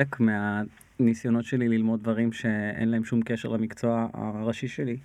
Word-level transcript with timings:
חלק 0.00 0.20
מהניסיונות 0.20 1.44
שלי 1.44 1.68
ללמוד 1.68 2.00
דברים 2.00 2.32
שאין 2.32 2.88
להם 2.88 3.04
שום 3.04 3.22
קשר 3.22 3.48
למקצוע 3.48 4.08
הראשי 4.14 4.68
שלי, 4.68 4.96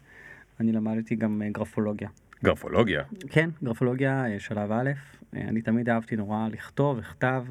אני 0.59 0.71
למדתי 0.71 1.15
גם 1.15 1.41
אה, 1.41 1.49
גרפולוגיה. 1.49 2.09
גרפולוגיה. 2.43 3.03
כן, 3.29 3.49
גרפולוגיה 3.63 4.25
אה, 4.25 4.39
שלב 4.39 4.71
א', 4.71 4.91
אה, 5.35 5.41
אני 5.41 5.61
תמיד 5.61 5.89
אהבתי 5.89 6.15
נורא 6.15 6.47
לכתוב 6.51 6.97
וכתב, 6.99 7.45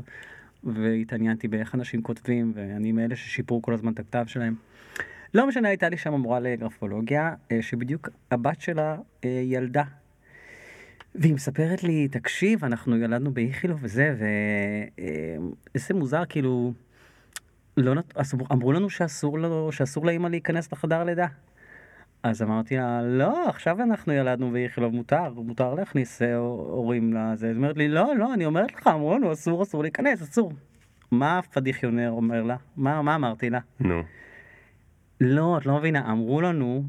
והתעניינתי 0.65 1.49
באיך 1.49 1.75
אנשים 1.75 2.03
כותבים, 2.03 2.53
ואני 2.55 2.93
מאלה 2.93 3.17
ששיפרו 3.17 3.63
כל 3.63 3.75
הזמן 3.75 3.93
את 3.93 3.99
הכתב 3.99 4.25
שלהם. 4.27 4.55
לא 5.35 5.47
משנה, 5.47 5.69
הייתה 5.69 5.89
לי 5.89 5.97
שם 5.97 6.15
מורה 6.15 6.41
לגרפולוגיה, 6.41 7.35
שבדיוק 7.61 8.09
הבת 8.31 8.61
שלה 8.61 8.97
ילדה. 9.25 9.85
והיא 11.15 11.35
מספרת 11.35 11.85
לי, 11.85 12.09
תקשיב, 12.09 12.65
אנחנו 12.65 12.97
ילדנו 12.97 13.31
באיכילוב 13.31 13.79
וזה, 13.83 14.15
ואיזה 15.75 15.95
מוזר, 15.95 16.23
כאילו, 16.29 16.73
לא 17.77 17.95
נת... 17.95 18.15
אמרו 18.53 18.73
לנו 18.73 18.91
שאסור, 18.91 19.39
לו, 19.39 19.73
שאסור 19.73 20.07
לאמא 20.07 20.29
להיכנס 20.29 20.73
לחדר 20.73 21.05
לידה. 21.05 21.27
אז 22.23 22.43
אמרתי 22.43 22.77
לה, 22.77 23.03
לא, 23.03 23.49
עכשיו 23.49 23.83
אנחנו 23.83 24.13
ילדנו 24.13 24.51
באיכילוב, 24.51 24.95
מותר, 24.95 25.33
מותר 25.33 25.75
להכניס 25.75 26.23
אה, 26.23 26.37
הורים 26.37 27.15
לזה. 27.15 27.47
היא 27.47 27.57
אומרת 27.57 27.77
לי, 27.77 27.89
לא, 27.89 28.17
לא, 28.17 28.35
אני 28.35 28.47
אומרת 28.47 28.75
לך, 28.75 28.87
אמרו 28.87 29.19
לנו, 29.19 29.33
אסור, 29.33 29.63
אסור 29.63 29.83
להיכנס, 29.83 30.23
אסור. 30.23 30.53
מה 31.11 31.39
הפדיחיונר 31.39 32.11
אומר 32.11 32.43
לה? 32.43 32.57
מה, 32.77 33.03
מה 33.03 33.15
אמרתי 33.15 33.51
לה? 33.51 33.59
נו. 33.81 34.03
לא, 35.21 35.59
את 35.59 35.67
לא 35.67 35.77
מבינה, 35.77 36.13
אמרו 36.13 36.41
לנו, 36.41 36.85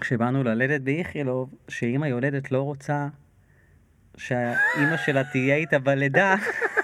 כשבאנו 0.00 0.42
ללדת 0.42 0.80
באיכילוב, 0.80 1.54
שאמא 1.68 2.06
יולדת 2.06 2.52
לא 2.52 2.62
רוצה 2.62 3.08
שהאימא 4.16 4.96
שלה 4.96 5.24
תהיה 5.24 5.56
איתה 5.56 5.78
בלידה. 5.78 6.34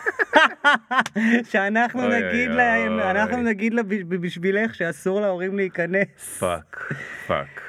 שאנחנו 1.50 2.04
אוי, 2.04 2.16
נגיד 2.22 2.48
אוי, 2.48 2.56
להם, 2.56 2.92
אוי. 2.92 3.10
אנחנו 3.10 3.36
נגיד 3.36 3.74
לה 3.74 3.82
"בש- 3.82 4.02
בשבילך 4.09 4.74
שאסור 4.74 5.20
להורים 5.20 5.56
להיכנס. 5.56 6.38
fuck, 6.38 6.93
fuck. 7.26 7.60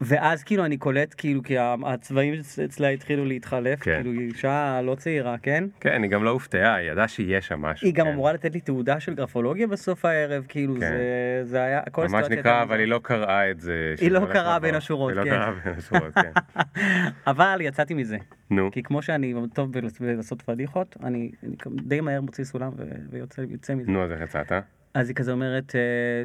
ואז 0.00 0.42
כאילו 0.44 0.64
אני 0.64 0.76
קולט 0.76 1.14
כאילו 1.18 1.42
כי 1.42 1.54
הצבעים 1.86 2.34
אצלה 2.64 2.88
התחילו 2.88 3.24
להתחלף, 3.24 3.80
כן. 3.80 3.94
כאילו 4.02 4.12
היא 4.20 4.28
אישה 4.28 4.80
לא 4.84 4.94
צעירה, 4.94 5.38
כן? 5.38 5.64
כן, 5.80 6.02
היא 6.02 6.10
גם 6.10 6.24
לא 6.24 6.30
הופתעה, 6.30 6.74
היא 6.74 6.90
ידעה 6.90 7.08
שיש 7.08 7.46
שם 7.46 7.60
משהו. 7.62 7.86
היא 7.86 7.94
גם 7.94 8.06
כן. 8.06 8.12
אמורה 8.12 8.32
לתת 8.32 8.54
לי 8.54 8.60
תעודה 8.60 9.00
של 9.00 9.14
גרפולוגיה 9.14 9.66
בסוף 9.66 10.04
הערב, 10.04 10.44
כאילו 10.48 10.74
כן. 10.74 10.80
זה, 10.80 11.40
זה 11.44 11.62
היה, 11.62 11.80
כל 11.92 12.06
ממש 12.08 12.26
נקרא, 12.30 12.62
אבל 12.62 12.78
היא 12.78 12.86
לא 12.88 13.00
קראה 13.02 13.50
את 13.50 13.60
זה. 13.60 13.94
היא 14.00 14.10
לא 14.10 14.20
קראה 14.32 14.42
לבוא. 14.56 14.58
בין 14.58 14.74
השורות, 14.74 15.10
היא 15.12 15.16
לא 15.18 15.24
כן. 15.24 15.30
קראה 15.30 15.50
בין 15.64 15.74
השורות, 15.78 16.14
כן. 16.14 16.32
אבל 17.32 17.58
יצאתי 17.60 17.94
מזה, 17.94 18.16
נו, 18.50 18.70
כי 18.72 18.82
כמו 18.82 19.02
שאני 19.02 19.34
טוב 19.54 19.72
בל- 19.72 19.88
בלעשות 20.00 20.42
פדיחות, 20.42 20.96
אני, 21.04 21.30
אני 21.42 21.56
די 21.82 22.00
מהר 22.00 22.20
מוציא 22.20 22.44
סולם 22.44 22.72
ויוצא 23.10 23.42
יוצא 23.48 23.74
מזה. 23.74 23.90
נו, 23.90 24.04
אז 24.04 24.12
איך 24.12 24.20
יצאת? 24.22 24.52
אז 24.94 25.08
היא 25.08 25.16
כזה 25.16 25.32
אומרת, 25.32 25.76
אה, 25.76 25.80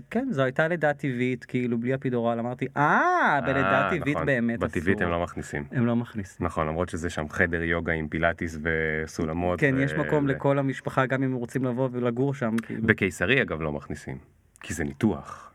כן, 0.10 0.28
זו 0.32 0.42
הייתה 0.44 0.68
לידה 0.68 0.94
טבעית, 0.94 1.46
כאילו, 1.46 1.78
בלי 1.78 1.94
הפידורל. 1.94 2.40
אמרתי, 2.40 2.68
אה, 2.78 3.40
בלידה 3.46 3.86
אה, 3.86 3.90
טבעית 3.90 4.16
נכון. 4.16 4.26
באמת 4.26 4.64
אסור. 4.64 4.68
בטבעית 4.68 5.02
הם 5.02 5.10
לא 5.10 5.24
מכניסים. 5.24 5.64
הם 5.72 5.86
לא 5.86 5.96
מכניסים. 5.96 6.46
נכון, 6.46 6.68
למרות 6.68 6.90
שזה 6.90 7.10
שם 7.10 7.30
חדר 7.30 7.64
יוגה 7.64 7.94
עם 7.94 8.08
פילאטיס 8.08 8.58
וסולמות. 8.62 9.60
כן, 9.60 9.76
ו- 9.78 9.82
יש 9.82 9.94
מקום. 9.94 10.28
לכל 10.28 10.60
המשפחה, 10.60 11.06
גם 11.06 11.24
אם 11.24 11.30
הם 11.30 11.36
רוצים 11.36 11.64
לבוא 11.64 11.90
ולגור 11.92 12.34
שם, 12.34 12.56
כאילו, 12.58 12.88
בקיסרי 12.88 13.42
אגב 13.42 13.62
לא 13.62 13.72
מכניסים, 13.72 14.18
כי 14.62 14.74
זה 14.74 14.84
ניתוח. 14.84 15.52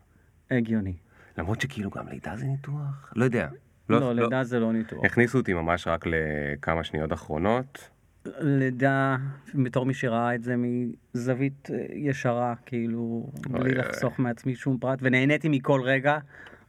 הגיוני. 0.51 0.93
למרות 1.37 1.61
שכאילו 1.61 1.89
גם 1.89 2.07
לידה 2.07 2.37
זה 2.37 2.45
ניתוח? 2.45 3.13
לא 3.15 3.23
יודע. 3.23 3.47
לא, 3.89 4.15
לידה 4.15 4.43
זה 4.43 4.59
לא 4.59 4.73
ניתוח. 4.73 5.05
הכניסו 5.05 5.37
אותי 5.37 5.53
ממש 5.53 5.87
רק 5.87 6.05
לכמה 6.05 6.83
שניות 6.83 7.13
אחרונות. 7.13 7.89
לידה, 8.25 9.17
בתור 9.53 9.85
מי 9.85 9.93
שראה 9.93 10.35
את 10.35 10.43
זה 10.43 10.55
מזווית 10.57 11.69
אה, 11.73 11.85
ישרה, 11.93 12.53
כאילו, 12.65 13.29
בלי 13.49 13.61
אוי, 13.61 13.71
לחסוך 13.71 14.19
מעצמי 14.19 14.55
שום 14.55 14.77
פרט, 14.77 14.99
ונהניתי 15.01 15.49
מכל 15.49 15.81
רגע, 15.81 16.17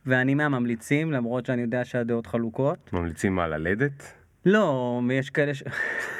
ואני 0.07 0.35
מהממליצים, 0.35 1.13
למרות 1.13 1.47
שאני 1.47 1.63
יודע 1.63 1.85
שהדעות 1.85 2.27
חלוקות. 2.27 2.93
ממליצים 2.93 3.35
מה 3.35 3.49
ללדת? 3.49 4.13
לא, 4.47 5.01
יש 5.13 5.31
כאלה 5.31 5.55
ש... 5.55 5.63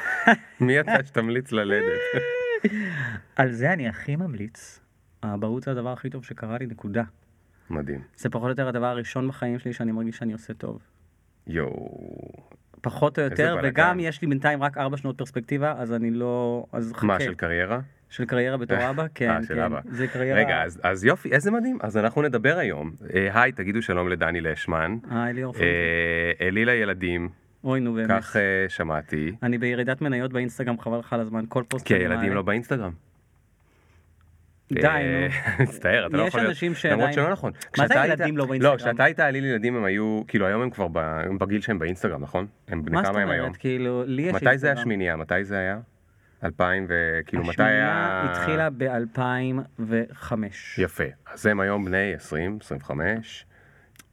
מי 0.59 0.79
אתה 0.79 0.91
שתמליץ 1.05 1.51
ללדת? 1.51 1.99
על 3.35 3.51
זה 3.51 3.73
אני 3.73 3.87
הכי 3.87 4.15
ממליץ. 4.15 4.79
האבהות 5.23 5.63
זה 5.63 5.71
הדבר 5.71 5.93
הכי 5.93 6.09
טוב 6.09 6.25
שקרה 6.25 6.57
לי, 6.57 6.65
נקודה. 6.65 7.03
מדהים. 7.69 8.01
זה 8.17 8.29
פחות 8.29 8.45
או 8.45 8.49
יותר 8.49 8.67
הדבר 8.67 8.85
הראשון 8.85 9.27
בחיים 9.27 9.59
שלי 9.59 9.73
שאני 9.73 9.91
מרגיש 9.91 10.17
שאני 10.17 10.33
עושה 10.33 10.53
טוב. 10.53 10.79
יואו. 11.47 12.31
פחות 12.81 13.19
או 13.19 13.23
יותר. 13.23 13.57
וגם 13.63 13.99
יש 13.99 14.21
לי 14.21 14.27
בינתיים 14.27 14.63
רק 14.63 14.77
ארבע 14.77 14.97
שנות 14.97 15.17
פרספקטיבה, 15.17 15.73
אז 15.77 15.93
אני 15.93 16.11
לא... 16.11 16.65
אז 16.71 16.93
חכה. 16.93 17.05
מה, 17.05 17.19
של 17.19 17.33
קריירה? 17.33 17.79
של 18.09 18.25
קריירה 18.25 18.57
בתור 18.57 18.89
אבא? 18.89 19.05
כן, 19.15 19.29
אה, 19.29 19.43
של 19.43 19.55
כן. 19.55 19.61
אבא. 19.61 19.79
זה 19.89 20.07
קריירה... 20.07 20.39
רגע, 20.39 20.63
אז, 20.63 20.79
אז 20.83 21.05
יופי, 21.05 21.31
איזה 21.31 21.51
מדהים. 21.51 21.77
אז 21.81 21.97
אנחנו 21.97 22.21
נדבר 22.21 22.57
היום. 22.57 22.91
אה, 23.13 23.41
היי, 23.41 23.51
תגידו 23.51 23.81
שלום 23.81 24.09
לדני 24.09 24.41
לשמן. 24.41 24.97
היי 25.09 25.33
ליאור. 25.33 25.55
אה, 25.55 26.47
אלי 26.47 26.65
לילדים, 26.65 27.29
אוי, 27.63 27.79
נו 27.79 27.93
באמת. 27.93 28.09
כך 28.09 28.35
אה, 28.35 28.65
שמעתי. 28.67 29.31
אני 29.43 29.57
בירידת 29.57 30.01
מניות 30.01 30.33
באינסטגרם, 30.33 30.79
חבל 30.79 30.99
לך 30.99 31.13
על 31.13 31.19
הזמן, 31.19 31.45
כל 31.49 31.63
פוסט... 31.67 31.85
כי 31.85 31.93
הילדים 31.93 32.33
לא 32.33 32.41
באינסטגרם. 32.41 32.91
די, 34.81 34.87
אה, 34.87 35.27
נו. 35.59 35.63
מצטער, 35.63 36.07
אתה 36.07 36.17
לא 36.17 36.21
יש 36.23 36.27
יכול 36.27 36.39
להיות... 36.39 36.49
אנשים 36.49 36.75
שעדיין- 36.75 36.99
למרות 36.99 37.13
שלא 37.13 37.31
נכון. 37.31 37.51
מה 37.77 37.87
זה 37.87 37.93
ילדים 37.93 38.37
לא 38.37 38.45
באינסטגרם? 38.45 38.73
לא, 38.73 38.77
כשאתה 38.77 39.03
היית 39.03 39.19
עלי 39.19 39.41
לילדים 39.41 39.75
הם 39.75 39.83
היו, 39.83 40.21
כאילו 40.27 40.47
היום 40.47 40.61
הם 40.61 40.69
כבר 40.69 40.87
בגיל 41.39 41.61
שהם 41.61 41.79
באינסטגרם, 41.79 42.21
נכון? 42.21 42.47
הם 42.67 42.85
בני 42.85 42.95
מה 42.95 43.03
זאת 43.03 43.11
כמה 43.11 43.21
הם 43.21 43.29
היום? 43.29 43.45
אומרת? 43.45 43.57
כאילו, 43.57 44.03
לי 44.05 44.21
יש 44.21 44.33
מתי 44.33 44.39
זה 44.45 44.49
אינסטגרם. 44.49 44.77
השמינייה? 44.77 45.15
מתי 45.15 45.43
זה 45.43 45.57
היה? 45.57 45.79
2000 46.43 46.85
וכאילו 46.89 47.43
מתי 47.43 47.51
השמינייה 47.51 48.21
היה... 48.21 48.31
התחילה 48.31 48.69
ב-2005. 48.69 50.33
יפה. 50.77 51.03
אז 51.33 51.45
הם 51.45 51.59
היום 51.59 51.85
בני 51.85 52.13
20, 52.13 52.57
25. 52.61 53.45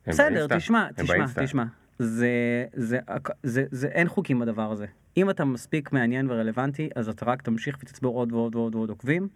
הם 0.07 0.13
בסדר? 0.13 0.47
תשמע, 0.57 0.87
תשמע. 0.97 1.25
תשמע. 1.45 1.65
זה, 1.99 2.29
זה, 2.73 2.99
זה, 3.07 3.23
זה, 3.43 3.65
זה, 3.71 3.89
אין 3.89 4.09
חוקים 4.09 4.39
בדבר 4.39 4.73
הזה. 4.73 4.87
אם 5.17 5.31
אתה 5.31 5.45
מספיק 5.45 5.93
מעניין 5.93 6.31
ורלוונטי, 6.31 6.89
אז 6.97 7.09
אתה 7.09 7.25
רק 7.27 7.43
תמשיך 7.43 7.79
ותצבור 7.83 8.17
עוד 8.17 8.33
ועוד 8.33 8.55
ועוד 8.55 8.75
ועוד 8.75 8.91
עוקבים. 8.91 9.29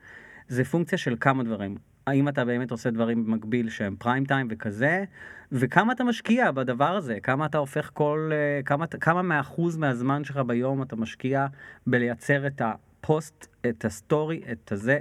זה 0.48 0.64
פונקציה 0.64 0.98
של 0.98 1.16
כמה 1.20 1.42
דברים. 1.42 1.76
האם 2.06 2.28
אתה 2.28 2.44
באמת 2.44 2.70
עושה 2.70 2.90
דברים 2.90 3.26
במקביל 3.26 3.68
שהם 3.68 3.96
prime 3.98 4.24
time 4.24 4.48
וכזה, 4.50 5.04
וכמה 5.52 5.92
אתה 5.92 6.04
משקיע 6.04 6.50
בדבר 6.50 6.96
הזה, 6.96 7.20
כמה 7.22 7.46
אתה 7.46 7.58
הופך 7.58 7.90
כל, 7.94 8.30
אה, 8.32 8.62
כמה, 8.62 8.86
כמה 8.86 9.22
מהאחוז 9.22 9.76
מהזמן 9.76 10.24
שלך 10.24 10.36
ביום 10.36 10.82
אתה 10.82 10.96
משקיע 10.96 11.46
בלייצר 11.86 12.46
את 12.46 12.62
הפוסט, 12.64 13.46
את 13.68 13.84
הסטורי, 13.84 14.42
את 14.52 14.72
הזה. 14.72 15.00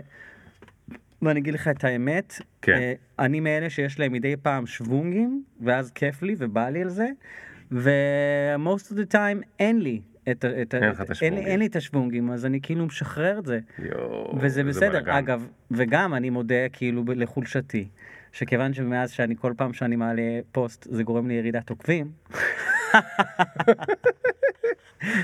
ואני 1.21 1.39
אגיד 1.39 1.53
לך 1.53 1.67
את 1.67 1.83
האמת, 1.83 2.33
כן. 2.61 2.73
אה, 2.73 2.93
אני 3.19 3.39
מאלה 3.39 3.69
שיש 3.69 3.99
להם 3.99 4.11
מדי 4.11 4.35
פעם 4.41 4.65
שוונגים, 4.65 5.43
ואז 5.61 5.91
כיף 5.91 6.21
לי 6.21 6.35
ובא 6.37 6.69
לי 6.69 6.81
על 6.81 6.89
זה, 6.89 7.07
ו-most 7.71 8.91
of 8.91 8.95
the 8.95 9.13
time 9.13 9.43
אין 9.59 9.79
לי. 9.79 10.01
את, 10.31 10.45
את, 10.45 10.75
אין 10.75 10.91
את 10.91 11.21
אין. 11.21 11.37
אין 11.37 11.59
לי 11.59 11.65
את 11.65 11.75
השוונגים, 11.75 12.31
אז 12.31 12.45
אני 12.45 12.61
כאילו 12.61 12.85
משחרר 12.85 13.39
את 13.39 13.45
זה. 13.45 13.59
יואו, 13.79 14.39
וזה 14.39 14.63
בסדר, 14.63 14.89
בלאגן. 14.89 15.11
אגב, 15.11 15.47
וגם 15.71 16.13
אני 16.13 16.29
מודה 16.29 16.69
כאילו 16.73 17.03
לחולשתי, 17.07 17.87
שכיוון 18.31 18.73
שמאז 18.73 19.11
שאני 19.11 19.35
כל 19.35 19.53
פעם 19.57 19.73
שאני 19.73 19.95
מעלה 19.95 20.39
פוסט 20.51 20.87
זה 20.91 21.03
גורם 21.03 21.27
לי 21.27 21.33
ירידת 21.33 21.69
עוקבים, 21.69 22.11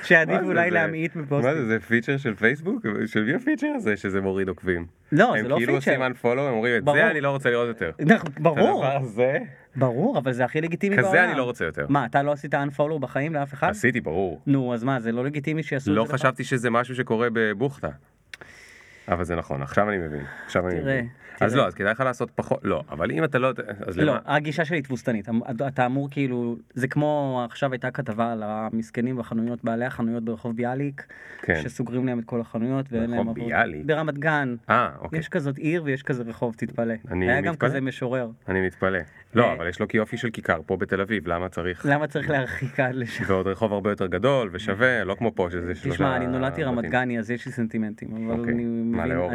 שעדיף 0.03 0.41
מה 0.41 0.47
אולי 0.47 0.71
להמעיט 0.71 1.15
מה 1.15 1.21
בפוסטים. 1.21 1.53
זה, 1.53 1.65
זה 1.67 1.79
פיצ'ר 1.79 2.17
של 2.17 2.35
פייסבוק? 2.35 2.85
של 3.05 3.23
מי 3.23 3.33
הפיצ'ר 3.33 3.67
הזה 3.75 3.97
שזה 3.97 4.21
מוריד 4.21 4.47
עוקבים? 4.47 4.85
לא, 5.11 5.31
זה 5.33 5.39
הם 5.39 5.45
לא 5.45 5.55
כאילו 5.57 5.75
עושים 5.75 5.93
פיצ'ר. 5.93 6.27
unfollow, 6.27 6.39
הם 6.39 6.53
אומרים 6.53 6.77
את. 6.77 6.83
זה 6.93 7.11
אני 7.11 7.21
לא 7.21 7.29
רוצה 7.31 7.49
לראות 7.49 7.67
יותר. 7.67 7.91
נכון, 7.99 8.29
ברור, 8.39 8.85
ברור, 9.75 10.17
אבל 10.17 10.31
זה 10.31 10.45
הכי 10.45 10.61
לגיטימי 10.61 10.95
בעולם. 10.95 11.09
כזה 11.09 11.25
אני 11.25 11.37
לא 11.37 11.43
רוצה 11.43 11.65
יותר. 11.65 11.85
מה, 11.89 12.05
אתה 12.05 12.23
לא 12.23 12.31
עשית 12.31 12.53
unfollow 12.53 12.99
בחיים 12.99 13.33
לאף 13.33 13.53
אחד? 13.53 13.69
עשיתי, 13.69 14.01
ברור. 14.01 14.41
נו, 14.47 14.73
אז 14.73 14.83
מה, 14.83 14.99
זה 14.99 15.11
לא 15.11 15.25
לגיטימי 15.25 15.63
שיעשו 15.63 15.91
את 15.91 15.95
לא 15.95 16.05
זה? 16.05 16.13
לך? 16.13 16.19
חשבתי 16.19 16.43
שזה 16.43 16.69
משהו 16.69 16.95
שקורה 16.95 17.27
בבוכטה. 17.33 17.89
אבל 19.07 19.23
זה 19.23 19.35
נכון, 19.35 19.61
עכשיו 19.61 19.89
אני 19.89 19.97
מבין. 19.97 20.23
עכשיו 20.45 20.67
אני 20.67 20.79
מבין. 20.79 21.07
אז. 21.41 21.55
לא, 21.55 21.67
אז 21.67 21.73
כדאי 21.73 21.91
לך 21.91 21.99
לעשות 21.99 22.31
פחות, 22.35 22.59
לא, 22.63 22.83
אבל 22.89 23.11
אם 23.11 23.23
אתה 23.23 23.39
לא, 23.39 23.51
אז 23.87 23.97
לא, 23.97 24.03
למה? 24.03 24.19
הגישה 24.25 24.65
שלי 24.65 24.81
תבוסתנית. 24.81 25.29
אתה 25.67 25.85
אמור 25.85 26.07
כאילו, 26.11 26.57
זה 26.73 26.87
כמו 26.87 27.41
עכשיו 27.45 27.71
הייתה 27.71 27.91
כתבה 27.91 28.31
על 28.31 28.43
המסכנים 28.45 29.17
בחנויות, 29.17 29.63
בעלי 29.63 29.85
החנויות 29.85 30.23
ברחוב 30.23 30.55
ביאליק, 30.55 31.05
כן. 31.41 31.61
שסוגרים 31.63 32.05
להם 32.05 32.19
את 32.19 32.25
כל 32.25 32.41
החנויות 32.41 32.85
ואין 32.91 33.09
להם... 33.09 33.19
עבוד. 33.19 33.35
ביאליק? 33.35 33.85
ברמת 33.85 34.17
גן. 34.17 34.55
אה, 34.69 34.89
אוקיי. 34.99 35.19
יש 35.19 35.29
כזאת 35.29 35.57
עיר 35.57 35.83
ויש 35.85 36.03
כזה 36.03 36.23
רחוב, 36.23 36.55
תתפלא. 36.57 36.93
אני 37.11 37.31
היה 37.31 37.41
גם 37.41 37.53
מתפלא. 37.53 37.69
כזה 37.69 37.81
משורר. 37.81 38.29
אני 38.47 38.61
מתפלא. 38.61 38.99
לא, 39.33 39.43
אה. 39.47 39.53
אבל 39.53 39.67
יש 39.67 39.79
לו 39.79 39.85
יופי 39.93 40.17
של 40.17 40.29
כיכר 40.29 40.61
פה 40.65 40.77
בתל 40.77 41.01
אביב, 41.01 41.27
למה 41.27 41.49
צריך? 41.49 41.85
למה 41.89 42.07
צריך 42.07 42.29
להרחיק 42.29 42.79
עד 42.79 42.95
לשם? 42.95 43.23
ועוד 43.27 43.47
רחוב 43.47 43.73
הרבה 43.73 43.89
יותר 43.89 44.07
גדול 44.07 44.49
ושווה, 44.53 45.03
לא 45.03 45.15
כמו 45.15 45.31
פה 45.35 45.47
שזה 45.51 45.75
שלושה... 45.75 45.95
תשמע, 45.95 46.15
אני 46.15 46.27
נולדתי 46.27 46.63
רמת. 46.63 46.85
גני, 46.85 47.19
אז 47.19 47.31
יש 47.31 47.45
לי 47.45 47.51
סנטימנטים, 47.51 48.29
אבל 48.29 48.39
אוקיי. 48.39 48.53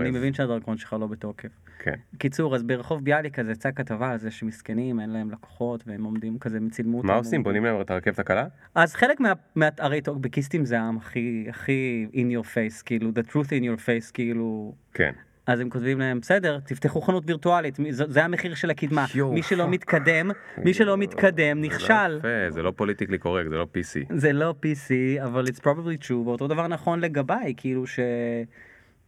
אני 0.01 0.11
מבין- 0.11 0.35
שהדרכון 0.35 0.77
שלך 0.77 0.97
לא 1.01 1.07
בתוקף. 1.07 1.49
כן. 1.79 1.95
קיצור, 2.19 2.55
אז 2.55 2.63
ברחוב 2.63 3.05
ביאליק 3.05 3.39
אז 3.39 3.49
יצאה 3.49 3.73
כתבה 3.73 4.11
על 4.11 4.19
זה 4.19 4.31
שמסכנים, 4.31 5.01
אין 5.01 5.11
להם 5.11 5.31
לקוחות, 5.31 5.85
והם 5.87 6.05
עומדים 6.05 6.39
כזה, 6.39 6.57
הם 6.57 6.69
צילמו 6.69 6.97
אותם. 6.97 7.09
מה 7.09 7.15
עושים? 7.15 7.43
בונים 7.43 7.65
להם 7.65 7.81
את 7.81 7.91
הרכבת 7.91 8.19
הקלה? 8.19 8.47
אז 8.75 8.95
חלק 8.95 9.21
מה... 9.21 9.33
מה 9.55 9.69
הרי 9.79 10.01
טוקבקיסטים 10.01 10.65
זה 10.65 10.81
העם 10.81 10.97
הכי 10.97 12.07
in 12.13 12.39
your 12.41 12.47
face, 12.47 12.83
כאילו, 12.85 13.11
the 13.11 13.31
truth 13.31 13.47
in 13.49 13.65
your 13.65 13.81
face, 13.87 14.13
כאילו, 14.15 14.75
כן. 14.95 15.13
אז 15.47 15.61
הם 15.61 15.71
כותבים 15.71 16.01
להם, 16.01 16.21
בסדר, 16.21 16.59
תפתחו 16.65 17.01
חנות 17.01 17.23
וירטואלית, 17.27 17.79
זה 17.91 18.05
זה 18.09 18.25
המחיר 18.25 18.55
של 18.55 18.71
הקדמה. 18.71 19.07
מי 19.33 19.43
שלא. 19.43 19.69
מתקדם, 19.69 20.31
מי 20.59 20.75
שלא 20.75 20.97
מתקדם 20.97 21.63
לא 21.63 21.67
נכשל. 21.67 22.21
זה 22.49 22.63
לא 22.63 22.73
פוליטיקלי 22.77 23.19
קורקט, 23.19 23.51
זה 23.51 23.57
לא 23.57 23.67
PC. 23.75 24.15
זה 24.17 24.33
לא 24.33 24.55
PC, 24.63 25.25
אבל 25.25 25.47
it's 25.47 25.61
probably 25.61 26.07
true, 26.09 26.13
ואותו 26.13 26.49
דבר 26.49 26.67
נכון 26.67 27.01
לגביי, 27.01 27.55
כאילו 27.57 27.87
ש... 27.87 28.01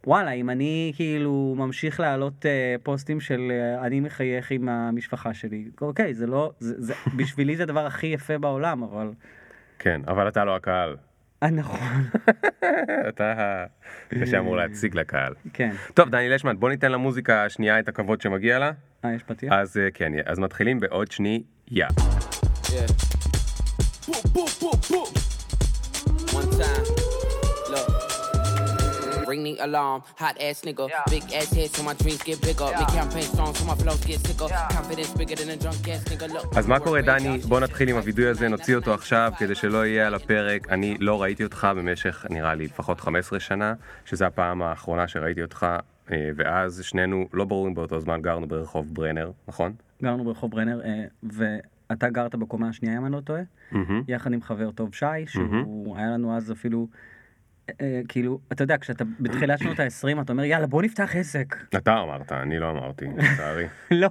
וואלה, 0.07 0.31
אם 0.31 0.49
אני 0.49 0.91
כאילו 0.95 1.55
ממשיך 1.57 1.99
להעלות 1.99 2.45
אה, 2.45 2.75
פוסטים 2.83 3.19
של 3.19 3.51
אה, 3.51 3.85
אני 3.85 3.99
מחייך 3.99 4.51
עם 4.51 4.69
המשפחה 4.69 5.33
שלי, 5.33 5.65
אוקיי, 5.81 6.13
זה 6.13 6.27
לא, 6.27 6.51
זה, 6.59 6.73
זה, 6.77 6.93
בשבילי 7.17 7.55
זה 7.55 7.63
הדבר 7.63 7.85
הכי 7.85 8.07
יפה 8.07 8.37
בעולם, 8.37 8.83
אבל... 8.83 9.11
כן, 9.79 10.01
אבל 10.07 10.27
אתה 10.27 10.45
לא 10.45 10.55
הקהל. 10.55 10.95
אה, 11.43 11.49
נכון, 11.49 11.79
אתה 13.09 13.65
זה 14.11 14.25
שאמור 14.25 14.57
להציג 14.57 14.95
לקהל. 14.95 15.33
כן. 15.53 15.71
טוב, 15.93 16.09
דני 16.09 16.29
לשמן, 16.29 16.59
בוא 16.59 16.69
ניתן 16.69 16.91
למוזיקה 16.91 17.45
השנייה 17.45 17.79
את 17.79 17.87
הכבוד 17.87 18.21
שמגיע 18.21 18.59
לה. 18.59 18.71
אה, 19.05 19.13
יש 19.13 19.23
פתיח? 19.23 19.53
אז 19.53 19.77
אה, 19.77 19.87
כן, 19.93 20.11
אז 20.25 20.39
מתחילים 20.39 20.79
בעוד 20.79 21.11
שנייה. 21.11 21.43
Yeah. 21.71 22.87
Boom, 24.07 24.23
boom, 24.33 24.49
boom, 24.61 24.79
boom. 24.91 25.09
One 26.33 26.51
time. 26.59 27.06
Ring 29.27 29.43
the 29.43 29.55
alarm, 29.67 29.99
hot 30.23 30.35
ass 30.47 30.61
nigga. 30.67 30.85
Big 31.15 31.23
ass 31.39 31.49
head 31.57 31.69
so 31.75 31.83
my 31.83 31.95
dreams 32.01 32.21
get 32.29 32.39
bigger. 32.47 32.69
Make 32.79 32.93
campaign 32.99 33.27
songs 33.37 33.55
so 33.59 33.63
my 33.71 33.75
flows 33.81 34.03
get 34.09 34.19
sicker. 34.27 34.47
Confidence 34.77 35.11
bigger 35.19 35.35
than 35.41 35.49
a 35.49 35.57
drunk 35.63 35.87
ass 35.93 36.03
nigga. 36.11 36.27
Look. 36.33 36.57
אז 36.57 36.67
מה 36.67 36.79
קורה 36.79 37.01
דני? 37.01 37.37
בוא 37.37 37.59
נתחיל 37.59 37.89
עם 37.89 37.95
הווידוי 37.95 38.27
הזה, 38.27 38.47
נוציא 38.49 38.75
אותו 38.75 38.93
עכשיו 38.93 39.31
כדי 39.37 39.55
שלא 39.55 39.85
יהיה 39.85 40.07
על 40.07 40.13
הפרק. 40.13 40.69
אני 40.69 40.97
לא 40.99 41.21
ראיתי 41.21 41.43
אותך 41.43 41.67
במשך 41.77 42.25
נראה 42.29 42.55
לי 42.55 42.65
לפחות 42.65 42.99
15 42.99 43.39
שנה, 43.39 43.73
שזו 44.05 44.25
הפעם 44.25 44.61
האחרונה 44.61 45.07
שראיתי 45.07 45.41
אותך, 45.41 45.65
אה, 46.11 46.29
ואז 46.35 46.81
שנינו, 46.83 47.27
לא 47.33 47.45
ברור 47.45 47.67
אם 47.67 47.73
באותו 47.73 47.99
זמן 47.99 48.21
גרנו 48.21 48.47
ברחוב 48.47 48.93
ברנר, 48.93 49.31
נכון? 49.47 49.73
גרנו 50.03 50.23
ברחוב 50.23 50.51
ברנר, 50.51 50.81
אה, 50.85 51.03
ואתה 51.23 52.09
גרת 52.09 52.35
בקומה 52.35 52.69
השנייה, 52.69 52.97
אם 52.97 53.05
אני 53.05 53.13
לא 53.13 53.19
טועה, 53.19 53.41
מהמם. 53.71 54.03
יחד 54.07 54.33
עם 54.33 54.41
חבר 54.41 54.71
טוב 54.71 54.93
שי, 54.93 55.05
שהוא 55.27 55.97
היה 55.97 56.07
לנו 56.07 56.37
אז 56.37 56.51
אפילו, 56.51 56.87
כאילו, 58.07 58.39
אתה 58.51 58.63
יודע, 58.63 58.77
כשאתה 58.77 59.03
בתחילת 59.19 59.59
שנות 59.59 59.79
ה-20, 59.79 60.21
אתה 60.21 60.33
אומר, 60.33 60.43
יאללה, 60.43 60.67
בוא 60.67 60.81
נפתח 60.81 61.15
עסק. 61.15 61.55
אתה 61.77 62.01
אמרת, 62.01 62.31
אני 62.31 62.59
לא 62.59 62.69
אמרתי, 62.69 63.05
לצערי. 63.17 63.65
לא, 64.01 64.09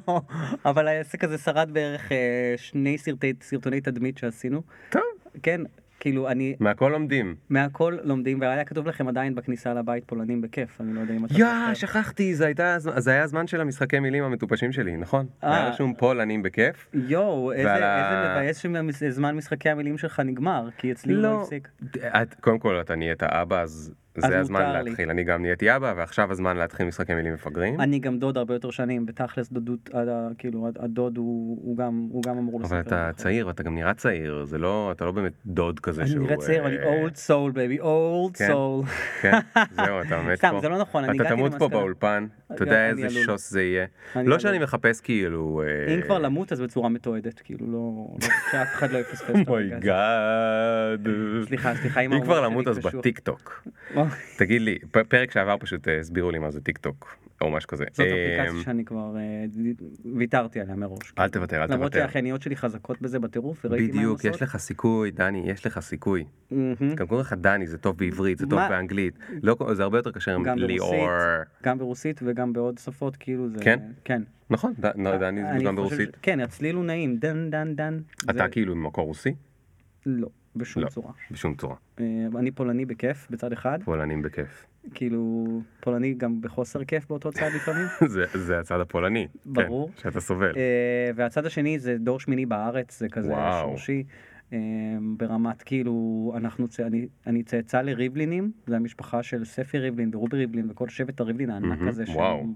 אבל 0.65 0.89
העסק 0.89 1.25
הזה 1.25 1.39
שרד 1.39 1.71
בערך 1.73 2.13
אה, 2.13 2.55
שני 2.57 2.97
סרטוני 3.41 3.81
תדמית 3.81 4.19
שעשינו. 4.19 4.63
טוב, 4.91 5.03
כן, 5.43 5.61
כאילו, 6.07 6.29
אני 6.29 6.57
מהכל 6.61 6.89
לומדים. 6.93 7.35
מהכל 7.51 7.97
לומדים, 8.05 8.41
והיה 8.41 8.65
כתוב 8.65 8.87
לכם 8.87 9.09
עדיין 9.09 9.35
בכניסה 9.35 9.75
לבית 9.75 10.05
פולנים 10.05 10.41
בכיף, 10.41 10.81
אני 10.81 10.93
לא 10.95 11.01
יודע 11.01 11.15
אם 11.15 11.25
אתה... 11.25 11.35
יא, 11.35 11.39
זוכר. 11.39 11.75
שכחתי, 11.75 12.35
זה 12.35 12.47
הייתה- 12.47 12.77
זה 12.79 13.11
היה 13.11 13.23
הזמן 13.23 13.47
של 13.47 13.61
המשחקי 13.61 13.99
מילים 13.99 14.25
המטופשים 14.25 14.73
שלי, 14.73 14.97
נכון? 14.97 15.27
אה. 15.45 15.57
היה 15.57 15.69
רשום 15.69 15.95
פולנים 15.95 16.43
בכיף. 16.43 16.89
יואו, 16.95 17.53
איזה 17.53 17.65
ועל 17.69 17.83
ה- 17.83 18.43
איזה 18.43 18.69
מבאס 18.69 19.01
שזמן 19.01 19.37
משחקי 19.37 19.71
המילים 19.71 19.99
שלך 19.99 20.21
נגמר, 20.21 20.69
כי 20.79 20.93
אצלי 20.93 21.15
לא 21.15 21.23
לא, 21.23 21.43
הפסיק. 21.43 21.69
את, 22.07 22.35
קודם 22.41 22.59
כל 22.59 22.81
אתה 22.81 22.95
נהיית 22.97 23.23
אבא, 23.23 23.61
אז 23.61 23.93
זה 24.21 24.39
הזמן 24.41 24.73
לי. 24.73 24.85
להתחיל. 24.85 25.11
אני 25.11 25.25
גם 25.25 25.43
נהייתי 25.43 25.77
אבא, 25.77 25.95
ועכשיו 25.97 26.33
הזמן 26.33 26.57
להתחיל 26.57 26.87
משחקי 26.87 27.15
מילים 27.15 27.35
מפגרים. 27.35 27.81
אני 27.81 27.99
גם 27.99 28.19
דוד 28.19 28.37
הרבה 28.39 28.55
יותר 28.55 28.71
שנים, 28.71 29.07
בתכלס 29.07 29.51
דודות, 29.53 29.91
כאילו 30.39 30.69
הד- 30.69 30.79
הדוד 30.81 31.17
הוא 31.17 31.59
הוא 31.63 31.77
גם 31.77 32.07
הוא 32.11 32.23
גם 32.23 32.39
אמור 32.39 32.61
לספר. 32.61 32.75
אבל 32.75 32.87
אתה. 32.87 33.11
צעיר 33.17 33.47
ואתה 33.47 33.63
גם 33.63 33.75
נראה 33.75 33.95
צעיר, 33.95 34.45
זה 34.45 34.59
לא, 34.59 34.93
אתה 34.93 35.05
לא 35.05 35.11
באמת 35.13 35.33
דוד 35.47 35.81
כזה 35.81 36.03
אני 36.03 36.11
שהוא... 36.11 36.23
נראה 36.25 36.37
צעיר, 36.37 36.67
אני 36.67 36.77
אה, 36.79 36.85
old 37.01 37.17
soul 37.17 37.53
baby, 37.53 37.81
old. 37.81 38.37
soul. 38.37 38.85
כן, 39.23 39.33
זהו, 39.77 40.01
אתה 40.07 40.23
מת 40.23 40.39
סתם, 40.39 40.51
פה. 40.51 40.61
זה 40.61 40.69
לא 40.69 40.79
נכון, 40.79 41.05
אני 41.05 41.17
אתה 41.17 41.23
הגעתי 41.23 41.37
תמות 41.37 41.53
פה 41.53 41.65
למסקנה. 41.65 41.81
באולפן, 41.81 42.27
אתה 42.47 42.65
אני 42.65 42.71
יודע 42.71 42.89
איזה. 42.89 43.09
שוס 43.25 43.51
זה 43.51 43.63
יהיה. 43.63 43.87
אני 44.17 44.29
לא. 44.29 44.39
שאני 44.39 44.59
מחפש 44.59 45.01
כאילו... 45.01 45.63
אה, 45.89 45.95
אם 45.95 46.03
כבר 46.03 46.19
למות 46.19 46.53
אז 46.53 46.61
בצורה 46.61 46.89
מתועדת, 46.89 47.41
כאילו 47.45 47.67
לא, 47.67 47.73
לא- 47.73 48.29
שאף 48.51 48.69
אחד 48.75 48.91
לא 48.93 48.99
יפספס 48.99 49.31
את 49.43 49.49
הרגע 49.49 49.77
הזה. 49.77 51.47
סליחה, 51.47 51.75
סליחה, 51.75 52.01
אם 52.01 52.21
כבר 52.23 52.41
למות 52.41 52.69
אז 52.69 52.79
קשוח. 52.79 53.63
תגיד 54.37 54.63
לי, 54.63 54.79
פרק 55.09 55.31
שעבר 55.31 55.57
פשוט 55.61 55.89
אה, 55.89 56.01
הסבירו 56.01 56.31
לי 56.31 56.39
מה 56.39 56.51
זה 56.51 56.61
טיק 56.61 56.79
טוק, 56.79 57.17
או 57.41 57.51
משהו 57.51 57.69
כזה. 57.69 57.85
זאת 57.93 58.01
אה, 58.01 58.35
אפליקציה 58.43 58.63
שאני 58.65 58.85
כבר 58.85 59.17
אה, 59.17 59.45
ויתרתי 60.19 60.61
עליה 60.61 60.77
מראש. 60.77 61.13
אל 61.19 61.29
תוותר, 61.29 61.57
אל 61.57 61.63
למרות 61.63 61.93
תוותר. 61.93 61.99
שהאחייניות 61.99 62.43
שלי 62.43 62.57
חזקות 62.57 63.03
בזה 63.03 63.19
בטירוף, 63.19 63.65
וראיתי 63.65 63.85
מה 63.85 63.93
הן 63.93 63.99
בדיוק, 63.99 64.25
יש. 64.25 64.43
לך 64.43 64.57
סיכוי, 64.57 65.11
דני, 65.11 65.43
יש 65.47 65.67
לך 65.67 65.81
סיכוי. 65.81 66.25
גם 66.95 67.07
קוראים 67.07 67.27
לך 67.27 67.33
דני, 67.33 67.67
זה 67.67 67.79
טוב 67.79 67.99
בעברית, 67.99 68.39
זה 68.39 68.47
טוב? 68.47 68.59
באנגלית. 68.59 69.19
לא, 69.43 69.57
זה 69.73 69.83
הרבה 69.83 69.99
יותר 69.99 70.11
קשה 70.11 70.35
עם 70.35 70.45
ליאור. 70.59 71.09
גם 71.63 71.79
ברוסית 71.79 72.21
וגם 72.25 72.53
בעוד 72.53 72.79
שפות, 72.79 73.17
כאילו 73.17 73.49
זה... 73.49 73.59
כן? 73.61 73.79
כן. 74.05 74.23
נכון, 74.51 74.73
דני 75.21 75.41
זה 75.59 75.65
גם 75.65 75.77
ברוסית. 75.77 76.17
כן, 76.23 76.41
הצליל 76.41 76.75
הוא 76.77 76.85
נעים, 76.85 77.17
דן 77.17 77.51
דן 77.51 77.75
דן. 77.75 77.99
אתה 78.31 78.49
כאילו 78.49 78.77
ממקור 78.77 79.07
רוסי? 79.07 79.35
לא, 80.07 80.29
בשום 80.57 80.83
לא. 80.83 80.89
צורה. 80.89 81.13
בשום 81.31 81.55
צורה. 81.55 81.75
אה, 82.01 82.05
אני 82.39 82.51
פולני 82.51 82.85
בכיף 82.85 83.27
בצד 83.31 83.53
אחד, 83.53 83.79
פולנים 83.85 84.23
בכיף. 84.23 84.67
כאילו 84.95 85.47
פולני 85.81 86.15
גם 86.15 86.41
בחוסר 86.41 86.85
כיף 86.85 87.09
באותו 87.09 87.33
צד 87.33 87.49
לפעמים. 87.57 87.87
זה- 88.15 88.25
זה 88.35 88.59
הצד 88.59 88.81
הפולני. 88.81 89.27
כן, 89.33 89.39
ברור. 89.53 89.91
שאתה 89.97 90.21
סובל. 90.21 90.53
אה, 90.57 90.63
והצד 91.17 91.47
השני 91.47 91.79
זה 91.79 91.97
דור 91.99 92.21
שמיני 92.21 92.47
בארץ, 92.47 92.99
זה 92.99 93.09
כזה 93.09 93.33
וואו. 93.33 93.69
שורשי. 93.69 94.05
אה, 94.53 94.59
ברמת 95.17 95.63
כאילו 95.63 96.33
אנחנו 96.37 96.69
צ... 96.69 96.81
אני, 96.81 97.07
אני 97.27 97.43
צאצא 97.43 97.81
לריבלינים 97.83 98.53
זה 98.67 98.77
המשפחה 98.77 99.23
של 99.23 99.45
ספי 99.45 99.79
ריבלין 99.79 100.11
ורובי 100.15 100.37
ריבלין 100.37 100.71
וכל 100.71 100.89
שבט 100.89 101.21
הריבלין 101.21 101.51
הענק 101.51 101.65
מהמם, 101.65 101.89
הזה. 101.89 102.07
שהם 102.07 102.53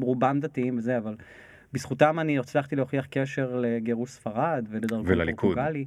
רובם 0.00 0.40
דתיים 0.40 0.78
וזה 0.78 0.98
אבל 0.98 1.16
בזכותם 1.72 2.18
אני 2.20 2.38
הצלחתי 2.38 2.76
להוכיח 2.76 3.06
קשר 3.10 3.56
לגירוש 3.62 4.10
ספרד 4.10 4.66
ולדרכון. 4.70 5.34
פורטוגלי. 5.36 5.84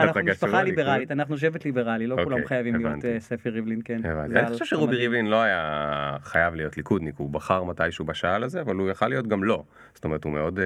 אנחנו 0.00 0.20
משפחה? 0.24 0.62
ליברלית 0.62 1.10
אנחנו 1.10 1.38
שבט 1.38 1.64
ליברלי 1.64 2.06
לא 2.06 2.16
כולם 2.24 2.32
אוקיי, 2.32 2.46
חייבים 2.46 2.76
להיות. 2.76 3.04
אה, 3.04 3.20
ספי 3.20 3.50
ריבלין 3.50 3.80
כן. 3.84 4.00
אני 4.04 4.46
חושב 4.46 4.64
שרובי. 4.64 4.96
ריבלין 4.96 5.26
לא 5.26 5.42
היה 5.42 6.16
חייב 6.22 6.54
להיות 6.54 6.76
ליכודניק, 6.76 7.14
הוא 7.18 7.30
בחר 7.30 7.64
מתישהו 7.64 8.04
בשעה 8.04 8.38
לזה, 8.38 8.60
אבל 8.60 8.76
הוא 8.76 8.90
יכל 8.90 9.08
להיות 9.08 9.26
גם 9.26 9.44
לא. 9.44 9.64
זאת 9.94 10.04
אומרת, 10.04 10.24
הוא 10.24 10.32
מאוד... 10.32 10.58
אה, 10.58 10.64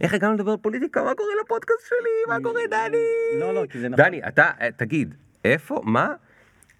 איך 0.00 0.14
הגענו 0.14 0.34
לדבר 0.34 0.56
פוליטיקה? 0.56 1.04
מה 1.04 1.14
קורה 1.14 1.30
לפודקאסט 1.44 1.88
שלי? 1.88 2.34
מה 2.34 2.42
קורה, 2.42 2.60
דני? 2.70 3.40
לא 3.40 3.54
לא 3.54 3.66
כי 3.70 3.78
זה 3.78 3.88
נכון. 3.88 4.04
דני, 4.04 4.20
אתה, 4.28 4.50
אה, 4.60 4.68
תגיד, 4.76 5.14
איפה, 5.44 5.80
מה? 5.84 6.14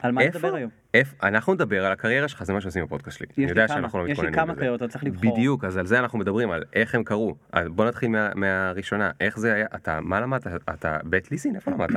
על 0.04 0.12
מה 0.12 0.20
איפה? 0.20 0.38
נדבר 0.38 0.54
היום? 0.54 0.70
איפ- 0.94 1.14
אנחנו 1.22 1.54
נדבר 1.54 1.84
על 1.86 1.92
הקריירה 1.92 2.28
שלך, 2.28 2.44
זה 2.44 2.52
מה 2.52 2.60
שעושים 2.60 2.84
בפודקאסט 2.84 3.18
שלי. 3.18 3.26
אני 3.38 3.46
יודע 3.46 3.66
כמה, 3.66 3.76
שאנחנו 3.76 3.98
לא 3.98 4.04
יש 4.04 4.08
לי 4.08 4.12
מתכוננים 4.12 4.34
כמה 4.34 4.52
לזה. 4.52 4.56
קריירות, 4.60 4.82
אתה 4.82 4.88
צריך 4.92 5.04
לבחור. 5.04 5.32
בדיוק, 5.32 5.64
אז 5.64 5.76
על 5.76 5.86
זה 5.86 5.98
אנחנו 5.98 6.18
מדברים, 6.18 6.50
על 6.50 6.62
איך 6.72 6.94
הם 6.94 7.04
קרו. 7.04 7.34
בוא 7.66 7.84
נתחיל 7.84 8.08
מה- 8.08 8.34
מהראשונה. 8.34 9.10
איך 9.20 9.38
זה 9.38 9.54
היה, 9.54 9.66
אתה, 9.74 10.00
מה 10.00 10.20
למדת? 10.20 10.46
אתה 10.70 10.96
בית 11.04 11.30
ליסין? 11.30 11.56
איפה 11.56 11.70
למדת? 11.70 11.90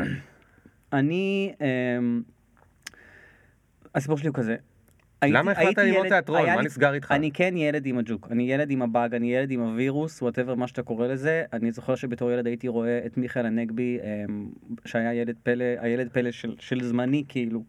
אני, 0.93 1.53
אמ, 1.61 2.21
הסיפור 3.95 4.17
שלי 4.17 4.27
הוא 4.27 4.35
כזה. 4.35 4.55
למה 5.25 5.51
החלטת 5.51 5.77
ללמוד 5.77 6.07
תיאטרון? 6.07 6.45
מה 6.45 6.61
נסגר 6.61 6.93
איתך? 6.93 7.11
אני 7.11 7.31
כן 7.31 7.53
ילד 7.57 7.85
עם 7.85 7.97
הג'וק, 7.97 8.27
אני 8.31 8.51
ילד 8.51 8.71
עם 8.71 8.81
הבאג, 8.81 9.13
אני 9.15 9.35
ילד 9.35 9.51
עם 9.51 9.59
הווירוס, 9.59 10.21
whatever 10.21 10.55
מה 10.55 10.67
שאתה 10.67 10.83
קורא 10.83 11.07
לזה. 11.07 11.43
אני 11.53 11.71
זוכר 11.71 11.95
שבתור 11.95 12.31
ילד 12.31 12.45
הייתי 12.47 12.67
רואה 12.67 13.01
את 13.05 13.17
מיכאל 13.17 13.45
הנגבי, 13.45 13.97
אמ, 14.29 14.47
שהיה 14.85 15.13
ילד 15.13 15.35
פלא, 15.43 15.65
הילד 15.79 16.09
פלא 16.11 16.31
של, 16.31 16.55
של 16.59 16.83
זמני 16.83 17.23
כאילו. 17.27 17.63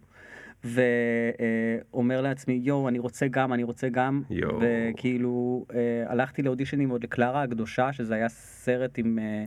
ואומר 0.65 2.21
לעצמי 2.21 2.61
יואו 2.63 2.89
אני 2.89 2.99
רוצה 2.99 3.27
גם 3.29 3.53
אני 3.53 3.63
רוצה 3.63 3.89
גם 3.89 4.23
יואו. 4.31 4.61
וכאילו 4.61 5.67
אה, 5.75 6.05
הלכתי 6.07 6.43
לאודישנים 6.43 6.91
עוד 6.91 7.05
לקלרה 7.05 7.43
הקדושה 7.43 7.93
שזה 7.93 8.15
היה 8.15 8.29
סרט 8.29 8.99
עם 8.99 9.19
אה, 9.19 9.45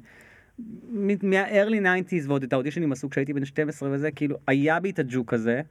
מה-early 1.24 1.82
90's 2.10 2.28
ועוד 2.28 2.44
את 2.44 2.54
האודישנים 2.54 2.92
עשו 2.92 3.10
כשהייתי 3.10 3.34
בן 3.34 3.46
12 3.46 3.90
וזה 3.92 4.12
כאילו 4.12 4.38
היה 4.48 4.80
בי 4.80 4.90
את 4.90 5.00
הג'וק 5.00 5.34
הזה 5.34 5.62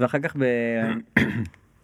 ואחר 0.00 0.18
כך 0.18 0.36
ב... 0.36 0.44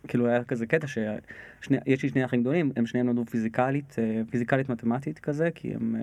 כאילו 0.09 0.26
היה 0.26 0.45
כזה 0.45 0.66
קטע 0.66 0.87
שיש 0.87 2.02
לי 2.02 2.09
שני 2.09 2.25
אחים 2.25 2.40
גדולים 2.40 2.73
הם 2.76 2.87
שניהם 2.87 3.09
למדו 3.09 3.25
פיזיקלית 3.25 3.97
אה, 3.99 4.23
פיזיקלית 4.31 4.69
מתמטית 4.69 5.19
כזה 5.19 5.49
כי 5.54 5.75
הם. 5.75 5.97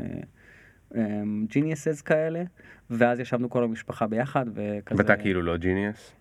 geniuses 1.49 2.01
כאלה 2.01 2.43
ואז 2.89 3.19
ישבנו 3.19 3.49
כל 3.49 3.63
המשפחה 3.63 4.07
ביחד 4.07 4.45
וכזה 4.53 5.03
ואתה 5.03 5.15
כאילו 5.15 5.41
לא 5.41 5.57
genius? 5.57 6.18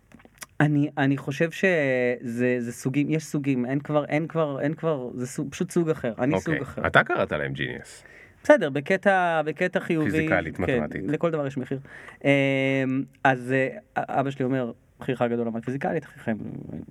אני 0.61 0.91
אני 0.99 1.17
חושב 1.17 1.51
שזה 1.51 2.57
זה 2.59 2.73
סוגים 2.73 3.11
יש 3.11 3.25
סוגים 3.25 3.67
אין 3.67 3.81
כבר 3.81 4.05
אין 4.05 4.27
כבר 4.27 4.61
אין 4.61 4.75
כבר 4.75 5.11
זה 5.15 5.27
סוג, 5.27 5.51
פשוט 5.51 5.71
סוג 5.71 5.91
אחר 5.91 6.15
אני 6.19 6.41
סוג 6.41 6.55
אוקיי. 6.55 6.63
אחר 6.63 6.87
אתה 6.87 7.05
קראת 7.05 7.33
להם 7.33 7.53
genius. 7.53 8.05
בסדר 8.43 8.71
בקטע 8.71 9.43
בקטע 9.45 9.81
חיובי 9.81 10.11
פיזיקלית, 10.11 10.57
כן, 10.57 10.63
מתמטית. 10.63 11.03
לכל 11.09 11.31
דבר 11.31 11.47
יש 11.47 11.57
מחיר 11.57 11.79
אמ, 12.25 12.31
אז 13.25 13.53
אה, 13.53 13.79
אבא 14.21 14.31
שלי 14.31 14.45
אומר 14.45 14.73
אחיך 15.01 15.23
הגדול 15.23 15.47
למד 15.47 15.65
פיזיקלית 15.65 16.05
אחיכם 16.05 16.37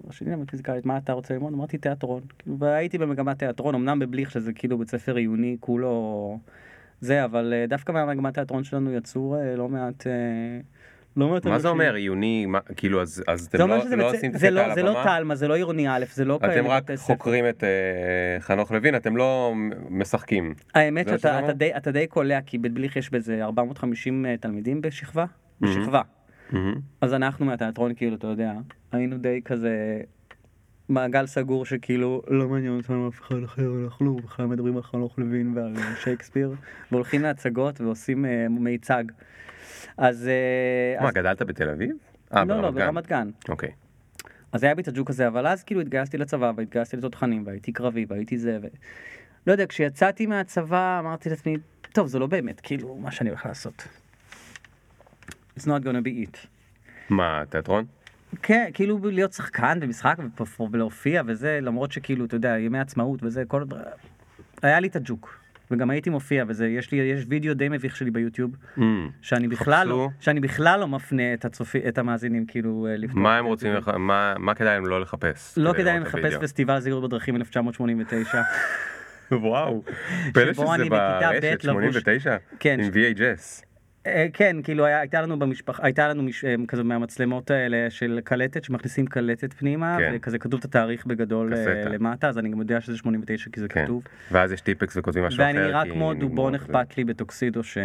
השני 0.10 0.32
למד 0.32 0.50
פיזיקלית 0.50 0.86
מה 0.86 0.98
אתה 0.98 1.14
רוצה 1.14 1.34
ללמוד 1.34 1.54
אמרתי 1.54 1.78
תיאטרון 1.78 2.22
כאילו, 2.40 2.60
והייתי 2.60 2.98
במגמת 2.98 3.40
תיאטרון 3.40 3.76
אמנם 3.76 4.00
בבליך 4.00 4.32
שזה 4.32 4.54
כאילו 4.54 4.78
בית 4.78 4.90
ספר 4.90 5.16
עיוני 5.16 5.58
כולו 5.60 6.40
זה 7.02 7.26
אבל 7.26 7.54
אה, 7.54 7.66
דווקא 7.68 7.92
מהמגמת 7.92 8.34
תיאטרון 8.34 8.64
שלנו 8.64 8.94
יצאו 8.94 9.36
אה, 9.36 9.56
לא 9.56 9.70
מעט. 9.70 10.08
אה, 11.18 11.22
לא 11.22 11.30
מעט 11.30 11.46
מה 11.48 11.60
זה. 11.60 11.68
אומר 11.70 11.94
עיוני, 11.94 12.46
מה- 12.46 12.60
כאילו 12.76 13.02
אז 13.02 13.24
אז 13.28 13.42
זה 13.42 13.48
אתם 13.50 13.58
לא 13.60 13.68
לא 13.98 14.10
עושים 14.10 14.32
את 14.32 14.40
זה 14.40 14.52
לא- 14.52 14.74
זה 14.76 14.84
לא? 14.84 15.04
תלמה, 15.04 15.36
זה 15.36 15.48
לא 15.48 15.54
עירוני 15.54 15.90
א', 15.90 16.06
זה 16.14 16.26
לא 16.26 16.38
כאלה 16.42 16.54
אתם 16.60 16.68
רק. 16.68 16.84
חוקרים 16.98 17.46
את 17.50 17.64
אה, 17.64 17.70
חנוך 18.40 18.72
לוין, 18.72 18.96
אתם 18.96 19.18
לא 19.18 19.54
משחקים. 19.90 20.54
האמת 20.76 21.08
שאתה 21.10 21.40
אתה? 21.40 21.54
די- 21.54 21.78
אתה 21.78 21.92
די 21.92 22.08
קולע, 22.08 22.40
כי 22.46 22.58
בבליך 22.58 22.96
יש 22.96 23.10
בזה 23.10 23.44
450 23.44 24.26
תלמידים 24.40 24.82
בשכבה. 24.82 25.26
בשכבה. 25.62 26.02
אז 27.02 27.14
אנחנו 27.14 27.46
מהתיאטרון, 27.46 27.94
כאילו, 27.94 28.16
אתה 28.16 28.28
יודע, 28.28 28.54
היינו 28.92 29.18
די 29.18 29.42
כזה 29.46 30.02
מעגל 30.90 31.26
סגור 31.26 31.66
שכאילו 31.66 32.22
לא 32.28 32.48
מעניין 32.48 32.78
אותנו 32.78 33.08
אף 33.10 33.22
אחד 33.22 33.44
אחר, 33.44 33.72
אנחנו 33.86 34.16
בכלל 34.16 34.46
מדברים 34.46 34.76
על 34.78 34.84
חנוך 34.84 35.20
לוין 35.20 35.54
ועל 35.58 35.74
אה, 35.78 35.96
שייקספיר, 36.04 36.52
והולכים 36.92 37.22
להצגות 37.22 37.82
ועושים 37.82 38.26
אה, 38.26 38.46
מיצג. 38.50 39.04
אז... 39.98 40.28
אה, 40.28 41.02
מה, 41.02 41.08
אז- 41.08 41.14
גדלת 41.14 41.42
בתל 41.42 41.70
אביב? 41.70 41.92
אה, 42.36 42.46
לא, 42.46 42.62
לא, 42.62 42.72
ברמת 42.72 43.08
גן. 43.08 43.30
אוקיי. 43.50 43.70
אז 44.52 44.64
היה 44.64 44.76
בי 44.76 44.82
את 44.82 44.88
הג'וק 44.88 45.10
הזה, 45.10 45.28
אבל 45.28 45.48
אז 45.48 45.64
כאילו 45.64 45.82
התגייסתי 45.82 46.18
לצבא 46.18 46.52
והתגייסתי 46.56 46.98
לתותחנים 46.98 47.44
והייתי 47.46 47.72
קרבי 47.72 48.06
והייתי 48.10 48.38
זה 48.38 48.58
ו... 48.62 48.68
לא 49.48 49.52
יודע, 49.52 49.66
כשיצאתי 49.66 50.26
מהצבא 50.26 51.00
אמרתי 51.00 51.30
לעצמי, 51.30 51.58
טוב, 51.94 52.08
זה 52.08 52.20
לא 52.20 52.28
באמת 52.28 52.62
כאילו 52.62 52.96
מה 52.96 53.12
שאני 53.12 53.30
הולך 53.30 53.46
לעשות. 53.46 53.88
It's 55.60 55.64
not 55.64 55.84
gonna 55.84 56.04
be 56.06 56.28
it. 56.28 56.48
מה, 57.10 57.44
תיאטרון? 57.50 57.86
כן, 58.42 58.70
כאילו 58.74 59.00
להיות 59.04 59.34
שחקן 59.34 59.80
במשחק 59.80 60.18
ולהופיע 60.72 61.22
וזה, 61.26 61.60
למרות 61.62 61.92
שכאילו, 61.92 62.26
אתה 62.26 62.36
יודע, 62.36 62.60
ימי 62.60 62.80
עצמאות 62.80 63.24
וזה, 63.24 63.44
כל... 63.48 63.64
היה 64.62 64.80
לי 64.80 64.88
את 64.88 64.96
הג'וק. 64.96 65.40
וגם 65.72 65.90
הייתי 65.90 66.10
מופיע 66.10 66.44
וזה, 66.48 66.68
יש 66.68 66.92
לי, 66.92 66.98
יש 66.98 67.26
וידאו 67.30 67.54
די 67.54 67.70
מביך 67.70 67.96
שלי 67.96 68.12
ביוטיוב, 68.12 68.52
אמ, 68.78 69.10
שאני 69.22 69.48
בכלל 69.48 69.88
לא. 69.88 70.10
שאני 70.20 70.40
בכלל 70.40 70.80
לא 70.80 70.88
מפנה 70.88 71.34
את 71.34 71.46
הצופי, 71.46 71.80
את 71.88 71.98
המאזינים 71.98 72.46
כאילו 72.46 72.88
אה, 72.90 72.98
לבדוק. 72.98 73.18
מה 73.18 73.38
הם 73.38 73.46
רוצים, 73.46 73.74
לח- 73.74 73.88
מה 73.88 74.34
מה 74.38 74.54
כדאי 74.56 74.74
להם 74.74 74.86
לא 74.86 75.02
לחפש? 75.02 75.54
לא 75.58 75.74
כדאי 75.74 75.98
את 75.98 76.02
לחפש? 76.02 76.34
פסטיבל 76.36 76.80
זהירות 76.80 77.04
בדרכים 77.04 77.36
1989. 77.36 78.42
וואו, 79.32 79.84
פלא 80.34 80.54
שזה 80.54 80.62
ברשת, 80.90 81.64
לבוש- 81.64 81.64
89? 81.64 82.38
כן. 82.60 82.80
עם 82.84 82.92
VHS. 82.92 83.67
אה, 84.08 84.28
כן, 84.34 84.58
כאילו 84.64 84.86
היה, 84.86 85.00
הייתה 85.00 85.22
לנו 85.22 85.40
במשפחה, 85.40 85.84
הייתה 85.86 86.08
לנו 86.08 86.24
מש, 86.24 86.46
אה, 86.46 86.56
כזה 86.68 86.84
מהמצלמות 86.84 87.52
האלה 87.52 87.90
של 87.90 88.20
קלטת, 88.24 88.64
שמכניסים 88.64 89.08
קלטת 89.08 89.54
פנימה, 89.54 89.98
כן. 90.00 90.12
וכזה 90.16 90.40
כתוב 90.40 90.60
את 90.60 90.66
התאריך 90.66 91.06
בגדול 91.06 91.54
אה, 91.54 91.60
קסטה. 91.60 91.90
למטה, 91.90 92.30
אז 92.30 92.38
אני 92.38 92.50
גם 92.50 92.60
יודע 92.60 92.82
שזה 92.82 92.98
89 92.98 93.50
כי 93.52 93.60
זה 93.60 93.68
כן. 93.68 93.84
כתוב. 93.84 94.04
ואז 94.32 94.52
יש 94.52 94.62
טיפקס 94.62 94.98
וכותבים 94.98 95.24
משהו 95.24 95.44
אחר. 95.44 95.48
ואני 95.48 95.68
נראה 95.68 95.84
כמו 95.94 96.14
דובון. 96.14 96.56
אכפת 96.56 96.98
לי 96.98 97.04
בטוקסידו 97.04 97.64
ש... 97.64 97.78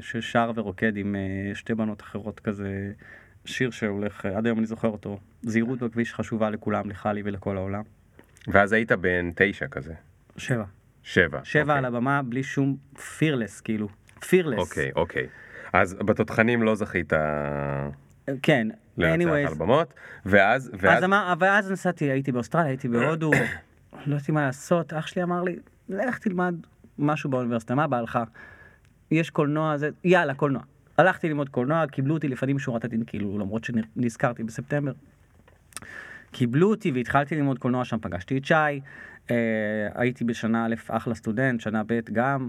ששר 0.00 0.50
ורוקד 0.54 0.96
עם 0.96 1.16
שתי 1.54 1.74
בנות 1.74 2.02
אחרות 2.02 2.40
כזה, 2.40 2.92
שיר 3.44 3.70
שהולך, 3.70 4.26
עד 4.26 4.46
היום 4.46 4.58
אני 4.58 4.66
זוכר 4.66 4.88
אותו, 4.88 5.18
זהירות 5.42 5.78
בכביש 5.78 6.14
חשובה 6.14 6.50
לכולם, 6.50 6.90
לך 6.90 7.08
לי 7.14 7.22
ולכל 7.24 7.56
העולם. 7.56 7.82
ואז 8.48 8.72
היית 8.72 8.92
בן 8.92 9.30
תשע 9.34 9.66
כזה. 9.66 9.94
שבע. 10.36 10.64
שבע. 11.02 11.40
שבע 11.44 11.62
אוקיי. 11.62 11.78
על 11.78 11.84
הבמה 11.84 12.22
בלי 12.22 12.42
שום 12.42 12.76
פירלס, 13.18 13.60
כאילו. 13.60 13.88
פירלס. 14.28 14.58
אוקיי, 14.58 14.90
אוקיי. 14.96 15.26
אז 15.74 15.94
בתותחנים 15.94 16.62
לא 16.62 16.74
זכית 16.74 17.12
כן, 18.42 18.68
anyways. 18.98 19.48
על 19.48 19.54
במות, 19.58 19.94
ואז, 20.26 20.70
ואז, 20.78 20.98
אז 20.98 21.04
אמר, 21.04 21.34
ואז 21.38 21.72
נסעתי, 21.72 22.04
הייתי 22.04 22.32
באוסטרליה, 22.32 22.68
הייתי 22.68 22.88
בהודו, 22.88 23.30
לא 24.06 24.14
ידעתי 24.16 24.32
מה 24.32 24.46
לעשות, 24.46 24.92
אח 24.92 25.06
שלי 25.06 25.22
אמר 25.22 25.42
לי, 25.42 25.56
לך 25.88 26.18
תלמד 26.18 26.54
משהו 26.98 27.30
באוניברסיטה, 27.30 27.74
מה 27.74 27.86
בא 27.86 28.00
לך? 28.00 28.18
יש 29.10 29.30
קולנוע, 29.30 29.76
זה, 29.76 29.90
יאללה, 30.04 30.34
קולנוע. 30.34 30.62
הלכתי 30.98 31.28
ללמוד 31.28 31.48
קולנוע, 31.48 31.86
קיבלו 31.86 32.14
אותי 32.14 32.28
לפנים 32.28 32.56
משורת 32.56 32.84
הדין, 32.84 33.02
כאילו, 33.06 33.38
למרות 33.38 33.64
שנזכרתי 33.64 34.42
בספטמבר. 34.42 34.92
קיבלו 36.30 36.70
אותי 36.70 36.90
והתחלתי 36.90 37.36
ללמוד 37.36 37.58
קולנוע, 37.58 37.84
שם 37.84 37.98
פגשתי 38.02 38.38
את 38.38 38.44
שי, 38.44 38.54
אה, 39.30 39.36
הייתי 39.94 40.24
בשנה 40.24 40.66
א' 40.66 40.74
אחלה 40.88 41.14
סטודנט, 41.14 41.60
שנה 41.60 41.82
ב' 41.86 42.00
גם, 42.12 42.48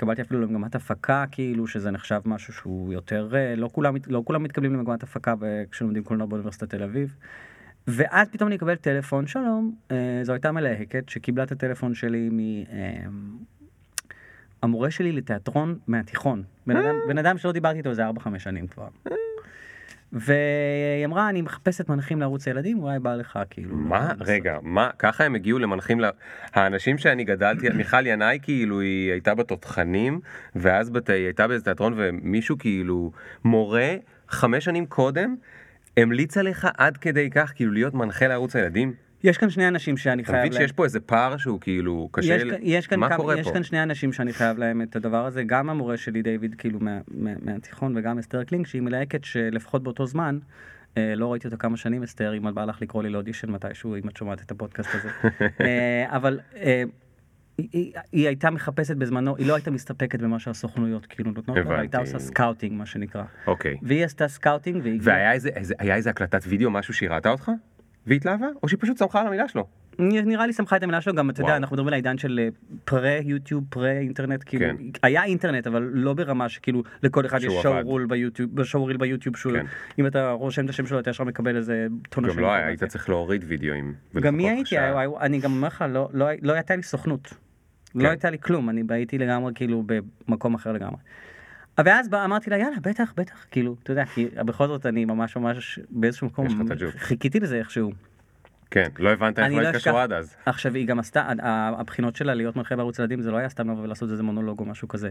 התקבלתי 0.00 0.22
אפילו 0.22 0.40
למגמת 0.40 0.74
הפקה, 0.74 1.24
כאילו, 1.30 1.66
שזה 1.66 1.90
נחשב 1.90 2.20
משהו 2.24 2.52
שהוא 2.52 2.92
יותר, 2.92 3.28
אה, 3.34 3.56
לא 3.56 3.68
כולם, 3.72 3.94
לא 4.06 4.22
כולם 4.24 4.42
מתקבלים 4.42 4.74
למגמת 4.74 5.02
הפקה 5.02 5.34
ב- 5.38 5.64
כשלומדים 5.70 6.04
קולנוע 6.04 6.26
באוניברסיטת 6.26 6.70
תל 6.70 6.82
אביב. 6.82 7.16
ואז 7.86 8.28
פתאום 8.28 8.48
אני 8.48 8.56
אקבל 8.56 8.74
טלפון, 8.74 9.26
שלום, 9.26 9.74
אה, 9.90 10.20
זו 10.22 10.32
הייתה 10.32 10.52
מלהקת 10.52 11.08
שקיבלה 11.08 11.44
את 11.44 11.52
הטלפון 11.52 11.94
שלי 11.94 12.28
מ... 12.32 12.38
אה, 12.38 13.04
המורה 14.62 14.90
שלי 14.90 15.12
לתיאטרון 15.12 15.78
מהתיכון. 15.86 16.42
בן 16.66 16.76
אדם, 16.76 16.94
בן 17.08 17.18
אדם 17.18 17.38
שלא 17.38 17.52
דיברתי 17.52 17.78
איתו 17.78 17.90
איזה 17.90 18.08
4-5 18.08 18.38
שנים 18.38 18.66
כבר. 18.66 18.88
והיא 20.12 21.04
אמרה, 21.04 21.28
אני 21.28 21.42
מחפשת 21.42 21.88
מנחים 21.88 22.20
לערוץ 22.20 22.48
הילדים, 22.48 22.78
אולי 22.78 22.98
בא 22.98 23.14
לך, 23.14 23.38
כאילו. 23.50 23.76
מה, 23.76 24.00
לעשות." 24.00 24.28
רגע, 24.28 24.58
מה, 24.62 24.90
ככה 24.98 25.24
הם 25.24 25.34
הגיעו 25.34 25.58
למנחים, 25.58 26.00
ל... 26.00 26.04
האנשים 26.54 26.98
שאני 26.98 27.24
גדלתי, 27.24 27.68
מיכל 27.78 28.06
ינאי 28.06 28.38
כאילו 28.42 28.80
היא 28.80 29.12
הייתה 29.12 29.34
בתותחנים, 29.34 30.20
ואז 30.54 30.90
בת... 30.90 31.10
היא 31.10 31.24
הייתה 31.24 31.48
באיזה 31.48 31.64
תיאטרון 31.64 31.94
ומישהו 31.96 32.58
כאילו, 32.58 33.12
מורה, 33.44 33.94
חמש 34.28 34.64
שנים 34.64 34.86
קודם, 34.86 35.36
המליץ 35.96 36.36
עליך 36.36 36.68
עד 36.76 36.96
כדי 36.96 37.30
כך 37.30 37.52
כאילו 37.54 37.72
להיות 37.72 37.94
מנחה 37.94 38.26
לערוץ 38.26 38.56
הילדים? 38.56 39.09
יש 39.24 39.38
כאן 39.38 39.50
שני 39.50 39.68
אנשים 39.68 39.96
שאני 39.96 40.22
אתה 40.22 40.30
חייב 40.32 40.40
מבין 40.40 40.52
להם. 40.52 40.62
שיש 40.62 40.72
פה 40.72 40.84
איזה 40.84 41.00
פער 41.00 41.36
שהוא 41.36 41.60
כאילו 41.60 42.08
קשה, 42.12 42.34
יש, 42.34 42.42
ל- 42.42 42.50
כאן- 42.50 42.58
יש, 42.62 42.86
כאן 42.86 43.00
מה 43.00 43.08
כמה, 43.08 43.16
קורה 43.16 43.38
יש 43.38 43.46
פה? 43.46 43.52
כאן 43.52 43.62
שני 43.62 43.82
אנשים 43.82 44.12
שאני 44.12 44.32
חייב 44.32 44.58
להם 44.58 44.82
את 44.82 44.96
הדבר 44.96 45.26
הזה, 45.26 45.42
גם 45.44 45.70
המורה 45.70 45.96
שלי 45.96 46.22
דיוויד 46.22 46.54
כאילו 46.54 46.78
מה, 46.80 47.00
מה, 47.08 47.30
מהתיכון 47.42 47.96
וגם 47.96 48.18
אסתר 48.18 48.44
קלינג 48.44 48.66
שהיא 48.66 48.82
מלהקת 48.82 49.24
שלפחות 49.24 49.82
באותו 49.82 50.06
זמן, 50.06 50.38
אה, 50.96 51.14
לא 51.16 51.32
ראיתי 51.32 51.46
אותה 51.46 51.56
כמה 51.56 51.76
שנים 51.76 52.02
אסתר, 52.02 52.36
אם 52.36 52.48
את 52.48 52.54
באה 52.54 52.64
לך 52.66 52.82
לקרוא 52.82 53.02
לי 53.02 53.10
לאודישן 53.10 53.50
מתישהו 53.50 53.96
אם 53.96 54.08
את 54.08 54.16
שומעת 54.16 54.40
את 54.42 54.50
הפודקאסט 54.50 54.90
הזה, 54.94 55.08
אה, 55.60 56.16
אבל 56.16 56.40
אה, 56.56 56.82
היא, 57.58 57.68
היא, 57.72 57.92
היא 58.12 58.26
הייתה 58.26 58.50
מחפשת 58.50 58.96
בזמנו, 58.96 59.36
היא 59.36 59.46
לא 59.46 59.54
הייתה 59.54 59.70
מסתפקת 59.70 60.20
במה 60.20 60.38
שהסוכנויות 60.38 61.06
כאילו 61.06 61.30
נותנות, 61.30 61.56
הבנתי. 61.56 61.80
הייתה 61.80 61.98
עושה 61.98 62.18
scouting 62.18 62.72
מה 62.78 62.86
שנקרא, 62.86 63.22
אוקיי. 63.46 63.76
והיא 63.82 64.04
עשתה 64.04 64.28
scouting 64.28 64.80
והיא 64.82 64.98
והיה 65.02 65.32
איזה, 65.32 65.48
איזה, 65.48 65.74
איזה 65.80 66.10
הקלטת 66.10 66.40
וידאו, 66.46 66.70
משהו 66.70 66.94
שהיא 66.94 67.10
ראתה 67.10 67.30
אותך? 67.30 67.50
והתלהבה? 68.06 68.46
או 68.62 68.68
שהיא 68.68 68.78
פשוט 68.80 68.98
סמכה 68.98 69.20
על 69.20 69.26
המילה 69.26 69.48
שלו? 69.48 69.66
נראה 69.98 70.46
לי 70.46 70.52
סמכה 70.52 70.76
על 70.76 70.82
המילה 70.82 71.00
שלו 71.00 71.14
גם 71.14 71.30
אתה 71.30 71.42
יודע. 71.42 71.56
אנחנו 71.56 71.74
מדברים 71.74 71.88
על 71.88 71.92
העידן 71.94 72.18
של 72.18 72.48
pre 72.84 73.18
YouTube 73.22 73.64
pre 73.68 73.90
אינטרנט 73.90 74.42
כאילו 74.46 74.64
כן. 74.64 74.76
היה 75.02 75.24
אינטרנט 75.24 75.66
אבל 75.66 75.90
לא 75.92 76.14
ברמה 76.14 76.48
שכאילו 76.48 76.82
לכל 77.02 77.26
אחד 77.26 77.38
יש 77.38 77.44
שהוא 77.44 77.62
שואו 77.62 77.74
עבד. 77.74 77.84
רול 77.84 78.06
ביוטיוב 78.06 78.64
show 78.64 78.84
reel 78.86 78.96
ביוטיוב 78.96 79.36
שהוא 79.36 79.52
כן. 79.52 79.66
אם 79.98 80.06
אתה 80.06 80.30
רושם 80.30 80.64
את 80.64 80.70
השם 80.70 80.86
שלו 80.86 81.00
אתה 81.00 81.10
ישר 81.10 81.24
מקבל 81.24 81.56
איזה 81.56 81.86
טונה 82.08 82.28
גם 82.28 82.34
של 82.34 82.40
לא 82.40 82.52
היה. 82.52 82.66
היית 82.66 82.84
צריך 82.84 83.08
להוריד 83.08 83.44
וידאוים. 83.48 83.94
גם 84.20 84.36
מי 84.36 84.50
הייתי 84.50 84.76
אני 85.20 85.38
גם 85.40 85.52
אומר 85.52 85.68
לך 85.68 85.84
לא 85.88 86.08
לא 86.12 86.26
לא 86.42 86.52
הייתה 86.52 86.76
לי 86.76 86.82
סוכנות. 86.82 87.34
כן. 87.92 87.98
לא 87.98 88.08
הייתה 88.08 88.30
לי 88.30 88.38
כלום 88.38 88.70
אני 88.70 88.82
הייתי 88.88 89.18
לגמרי 89.18 89.52
כאילו 89.54 89.84
במקום 90.28 90.54
אחר 90.54 90.72
לגמרי. 90.72 90.98
ואז 91.78 92.08
בא- 92.08 92.24
אמרתי 92.24 92.50
לה 92.50 92.58
יאללה 92.58 92.76
בטח 92.82 93.12
בטח 93.16 93.46
כאילו 93.50 93.76
אתה 93.82 93.92
יודע 93.92 94.04
כי 94.04 94.26
בכל 94.46 94.66
זאת 94.66 94.86
אני 94.86 95.04
ממש 95.04 95.36
ממש 95.36 95.78
באיזשהו 95.90 96.26
מקום. 96.26 96.46
חיכיתי 96.98 97.40
לזה 97.40 97.56
איכשהו. 97.58 97.92
כן, 98.70 98.88
לא 98.98 99.10
הבנת 99.10 99.38
איך 99.38 99.52
לא 99.52 99.68
התקשרו. 99.68 99.98
עד 99.98 100.12
אז. 100.12 100.36
עכשיו 100.46 100.74
היא 100.74 100.86
גם 100.86 100.98
עשתה, 100.98 101.28
הבחינות 101.78 102.16
שלה 102.16 102.34
להיות 102.34 102.56
מנחה 102.56 102.76
בערוץ 102.76 102.98
ילדים 102.98 103.20
זה 103.20 103.30
לא 103.30 103.36
היה 103.36 103.48
סתם 103.48 103.70
לבוא 103.70 103.82
ולעשות 103.82 104.10
איזה 104.10 104.22
מונולוג 104.22 104.60
או 104.60 104.64
משהו 104.64 104.88
כזה. 104.88 105.10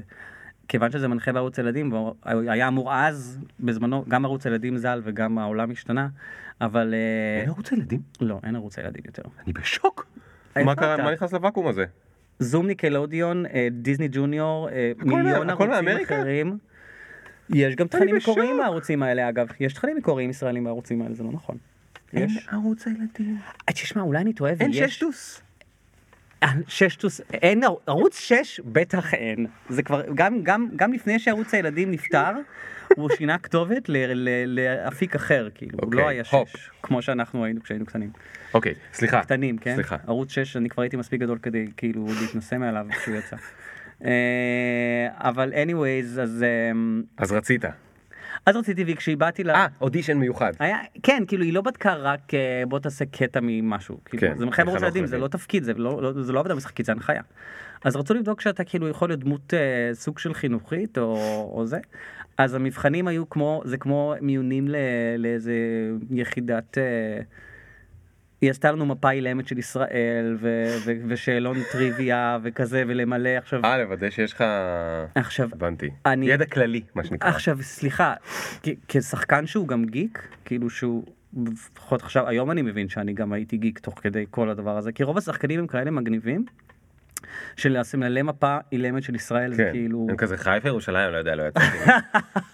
כיוון 0.68 0.92
שזה 0.92 1.08
מנחה 1.08 1.32
בערוץ 1.34 1.58
ילדים, 1.58 1.92
היה 2.26 2.68
אמור 2.68 2.94
אז, 2.96 3.40
בזמנו, 3.60 4.06
גם 4.08 4.26
ערוץ 4.26 4.46
ילדים 4.46 4.78
ז"ל 4.78 5.02
וגם 5.04 5.38
העולם 5.38 5.72
השתנה, 5.72 6.08
אבל 6.62 6.94
אה, 6.94 7.42
אין 7.42 7.50
ערוץ 7.50 7.72
ילדים? 7.72 8.02
לא, 8.22 8.40
אין 8.44 8.56
ערוץ 8.56 8.78
ילדים 8.78 9.02
יותר. 9.06 9.22
אני 9.46 9.54
בשוק. 9.54 10.08
מה 10.66 10.76
קרה? 10.76 10.98
מה 10.98 11.12
נכנס 11.14 11.34
לוואקום 11.34 11.68
הזה? 11.68 11.86
זום 12.40 12.68
ניקלודיון, 12.68 13.46
אה, 13.46 13.68
דיסני 13.72 14.08
ג'וניור, 14.12 14.70
אה, 14.70 14.92
מיליון 14.98 15.50
ערוצים? 15.50 15.88
אחרים. 16.04 16.58
יש 17.50 17.76
גם 17.76 17.88
תכנים. 17.88 18.16
מקוריים 18.16 18.58
מהערוצים 18.58 19.04
האלה 19.04 19.30
אגב, 19.30 19.48
יש 19.60 19.74
תכנים 19.74 19.98
מקוריים 19.98 20.30
ישראלים 20.30 20.64
בערוצים 20.64 21.02
האלה, 21.02 21.16
זה 21.16 21.24
לא 21.24 21.32
נכון. 21.32 21.58
יש. 22.14 22.48
ערוץ 22.52 22.88
הילדים. 22.88 23.38
אה, 23.70 23.74
תשמע, 23.74 24.02
אולי 24.02 24.20
אני 24.20 24.34
טועה 24.34 24.54
אין. 24.60 24.74
ששטוס. 24.74 25.42
ששטוס, 26.68 27.22
אין, 27.34 27.62
ערוץ 27.88 28.20
6 28.20 28.60
בטח 28.66 29.14
אין. 29.14 29.48
זה 29.70 29.84
כבר, 29.84 30.02
גם, 30.16 30.44
גם, 30.44 30.70
גם 30.76 30.94
לפני 30.94 31.20
שערוץ 31.20 31.54
הילדים 31.54 31.92
נפטר, 31.92 32.32
הוא 32.96 33.10
שינה 33.18 33.38
כתובת 33.38 33.90
ל, 33.90 33.98
ל, 33.98 34.30
לאפיק 34.60 35.16
אחר, 35.16 35.50
כאילו, 35.56 35.80
הוא 35.80 35.86
אוקיי, 35.86 36.02
לא 36.02 36.08
היה 36.08 36.24
6, 36.24 36.34
הופ. 36.34 36.50
כמו 36.84 37.02
שאנחנו 37.02 37.46
היינו 37.46 37.64
כשהיינו 37.64 37.86
קטנים. 37.86 38.10
אוקיי, 38.54 38.74
סליחה. 38.94 39.22
קטנים, 39.22 39.58
כן? 39.58 39.76
סליחה. 39.76 39.98
ערוץ 40.08 40.32
6, 40.32 40.58
אני 40.58 40.70
כבר 40.70 40.84
הייתי 40.84 40.98
מספיק 40.98 41.22
גדול 41.22 41.38
כדי 41.42 41.68
כאילו 41.78 42.06
להתנסה 42.22 42.58
מעליו 42.58 42.86
כשהוא 42.90 43.16
יצא. 43.16 43.36
אה, 44.06 45.08
אבל 45.18 45.54
anyways, 45.54 46.22
אז... 46.22 46.44
אה, 46.44 46.72
אז 47.18 47.32
רצית. 47.32 47.66
אז 48.46 48.56
רציתי, 48.56 48.84
וכשהיא 48.88 49.18
לה... 49.44 49.54
אה, 49.54 49.68
אודישן 49.82 50.18
מיוחד. 50.18 50.52
היה, 50.60 50.78
כן, 51.04 51.24
כאילו 51.28 51.44
היא 51.44 51.54
לא 51.54 51.62
בדקה 51.62 51.94
רק 51.94 52.34
אה, 52.34 52.64
בוא 52.68 52.80
תעשה 52.80 53.06
קטע 53.06 53.40
ממשהו. 53.44 54.00
כאילו, 54.06 54.22
כן, 54.22 54.38
זה 54.38 54.46
מחייב 54.46 54.68
ערוץ 54.68 54.82
ילדים, 54.82 55.06
זה 55.06 55.18
לא 55.18 55.28
תפקיד, 55.28 55.64
זה 55.64 55.74
לא, 55.74 56.02
לא, 56.02 56.24
זה 56.24 56.34
לא 56.34 56.40
עבודה 56.40 56.56
משחקית, 56.56 56.86
זה 56.86 56.92
הנחיה. 56.92 57.22
אז 57.84 57.96
רצו 57.96 58.14
לבדוק 58.14 58.42
שאתה 58.42 58.64
כאילו 58.64 58.88
יכול 58.88 59.10
להיות 59.10 59.20
דמות 59.20 59.54
אה, 59.54 59.90
סוג 59.94 60.20
של 60.20 60.34
חינוכית 60.34 60.98
או, 60.98 61.52
או 61.54 61.66
זה. 61.66 61.80
אז 62.40 62.54
המבחנים 62.54 63.08
היו 63.08 63.30
כמו, 63.30 63.62
זה 63.66 63.78
כמו 63.78 64.14
מיונים 64.22 64.68
ל, 64.68 64.76
לאיזה 65.18 65.54
יחידת... 66.12 66.78
אה, 66.78 67.22
היא 68.42 68.50
עשתה 68.50 68.72
לנו 68.72 68.86
מפה 68.86 69.12
אילמת 69.12 69.48
של 69.48 69.58
ישראל 69.58 70.38
ו- 70.40 70.76
ו- 70.86 70.92
ושאלון 71.08 71.58
טריוויה 71.72 72.38
וכזה 72.44 72.84
ולמלא 72.88 73.30
עכשיו 73.30 73.66
אה, 73.66 73.78
לוודא 73.78 74.10
שיש 74.10 74.34
לך... 74.34 74.44
עכשיו 75.16 75.50
הבנתי. 75.54 75.90
אני- 76.06 76.26
ידע 76.26 76.46
כללי, 76.46 76.82
מה 76.96 77.04
שנקרא. 77.04 77.30
עכשיו 77.30 77.58
סליחה 77.62 78.14
כשחקן 78.88 79.46
שהוא 79.46 79.68
גם 79.68 79.86
גיק 79.86 80.28
כאילו 80.46 80.70
שהוא 80.70 81.04
לפחות 81.46 82.02
עכשיו 82.04 82.28
היום 82.28 82.52
אני 82.52 82.62
מבין 82.62 82.90
שאני 82.90 83.14
גם 83.14 83.34
הייתי 83.34 83.58
גיק 83.58 83.80
תוך 83.80 84.00
כדי 84.02 84.26
כל 84.30 84.50
הדבר 84.50 84.78
הזה 84.78 84.92
כי 84.92 85.04
רוב 85.04 85.18
השחקנים 85.18 85.60
הם 85.60 85.68
כאלה 85.68 85.92
מגניבים. 85.92 86.46
שלמלא 87.56 88.24
מפה 88.24 88.58
אילמת 88.72 89.04
של 89.04 89.16
ישראל 89.16 89.54
זה 89.54 89.64
כן, 89.64 89.72
כאילו 89.72 90.08
הם 90.10 90.16
כזה 90.16 90.38
חיפה 90.38 90.68
ירושלים, 90.68 91.12
לא 91.12 91.18
יודע, 91.18 91.36
לא 91.36 91.44
יצאתי. 91.44 91.78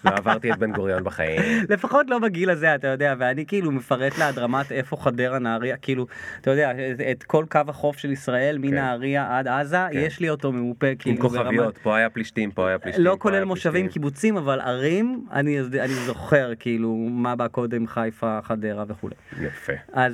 לא 0.04 0.10
עברתי 0.10 0.52
את 0.52 0.58
בן 0.58 0.72
גוריון 0.72 1.04
בחיים. 1.04 1.40
לפחות 1.72 2.06
לא 2.10 2.18
בגיל 2.18 2.50
הזה 2.50 2.74
אתה 2.74 2.86
יודע 2.86 3.14
ואני 3.18 3.46
כאילו 3.46 3.72
מפרט 3.72 4.18
לה 4.18 4.32
דרמת 4.32 4.72
איפה 4.72 4.96
חדרה 4.96 5.38
נהריה 5.38 5.76
כאילו 5.76 6.06
אתה 6.40 6.50
יודע 6.50 6.72
את, 7.10 7.22
כל 7.22 7.44
קו 7.50 7.60
החוף 7.68 7.98
של 7.98 8.10
ישראל 8.10 8.58
מנהריה 8.60 9.38
עד 9.38 9.48
עזה 9.48 9.76
כן. 9.92 9.98
יש 9.98 10.20
לי 10.20 10.30
אותו 10.30 10.52
ממופה 10.52 10.86
עם 10.86 10.94
כאילו 10.96 11.18
כוכביות, 11.18 11.78
פה 11.78 11.96
היה 11.96 12.10
פלישתים, 12.10 12.50
פה 12.50 12.68
היה 12.68 12.78
פלישתים. 12.78 13.04
לא 13.04 13.16
כולל 13.18 13.44
מושבים. 13.44 13.88
קיבוצים 13.88 14.36
אבל 14.36 14.60
ערים 14.60 15.26
אני 15.32 15.94
זוכר 16.06 16.52
כאילו 16.58 16.94
מה 17.10 17.36
בא 17.36 17.48
קודם 17.48 17.86
חיפה 17.86 18.38
חדרה 18.42 18.84
וכולי 18.88 19.14
יפה. 19.40 19.72
אה, 19.96 20.06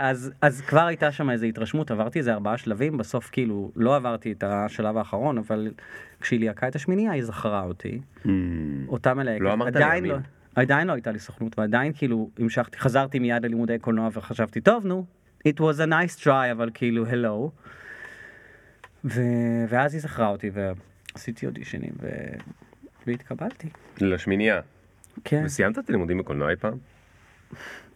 אז 0.00 0.30
אז 0.42 0.60
כבר 0.60 0.80
הייתה 0.80 1.12
שם 1.12 1.30
איזו 1.30 1.46
התרשמות 1.46 1.90
עברתי 1.90 2.18
איזה 2.18 2.32
ארבעה 2.32 2.58
שלבים 2.58 2.96
בסוף 2.96 3.30
כאילו 3.32 3.53
לא 3.76 3.96
עברתי 3.96 4.32
את 4.32 4.44
השלב 4.46 4.96
האחרון 4.96 5.38
אבל 5.38 5.72
כשהיא 6.20 6.40
ליהקה 6.40 6.68
את 6.68 6.74
השמינייה 6.74 7.12
היא 7.12 7.24
זכרה 7.24 7.62
אותי 7.62 8.00
אותה 8.88 9.14
מלהקת 9.14 9.40
לא 9.40 9.52
אמרת 9.52 9.76
לי 9.76 9.84
עדיין. 9.84 10.04
לא 10.04 10.16
עדיין 10.54 10.86
לא 10.86 10.92
הייתה 10.92 11.12
לי 11.12 11.18
סוכנות 11.18 11.58
ועדיין 11.58 11.92
כאילו 11.92 12.30
המשכתי 12.38 12.78
חזרתי 12.78 13.18
מיד 13.18 13.44
ללימודי 13.44 13.78
קולנוע 13.78 14.08
וחשבתי 14.12 14.60
טוב 14.60 14.86
נו 14.86 15.04
it 15.48 15.60
was 15.60 15.78
a 15.78 15.90
nice 15.90 16.22
try 16.24 16.52
אבל 16.52 16.70
כאילו 16.74 17.06
hello. 17.06 17.50
ו... 19.04 19.20
ואז 19.68 19.94
היא 19.94 20.00
זכרה 20.02 20.28
אותי 20.28 20.50
ועשיתי 20.54 21.46
אודישנים 21.46 21.92
ו... 22.02 22.08
והתקבלתי. 23.06 23.68
לשמינייה. 24.00 24.60
כן. 25.24 25.42
וסיימת 25.46 25.78
את 25.78 25.88
הלימודים 25.88 26.18
בקולנוע 26.18 26.50
אי 26.50 26.56
פעם? 26.56 26.78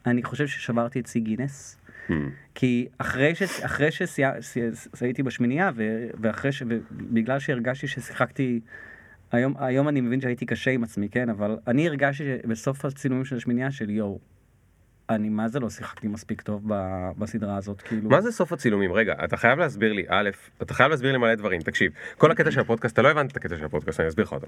אני 0.07 0.23
חושב 0.23 0.47
ששברתי 0.47 1.01
את 1.01 1.07
שיא 1.07 1.21
גינס. 1.21 1.78
כי 2.55 2.89
אחרי, 2.99 3.35
ש... 3.35 3.43
אחרי 3.43 3.89
שהייתי 4.95 5.23
בשמינייה 5.23 5.71
ו... 5.75 6.07
ואחרי 6.21 6.53
ש... 6.53 6.63
ובגלל 6.67 7.39
שהרגשתי 7.39 7.89
ששיחקתי 7.89 8.61
היום, 9.33 9.55
היום 9.59 9.89
אני 9.89 10.01
מבין 10.01 10.21
שהייתי 10.21 10.47
קשה 10.47 10.71
עם 10.71 10.85
עצמי 10.85 11.09
כן 11.09 11.29
אבל 11.29 11.59
אני 11.67 11.89
הרגשתי 11.89 12.25
שבסוף 12.25 12.85
הצילומים 12.85 13.25
של 13.25 13.37
השמינייה 13.37 13.71
של 13.71 13.91
יואו. 13.91 14.19
אני 15.11 15.29
מה 15.29 15.49
זה 15.49 15.61
לא 15.61 15.71
שיחקתי 15.71 16.09
מספיק 16.09 16.41
טוב 16.41 16.63
ב... 16.67 16.75
בסדרה 17.19 17.57
הזאת 17.57 17.83
כאילו 17.83 18.11
מה 18.11 18.21
זה 18.21 18.33
סוף 18.33 18.53
הצילומים? 18.53 18.93
רגע, 18.93 19.15
אתה 19.25 19.37
חייב 19.37 19.59
להסביר 19.59 19.93
לי, 19.93 20.05
א', 20.09 20.31
אתה 20.63 20.75
חייב 20.75 20.91
להסביר 20.91 21.13
לי 21.13 21.19
מלא 21.19 21.35
דברים. 21.35 21.61
תקשיב, 21.61 21.93
כל 22.17 22.31
הקטע 22.31 22.51
של 22.51 22.61
הפודקאסט, 22.61 22.95
אתה 22.95 23.03
לא 23.03 23.09
הבנת 23.09 23.33
את 23.33 23.37
הקטע 23.37 23.57
של 23.57 23.65
הפודקאסט, 23.65 24.01
אני 24.01 24.09
אסביר 24.09 24.25
לך 24.25 24.33
אותו. 24.33 24.47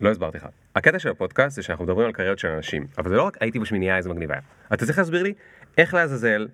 לא 0.00 0.10
הסברתי 0.10 0.36
לך. 0.38 0.46
הקטע 0.76 0.98
של 0.98 1.08
הפודקאסט 1.08 1.56
זה 1.56 1.62
שאנחנו 1.62 1.84
מדברים 1.84 2.06
על 2.06 2.12
קריירות 2.12 2.38
של 2.38 2.48
אנשים, 2.48 2.86
אבל 2.98 3.08
זה 3.08 3.16
לא 3.16 3.22
רק 3.22 3.36
הייתי 3.40 3.58
בשמינייה 3.58 3.96
איזה 3.96 4.08
מגניב 4.08 4.32
היה. 4.32 4.40
אתה 4.72 4.86
צריך 4.86 4.98
להסביר 4.98 5.22
לי 5.22 5.34
איך 5.78 5.94
לעזאזל 5.94 6.48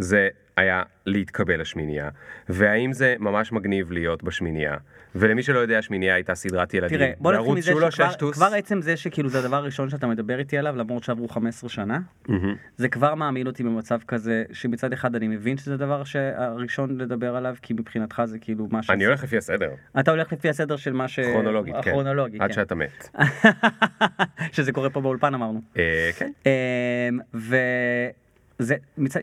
זה 0.00 0.28
היה 0.56 0.82
להתקבל 1.06 1.60
לשמינייה, 1.60 2.08
והאם 2.48 2.92
זה 2.92 3.14
ממש 3.18 3.52
מגניב 3.52 3.92
להיות 3.92 4.22
בשמינייה, 4.22 4.76
ולמי 5.14 5.42
שלא 5.42 5.58
יודע, 5.58 5.78
השמינייה 5.78 6.14
הייתה 6.14 6.34
סדרת 6.34 6.74
ילדים. 6.74 6.98
תראה 6.98 7.12
בוא 7.18 7.32
נתחיל 7.32 7.52
מזה 7.52 7.90
שכבר. 7.90 8.32
כבר 8.32 8.50
עצם 8.56 8.82
זה 8.82 8.96
שכאילו 8.96 9.28
זה 9.28 9.38
הדבר 9.38 9.56
הראשון 9.56 9.90
שאתה 9.90 10.06
מדבר 10.06 10.38
איתי 10.38 10.58
עליו 10.58 10.76
למרות 10.76 11.04
שעברו 11.04 11.28
15 11.28 11.70
שנה 11.70 11.98
מהמם. 12.28 12.54
זה 12.76 12.88
כבר 12.88 13.14
מעמיד 13.14 13.46
אותי 13.46 13.62
במצב 13.62 13.98
כזה 14.08 14.44
שמצד 14.52 14.92
אחד 14.92 15.14
אני 15.14 15.28
מבין 15.28 15.56
שזה 15.56 15.74
הדבר 15.74 16.04
שהראשון 16.04 16.98
לדבר 16.98 17.36
עליו 17.36 17.54
כי 17.62 17.74
מבחינתך 17.74 18.22
זה 18.24 18.38
כאילו 18.38 18.68
מה 18.70 18.82
ש... 18.82 18.90
אני 18.90 19.06
הולך 19.06 19.24
לפי 19.24 19.36
הסדר, 19.36 19.70
אתה 20.00 20.10
הולך 20.10 20.32
לפי 20.32 20.48
הסדר 20.48 20.76
של 20.76 20.92
מה 20.92 21.08
ש... 21.08 21.20
כרונולוגית, 21.20 21.74
כן. 21.74 21.90
הכרונולוגי, 21.90 22.38
עד 22.40 22.48
כן. 22.48 22.54
שאתה 22.54 22.74
מת. 22.74 23.08
שזה 24.54 24.72
קורה 24.72 24.90
פה 24.90 25.00
באולפן 25.00 25.34
אמרנו. 25.34 25.60
אה, 25.76 26.10
כן. 26.16 26.30
אמ, 26.46 27.18
וזה 28.60 28.76
מצד 28.98 29.20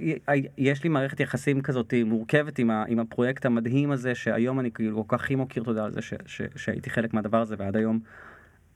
יש 0.57 0.83
לי 0.83 0.89
מערכת 0.89 1.19
יחסים 1.19 1.61
כזאת 1.61 1.93
מורכבת 2.05 2.59
עם, 2.59 2.69
ה, 2.71 2.83
עם 2.87 2.99
הפרויקט 2.99 3.45
המדהים 3.45 3.91
הזה 3.91 4.15
שהיום 4.15 4.59
אני 4.59 4.71
כאילו 4.71 5.07
כל 5.07 5.17
כך 5.17 5.31
מוקיר 5.31 5.63
תודה 5.63 5.85
על 5.85 5.91
זה 5.91 6.01
ש, 6.01 6.13
ש, 6.25 6.41
שהייתי 6.55 6.89
חלק 6.89 7.13
מהדבר 7.13 7.41
הזה 7.41 7.55
ועד 7.57 7.75
היום 7.75 7.99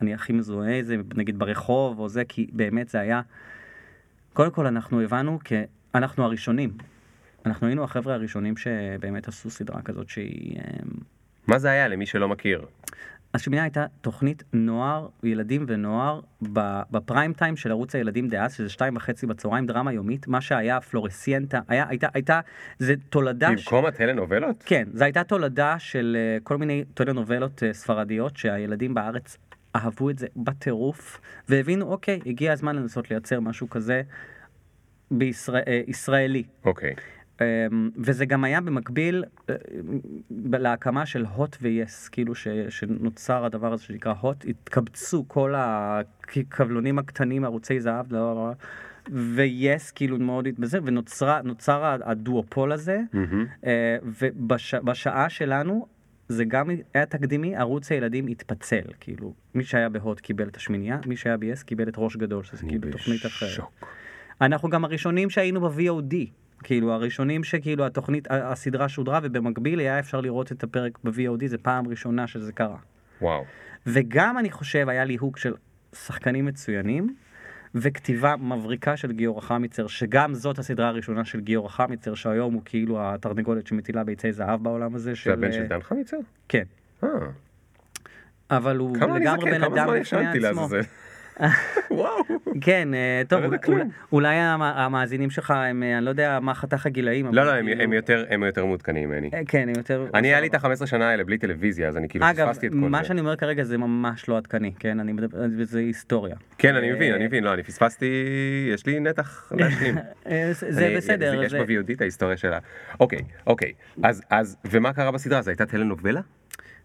אני 0.02 0.14
הכי 0.14 0.34
מזוהה 0.34 0.80
עם 0.80 0.86
זה 0.86 0.98
נגיד 1.16 1.40
ברחוב 1.40 2.00
או 2.00 2.10
זה 2.10 2.26
כי 2.26 2.48
באמת 2.54 2.90
זה 2.90 3.00
היה 3.00 3.22
קודם 4.34 4.52
כל 4.52 4.68
אנחנו 4.68 5.02
הבנו 5.02 5.40
כי 5.44 5.56
אנחנו 5.96 6.24
הראשונים 6.24 6.72
אנחנו 7.46 7.68
היינו 7.68 7.84
החבר'ה 7.84 8.14
הראשונים 8.14 8.58
שבאמת 8.58 9.28
עשו 9.28 9.50
סדרה 9.50 9.82
כזאת 9.82 10.10
שהיא 10.10 10.58
אמ, 10.58 10.90
מה 11.48 11.60
זה 11.60 11.70
היה 11.70 11.88
למי 11.88 12.06
שלא 12.06 12.30
מכיר? 12.30 12.66
השמינייה 13.34 13.64
הייתה 13.64 13.86
תוכנית 14.02 14.44
נוער, 14.54 15.08
ילדים 15.24 15.66
ונוער, 15.68 16.20
בפריים 16.92 17.34
טיים 17.34 17.56
של 17.56 17.72
ערוץ 17.72 17.96
הילדים 17.96 18.28
דאז, 18.28 18.54
שזה 18.54 18.70
שתיים 18.70 18.96
וחצי 18.96 19.26
בצהריים, 19.26 19.66
דרמה 19.66 19.94
יומית, 19.94 20.28
מה 20.28 20.42
שהיה 20.42 20.82
פלורסיאנטה, 20.82 21.60
היה, 21.68 21.86
הייתה, 21.90 22.08
הייתה, 22.14 22.40
זה 22.80 22.94
תולדה, 23.10 23.50
ש... 23.58 23.66
במקום 23.66 23.86
הטלנובלות? 23.86 24.64
כן, 24.66 24.88
זו 24.94 25.04
הייתה 25.04 25.24
תולדה 25.24 25.76
של 25.80 26.18
אה, 26.20 26.38
כל 26.44 26.58
מיני 26.58 26.84
טלנובלות 26.94 27.64
אה, 27.64 27.74
ספרדיות, 27.74 28.38
שהילדים 28.38 28.94
בארץ 28.94 29.38
אהבו 29.76 30.10
את 30.10 30.20
זה 30.20 30.28
בטירוף, 30.36 31.22
והבינו, 31.50 31.86
אוקיי, 31.92 32.20
הגיע 32.26 32.54
הזמן 32.54 32.76
לנסות 32.76 33.12
לייצר 33.12 33.40
משהו 33.40 33.70
כזה 33.70 34.02
בישראל, 35.12 35.64
אה, 35.68 35.82
ישראלי. 35.88 36.44
אוקיי. 36.66 36.96
אמ, 37.42 37.90
וזה 37.98 38.26
גם 38.26 38.44
היה 38.44 38.62
במקביל 38.62 39.24
אה, 39.50 39.56
להקמה 40.60 41.06
של 41.06 41.26
הוט 41.26 41.58
ויס, 41.62 42.10
כאילו 42.10 42.36
ש, 42.36 42.48
שנוצר 42.70 43.46
הדבר 43.46 43.74
הזה 43.74 43.84
שנקרא 43.84 44.14
הוט, 44.20 44.46
התקבצו 44.48 45.26
כל 45.28 45.54
הכבלונים 45.58 47.00
הקטנים, 47.00 47.46
ערוצי 47.46 47.80
זהב, 47.80 48.14
לא, 48.14 48.20
לא, 48.20 48.36
לא, 48.36 48.54
ויס 49.36 49.92
כאילו 49.92 50.20
מאוד 50.20 50.48
בזה, 50.60 50.80
ונוצר 50.84 51.98
הדואופול 52.04 52.72
הזה, 52.72 53.00
מהמם. 53.14 53.46
אה, 53.66 53.98
ובשעה 54.04 55.30
שלנו 55.30 55.88
זה 56.30 56.46
גם 56.46 56.70
היה 56.94 57.06
תקדימי, 57.06 57.56
ערוץ 57.56 57.92
הילדים 57.92 58.28
התפצל, 58.28 58.82
כאילו, 59.00 59.34
מי 59.56 59.64
שהיה 59.64 59.90
בהוט 59.90 60.20
קיבל 60.20 60.48
את 60.48 60.56
השמינייה, 60.56 61.00
מי 61.06 61.18
שהיה 61.18 61.38
ב-yes 61.38 61.64
קיבל 61.66 61.88
את 61.88 61.94
ראש 61.98 62.16
גדול, 62.16 62.44
שזה 62.44 62.66
כאילו 62.68 62.92
תוכנית 62.92 63.26
אחרת. 63.26 63.50
אנחנו 64.42 64.70
גם 64.70 64.86
הראשונים 64.86 65.30
שהיינו 65.30 65.62
ב-VOD, 65.62 66.16
כאילו 66.62 66.94
הראשונים 66.94 67.44
שכאילו 67.44 67.86
התוכנית, 67.86 68.28
הסדרה 68.30 68.90
שודרה 68.90 69.20
ובמקביל 69.24 69.80
היה 69.80 70.00
אפשר 70.00 70.22
לראות 70.22 70.52
את 70.52 70.64
הפרק 70.64 71.00
ב-VOD, 71.04 71.48
זה 71.48 71.58
פעם 71.58 71.88
ראשונה 71.88 72.28
שזה 72.28 72.52
קרה. 72.52 72.78
וואו. 73.22 73.44
וגם 73.88 74.38
אני 74.38 74.52
חושב 74.52 74.90
היה 74.90 75.06
ליהוק 75.06 75.38
של 75.38 75.54
שחקנים 75.94 76.46
מצוינים. 76.46 77.16
וכתיבה 77.76 78.36
מבריקה 78.36 78.98
של 78.98 79.12
גיורא 79.12 79.42
חמיצר, 79.42 79.88
שגם 79.88 80.34
זאת 80.34 80.60
הסדרה 80.60 80.88
הראשונה 80.88 81.26
של 81.26 81.40
גיורא 81.40 81.70
חמיצר, 81.70 82.16
שהיום 82.16 82.54
הוא 82.54 82.62
כאילו 82.66 82.98
התרנגולת 83.02 83.68
שמטילה 83.68 84.04
ביצי 84.04 84.34
זהב 84.34 84.64
בעולם 84.64 84.96
הזה. 84.96 85.14
זה 85.26 85.34
הבן 85.34 85.52
של 85.52 85.68
דן 85.68 85.82
חמיצר? 85.82 86.18
כן. 86.50 86.64
אה. 87.04 87.10
אבל 88.52 88.78
הוא 88.78 88.96
כמה 88.96 89.16
אני 89.16 89.26
לגמרי 89.26 89.42
זקן, 89.42 89.52
בן 89.52 89.66
כמה 89.66 89.68
אדם 89.68 89.86
זמן 89.86 90.00
בפני 90.00 90.00
ישנתי 90.02 90.48
עצמו. 90.48 90.62
לעזאזל. 90.62 90.82
וואו. 91.92 92.22
כן, 92.62 92.94
אה, 92.94 93.22
טוב, 93.28 93.42
אולי- 94.12 94.36
המאזינים 94.60 95.30
שלך 95.30 95.52
הם, 95.52 95.84
אה, 95.84 95.98
אני 95.98 96.06
לא 96.06 96.10
יודע 96.10 96.40
מה 96.42 96.54
חתך 96.54 96.86
הגילאים. 96.86 97.26
לא, 97.34 97.46
לא, 97.46 97.52
הם- 97.52 97.66
כאילו- 97.66 97.84
הם 97.84 97.94
יותר- 98.44 98.66
מעודכנים 98.66 99.10
ממני. 99.10 99.30
אה, 99.34 99.42
כן, 99.48 99.62
הם 99.70 99.74
יותר... 99.78 100.08
אני 100.14 100.28
היה 100.28 100.40
לי 100.42 100.48
את 100.48 100.54
ה-15 100.56 100.86
שנה 100.86 101.10
האלה 101.10 101.24
בלי 101.24 101.38
טלוויזיה, 101.38 101.88
אז 101.88 101.98
אני 101.98 102.10
כאילו 102.10 102.26
אגב, 102.30 102.48
פספסתי 102.48 102.68
את 102.68 102.72
כל 102.72 102.80
זה. 102.80 102.86
מה 102.90 103.04
שאני 103.04 103.20
אומר 103.20 103.36
כרגע 103.36 103.64
זה 103.64 103.78
ממש 103.78 104.30
לא 104.30 104.38
עדכני, 104.38 104.74
כן? 104.80 105.00
אני 105.00 105.12
מדבר, 105.14 105.38
זה 105.64 105.80
היסטוריה. 105.80 106.36
כן, 106.58 106.76
אני 106.76 106.92
מבין, 106.92 107.14
אני 107.14 107.26
מבין, 107.28 107.44
לא, 107.44 107.54
אני 107.54 107.64
פספסתי, 107.64 108.06
יש 108.74 108.86
לי 108.86 109.00
נתח 109.00 109.52
להשלים. 109.58 109.96
זה- 110.70 110.94
בסדר. 110.98 111.44
יש 111.44 111.54
ב-VOD 111.54 111.94
את 111.94 112.02
ההיסטוריה 112.02 112.38
שלה. 112.38 112.60
אוקיי, 113.00 113.20
אוקיי. 113.48 113.72
אז, 114.30 114.58
ומה 114.72 114.94
קרה 114.94 115.12
בסדרה? 115.12 115.42
זו 115.42 115.50
הייתה 115.50 115.66
טלנובלה? 115.66 116.22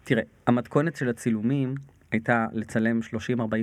תראה, 0.04 0.22
המתכונת 0.46 0.96
של 0.96 1.08
הצילומים 1.08 1.74
הייתה 2.12 2.46
לצלם 2.52 3.00
30-40 3.02 3.10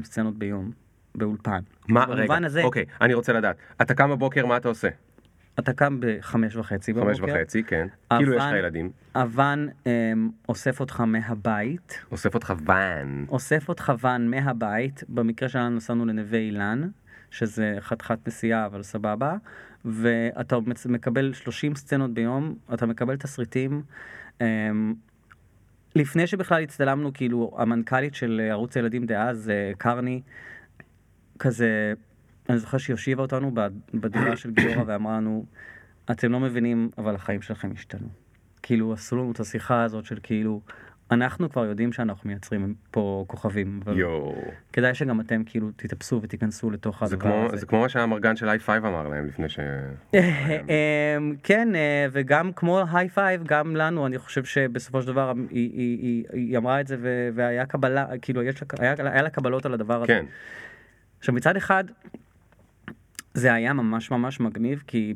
סצנות 0.04 0.38
ביום, 0.38 0.72
באולפן. 1.16 1.60
מה, 1.90 2.06
רגע, 2.10 2.36
הזה, 2.46 2.64
אוקיי, 2.64 2.86
אני 3.02 3.14
רוצה 3.14 3.34
לדעת. 3.34 3.56
אתה 3.82 3.94
קם 3.94 4.10
בבוקר, 4.10 4.46
מה 4.46 4.58
אתה 4.58 4.68
עושה? 4.68 4.88
אתה 5.60 5.74
קם 5.74 5.98
בחמש 6.00 6.56
וחצי 6.56 6.94
חמש 6.94 7.20
בבוקר. 7.20 7.34
וחצי, 7.38 7.64
כן. 7.64 7.88
כאילו 8.18 8.34
יש 8.34 8.38
לך 8.38 8.44
אבן- 8.48 8.56
ילדים. 8.58 8.92
אבן 9.16 9.68
אמ, 9.86 10.30
אוסף 10.50 10.80
אותך 10.80 11.02
מהבית, 11.02 12.00
אוסף 12.12 12.34
אותך 12.34 12.54
ואן. 12.66 13.26
אוסף 13.30 13.70
אותך 13.70 13.94
ואן 14.00 14.28
מהבית, 14.28 15.04
במקרה 15.10 15.50
שלנו 15.50 15.76
נסענו 15.76 16.06
לנווה 16.06 16.40
אילן, 16.40 16.90
שזה 17.32 17.76
חתיכת 17.80 18.28
נסיעה 18.28 18.66
אבל 18.66 18.84
סבבה, 18.84 19.36
ואתה 19.86 20.56
מקבל 20.90 21.34
30 21.34 21.76
סצנות 21.76 22.14
ביום, 22.14 22.56
אתה 22.74 22.86
מקבל 22.86 23.16
תסריטים. 23.18 23.82
אמ, 24.42 24.94
לפני 25.96 26.28
שבכלל 26.28 26.64
הצטלמנו, 26.64 27.14
כאילו, 27.14 27.52
המנכ"לית 27.58 28.16
של 28.16 28.42
ערוץ 28.52 28.78
הילדים 28.78 29.06
דאז, 29.06 29.50
אה, 29.50 29.72
קרני, 29.78 30.22
כזה, 31.40 31.94
אני 32.50 32.58
זוכר 32.58 32.78
שהיא 32.78 32.94
הושיבה 32.94 33.22
אותנו 33.22 33.52
בד- 33.54 33.72
בדירה 33.94 34.36
של 34.38 34.52
גיורא 34.52 34.84
ואמרה 34.88 35.18
לנו, 35.18 35.46
אתם 36.12 36.32
לא 36.32 36.40
מבינים, 36.40 36.90
אבל 36.98 37.16
החיים 37.16 37.42
שלכם 37.42 37.72
השתנו. 37.74 38.08
כאילו, 38.64 38.94
עשו 38.94 39.16
לנו 39.16 39.32
את 39.32 39.40
השיחה 39.40 39.84
הזאת 39.84 40.06
של 40.06 40.18
כאילו, 40.24 40.62
אנחנו 41.12 41.50
כבר 41.50 41.66
יודעים 41.66 41.92
שאנחנו 41.94 42.28
מייצרים 42.30 42.74
פה 42.92 43.26
כוכבים, 43.28 43.80
אבל 43.86 43.98
יואו. 44.00 44.36
כדאי 44.74 44.94
שגם 44.94 45.20
אתם 45.22 45.44
כאילו 45.46 45.70
תתאפסו 45.76 46.20
ותיכנסו 46.24 46.72
לתוך 46.72 47.04
הדבר 47.04 47.20
כמו, 47.20 47.46
הזה. 47.46 47.58
זה 47.58 47.66
כמו 47.66 47.82
מה 47.82 47.90
שהאמרגן 47.90 48.36
של 48.36 48.50
i5 48.50 48.70
אמר 48.78 49.08
להם 49.08 49.28
לפני 49.28 49.50
ש... 49.50 49.60
אמ, 50.14 51.36
כן, 51.44 51.76
אה, 51.76 52.08
וגם 52.12 52.52
כמו 52.54 52.82
היי 52.94 53.10
פייב, 53.10 53.44
גם 53.46 53.76
לנו, 53.76 54.06
אני 54.08 54.18
חושב 54.18 54.44
שבסופו 54.46 55.02
של 55.02 55.08
דבר 55.08 55.34
היא- 55.50 55.72
היא- 55.74 56.00
היא 56.02 56.24
היא 56.34 56.58
אמרה 56.58 56.82
את 56.82 56.88
זה 56.88 56.98
והיה 57.36 57.66
קבלה, 57.66 58.06
כאילו 58.22 58.44
יש 58.44 58.56
היה 58.80 58.96
היה 58.98 59.22
לה 59.22 59.30
קבלות 59.30 59.66
על 59.66 59.74
הדבר 59.74 59.98
הזה. 59.98 60.08
כן. 60.08 60.26
עכשיו 61.24 61.36
מצד 61.36 61.58
אחד, 61.58 61.84
זה 63.34 63.54
היה 63.54 63.74
ממש 63.74 64.12
ממש 64.12 64.40
מגניב, 64.40 64.84
כי 64.88 65.14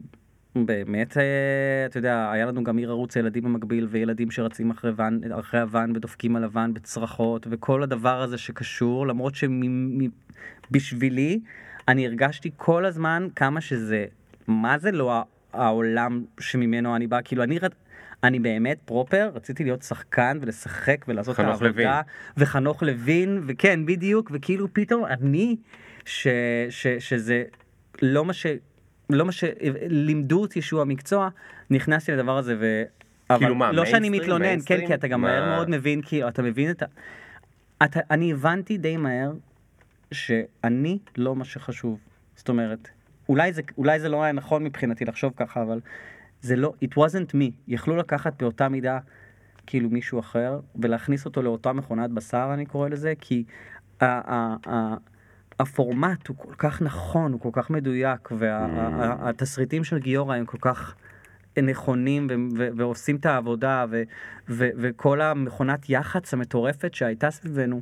באמת, 0.56 1.17
אה, 1.17 1.86
אתה 1.86 1.98
יודע, 1.98 2.32
היה 2.32 2.46
לנו 2.46 2.63
גם 2.63 2.78
עיר 2.78 2.89
ערוץ 2.89 3.15
ילדים 3.15 3.43
במקביל, 3.43 3.88
וילדים 3.89 4.32
שרצים 4.32 4.72
אחרי 4.72 4.91
ואן, 4.96 5.20
אחרי 5.39 5.60
הוואן 5.60 5.91
ודופקים 5.96 6.36
על 6.36 6.43
הוואן 6.43 6.74
בצרחות, 6.74 7.48
וכל 7.50 7.84
הדבר 7.84 8.22
הזה 8.22 8.38
שקשור, 8.38 9.08
למרות 9.08 9.34
שבשבילי, 10.72 11.39
אני 11.88 12.08
הרגשתי 12.08 12.52
כל 12.56 12.86
הזמן 12.86 13.28
כמה 13.36 13.62
שזה, 13.62 14.06
מה 14.48 14.78
זה 14.78 14.91
לא 14.91 15.24
העולם 15.54 16.24
שממנו 16.39 16.96
אני 16.96 17.08
בא, 17.08 17.20
כאילו 17.24 17.43
אני... 17.43 17.60
אני 18.24 18.39
באמת 18.39 18.78
פרופר, 18.86 19.32
רציתי 19.34 19.63
להיות 19.63 19.82
שחקן 19.82 20.38
ולשחק 20.41 21.06
ולעשות 21.08 21.34
את 21.34 21.46
חנוך 21.46 21.62
העבודה. 21.62 21.70
לוין. 21.70 22.02
וחנוך 22.38 22.84
לוין, 22.84 23.41
וכן, 23.48 23.86
בדיוק, 23.86 24.32
וכאילו 24.34 24.67
פתאום 24.74 25.06
אני, 25.06 25.56
ש, 26.08 26.28
ש, 26.70 26.88
שזה 26.88 27.43
לא 28.02 28.26
מה 28.26 28.34
ש... 28.34 28.46
לא 29.10 29.26
מה 29.26 29.32
שלימדו 29.32 30.41
אותי 30.41 30.62
שהוא 30.62 30.82
המקצוע, 30.82 31.30
נכנסתי 31.70 32.12
לדבר 32.12 32.38
הזה 32.38 32.56
ו... 32.60 32.84
כאילו 33.38 33.56
מה, 33.56 33.72
לא 33.72 33.86
שאני? 33.86 34.10
מתלונן, 34.10 34.58
כן? 34.65 34.88
כי 34.88 34.93
אתה 34.93 35.08
גם 35.08 35.22
מה? 35.22 35.28
מהר 35.28 35.56
מאוד 35.56 35.70
מבין, 35.70 36.02
כאילו, 36.06 36.28
אתה 36.28 36.41
מבין 36.41 36.72
את 36.72 36.82
ה... 36.82 36.86
אתה, 37.84 38.00
אני 38.12 38.32
הבנתי 38.32 38.78
די 38.78 38.98
מהר 38.98 39.32
שאני 40.12 41.00
לא 41.17 41.36
מה 41.36 41.46
שחשוב. 41.46 42.00
זאת 42.36 42.50
אומרת, 42.50 42.89
אולי 43.30 43.54
זה, 43.54 43.62
אולי 43.78 44.00
זה 44.00 44.10
לא 44.10 44.24
היה 44.24 44.34
נכון 44.34 44.63
מבחינתי 44.63 45.06
לחשוב 45.06 45.34
ככה, 45.36 45.62
אבל 45.62 45.80
זה 46.41 46.56
לא, 46.56 46.74
it 46.86 46.98
wasn't 46.98 47.34
me. 47.34 47.52
יכלו 47.67 47.98
לקחת 47.98 48.41
באותה 48.41 48.70
מידה 48.70 49.00
כאילו 49.65 49.89
מישהו 49.89 50.20
אחר 50.20 50.60
ולהכניס 50.76 51.26
אותו 51.26 51.41
לאותה 51.41 51.74
מכונת 51.74 52.12
בשר, 52.12 52.50
אני 52.54 52.65
קורא 52.65 52.89
לזה, 52.89 53.13
כי 53.22 53.43
ה- 54.02 54.06
ה- 54.06 54.56
ה- 54.70 54.98
הפורמט 55.60 56.28
הוא 56.28 56.38
כל 56.38 56.54
כך 56.58 56.82
נכון, 56.82 57.32
הוא 57.32 57.41
כל 57.41 57.50
כך 57.54 57.70
מדויק, 57.70 58.30
והתסריטים 58.32 59.84
של 59.84 60.00
גיורא 60.00 60.36
הם 60.36 60.46
כל 60.46 60.58
כך 60.62 60.96
נכונים 61.63 62.28
ועושים 62.78 63.15
את 63.15 63.26
העבודה, 63.26 63.86
וכל 64.50 65.22
המכונת 65.22 65.89
יח"צ 65.89 66.34
המטורפת 66.34 66.93
שהייתה 66.93 67.32
סביבנו. 67.32 67.82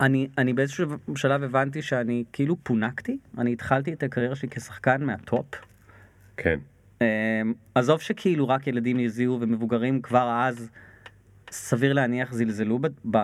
אני, 0.00 0.28
אני 0.38 0.52
באיזשהו 0.52 0.86
שלב 1.16 1.42
הבנתי 1.42 1.82
שאני 1.82 2.24
כאילו 2.32 2.56
פונקתי, 2.62 3.18
אני 3.38 3.52
התחלתי 3.52 3.92
את 3.92 4.02
הקריירה 4.02 4.34
שלי 4.34 4.48
כשחקן 4.48 5.04
מהטופ. 5.04 5.46
כן. 6.36 6.58
אמ, 7.00 7.06
עזוב 7.74 8.00
שכאילו 8.00 8.48
רק 8.48 8.66
ילדים 8.66 8.98
הזיעו 8.98 9.40
ומבוגרים 9.40 10.02
כבר 10.02 10.30
אז, 10.42 10.70
סביר 11.50 11.92
להניח 11.92 12.32
זלזלו 12.32 12.78
ב, 12.78 12.86
ב, 13.10 13.18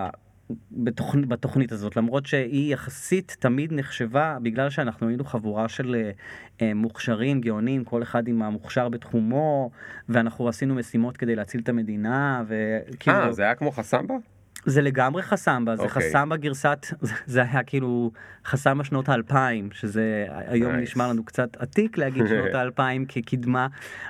בתוכנ, 0.70 1.28
בתוכנית 1.28 1.72
הזאת, 1.72 1.96
למרות 1.96 2.26
שהיא 2.26 2.72
יחסית 2.72 3.36
תמיד 3.38 3.72
נחשבה, 3.72 4.38
בגלל 4.42 4.70
שאנחנו 4.70 5.08
היינו 5.08 5.24
חבורה 5.24 5.68
של 5.68 5.94
אה, 5.94 6.10
אה, 6.62 6.74
מוכשרים, 6.74 7.40
גאונים, 7.40 7.84
כל 7.84 8.02
אחד 8.02 8.28
עם 8.28 8.42
המוכשר 8.42 8.88
בתחומו, 8.88 9.70
ואנחנו 10.08 10.48
עשינו 10.48 10.74
משימות 10.74 11.16
כדי 11.16 11.36
להציל 11.36 11.60
את 11.60 11.68
המדינה, 11.68 12.44
וכאילו... 12.46 13.16
אה, 13.16 13.32
זה 13.32 13.42
היה 13.42 13.54
כמו 13.54 13.70
חסמבה? 13.70 14.14
זה 14.68 14.82
לגמרי 14.82 15.22
חסמבה, 15.22 15.76
זה 15.76 15.82
אוקיי. 15.82 16.08
חסמבה 16.08 16.36
גרסת, 16.36 16.86
זה 17.26 17.42
היה 17.42 17.62
כאילו 17.62 18.10
חסמבה 18.44 18.84
שנות 18.84 19.08
האלפיים, 19.08 19.68
שזה 19.72 20.26
היום 20.30 20.74
Nice. 20.74 20.78
נשמע 20.78 21.08
לנו 21.08 21.24
קצת 21.24 21.56
עתיק 21.56 21.98
להגיד 21.98 22.26
שנות 22.30 22.54
האלפיים 22.54 23.04
כקדמה, 23.08 23.66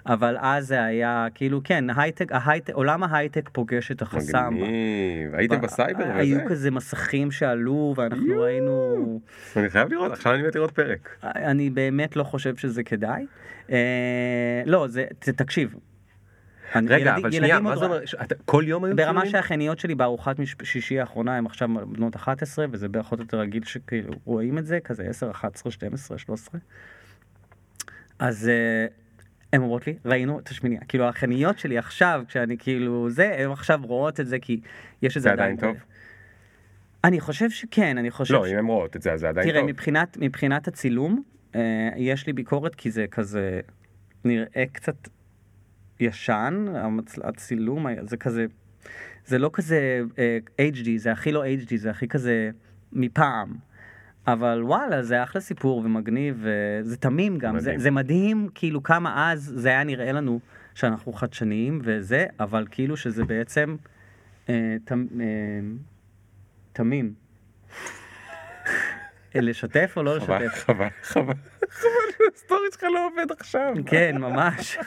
אבל 0.06 0.36
אז 0.40 0.66
זה 0.66 0.84
היה 0.84 1.26
כאילו, 1.34 1.60
כן, 1.64 1.84
הייטק, 1.96 2.32
ההייטק, 2.32 2.74
עולם 2.74 3.02
ההייטק 3.02 3.48
פוגש 3.52 3.90
את 3.90 4.02
החסמבה. 4.02 4.50
מגניב. 4.50 5.34
הייתם 5.34 5.60
בסייבר 5.60 6.04
וזה? 6.04 6.14
היו 6.14 6.38
כזה 6.48 6.70
מסכים 6.70 7.30
שעלו 7.30 7.94
ואנחנו 7.96 8.26
יואו. 8.26 8.44
היינו, 8.44 9.20
אני 9.56 9.70
חייב 9.70 9.92
לראות, 9.92 10.12
עכשיו 10.12 10.34
אני 10.34 10.42
מת 10.42 10.54
לראות 10.54 10.70
פרק. 10.70 11.08
אני 11.24 11.70
באמת 11.70 12.16
לא 12.16 12.24
חושב 12.24 12.56
שזה 12.56 12.82
כדאי. 12.82 13.26
אה, 13.70 14.62
לא, 14.66 14.88
זה, 14.88 15.04
תקשיב. 15.20 15.74
רגע, 16.88 17.16
אבל 17.16 17.30
שנייה, 17.30 17.60
מה 17.60 17.76
זה 17.76 17.84
אומר? 17.84 18.00
כל 18.44 18.64
יום 18.66 18.84
היו 18.84 18.96
ברמה 18.96 19.10
צילומים? 19.10 19.30
שהאחייניות 19.30 19.78
שלי 19.78 19.94
בארוחת 19.94 20.38
מש- 20.38 20.56
שישי 20.62 21.00
האחרונה 21.00 21.36
הם 21.36 21.46
עכשיו 21.46 21.68
בנות 21.86 22.16
11 22.16 22.66
וזה 22.70 22.86
פחות 22.92 23.18
או 23.18 23.24
יותר 23.24 23.38
רגיל 23.38 23.64
שכאילו 23.64 24.12
רואים 24.24 24.58
את 24.58 24.66
זה 24.66 24.78
כזה 24.84 25.02
10 25.02 25.30
11 25.30 25.72
12 25.72 26.18
13 26.18 26.60
אז 28.18 28.48
אה, 28.48 28.86
הן 29.52 29.60
אומרות 29.60 29.86
לי 29.86 29.94
ראינו 30.04 30.38
את 30.38 30.48
השמיניה 30.48 30.80
כאילו 30.88 31.04
האחייניות 31.04 31.58
שלי 31.58 31.78
עכשיו 31.78 32.22
כשאני 32.28 32.58
כאילו 32.58 33.10
זה 33.10 33.36
הן 33.38 33.50
עכשיו 33.50 33.80
רואות 33.82 34.20
את 34.20 34.26
זה 34.26 34.38
כי 34.38 34.60
יש 35.02 35.16
את 35.16 35.22
זה 35.22 35.28
זה 35.28 35.32
עדיין 35.32 35.56
טוב? 35.56 35.76
אני 37.04 37.20
חושב 37.20 37.50
שכן 37.50 37.98
אני 37.98 38.10
חושב 38.10 38.34
לא, 38.34 38.46
ש... 38.46 38.50
אם 38.52 38.58
הן 38.58 38.66
רואות 38.66 38.96
את 38.96 39.02
זה, 39.02 39.12
אז 39.12 39.20
זה 39.20 39.28
עדיין 39.28 39.48
תראה 39.48 39.60
טוב. 39.60 39.70
מבחינת 39.70 40.16
מבחינת 40.20 40.68
הצילום 40.68 41.22
אה, 41.54 41.88
יש 41.96 42.26
לי 42.26 42.32
ביקורת 42.32 42.74
כי 42.74 42.90
זה 42.90 43.06
כזה 43.10 43.60
נראה 44.24 44.64
קצת 44.72 45.08
ישן 46.00 46.66
המצ... 46.74 47.18
הצילום 47.24 47.86
זה 48.02 48.16
כזה 48.16 48.46
זה 49.26 49.38
לא 49.38 49.50
כזה 49.52 50.02
אה, 50.18 50.38
HD 50.72 50.88
זה 50.96 51.12
הכי 51.12 51.32
לא 51.32 51.44
HD 51.44 51.76
זה 51.76 51.90
הכי 51.90 52.08
כזה 52.08 52.50
מפעם. 52.92 53.54
אבל 54.26 54.62
וואלה 54.62 55.02
זה 55.02 55.22
אחלה 55.22 55.40
סיפור 55.40 55.78
ומגניב 55.78 56.42
וזה 56.42 56.96
תמים 56.96 57.38
גם 57.38 57.58
זה, 57.58 57.68
מדהים. 57.68 57.80
זה 57.80 57.90
מדהים 57.90 58.48
כאילו 58.54 58.82
כמה 58.82 59.32
אז 59.32 59.52
זה 59.56 59.68
היה 59.68 59.84
נראה 59.84 60.12
לנו 60.12 60.40
שאנחנו 60.74 61.12
חדשניים 61.12 61.80
וזה 61.84 62.26
אבל 62.40 62.66
כאילו 62.70 62.96
שזה 62.96 63.24
בעצם 63.24 63.76
אה, 64.48 64.76
תמ, 64.84 65.06
אה, 65.20 65.26
תמים. 66.72 67.14
לשתף 69.34 69.92
או 69.96 70.02
לא 70.02 70.16
לשתף? 70.16 70.30
חבל, 70.30 70.48
חבל, 71.02 71.02
חבל 71.02 71.34
שהסטורי 71.72 72.60
שלך 72.72 72.82
לא 72.94 73.06
עובד 73.06 73.32
עכשיו. 73.40 73.72
כן 73.86 74.16
ממש. 74.18 74.78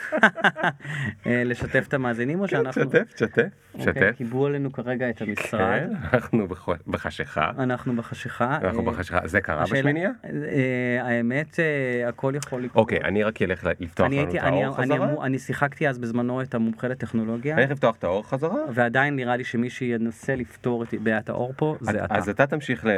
אה, 1.26 1.44
לשתף 1.44 1.84
את 1.88 1.94
המאזינים 1.94 2.40
או 2.40 2.44
כן, 2.44 2.50
שאנחנו... 2.50 2.82
שתף, 2.82 3.12
שתף, 3.16 3.42
אוקיי, 3.74 3.92
שתף. 3.94 4.16
קיבלו 4.16 4.46
עלינו 4.46 4.72
כרגע 4.72 5.10
את 5.10 5.22
המשרד. 5.22 5.60
כן, 5.60 5.92
אנחנו 6.12 6.48
בח- 6.48 6.68
בחשיכה. 6.86 7.50
אנחנו 7.58 7.96
בחשיכה. 7.96 8.58
אנחנו 8.62 8.80
אה, 8.80 8.92
בחשיכה. 8.92 9.18
זה 9.24 9.40
קרה 9.40 9.64
בשמיניה? 9.64 10.10
אה, 10.24 10.98
האמת, 11.02 11.58
הכל 12.08 12.32
יכול 12.36 12.62
לקרות. 12.62 12.76
אוקיי, 12.82 12.98
אני 13.04 13.22
רק 13.22 13.42
אלך 13.42 13.66
לפתוח 13.80 14.06
לנו 14.10 14.22
את 14.30 14.34
האור 14.40 14.76
חזרה. 14.76 15.26
אני 15.26 15.38
שיחקתי 15.38 15.88
אז 15.88 15.98
בזמנו 15.98 16.42
את 16.42 16.54
המומחה 16.54 16.88
לטכנולוגיה, 16.88 17.54
אני 17.54 17.62
אלך 17.62 17.70
לפתוח 17.70 17.96
את 17.96 18.04
האור 18.04 18.28
חזרה. 18.28 18.58
ועדיין 18.70 19.16
נראה 19.16 19.36
לי 19.36 19.44
שמי 19.44 19.70
שינסה 19.70 20.34
לפתור 20.34 20.82
את 20.82 20.94
בעיית 21.02 21.28
האור 21.28 21.52
פה 21.56 21.76
זה 21.80 22.04
אתה. 22.04 22.14
אז 22.14 22.28
אתה 22.28 22.46
תמשיך 22.46 22.84
ל... 22.84 22.90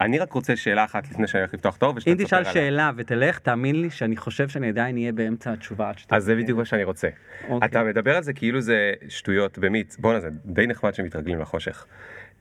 אני 0.00 0.18
רק 0.18 0.32
רוצה 0.32 0.56
שאלה 0.56 0.84
אחת 0.84 1.10
לפני 1.10 1.26
שאני 1.26 1.40
הולך 1.40 1.54
לפתוח 1.54 1.76
את 1.76 1.82
האור 1.82 1.94
אם 2.06 2.14
תשאל. 2.24 2.44
שאלה 2.54 2.90
ותלך, 2.96 3.38
תאמין 3.38 3.82
לי 3.82 3.90
שאני 3.90 4.16
חושב 4.16 4.48
שאני 4.48 4.68
עדיין 4.68 4.96
אהיה 4.96 5.12
באמצע 5.12 5.52
התשובה 5.52 5.88
עד 5.88 5.98
שאתה... 5.98 6.16
אז 6.16 6.24
זה 6.24 6.36
בדיוק 6.36 6.58
מה 6.58 6.64
שאני 6.64 6.84
רוצה. 6.84 7.08
אוקיי. 7.48 7.68
אתה 7.68 7.84
מדבר 7.84 8.16
על 8.16 8.22
זה 8.22 8.32
כאילו 8.32 8.60
זה 8.60 8.92
שטויות 9.08 9.58
במיץ. 9.58 9.96
בואנה 9.96 10.20
זה 10.20 10.28
די 10.44 10.66
נחמד 10.66 10.94
שמתרגלים 10.94 11.40
לחושך. 11.40 11.86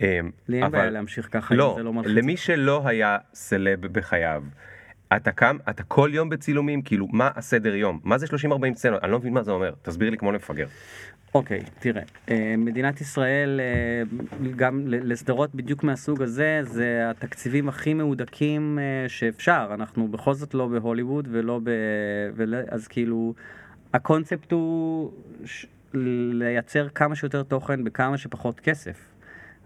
אמ, 0.02 0.32
לי 0.48 0.64
אין 0.64 0.72
בעיה 0.72 0.90
להמשיך 0.90 1.28
ככה, 1.32 1.56
לא, 1.56 1.74
זה 1.78 1.84
לא 1.84 1.94
מלחיץ. 1.94 2.12
למי 2.16 2.38
שלא 2.38 2.88
היה 2.88 3.18
סלב 3.34 3.82
בחייו, 3.82 4.44
אתה 5.16 5.32
קם, 5.32 5.58
אתה 5.70 5.84
כל 5.84 6.10
יום 6.14 6.30
בצילומים, 6.30 6.82
כאילו, 6.82 7.08
מה 7.12 7.30
הסדר 7.36 7.76
יום? 7.76 8.00
מה 8.04 8.18
זה 8.18 8.26
30-40 8.26 8.30
סצנות? 8.76 9.04
אני 9.04 9.12
לא 9.12 9.20
מבין 9.20 9.34
מה 9.34 9.44
זה 9.44 9.52
אומר, 9.52 9.74
תסביר 9.82 10.10
לי 10.10 10.18
כמו 10.18 10.32
למפגר. 10.32 10.68
אוקיי, 11.34 11.60
תראה, 11.80 12.02
אה, 12.30 12.56
מדינת 12.58 13.02
ישראל, 13.02 13.60
אה, 13.60 14.04
גם 14.56 14.88
לסדרות 14.88 15.56
בדיוק 15.56 15.84
מהסוג 15.84 16.22
הזה, 16.22 16.60
זה 16.64 17.10
התקציבים 17.10 17.70
הכי 17.70 17.94
מהודקים 17.94 18.80
אה, 18.80 19.10
שאפשר. 19.10 19.72
אנחנו 19.74 20.08
בכל 20.08 20.34
זאת 20.34 20.54
לא 20.54 20.68
בהוליווד 20.68 21.28
ולא 21.32 21.60
ב... 21.64 21.70
ול... 22.36 22.56
אז 22.68 22.88
כאילו, 22.88 23.34
הקונספט 23.94 24.52
הוא 24.52 25.12
ש... 25.46 25.66
לייצר 26.34 26.90
כמה 26.90 27.16
שיותר 27.16 27.44
תוכן 27.44 27.84
בכמה 27.84 28.18
שפחות 28.18 28.60
כסף. 28.60 28.98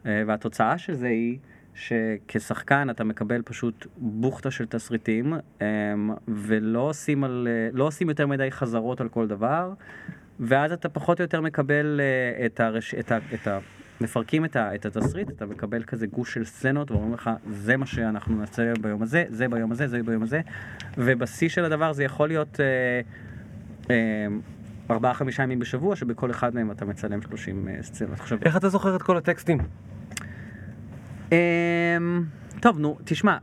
אה, 0.06 0.24
והתוצאה 0.28 0.78
של 0.78 0.94
זה 0.94 1.08
היא 1.08 1.38
שכשחקן 1.76 2.90
אתה 2.90 3.04
מקבל 3.04 3.42
פשוט 3.42 3.88
בוכטה 3.98 4.52
של 4.52 4.66
תסריטים, 4.66 5.34
ולא 6.28 6.80
עושים, 6.80 7.24
על, 7.24 7.48
לא 7.74 7.84
עושים 7.84 8.10
יותר 8.10 8.28
מדי 8.28 8.52
חזרות 8.52 9.02
על 9.02 9.10
כל 9.10 9.28
דבר. 9.28 9.74
ואז 10.40 10.72
אתה 10.72 10.90
פחות 10.90 11.20
או 11.20 11.24
יותר 11.24 11.42
מקבל 11.42 12.00
uh, 12.00 12.46
את, 12.46 12.60
הרש... 12.60 12.96
את, 12.96 13.12
ה... 13.12 13.18
את 13.34 13.48
ה... 13.48 13.60
מפרקים 14.02 14.46
את, 14.46 14.56
ה... 14.56 14.76
את 14.76 14.86
התסריט, 14.86 15.30
אתה 15.30 15.46
מקבל 15.46 15.84
כזה 15.84 16.08
גוש 16.08 16.34
של 16.34 16.46
סצנות 16.46 16.92
ואומרים 16.92 17.14
לך, 17.14 17.30
זה 17.52 17.78
מה 17.78 17.86
שאנחנו 17.86 18.36
נעשה 18.36 18.74
ביום 18.82 19.02
הזה, 19.02 19.26
זה 19.30 19.48
ביום 19.48 19.72
הזה, 19.72 19.88
זה 19.88 20.04
ביום 20.04 20.24
הזה, 20.24 20.42
ובשיא 20.98 21.50
של 21.50 21.66
הדבר 21.66 21.94
זה 21.94 22.04
יכול 22.04 22.28
להיות 22.28 22.60
uh, 22.60 23.86
uh, 23.86 23.90
ארבעה 24.92 25.14
חמישה 25.14 25.44
ימים 25.44 25.60
בשבוע, 25.60 25.96
שבכל 25.96 26.32
אחד 26.32 26.56
מהם 26.56 26.72
אתה 26.72 26.86
מצלם 26.86 27.22
30 27.22 27.68
uh, 27.68 27.84
סצנות. 27.84 28.20
עכשיו, 28.20 28.38
איך 28.46 28.58
אתה 28.58 28.70
זוכר 28.70 28.96
את 28.96 29.02
כל 29.02 29.18
הטקסטים? 29.18 29.58
אמ, 31.32 31.38
טוב, 32.60 32.80
נו, 32.80 32.98
תשמע, 33.04 33.38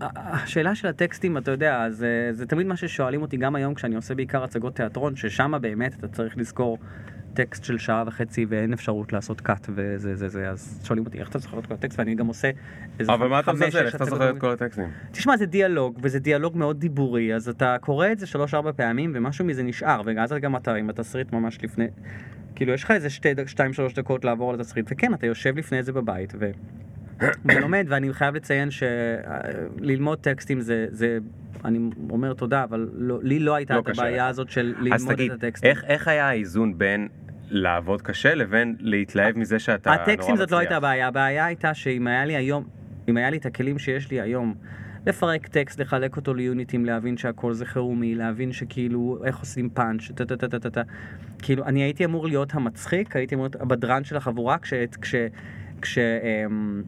השאלה 0.00 0.74
של 0.74 0.88
הטקסטים, 0.88 1.38
אתה 1.38 1.50
יודע, 1.50 1.90
זה, 1.90 2.28
זה 2.32 2.46
תמיד 2.46 2.66
מה 2.66 2.76
ששואלים 2.76 3.22
אותי 3.22 3.36
גם 3.36 3.54
היום 3.54 3.74
כשאני 3.74 3.96
עושה 3.96 4.14
בעיקר 4.14 4.44
הצגות 4.44 4.76
תיאטרון, 4.76 5.16
ששם 5.16 5.52
באמת 5.60 5.94
אתה 5.94 6.08
צריך 6.08 6.38
לזכור 6.38 6.78
טקסט 7.34 7.64
של 7.64 7.78
שעה 7.78 8.04
וחצי 8.06 8.46
ואין 8.48 8.72
אפשרות 8.72 9.12
לעשות 9.12 9.40
קאט 9.40 9.66
וזה 9.74 10.16
זה 10.16 10.28
זה, 10.28 10.50
אז 10.50 10.80
שואלים 10.84 11.06
אותי 11.06 11.18
איך 11.18 11.28
אתה 11.28 11.38
זוכר 11.38 11.58
את 11.58 11.66
כל 11.66 11.74
הטקסט 11.74 11.98
ואני 11.98 12.14
גם 12.14 12.26
עושה 12.26 12.50
איזה 12.98 13.12
אבל 13.14 13.26
מה 13.26 13.40
אתה 13.40 13.52
מזלזל? 13.52 13.86
איך 13.86 13.94
אתה 13.94 14.04
זוכר 14.04 14.30
את 14.30 14.38
כל 14.38 14.50
הטקסטים? 14.50 14.88
תשמע, 15.12 15.36
זה 15.36 15.46
דיאלוג, 15.46 15.98
וזה 16.02 16.18
דיאלוג 16.18 16.56
מאוד 16.56 16.80
דיבורי, 16.80 17.34
אז 17.34 17.48
אתה 17.48 17.76
קורא 17.80 18.12
את 18.12 18.18
זה 18.18 18.26
שלוש-ארבע 18.26 18.72
פעמים, 18.72 19.12
ומשהו 19.14 19.44
מזה 19.44 19.62
נשאר, 19.62 20.02
ואז 20.04 20.32
גם 20.32 20.56
אתה 20.56 20.74
עם 20.74 20.90
התסריט 20.90 21.32
ממש 21.32 21.58
לפני... 21.62 21.86
כאילו, 22.54 22.72
יש 22.72 22.84
לך 22.84 22.90
איזה 22.90 23.10
שתיים-שלוש 23.46 23.94
דקות 23.94 24.24
לעבור 24.24 24.50
על 24.50 24.60
התסריט, 24.60 24.86
וכן, 24.90 25.14
אתה 25.14 25.26
יושב 25.26 25.58
לפני 25.58 25.82
זה 25.82 25.92
בבית, 25.92 26.32
ו... 26.38 26.50
ולומד, 27.44 27.86
ואני 27.88 28.12
חייב 28.12 28.34
לציין 28.34 28.68
שללמוד 28.70 30.18
טקסטים 30.18 30.60
זה, 30.60 30.86
זה, 30.90 31.18
אני 31.64 31.78
אומר 32.10 32.32
תודה, 32.32 32.64
אבל 32.64 32.88
לא, 32.94 33.18
לי 33.22 33.38
לא 33.38 33.54
הייתה 33.54 33.74
לא 33.74 33.80
את 33.80 33.88
הבעיה. 33.88 34.26
הזאת 34.26 34.50
של 34.50 34.74
אז 34.76 34.84
ללמוד 34.84 35.14
תגיד, 35.14 35.32
את 35.32 35.44
הטקסטים. 35.44 35.70
איך, 35.70 35.84
איך 35.84 36.08
היה 36.08 36.28
האיזון 36.28 36.78
בין 36.78 37.08
לעבוד 37.50 38.02
קשה 38.02 38.34
לבין 38.34 38.76
להתלהב 38.80 39.38
מזה 39.38 39.58
שאתה 39.58 39.90
נורא 39.90 40.02
מצליח? 40.02 40.14
הטקסטים 40.14 40.36
זאת 40.36 40.50
לא 40.50 40.58
הייתה 40.58 40.76
הבעיה, 40.76 41.08
הבעיה 41.08 41.46
הייתה 41.46 41.74
שאם 41.74 42.06
היה 42.06 42.24
לי 42.24 42.36
היום, 42.36 42.64
אם 43.08 43.16
היה 43.16 43.30
לי 43.30 43.36
את 43.36 43.46
הכלים 43.46 43.78
שיש 43.78 44.10
לי 44.10 44.20
היום, 44.20 44.54
לפרק 45.06 45.46
טקסט, 45.46 45.80
לחלק 45.80 46.16
אותו 46.16 46.34
ליוניטים, 46.34 46.84
להבין 46.84 47.16
שהכל 47.16 47.52
זה 47.52 47.66
חירומי, 47.66 48.14
להבין 48.14 48.52
שכאילו, 48.52 49.18
איך 49.24 49.38
עושים 49.38 49.70
פאנץ', 49.70 50.10
טה 50.14 50.24
טה 50.24 50.36
טה 50.36 50.48
טה 50.48 50.58
טה 50.58 50.70
טה. 50.70 50.82
כאילו, 51.42 51.64
אני 51.64 51.82
הייתי 51.82 52.04
אמור 52.04 52.26
להיות 52.26 52.54
המצחיק, 52.54 53.16
הייתי 53.16 53.34
אמור 53.34 53.44
להיות 53.44 53.62
הבדרן 53.62 54.04
של 54.04 54.16
החבורה, 54.16 54.58
כש... 54.58 54.74
כש... 55.02 55.14
כש 55.82 55.98
אמ, 55.98 56.82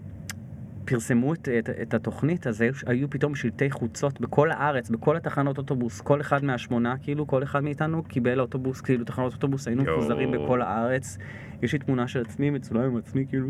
פרסמו 0.87 1.35
את, 1.35 1.49
את, 1.59 1.71
את 1.83 1.95
התוכנית, 1.95 2.47
אז 2.47 2.61
היו, 2.61 2.73
היו 2.87 3.11
פתאום 3.11 3.35
שלטי 3.35 3.71
חוצות 3.71 4.21
בכל 4.21 4.51
הארץ, 4.51 4.91
בכל 4.91 5.17
התחנות 5.17 5.59
אוטובוס, 5.59 6.01
כל 6.01 6.21
אחד 6.21 6.45
מהשמונה, 6.45 6.95
כאילו, 7.03 7.27
כל 7.27 7.43
אחד 7.43 7.65
מאיתנו 7.65 8.03
קיבל 8.03 8.41
אוטובוס, 8.41 8.81
כאילו, 8.81 9.05
תחנות 9.05 9.33
אוטובוס, 9.33 9.67
היינו. 9.69 9.83
מפוזרים 9.83 10.31
בכל 10.31 10.63
הארץ. 10.63 11.19
יש 11.63 11.73
לי 11.73 11.79
תמונה 11.79 12.09
של 12.09 12.21
עצמי 12.21 12.51
מצולם 12.51 12.83
עם 12.83 12.97
עצמי, 12.97 13.27
כאילו. 13.29 13.49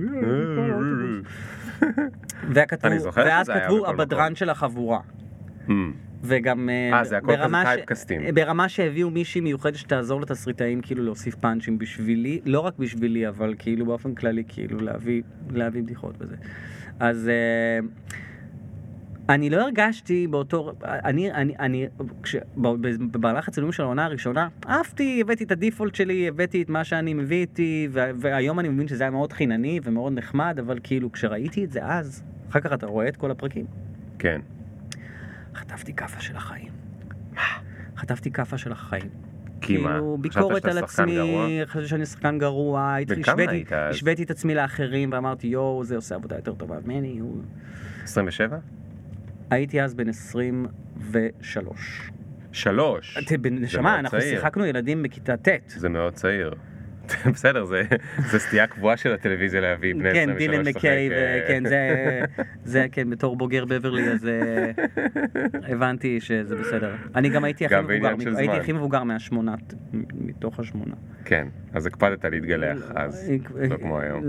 וכתבו, 2.50 2.88
אני 2.90 2.98
זוכר 2.98 3.22
ואז 3.26 3.50
כתבו 3.50 3.86
הבדרן. 3.86 4.34
של 4.34 4.50
החבורה. 4.50 5.00
Hmm. 5.68 5.70
וגם 6.22 6.68
אה, 6.92 7.04
זה 7.04 7.16
הכל 7.16 7.26
כזה 7.26 7.36
ברמה 7.36 7.62
ש- 7.64 7.68
טייפקסטים. 7.74 8.22
ברמה 8.34 8.68
שהביאו 8.68 9.10
מישהי 9.10 9.40
מיוחדת 9.40 9.74
שתעזור 9.74 10.20
לתסריטאים 10.20 10.80
כאילו 10.80 11.04
להוסיף 11.04 11.34
פאנצ'ים 11.34 11.78
בשבילי, 11.78 12.40
לא 12.44 12.60
רק 12.60 12.78
בשבילי, 12.78 13.28
אבל 13.28 13.54
כאילו 13.58 13.86
באופן 13.86 14.14
כללי, 14.14 14.44
כאילו 14.48 14.80
להביא, 14.80 15.22
להביא 15.50 15.82
בדיחות 15.82 16.14
וזה. 16.18 16.36
אז 17.00 17.28
אה, 17.28 17.78
אני 19.28 19.50
לא 19.50 19.60
הרגשתי 19.60 20.26
באותו, 20.26 20.72
אני, 20.84 21.32
אני, 21.32 21.54
אני, 21.58 21.86
כש, 22.22 22.36
במהלך 23.10 23.48
הצילומים 23.48 23.72
של 23.72 23.82
העונה 23.82 24.04
הראשונה, 24.04 24.48
עפתי, 24.64 25.20
הבאתי 25.20 25.44
את 25.44 25.50
הדיפולט 25.50 25.94
שלי, 25.94 26.28
הבאתי 26.28 26.62
את 26.62 26.68
מה 26.68 26.84
שאני 26.84 27.14
מביא 27.14 27.40
איתי, 27.40 27.88
והיום 27.92 28.60
אני 28.60 28.68
מבין 28.68 28.88
שזה 28.88 29.04
היה 29.04 29.10
מאוד 29.10 29.32
חינני 29.32 29.80
ומאוד 29.82 30.12
נחמד, 30.12 30.58
אבל 30.58 30.78
כאילו 30.82 31.12
כשראיתי 31.12 31.64
את 31.64 31.72
זה 31.72 31.80
אז, 31.84 32.22
אחר 32.50 32.60
כך 32.60 32.72
אתה 32.72 32.86
רואה 32.86 33.08
את 33.08 33.16
כל 33.16 33.30
הפרקים. 33.30 33.66
כן. 34.18 34.40
חטפתי 35.54 35.92
כאפה 35.92 36.20
של 36.20 36.36
החיים. 36.36 36.72
חטפתי 37.96 38.30
כאפה 38.30 38.58
של 38.58 38.72
החיים. 38.72 39.25
כאילו, 39.66 39.82
ביקורת 40.20 40.64
על 40.64 40.78
עצמי? 40.78 41.18
חשבתי 41.66 41.88
שאני 41.88 42.06
שחקן 42.06 42.38
גרוע, 42.38 42.94
השוויתי- 43.90 44.22
את 44.22 44.30
עצמי 44.30 44.54
לאחרים 44.54 45.12
ואמרתי, 45.12 45.46
יואו, 45.46 45.84
זה 45.84 45.96
עושה 45.96 46.14
עבודה 46.14 46.36
יותר 46.36 46.54
טובה 46.54 46.76
ממני. 46.84 47.18
הוא-" 47.18 47.42
27? 48.04 48.58
הייתי 49.50 49.82
אז 49.82 49.94
בן 49.94 50.08
23. 50.08 52.10
שלוש. 52.52 53.18
אתה- 53.18 53.38
בן- 53.38 53.58
נשמה, 53.58 53.82
מאוד 53.82 53.98
אנחנו. 53.98 54.20
שיחקנו 54.20 54.66
ילדים 54.66 55.02
בכיתה 55.02 55.36
ט'. 55.36 55.48
זה 55.68 55.88
מאוד 55.88 56.12
צעיר. 56.12 56.54
בסדר, 57.34 57.64
זה 57.64 57.82
זה 58.30 58.38
סטייה 58.38 58.66
קבועה 58.66 58.96
של 58.96 59.12
הטלוויזיה 59.12 59.60
להביא 59.60 59.94
בני 59.94 60.08
23 60.10 60.26
כן, 60.32 60.38
דילן 60.38 60.68
מקיי, 60.68 61.10
אה, 61.12 61.40
וכן, 61.44 61.62
זה, 61.68 62.20
זה, 62.64 62.86
כן, 62.92 63.10
בתור 63.10 63.36
בוגר 63.36 63.64
בברלי, 63.64 64.08
אז 64.12 64.26
אה, 64.28 64.70
הבנתי 65.68 66.20
שזה 66.20 66.56
בסדר. 66.56 66.94
אני 67.14 67.28
גם 67.28 67.44
הייתי 67.44 67.66
הכי 67.66 67.74
מבוגר, 67.80 68.14
הייתי. 68.36 68.56
הכי 68.56 68.72
מבוגר 68.72 69.02
מהשמונה, 69.04 69.54
מתוך 70.14 70.60
השמונה. 70.60 70.94
כן, 71.24 71.46
אז 71.74 71.86
הקפדת 71.86 72.24
להתגלח 72.24 72.78
אז, 72.94 73.32
לא 73.70 73.76
כמו 73.76 74.00
היום. 74.00 74.22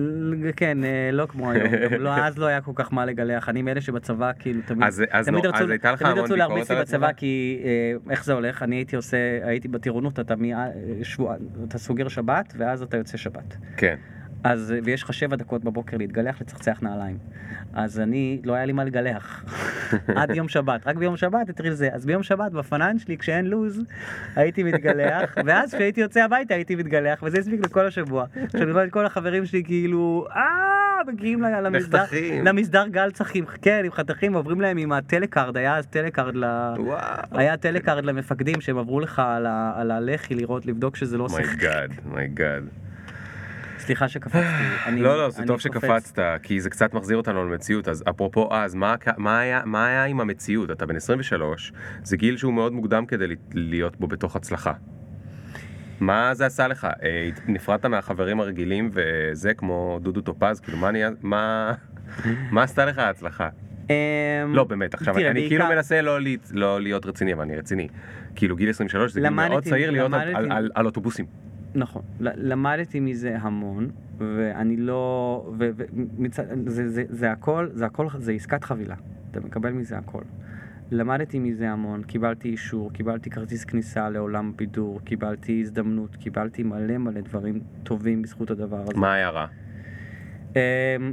כן, 0.56 0.84
אה, 0.84 1.10
לא 1.14 1.26
כמו 1.26 1.52
היום. 1.52 1.74
לא, 2.00 2.16
אז 2.18 2.38
לא 2.38 2.46
היה 2.46 2.62
כל 2.62 2.72
כך 2.76 2.94
מה 2.94 3.06
לגלח. 3.06 3.50
אני 3.50 3.62
מאלה 3.62 3.82
שבצבא, 3.82 4.32
כאילו, 4.40 4.62
תמיד 4.66 4.84
נו, 5.32 5.40
רצו- 5.50 5.64
תמיד 5.98 6.18
רצו 6.24 6.36
להרביץ 6.36 6.72
לי 6.72 6.80
בצבא? 6.82 7.12
כי 7.18 7.62
אה, 7.64 8.12
איך 8.12 8.26
זה 8.26 8.34
הולך? 8.34 8.64
אני 8.64 8.76
הייתי 8.76 8.96
עושה, 8.96 9.18
הייתי 9.44 9.68
בטירונות, 9.68 10.20
אתה 10.20 11.78
סוגר 11.78 12.08
שבת, 12.08 12.54
ואז 12.68 12.82
אתה 12.82 12.98
יוצא 12.98 13.18
שבת. 13.18 13.58
כן. 13.78 13.96
אז, 14.44 14.74
ויש 14.84 15.04
לך 15.04 15.14
שבע 15.14 15.36
דקות 15.36 15.64
בבוקר 15.64 15.98
להתגלח, 15.98 16.42
לצחצח 16.42 16.80
נעליים. 16.82 17.18
אז 17.74 18.00
אני, 18.00 18.42
לא 18.44 18.54
היה 18.54 18.66
לי 18.66 18.74
מה 18.74 18.84
לגלח. 18.84 19.46
עד 20.16 20.36
יום 20.36 20.48
שבת, 20.48 20.88
רק 20.88 20.96
ביום 20.96 21.18
שבת 21.18 21.50
התחיל 21.50 21.74
זה. 21.74 21.90
אז 21.94 22.06
ביום 22.06 22.24
שבת, 22.24 22.52
בפנן 22.52 23.00
שלי, 23.00 23.18
כשאין 23.18 23.46
לו"ז, 23.46 23.84
הייתי 24.36 24.64
מתגלח, 24.64 25.36
ואז 25.46 25.74
כשהייתי 25.74 26.02
יוצא 26.02 26.24
הביתה 26.24 26.54
הייתי 26.54 26.76
מתגלח, 26.76 27.24
וזה 27.24 27.40
הספיק 27.40 27.66
לכל 27.66 27.86
השבוע. 27.86 28.26
כשאני 28.48 28.72
רואה 28.72 28.84
את 28.84 28.92
כל 28.92 29.06
החברים 29.06 29.46
שלי 29.46 29.64
כאילו, 29.64 30.28
אה, 30.36 31.02
מגיעים 31.08 31.42
למסדר. 31.42 32.04
למסדר 32.44 32.88
גלצחים, 32.88 33.46
כן, 33.62 33.82
עם 33.86 33.92
חתכים, 33.92 34.34
עוברים 34.34 34.62
להם 34.62 34.78
עם 34.78 34.92
הטלקארד, 34.92 35.58
היה 35.58 35.78
אז 35.78 35.88
טלקארד 35.88 36.36
ל... 36.36 36.46
היה 37.32 37.58
טלקארד 37.58 38.06
למפקדים 38.06 38.62
שהם 38.62 38.78
עברו 38.78 39.00
לך. 39.00 39.22
על 39.76 39.92
הלחי 39.92 40.36
לראות, 40.36 40.66
לבדוק 40.66 40.96
שזה 40.96 41.18
לא 41.18 41.30
שיחק. 41.30 41.64
my 41.64 41.73
god, 41.73 41.92
my 42.06 42.25
god. 42.25 42.64
סליחה 43.88 44.08
שקפצתי. 44.08 44.40
אני- 44.86 45.02
לא, 45.02 45.18
לא, 45.18 45.30
זה 45.30 45.38
טוב 45.48 45.62
קופץ. 45.62 45.62
שקפצת, 45.62 46.20
כי 46.44 46.60
זה 46.62 46.70
קצת 46.70 46.94
מחזיר 46.94 47.18
אותנו 47.18 47.46
למציאות. 47.50 47.88
אז 47.88 48.04
אפרופו 48.10 48.50
אז, 48.56 48.76
מה 48.76 48.96
מה 49.18 49.40
היה- 49.40 49.62
מה 49.66 49.88
היה 49.88 50.06
עם 50.06 50.22
המציאות? 50.22 50.72
אתה 50.72 50.86
בן 50.86 50.96
23, 50.96 51.72
זה 52.04 52.18
גיל 52.18 52.38
שהוא 52.38 52.54
מאוד 52.54 52.74
מוקדם 52.74 53.06
כדי 53.06 53.26
להיות 53.54 54.00
בו 54.00 54.08
בתוך 54.08 54.36
הצלחה. 54.36 54.74
מה 56.00 56.34
זה 56.34 56.46
עשה 56.46 56.68
לך? 56.68 56.88
אה, 57.04 57.30
נפרדת 57.48 57.86
מהחברים 57.86 58.40
הרגילים 58.40 58.90
וזה 58.94 59.54
כמו 59.54 60.00
דודו 60.02 60.22
טופז? 60.22 60.60
כאילו, 60.60 60.78
מה 60.78 60.92
נהיה, 60.92 61.10
מה... 61.22 61.74
מה 62.52 62.64
עשתה 62.64 62.86
לך 62.86 62.98
ההצלחה? 62.98 63.50
אמ, 63.90 63.94
לא, 64.56 64.64
באמת, 64.64 64.94
עכשיו, 64.94 65.18
אני 65.18 65.48
כאילו 65.48 65.66
מנסה 65.70 66.02
לא 66.02 66.22
להיות- 66.22 66.52
לא 66.54 66.82
להיות 66.82 67.06
רציני, 67.06 67.34
אבל 67.34 67.42
אני 67.44 67.56
רציני. 67.58 67.88
כאילו, 68.36 68.56
גיל 68.56 68.70
23 68.70 69.12
זה 69.12 69.20
גיל 69.20 69.30
מאוד 69.30 69.64
צעיר 69.64 69.92
להיות 69.92 70.12
על 70.76 70.86
אוטובוסים. 70.86 71.26
נכון, 71.78 72.02
למדתי 72.20 73.00
מזה 73.00 73.38
המון, 73.42 73.90
ואני 74.18 74.78
לא, 74.78 75.44
ו- 75.60 75.70
ו- 75.78 75.84
מצד- 76.18 76.46
זה- 76.70 76.90
זה- 76.90 77.04
זה 77.10 77.32
הכל, 77.32 77.68
זה 77.74 77.86
הכל, 77.86 78.08
זה 78.18 78.32
עסקת 78.32 78.64
חבילה, 78.64 78.96
אתה 79.32 79.40
מקבל 79.40 79.72
מזה 79.72 79.98
הכל. 79.98 80.22
למדתי 80.92 81.40
מזה 81.40 81.70
המון, 81.72 82.04
קיבלתי 82.04 82.50
אישור, 82.50 82.92
קיבלתי 82.94 83.30
כרטיס 83.30 83.66
כניסה 83.66 84.10
לעולם 84.10 84.54
בידור, 84.56 85.00
קיבלתי 85.04 85.62
הזדמנות, 85.62 86.16
קיבלתי 86.16 86.64
מלא 86.64 86.98
מלא 86.98 87.22
דברים 87.22 87.60
טובים 87.84 88.22
בזכות 88.22 88.52
הדבר 88.52 88.82
הזה. 88.82 88.94
מה 88.96 89.14
היה 89.14 89.30
רע? 89.30 89.48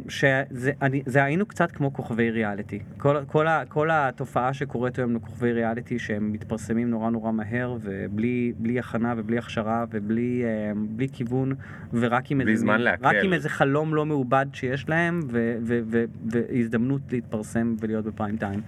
שזה 0.09 1.24
היינו 1.24 1.46
קצת 1.46 1.72
כמו 1.72 1.92
כוכבי 1.92 2.30
ריאליטי. 2.30 2.78
כל, 2.98 3.16
כל, 3.26 3.46
ה, 3.46 3.62
כל 3.68 3.88
התופעה 3.92 4.54
שקורית 4.54 4.98
היום 4.98 5.16
לכוכבי 5.16 5.52
ריאליטי 5.52 5.98
שהם 5.98 6.33
מתפרסמים 6.33 6.90
נורא 6.90 7.11
נורא 7.11 7.33
מהר 7.33 7.76
ובלי 7.80 8.78
הכנה 8.78 9.14
ובלי 9.16 9.38
הכשרה 9.38 9.85
ובלי 9.90 10.44
אמ, 10.44 10.87
בלי 10.90 11.09
כיוון 11.12 11.52
ורק 11.92 12.30
עם, 12.30 12.40
איזה, 12.40 12.57
זמן. 12.57 12.80
רק 13.00 13.16
עם 13.22 13.33
איזה 13.33 13.48
חלום 13.48 13.94
לא 13.94 14.07
מעובד 14.07 14.46
שיש 14.52 14.88
להם 14.88 15.20
ו, 15.30 15.57
ו, 15.62 15.80
ו, 15.87 16.04
והזדמנות 16.33 17.02
להתפרסם 17.12 17.74
ולהיות 17.80 18.04
בפריים 18.04 18.37
טיים. 18.37 18.61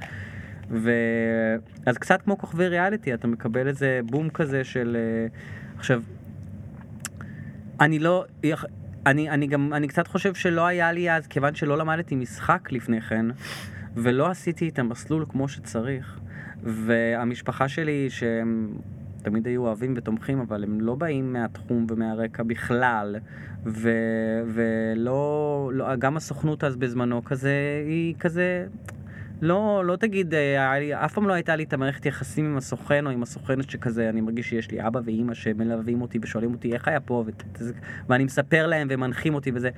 ו... 0.70 0.90
אז 1.86 1.98
קצת 1.98 2.22
כמו 2.22 2.38
כוכבי 2.38 2.68
ריאליטי, 2.68 3.14
אתה 3.14 3.26
מקבל 3.26 3.68
איזה 3.68 4.00
בום 4.04 4.28
כזה 4.28 4.64
של... 4.64 4.96
אה, 4.96 5.26
עכשיו, 5.76 6.02
אני 7.80 7.98
לא... 7.98 8.24
אני, 9.06 9.30
אני 9.30 9.46
גם, 9.46 9.72
אני 9.72 9.88
קצת 9.88 10.06
חושב 10.06 10.34
שלא 10.34 10.66
היה 10.66 10.92
לי 10.92 11.10
אז, 11.10 11.26
כיוון 11.26 11.54
שלא 11.54 11.78
למדתי 11.78 12.14
משחק 12.14 12.72
לפני 12.72 13.00
כן, 13.00 13.26
ולא 13.94 14.30
עשיתי 14.30 14.68
את 14.68 14.78
המסלול 14.78 15.24
כמו 15.28 15.48
שצריך, 15.48 16.20
והמשפחה 16.62 17.68
שלי, 17.68 18.10
שהם 18.10 18.74
תמיד 19.22 19.46
היו 19.46 19.62
אוהבים 19.62 19.94
ותומכים, 19.96 20.40
אבל 20.40 20.64
הם 20.64 20.80
לא 20.80 20.94
באים 20.94 21.32
מהתחום 21.32 21.86
ומהרקע 21.90 22.42
בכלל, 22.42 23.16
ו, 23.66 23.90
ולא, 24.46 25.70
לא, 25.74 25.96
גם 25.96 26.16
הסוכנות 26.16 26.64
אז 26.64 26.76
בזמנו 26.76 27.24
כזה, 27.24 27.82
היא 27.86 28.14
כזה, 28.20 28.66
לא, 29.40 29.82
לא 29.86 29.96
תגיד, 29.96 30.34
אה, 30.34 31.04
אף 31.04 31.14
פעם 31.14 31.28
לא 31.28 31.32
הייתה 31.32 31.56
לי 31.56 31.62
את 31.62 31.72
המערכת 31.72 32.06
יחסים 32.06 32.44
עם 32.44 32.56
הסוכן 32.56 33.06
או 33.06 33.10
עם 33.10 33.22
הסוכנת 33.22 33.70
שכזה, 33.70 34.08
אני 34.08 34.20
מרגיש 34.20 34.48
שיש 34.48 34.70
לי 34.70 34.86
אבא 34.86 35.00
ואימא 35.04 35.34
שמלווים 35.34 36.02
אותי 36.02 36.18
ושואלים 36.22 36.52
אותי 36.52 36.72
איך 36.72 36.88
היה 36.88 37.00
פה, 37.00 37.24
ות, 37.26 37.42
ואני 38.08 38.24
מספר 38.24 38.66
להם 38.66 38.88
ומנחים 38.90 39.34
אותי 39.34 39.50
וזה. 39.54 39.70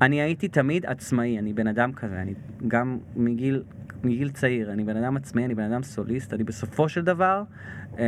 אני 0.00 0.20
הייתי 0.20 0.48
תמיד 0.48 0.86
עצמאי, 0.86 1.38
אני 1.38 1.52
בן 1.52 1.66
אדם 1.66 1.92
כזה, 1.92 2.22
אני 2.22 2.34
גם 2.68 2.98
מגיל, 3.16 3.62
מגיל 4.04 4.30
צעיר, 4.30 4.72
אני 4.72 4.84
בן 4.84 4.96
אדם 4.96 5.16
עצמאי, 5.16 5.44
אני 5.44 5.54
בן 5.54 5.72
אדם 5.72 5.82
סוליסט, 5.82 6.34
אני 6.34 6.44
בסופו 6.44 6.88
של 6.88 7.04
דבר 7.04 7.42
אה, 7.98 8.04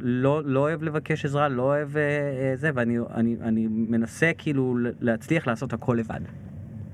לא, 0.00 0.42
לא 0.44 0.60
אוהב 0.60 0.82
לבקש 0.82 1.24
עזרה, 1.24 1.48
לא 1.48 1.62
אוהב 1.62 1.96
אה, 1.96 2.02
אה, 2.02 2.56
זה, 2.56 2.70
ואני 2.74 2.98
אני, 3.14 3.36
אני 3.40 3.66
מנסה 3.66 4.30
כאילו 4.38 4.76
להצליח 5.00 5.46
לעשות 5.46 5.72
הכל 5.72 5.96
לבד. 6.00 6.20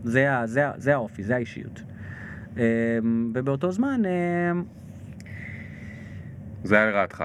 זה, 0.05 0.29
זה, 0.45 0.66
זה 0.77 0.95
האופי, 0.95 1.23
זה 1.23 1.37
האישיות. 1.37 1.83
אמ, 2.56 3.32
ובאותו 3.34 3.72
זמן... 3.72 4.02
אמ, 4.04 4.64
זה 6.64 6.76
היה 6.76 6.86
לרעתך. 6.86 7.24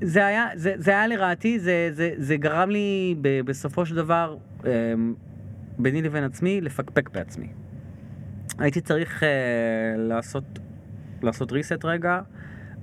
זה 0.00 0.26
היה, 0.26 0.46
זה, 0.54 0.74
זה 0.76 0.90
היה 0.90 1.06
לרעתי, 1.06 1.58
זה, 1.58 1.88
זה, 1.92 2.10
זה 2.16 2.36
גרם 2.36 2.70
לי 2.70 3.14
ב, 3.20 3.40
בסופו 3.40 3.86
של 3.86 3.94
דבר, 3.94 4.36
אמ, 4.64 5.14
ביני 5.78 6.02
לבין 6.02 6.24
עצמי, 6.24 6.60
לפקפק 6.60 7.10
בעצמי. 7.10 7.48
הייתי 8.58 8.80
צריך 8.80 9.22
לעשות, 9.96 10.44
לעשות 11.22 11.52
reset 11.52 11.84
רגע, 11.84 12.20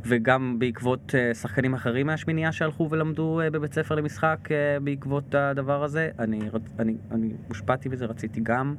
וגם 0.06 0.56
בעקבות 0.60 1.16
uh, 1.16 1.36
שחקנים 1.36 1.74
אחרים 1.74 2.08
מהשמינייה 2.08 2.52
שהלכו 2.52 2.88
ולמדו 2.90 3.42
uh, 3.42 3.50
בבית 3.50 3.74
ספר 3.74 3.96
למשחק 3.96 4.40
uh, 4.48 4.84
בעקבות 4.84 5.36
הדבר 5.36 5.84
הזה, 5.84 6.10
אני, 6.20 6.40
אני, 6.80 6.96
אני 7.12 7.30
הושפעתי 7.48 7.90
בזה, 7.90 8.06
רציתי 8.06 8.40
גם. 8.44 8.76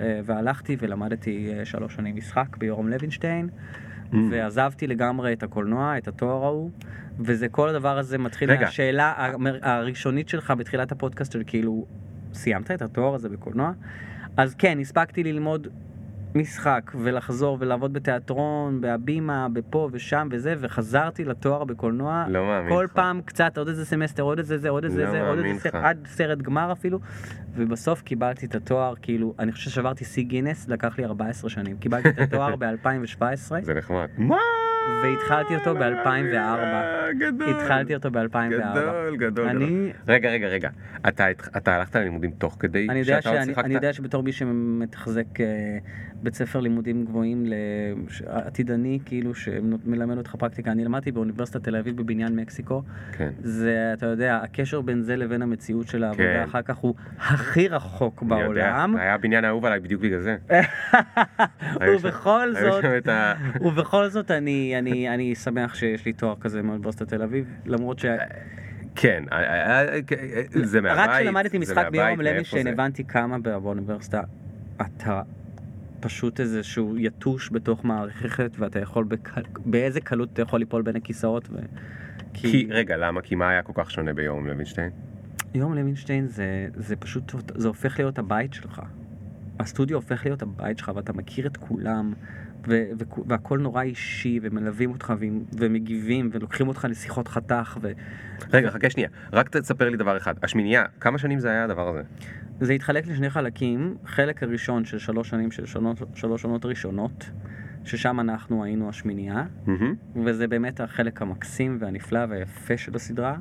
אה, 0.00 0.20
והלכתי 0.24 0.76
ולמדתי 0.78 1.54
אה, 1.58 1.64
שלוש 1.64 1.94
שנים 1.94 2.16
משחק 2.16 2.56
ביורם 2.56 2.88
לוינשטיין, 2.88 3.48
mm. 3.48 4.16
ועזבתי 4.30 4.86
לגמרי 4.86 5.32
את 5.32 5.42
הקולנוע, 5.42 5.98
את 5.98 6.08
התואר 6.08 6.44
ההוא, 6.44 6.70
וזה 7.20 7.48
כל 7.48 7.68
הדבר 7.68 7.98
הזה 7.98 8.18
מתחיל 8.18 8.50
רגע. 8.50 8.64
מהשאלה 8.64 9.32
הראשונית 9.62 10.28
שלך 10.28 10.52
בתחילת 10.58 10.92
הפודקאסט 10.92 11.32
של 11.32 11.42
כאילו, 11.46 11.86
סיימת 12.34 12.70
את 12.70 12.82
התואר 12.82 13.14
הזה 13.14 13.28
בקולנוע? 13.28 13.72
אז 14.36 14.54
כן, 14.54 14.78
הספקתי 14.80 15.22
ללמוד 15.24 15.68
משחק 16.34 16.92
ולחזור 16.94 17.56
ולעבוד 17.60 17.92
בתיאטרון, 17.92 18.80
בהבימה, 18.80 19.48
בפה 19.52 19.88
ושם 19.92 20.28
וזה, 20.30 20.54
וחזרתי 20.58 21.24
לתואר 21.24 21.64
בקולנוע. 21.64 22.24
לא 22.28 22.46
מאמין 22.46 22.72
כל 22.72 22.84
לך. 22.84 22.92
פעם 22.92 23.20
קצת, 23.24 23.58
עוד 23.58 23.68
איזה 23.68 23.84
סמסטר, 23.86 24.22
עוד 24.22 24.38
איזה 24.38 24.58
זה, 24.58 24.68
עוד 24.68 24.84
איזה 24.84 25.04
לא 25.04 25.10
זה, 25.10 25.28
עוד 25.28 25.38
איזה 25.38 25.60
סרט, 25.60 25.74
עד 25.74 26.06
סרט 26.06 26.38
גמר 26.38 26.72
אפילו, 26.72 26.98
ובסוף 27.54 28.02
קיבלתי 28.02 28.46
את 28.46 28.54
התואר, 28.54 28.94
כאילו, 29.02 29.34
אני 29.38 29.52
חושב 29.52 29.70
ששברתי 29.70 30.04
שיא 30.04 30.24
גינס, 30.24 30.68
לקח 30.68 30.98
לי 30.98 31.04
14 31.04 31.50
שנים. 31.50 31.76
קיבלתי 31.76 32.08
את 32.08 32.18
התואר 32.18 32.56
ב-2017. 32.60 33.52
זה 33.62 33.74
נחמד. 33.74 34.08
מה? 34.18 34.36
והתחלתי 35.02 35.54
אותו 35.54 35.74
ב-2004. 35.74 37.16
גדול. 37.18 37.50
התחלתי 37.50 37.94
אותו 37.94 38.10
ב-2004. 38.10 38.48
גדול, 38.50 39.16
גדול. 39.16 39.48
אני... 39.48 39.92
רגע, 40.08 40.30
רגע, 40.30 40.46
רגע. 40.46 40.70
אתה, 41.08 41.30
אתה 41.30 41.74
הלכת 41.76 41.96
ללימודים 41.96 42.30
תוך 42.30 42.56
כדי 42.60 42.86
אני 42.90 43.04
שאתה 43.04 43.30
עוד 43.30 43.44
שיחקת? 43.44 43.64
אני 43.64 43.74
יודע 43.74 43.92
שבתור 43.92 44.22
מי 44.22 44.32
שמתחזק 44.32 45.26
uh, 45.36 45.40
בית 46.22 46.34
ספר 46.34 46.60
לימודים 46.60 47.04
גבוהים 47.04 47.46
לעתידני, 47.46 48.98
כאילו, 49.04 49.34
שמלמד 49.34 50.18
אותך 50.18 50.36
פרקטיקה, 50.38 50.72
אני 50.72 50.84
למדתי 50.84 51.12
באוניברסיטת 51.12 51.64
תל 51.64 51.76
אביב 51.76 51.96
בבניין 51.96 52.36
מקסיקו. 52.36 52.82
כן. 53.12 53.30
זה, 53.40 53.90
אתה 53.92 54.06
יודע, 54.06 54.36
הקשר 54.36 54.80
בין 54.80 55.02
זה 55.02 55.16
לבין 55.16 55.42
המציאות 55.42 55.88
של 55.88 56.04
העבודה 56.04 56.34
כן. 56.34 56.42
אחר 56.44 56.62
כך 56.62 56.76
הוא 56.76 56.94
הכי 57.18 57.68
רחוק 57.68 58.22
בעולם. 58.22 58.40
אני 58.40 58.48
יודע, 58.48 59.02
היה 59.02 59.18
בניין 59.18 59.44
אהוב 59.44 59.64
עליי 59.64 59.80
בדיוק 59.80 60.02
בגלל 60.02 60.20
זה. 60.20 60.36
ובכל 61.88 62.52
זאת, 62.60 62.84
ובכל 63.64 64.08
זאת 64.08 64.30
אני... 64.30 64.74
אני, 64.78 65.08
אני 65.08 65.34
שמח 65.34 65.74
שיש 65.74 66.06
לי 66.06 66.12
תואר 66.12 66.34
כזה 66.40 66.62
מאוניברסיטת 66.62 67.08
תל 67.08 67.22
אביב, 67.22 67.46
למרות 67.66 67.98
ש... 67.98 68.06
כן, 68.94 69.24
אה, 69.32 69.38
אה, 69.38 69.94
אה, 69.94 70.42
זה 70.62 70.80
מהבית, 70.80 70.98
רק 70.98 71.10
כשלמדתי 71.10 71.58
משחק 71.58 71.88
ביום 71.90 72.20
לוינשטיין 72.20 72.66
הבנתי 72.66 73.04
כמה 73.04 73.38
באוניברסיטה 73.38 74.20
אתה 74.80 75.22
פשוט 76.02 76.40
איזשהו 76.40 76.98
יתוש 76.98 77.50
בתוך 77.52 77.84
מערכת 77.84 78.50
ואתה 78.58 78.78
יכול, 78.78 79.06
באיזה 79.64 80.00
קלות 80.00 80.32
אתה 80.32 80.42
יכול 80.42 80.60
ליפול 80.60 80.82
בין 80.82 80.96
הכיסאות. 80.96 81.48
ו... 81.50 81.56
כי, 82.34 82.68
רגע, 82.70 82.96
למה? 82.96 83.20
כי 83.20 83.34
מה 83.34 83.48
היה 83.48 83.62
כל 83.62 83.72
כך 83.74 83.90
שונה 83.90 84.12
ביום 84.12 84.46
לוינשטיין? 84.46 84.90
יום 85.54 85.74
לוינשטיין 85.74 86.26
זה, 86.26 86.68
זה 86.76 86.96
פשוט, 86.96 87.32
זה 87.54 87.68
הופך 87.68 87.98
להיות 87.98 88.18
הבית 88.18 88.52
שלך. 88.52 88.82
הסטודיו 89.58 89.96
הופך 89.96 90.24
להיות 90.24 90.42
הבית 90.42 90.78
שלך 90.78 90.92
ואתה 90.94 91.12
מכיר 91.12 91.46
את 91.46 91.56
כולם 91.56 92.12
ו- 92.68 92.84
ו- 92.98 93.22
והכל 93.26 93.58
נורא 93.58 93.82
אישי, 93.82 94.40
ומלווים 94.42 94.90
אותך 94.90 95.12
ומגיבים, 95.58 96.30
ולוקחים 96.32 96.68
אותך 96.68 96.86
לשיחות 96.90 97.28
חתך. 97.28 97.78
ו... 97.82 97.92
רגע, 98.52 98.70
חכה 98.70 98.90
שנייה, 98.90 99.08
רק 99.32 99.48
תספר 99.48 99.88
לי 99.88 99.96
דבר 99.96 100.16
אחד. 100.16 100.34
השמינייה, 100.42 100.84
כמה 101.00 101.18
שנים 101.18 101.38
זה 101.38 101.50
היה 101.50 101.64
הדבר 101.64 101.88
הזה? 101.88 102.02
זה 102.60 102.72
התחלק 102.72 103.06
לשני 103.06 103.30
חלקים, 103.30 103.96
חלק 104.04 104.42
הראשון 104.42 104.84
של 104.84 104.98
שלוש 104.98 105.28
שנים 105.28 105.50
של 105.50 105.66
שונות, 105.66 106.02
שלוש 106.14 106.44
עונות 106.44 106.64
ראשונות, 106.64 107.30
ששם 107.84 108.20
אנחנו 108.20 108.64
היינו 108.64 108.88
השמינייה, 108.88 109.44
mm-hmm. 109.66 110.18
וזה 110.24 110.48
באמת 110.48 110.80
החלק 110.80 111.22
המקסים 111.22 111.76
והנפלא 111.80 112.20
והיפה 112.28 112.76
של 112.76 112.94
הסדרה, 112.94 113.36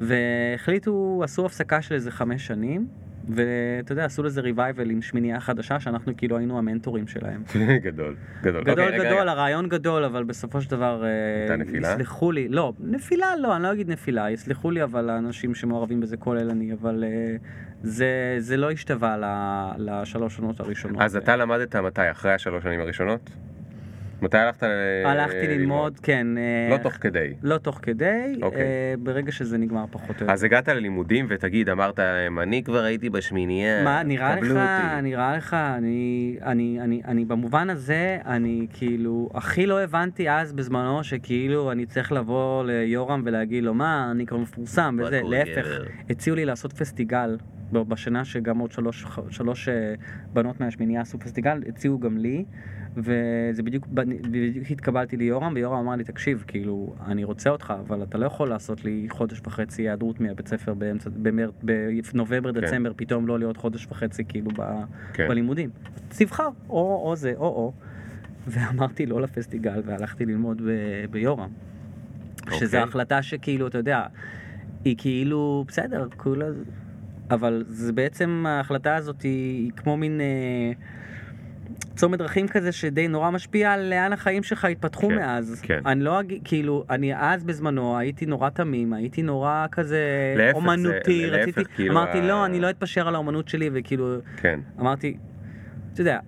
והחליטו, 0.00 1.20
עשו 1.24 1.46
הפסקה 1.46 1.82
של 1.82 1.94
איזה 1.94 2.10
חמש 2.10 2.46
שנים. 2.46 2.88
ואתה 3.34 3.92
יודע, 3.92 4.04
עשו 4.04 4.22
לזה 4.22 4.40
ריווייבל 4.40 4.90
עם 4.90 5.02
שמינייה 5.02 5.40
חדשה, 5.40 5.80
שאנחנו 5.80 6.16
כאילו 6.16 6.38
היינו 6.38 6.58
המנטורים 6.58 7.06
שלהם. 7.06 7.42
גדול, 7.82 8.16
גדול. 8.42 8.64
גדול, 8.64 8.88
okay, 8.88 8.92
גדול, 8.92 9.20
רגע, 9.20 9.30
הרעיון 9.30 9.68
גדול, 9.68 10.04
אבל 10.04 10.24
בסופו 10.24 10.60
של 10.60 10.70
דבר... 10.70 11.04
אה, 11.04 11.40
הייתה 11.40 11.56
נפילה? 11.56 11.92
יסלחו 11.92 12.32
לי, 12.32 12.48
לא, 12.48 12.72
נפילה 12.80 13.26
לא, 13.36 13.56
אני 13.56 13.62
לא 13.62 13.72
אגיד 13.72 13.90
נפילה, 13.90 14.30
יסלחו 14.30 14.70
לי 14.70 14.82
אבל 14.82 15.10
האנשים 15.10 15.54
שמעורבים 15.54 16.00
בזה 16.00 16.16
כולל 16.16 16.50
אני, 16.50 16.72
אבל 16.72 17.04
אה, 17.06 17.36
זה, 17.82 18.36
זה 18.38 18.56
לא 18.56 18.70
השתווה 18.70 19.16
לשלוש 19.78 20.36
שנות 20.36 20.60
הראשונות. 20.60 21.02
אז 21.02 21.16
אתה 21.16 21.36
למדת 21.36 21.76
מתי? 21.76 22.10
אחרי 22.10 22.32
השלוש 22.32 22.62
שנים 22.62 22.80
הראשונות? 22.80 23.30
מתי 24.22 24.38
הלכת 24.38 24.62
ללמוד? 24.62 25.06
הלכתי 25.06 25.46
ללמוד, 25.46 26.00
כן. 26.02 26.26
לא 26.70 26.76
תוך 26.76 26.92
כדי. 26.92 27.34
לא 27.42 27.58
תוך 27.58 27.78
כדי, 27.82 28.38
אוקיי. 28.42 28.96
ברגע 28.98 29.32
שזה 29.32 29.58
נגמר 29.58 29.84
פחות 29.90 30.08
או 30.08 30.14
יותר. 30.22 30.32
אז 30.32 30.44
הגעת 30.44 30.68
ללימודים 30.68 31.26
ותגיד, 31.28 31.68
אמרת 31.68 31.98
להם, 31.98 32.38
אני 32.38 32.62
כבר 32.62 32.82
הייתי 32.82 33.10
בשמינייה, 33.10 33.84
מה, 33.84 34.02
נראה 34.02 34.36
לך, 34.36 34.58
נראה 35.02 35.36
לך, 35.36 35.56
אני, 36.42 37.24
במובן 37.26 37.70
הזה, 37.70 38.18
אני 38.26 38.66
כאילו, 38.72 39.30
הכי 39.34 39.66
לא 39.66 39.80
הבנתי 39.80 40.30
אז 40.30 40.52
בזמנו, 40.52 41.04
שכאילו 41.04 41.72
אני 41.72 41.86
צריך 41.86 42.12
לבוא 42.12 42.64
ליורם 42.64 43.22
ולהגיד 43.24 43.64
לו, 43.64 43.74
מה, 43.74 44.08
אני 44.10 44.26
כבר 44.26 44.38
מפורסם, 44.38 44.98
וזה, 45.00 45.20
להפך, 45.24 45.66
הציעו 46.10 46.36
לי 46.36 46.44
לעשות 46.44 46.72
פסטיגל. 46.72 47.36
בשנה 47.72 48.24
שגם 48.24 48.58
עוד 48.58 48.72
שלוש, 48.72 49.06
שלוש 49.30 49.68
אה, 49.68 49.94
בנות 50.32 50.60
מהשמינייה 50.60 51.00
עשו 51.00 51.18
פסטיגל, 51.18 51.62
הציעו 51.68 52.00
גם 52.00 52.18
לי. 52.18 52.44
וזה 52.96 53.62
בדיוק, 53.62 53.86
בדיוק 53.86 54.70
התקבלתי 54.70 55.16
ליורם, 55.16 55.52
ויורם 55.54 55.78
אמר 55.78 55.96
לי, 55.96 56.04
תקשיב, 56.04 56.44
כאילו, 56.46 56.94
אני 57.06 57.24
רוצה 57.24 57.50
אותך, 57.50 57.74
אבל 57.80 58.02
אתה 58.02 58.18
לא 58.18 58.26
יכול 58.26 58.48
לעשות 58.48 58.84
לי 58.84 59.06
חודש 59.10 59.40
וחצי 59.44 59.82
היעדרות 59.82 60.20
מהבית 60.20 60.48
ספר 60.48 60.74
באמצע, 60.74 61.10
במר, 61.22 61.50
בנובמבר, 61.62 62.52
כן. 62.52 62.60
דצמבר, 62.60 62.92
פתאום 62.96 63.26
לא 63.26 63.38
להיות 63.38 63.56
חודש 63.56 63.86
וחצי 63.86 64.24
כאילו 64.24 64.50
ב, 64.56 64.62
כן. 65.12 65.28
בלימודים. 65.28 65.70
תבחר, 66.08 66.48
או, 66.68 67.02
או 67.04 67.16
זה, 67.16 67.32
או, 67.36 67.46
או. 67.46 67.72
ואמרתי 68.46 69.06
לא 69.06 69.20
לפסטיגל, 69.20 69.82
והלכתי 69.84 70.26
ללמוד 70.26 70.62
ב, 70.62 70.70
ביורם. 71.10 71.50
אוקיי. 72.40 72.58
שזו 72.58 72.78
החלטה 72.78 73.22
שכאילו, 73.22 73.66
אתה 73.66 73.78
יודע, 73.78 74.06
היא 74.84 74.94
כאילו, 74.98 75.64
בסדר, 75.68 76.08
כולה... 76.16 76.46
אבל 77.30 77.64
זה 77.68 77.92
בעצם, 77.92 78.44
ההחלטה 78.48 78.96
הזאת 78.96 79.22
היא, 79.22 79.64
היא 79.64 79.72
כמו 79.76 79.96
מין 79.96 80.20
אה, 80.20 80.72
צומת 81.96 82.18
דרכים 82.18 82.48
כזה 82.48 82.72
שדי 82.72 83.08
נורא 83.08 83.30
משפיע 83.30 83.72
על 83.72 83.90
לאן 83.90 84.12
החיים 84.12 84.42
שלך 84.42 84.64
התפתחו 84.64 85.08
כן, 85.08 85.14
מאז. 85.16 85.60
כן. 85.62 85.80
אני 85.86 86.00
לא 86.04 86.20
אגיד, 86.20 86.40
כאילו, 86.44 86.84
אני 86.90 87.12
אז 87.16 87.44
בזמנו 87.44 87.98
הייתי 87.98 88.26
נורא 88.26 88.48
תמים, 88.50 88.92
הייתי 88.92 89.22
נורא 89.22 89.66
כזה 89.72 89.98
להפך, 90.36 90.52
זה- 90.52 90.56
אומנותי, 90.64 91.26
להפך, 91.30 91.48
רציתי, 91.58 91.64
כאילו, 91.74 91.92
אמרתי 91.94 92.18
ה- 92.18 92.26
לא, 92.28 92.46
אני 92.46 92.60
לא 92.60 92.70
אתפשר 92.70 93.08
על 93.08 93.14
האומנות 93.14 93.48
שלי, 93.48 93.70
וכאילו, 93.72 94.16
כן. 94.36 94.60
אמרתי, 94.80 95.16
אתה 95.92 96.00
יודע, 96.00 96.18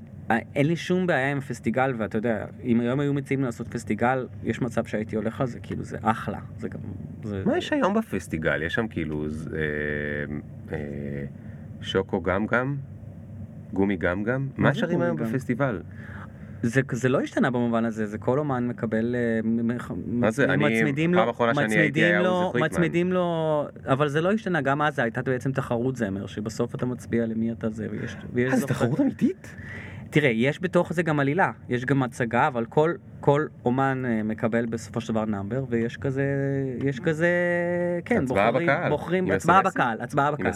אין 0.54 0.66
לי 0.66 0.76
שום 0.76 1.06
בעיה 1.06 1.30
עם 1.30 1.38
הפסטיגל, 1.38 1.94
ואתה 1.98 2.18
יודע, 2.18 2.44
אם 2.64 2.80
היום 2.80 3.00
היו 3.00 3.14
מציעים 3.14 3.44
לעשות 3.44 3.68
פסטיגל, 3.68 4.26
יש 4.44 4.62
מצב 4.62 4.84
שהייתי 4.84 5.16
הולך 5.16 5.40
על 5.40 5.46
זה, 5.46 5.58
כאילו, 5.60 5.84
זה 5.84 5.96
אחלה. 6.02 6.38
זה 6.58 6.68
גם... 6.68 6.78
זה, 7.24 7.42
מה 7.46 7.58
יש 7.58 7.72
היום 7.72 7.94
בפסטיגל? 7.94 8.62
יש 8.62 8.74
שם 8.74 8.88
כאילו 8.88 9.28
ז- 9.28 9.48
אה, 9.54 9.58
אה, 10.72 11.24
שוקו 11.80 12.22
גם 12.22 12.46
גם? 12.46 12.76
גומי 13.72 13.96
גם 13.96 14.22
גם? 14.22 14.48
מה 14.56 14.74
שרים 14.74 15.00
היום? 15.00 15.16
בפסטיבל? 15.16 15.82
זה, 16.62 16.80
זה 16.92 17.08
לא 17.08 17.20
השתנה 17.20 17.50
במובן 17.50 17.84
הזה, 17.84 18.06
זה 18.06 18.18
כל 18.18 18.38
אומן 18.38 18.66
מקבל, 18.68 19.14
אה, 19.14 19.40
מה 20.06 20.30
זה? 20.30 20.44
אני- 20.44 20.64
מצמידים 20.80 21.14
פעם 21.14 21.28
אחרונה 21.28 21.54
שאני 21.54 21.76
הייתי 21.78 22.04
היה 22.04 22.22
לו, 22.22 22.30
עוזי 22.30 22.52
פריטמן. 22.52 22.66
מצמידים 22.66 23.12
לו, 23.12 23.64
אבל 23.86 24.08
זה 24.08 24.20
לא 24.20 24.32
השתנה, 24.32 24.60
גם 24.60 24.82
אז 24.82 24.98
הייתה 24.98 25.22
בעצם 25.22 25.52
תחרות 25.52 25.96
זמר, 25.96 26.26
שבסוף 26.26 26.74
אתה 26.74 26.86
מצביע 26.86 27.26
למי 27.26 27.52
אתה 27.52 27.70
זה, 27.70 27.86
ויש, 27.90 28.16
ויש 28.32 28.50
אה, 28.52 28.56
זו 28.56 28.60
זוכה. 28.60 28.74
תחרות 28.74 29.00
אמיתית? 29.00 29.54
תראה, 30.10 30.30
יש 30.30 30.62
בתוך 30.62 30.92
זה 30.92 31.02
גם 31.02 31.20
עלילה, 31.20 31.50
יש 31.68 31.84
גם 31.84 32.02
הצגה, 32.02 32.46
אבל 32.46 32.64
כל, 32.64 32.92
כל 33.20 33.46
אומן 33.64 34.02
אה, 34.06 34.22
מקבל 34.22 34.66
בסופו 34.66 35.00
של 35.00 35.12
דבר 35.12 35.24
נאמבר, 35.24 35.64
ויש 35.68 35.96
כזה, 35.96 36.24
יש 36.84 37.00
כזה, 37.00 37.28
כן, 38.04 38.24
בוחרים, 38.26 38.54
בקהל. 38.68 38.88
בוחרים, 38.90 39.30
הצבעה? 39.30 39.62
בקהל, 39.62 39.98
הצבעה 40.00 40.28
עם 40.28 40.34
בקהל. 40.34 40.46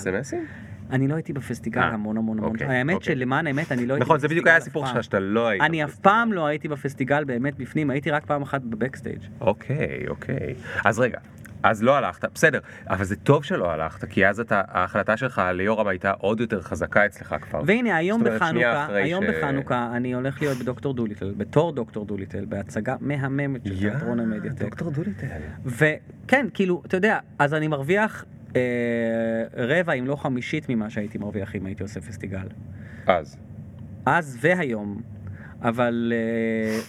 אני 0.90 1.08
לא 1.08 1.14
הייתי 1.14 1.32
בפסטיגל 1.32 1.80
אה, 1.80 1.86
המון 1.86 2.16
המון 2.16 2.38
המון, 2.38 2.50
אוקיי, 2.52 2.66
האמת 2.66 2.94
אוקיי. 2.94 3.14
שלמען 3.14 3.46
האמת 3.46 3.72
אני 3.72 3.86
לא 3.86 3.94
הייתי 3.94 4.04
נכון, 4.04 4.18
זה 4.18 4.28
בדיוק 4.28 4.44
בפסטיגל 4.44 4.50
היה 4.50 4.56
אף 4.56 4.62
הסיפור 4.62 4.84
פעם. 4.84 4.94
שלך, 4.94 5.04
שאתה 5.04 5.18
לא 5.20 5.48
היית. 5.48 5.62
אני 5.62 5.84
אף 5.84 5.88
בפסטיגל. 5.88 6.02
פעם 6.10 6.32
לא 6.32 6.46
הייתי 6.46 6.68
בפסטיגל 6.68 7.24
באמת 7.24 7.56
בפנים, 7.56 7.90
הייתי 7.90 8.10
רק 8.10 8.26
פעם 8.26 8.42
אחת 8.42 8.60
בבקסטייג'. 8.62 9.18
אוקיי, 9.40 10.04
אוקיי. 10.08 10.54
אז 10.84 10.98
רגע, 10.98 11.18
אז 11.62 11.82
לא 11.82 11.96
הלכת, 11.96 12.24
בסדר, 12.34 12.58
אבל 12.88 13.04
זה 13.04 13.16
טוב 13.16 13.44
שלא 13.44 13.70
הלכת, 13.70 14.04
כי 14.08 14.26
אז 14.26 14.40
אתה, 14.40 14.62
ההחלטה 14.68 15.16
שלך 15.16 15.42
ליורם 15.54 15.86
הייתה 15.86 16.10
עוד 16.10 16.40
יותר 16.40 16.62
חזקה 16.62 17.06
אצלך 17.06 17.34
כבר. 17.40 17.62
והנה 17.66 17.96
היום 17.96 18.24
בחנוכה, 18.24 18.86
היום 18.94 19.24
ש- 19.24 19.28
בחנוכה 19.28 19.90
אני 19.96 20.14
הולך 20.14 20.42
להיות 20.42 20.58
בדוקטור 20.58 20.94
דוליטל, 20.94 21.34
בתור 21.36 21.72
דוקטור 21.72 22.04
דוליטל, 22.04 22.44
בהצגה 22.44 22.96
מהממת 23.00 23.60
של 23.66 23.78
תיאטרון 23.78 24.20
המדיאטק. 24.20 24.62
דוקטור 24.64 24.90
דוליטל. 24.90 25.26
וכן, 25.64 26.46
כאילו, 26.54 26.82
אתה 26.86 26.96
יודע, 26.96 27.18
אז 27.38 27.54
אני 27.54 27.68
מרוויח 27.68 28.24
רבע 29.56 29.92
אם 29.92 30.06
לא 30.06 30.16
חמישית 30.16 30.68
ממה 30.68 30.90
שהייתי 30.90 31.18
מרוויח 31.18 31.56
אם 31.56 31.66
הייתי 31.66 31.82
עושה 31.82 32.00
פסטיגל. 32.00 32.46
אז. 33.06 33.36
אז 34.06 34.38
והיום. 34.40 35.02
אבל, 35.62 36.12
אה, 36.16 36.80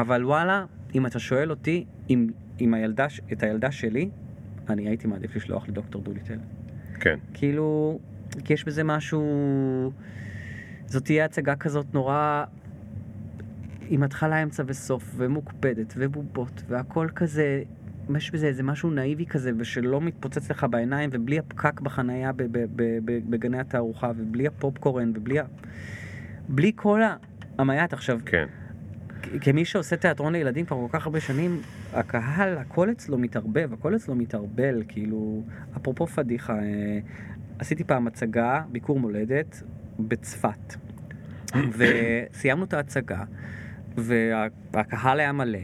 אבל 0.00 0.24
וואלה, 0.24 0.64
אם 0.94 1.06
אתה 1.06 1.18
שואל 1.18 1.50
אותי, 1.50 1.84
אם, 2.10 2.30
אם 2.60 2.74
הילדה, 2.74 3.06
את 3.32 3.42
הילדה 3.42 3.70
שלי, 3.70 4.10
אני 4.68 4.88
הייתי 4.88 5.06
מעדיף 5.06 5.36
לשלוח 5.36 5.68
לדוקטור 5.68 6.02
דוליטל. 6.02 6.38
כן. 7.00 7.18
כאילו, 7.34 7.98
כי 8.44 8.52
יש 8.52 8.64
בזה 8.64 8.84
משהו... 8.84 9.92
זאת 10.86 11.04
תהיה 11.04 11.24
הצגה 11.24 11.56
כזאת 11.56 11.94
נורא... 11.94 12.44
עם 13.88 14.02
התחלה, 14.02 14.42
אמצע 14.42 14.62
וסוף, 14.66 15.14
ומוקפדת, 15.16 15.94
ובובות, 15.96 16.62
והכל 16.68 17.08
כזה... 17.14 17.62
יש 18.16 18.30
בזה 18.30 18.46
איזה 18.46 18.62
משהו 18.62 18.90
נאיבי 18.90 19.26
כזה, 19.26 19.50
ושלא 19.58 20.00
מתפוצץ 20.00 20.50
לך 20.50 20.66
בעיניים, 20.70 21.10
ובלי 21.12 21.38
הפקק 21.38 21.80
בחנייה 21.80 22.30
בגני 23.06 23.60
התערוכה, 23.60 24.10
ובלי 24.16 24.46
הפופקורן, 24.46 25.12
ובלי 25.14 25.38
ה... 25.38 25.44
בלי 26.48 26.72
כל 26.76 27.00
המעיית. 27.58 27.92
עכשיו, 27.92 28.18
כן. 28.26 28.46
כמי 29.40 29.64
שעושה 29.64 29.96
תיאטרון 29.96 30.32
לילדים 30.32 30.66
כבר 30.66 30.76
כל 30.76 30.98
כך 30.98 31.06
הרבה 31.06 31.20
שנים, 31.20 31.60
הקהל, 31.92 32.58
הכל 32.58 32.90
אצלו 32.90 33.18
מתערבב, 33.18 33.72
הכל 33.72 33.96
אצלו 33.96 34.14
מתערבל, 34.14 34.82
כאילו, 34.88 35.42
אפרופו 35.76 36.06
פדיחה, 36.06 36.58
אה, 36.58 36.98
עשיתי 37.58 37.84
פעם 37.84 38.06
הצגה, 38.06 38.62
ביקור 38.72 39.00
מולדת, 39.00 39.62
בצפת. 39.98 40.76
וסיימנו 41.76 42.64
את 42.64 42.72
ההצגה, 42.72 43.24
והקהל 43.96 45.20
היה 45.20 45.32
מלא, 45.32 45.58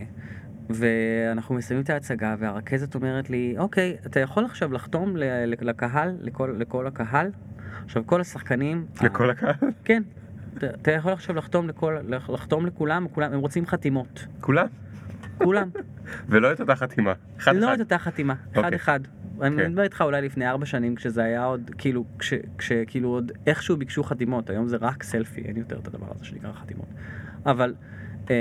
ואנחנו 0.71 1.55
מסיימים 1.55 1.85
את 1.85 1.91
ההצגה, 1.91 2.35
והרכזת 2.39 2.95
אומרת 2.95 3.31
לי, 3.31 3.55
אוקיי, 3.59 3.97
אתה 4.07 4.21
יכול 4.21 4.45
עכשיו 4.45 4.73
לחתום 4.73 5.17
לקהל, 5.61 6.17
לכל, 6.21 6.55
לכל 6.59 6.87
הקהל? 6.87 7.31
עכשיו, 7.85 8.03
כל 8.07 8.21
השחקנים... 8.21 8.87
לכל 9.03 9.31
הקהל? 9.31 9.55
כן. 9.85 10.03
אתה- 10.59 10.67
אתה 10.71 10.91
יכול 10.91 11.13
עכשיו 11.13 11.37
לחתום 11.37 11.69
לכל, 11.69 11.97
לח- 12.09 12.31
לחתום 12.31 12.67
לכולם, 12.67 13.07
כולם, 13.13 13.33
הם 13.33 13.39
רוצים 13.41 13.67
חתימות. 13.67 14.27
כולם? 14.41 14.67
כולם. 15.39 15.69
ולא 16.29 16.53
את 16.53 16.61
אותה 16.61 16.77
חתימה. 16.77 17.13
אחד 17.39 17.57
לא 17.57 17.67
אחד. 17.67 17.75
את 17.75 17.81
אותה 17.81 17.99
חתימה, 17.99 18.35
אוקיי. 18.49 18.63
אחד 18.63 18.73
אחד. 18.75 19.01
אני 19.43 19.57
כן. 19.57 19.69
מדבר 19.71 19.83
איתך 19.83 20.01
אולי 20.01 20.23
לפני 20.23 20.49
ארבע 20.49 20.67
שנים, 20.67 20.95
כשזה 20.95 21.23
היה 21.25 21.45
עוד, 21.45 21.71
כאילו, 21.79 22.05
כש- 22.19 22.35
כשכאילו 22.59 23.09
עוד 23.09 23.33
איכשהו 23.47 23.77
ביקשו 23.77 24.03
חתימות, 24.03 24.51
היום 24.51 24.69
זה 24.69 24.77
רק 24.81 25.03
סלפי, 25.03 25.41
אין 25.41 25.57
יותר 25.57 25.79
את 25.79 25.87
הדבר 25.87 26.07
הזה 26.15 26.25
שנקרא 26.25 26.53
חתימות. 26.53 26.87
אבל 27.47 27.75
אמ, 28.31 28.35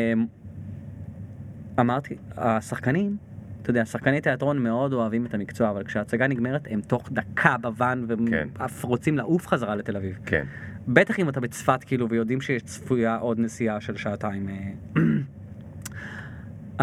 אמרתי, 1.79 2.15
השחקנים, 2.37 3.17
אתה 3.61 3.69
יודע, 3.69 3.85
שחקני 3.85 4.21
תיאטרון 4.21 4.63
מאוד 4.63 4.93
אוהבים 4.93 5.25
את 5.25 5.33
המקצוע, 5.33 5.69
אבל 5.69 5.83
כשההצגה 5.83 6.27
נגמרת, 6.27 6.67
הם 6.69 6.81
תוך 6.81 7.09
דקה 7.11 7.57
בוואן, 7.61 8.05
והם 8.07 8.27
כן. 8.29 8.47
אף 8.65 8.83
רוצים 8.83 9.17
לעוף 9.17 9.47
חזרה 9.47 9.75
לתל 9.75 9.97
אביב. 9.97 10.17
כן. 10.25 10.45
בטח 10.87 11.19
אם 11.19 11.29
אתה 11.29 11.39
בצפת 11.39 11.83
כאילו 11.83 12.09
ויודעים 12.09 12.41
שצפויה 12.41 13.15
עוד 13.15 13.39
נסיעה 13.39 13.81
של 13.81 13.97
שעתיים. 13.97 14.49
אה. 14.49 15.01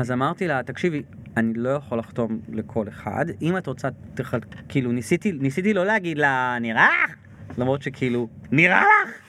אז 0.01 0.11
אמרתי 0.11 0.49
לה, 0.49 0.63
תקשיבי, 0.63 1.03
אני 1.37 1.55
לא 1.55 1.69
יכול 1.69 1.99
לחתום 1.99 2.41
לכל 2.53 2.89
אחד, 2.89 3.27
אם 3.43 3.57
את 3.57 3.67
רוצה, 3.67 3.89
תחל... 4.15 4.39
כאילו 4.69 4.93
ניסיתי, 4.93 5.33
ניסיתי 5.33 5.75
לא 5.75 5.87
להגיד 5.87 6.19
לה, 6.19 6.59
נראה 6.61 6.89
לך? 7.05 7.15
למרות 7.59 7.83
שכאילו, 7.83 8.29
נראה 8.51 8.81
לך? 8.81 9.22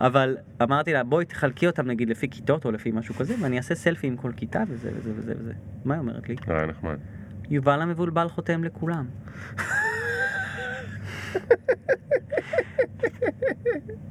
אבל 0.00 0.36
אמרתי 0.62 0.92
לה, 0.92 1.04
בואי 1.04 1.24
תחלקי 1.24 1.66
אותם 1.66 1.86
נגיד 1.86 2.08
לפי 2.08 2.28
כיתות 2.28 2.64
או 2.64 2.70
לפי 2.70 2.90
משהו 2.92 3.14
כזה, 3.14 3.34
ואני 3.40 3.56
אעשה 3.56 3.74
סלפי 3.74 4.06
עם 4.06 4.16
כל 4.16 4.32
כיתה 4.36 4.62
וזה 4.68 4.90
וזה 4.96 5.10
וזה 5.16 5.34
וזה. 5.38 5.52
מה 5.84 5.94
היא 5.94 6.00
אומרת 6.00 6.28
לי? 6.28 6.36
רעיון 6.48 6.70
נחמד. 6.70 6.96
יובל 7.50 7.82
המבולבל 7.82 8.28
חותם 8.28 8.64
לכולם. 8.64 9.06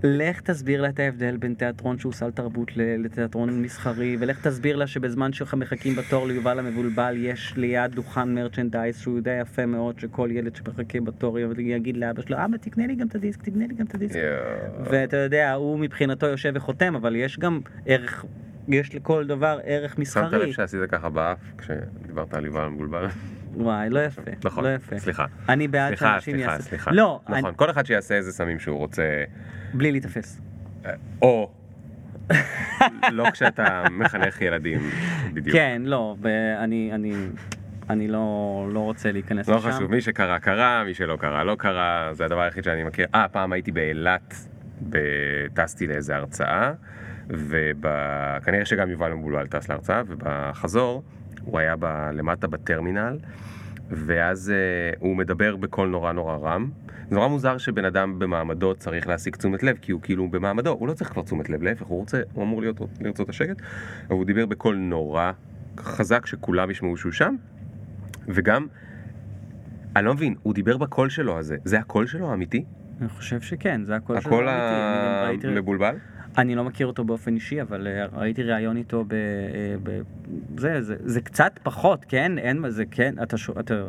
לך 0.03 0.41
תסביר 0.41 0.81
לה 0.81 0.89
את 0.89 0.99
ההבדל 0.99 1.37
בין 1.37 1.53
תיאטרון 1.53 1.97
שהוא 1.99 2.13
סל 2.13 2.31
תרבות 2.31 2.71
לתיאטרון 2.75 3.61
מסחרי, 3.61 4.17
ולך 4.19 4.47
תסביר 4.47 4.75
לה 4.75 4.87
שבזמן 4.87 5.33
שלך 5.33 5.53
מחכים 5.53 5.95
בתור 5.95 6.27
ליובל 6.27 6.59
המבולבל, 6.59 7.15
יש 7.17 7.53
ליד 7.57 7.91
דוכן 7.91 8.35
מרצ'נדייז 8.35 8.99
שהוא 8.99 9.17
יודע 9.17 9.31
יפה 9.41 9.65
מאוד 9.65 9.99
שכל 9.99 10.29
ילד 10.31 10.55
שמחכה 10.55 10.99
בתור 11.01 11.39
יגיד 11.59 11.97
לאבא 11.97 12.21
שלו, 12.21 12.37
אבא 12.37 12.57
תקנה 12.57 12.87
לי 12.87 12.95
גם 12.95 13.07
את 13.07 13.15
הדיסק, 13.15 13.43
תקנה 13.43 13.67
לי 13.67 13.73
גם 13.73 13.85
את 13.85 13.95
הדיסק. 13.95 14.15
יואו. 14.15 14.85
ואתה 14.91 15.17
יודע, 15.17 15.53
הוא 15.53 15.79
מבחינתו 15.79 16.25
יושב 16.25 16.51
וחותם, 16.55 16.95
אבל 16.95 17.15
יש 17.15 17.39
גם 17.39 17.59
ערך, 17.85 18.25
יש 18.67 18.95
לכל 18.95 19.27
דבר 19.27 19.59
ערך 19.63 19.91
שמת 19.91 19.99
מסחרי. 19.99 20.45
לב 20.47 20.51
שעשית 20.51 20.79
ככה 20.91 21.09
באף 21.09 21.39
כשדיברת 21.57 22.33
על 22.33 22.45
יובל 22.45 22.67
מבולבל? 22.67 23.07
וואי, 23.55 23.89
לא 23.89 23.99
יפה, 23.99 24.21
נכון, 24.45 24.63
לא 24.63 24.75
יפה. 24.75 24.99
סליחה. 24.99 25.25
אני 25.49 25.67
בעד 25.67 25.87
סליחה, 25.87 26.05
שאנשים 26.13 26.33
סליחה, 26.35 26.51
יעשו... 26.51 26.63
סליחה. 26.63 26.91
לא, 26.91 27.19
נכון, 27.29 27.45
אני- 27.45 27.53
כל 27.57 27.69
אחד 27.69 27.85
שיעשה 27.85 28.15
איזה 28.15 28.31
סמים 28.31 28.59
שהוא 28.59 28.77
רוצה, 28.77 29.23
בלי 29.73 29.91
להיתפס. 29.91 30.41
או 31.21 31.51
לא 33.11 33.29
כשאתה 33.31 33.83
מחנך 33.91 34.41
ילדים, 34.41 34.79
בדיוק. 35.33 35.55
כן, 35.55 35.81
לא, 35.85 36.15
ואני 36.21 36.91
אני, 36.93 37.13
אני 37.89 38.07
לא, 38.07 38.19
לא 38.73 38.79
רוצה 38.79 39.11
להיכנס 39.11 39.49
לא 39.49 39.55
לשם. 39.55 39.71
חשוב, 39.71 39.91
מי 39.91 40.01
שקרה 40.01 40.39
קרה, 40.39 40.83
מי 40.85 40.93
שלא 40.93 41.15
קרה 41.15 41.43
לא 41.43 41.55
קרה, 41.59 42.09
זה 42.11 42.25
הדבר 42.25 42.41
היחיד 42.41 42.63
שאני 42.63 42.83
מכיר. 42.83 43.07
אה, 43.15 43.27
פעם 43.27 43.53
הייתי 43.53 43.71
באילת, 43.71 44.35
טסתי 45.53 45.87
לאיזה 45.87 46.15
הרצאה, 46.15 46.71
וכנראה 47.27 48.65
שגם 48.65 48.89
יובל 48.89 49.11
מבולבל 49.13 49.47
טס 49.47 49.69
להרצאה, 49.69 50.01
ובחזור 50.07 51.03
הוא 51.45 51.59
היה 51.59 51.75
ב... 51.79 51.85
למטה 52.13 52.47
בטרמינל, 52.47 53.17
ואז 53.89 54.49
אה, 54.49 54.55
הוא 54.99 55.15
מדבר 55.17 55.55
בקול 55.55 55.89
נורא 55.89 56.11
נורא 56.11 56.37
רם. 56.37 56.69
זה 57.09 57.15
נורא 57.15 57.27
מוזר 57.27 57.57
שבן 57.57 57.85
אדם 57.85 58.19
במעמדו 58.19 58.75
צריך 58.75 59.07
להשיג 59.07 59.35
תשומת 59.35 59.63
לב, 59.63 59.77
כי 59.81 59.91
הוא 59.91 60.01
כאילו 60.01 60.27
במעמדו, 60.27 60.69
הוא 60.69 60.87
לא 60.87 60.93
צריך 60.93 61.09
כבר 61.11 61.21
תשומת 61.21 61.49
לב, 61.49 61.61
להפך, 61.63 61.85
הוא 61.85 61.99
רוצה, 61.99 62.21
הוא 62.33 62.43
אמור 62.43 62.61
להיות, 62.61 62.77
לרצות 63.01 63.25
את 63.25 63.29
השקט, 63.29 63.55
אבל 64.07 64.15
הוא 64.15 64.25
דיבר 64.25 64.45
בקול 64.45 64.75
נורא 64.75 65.31
חזק, 65.79 66.25
שכולם 66.25 66.71
ישמעו 66.71 66.97
שהוא 66.97 67.11
שם, 67.11 67.35
וגם, 68.27 68.67
אני 69.95 70.05
לא 70.05 70.13
מבין, 70.13 70.35
הוא 70.43 70.53
דיבר 70.53 70.77
בקול 70.77 71.09
שלו 71.09 71.37
הזה, 71.39 71.57
זה 71.63 71.79
הקול 71.79 72.07
שלו 72.07 72.31
האמיתי? 72.31 72.63
אני 73.01 73.09
חושב 73.09 73.41
שכן, 73.41 73.81
זה 73.85 73.95
הקול 73.95 74.15
אמיתי. 74.15 74.29
אני 74.29 75.23
גם 75.23 75.27
ראיתי- 75.27 75.47
המבולבל? 75.47 75.95
אני 76.37 76.55
לא 76.55 76.63
מכיר 76.63 76.87
אותו 76.87 77.03
באופן 77.03 77.35
אישי, 77.35 77.61
אבל 77.61 77.87
אה, 77.87 78.05
ראיתי 78.13 78.43
ראיון 78.43 78.77
איתו 78.77 79.05
ב... 79.07 79.13
אה, 79.13 79.17
ב 79.83 80.01
זה, 80.57 80.81
זה, 80.81 80.95
זה 80.99 81.21
קצת 81.21 81.59
פחות, 81.63 82.05
כן? 82.07 82.37
אין 82.37 82.59
מה 82.59 82.69
זה, 82.69 82.83
כן? 82.91 83.15
אתה... 83.23 83.37
שו- 83.37 83.59
אתה 83.59 83.83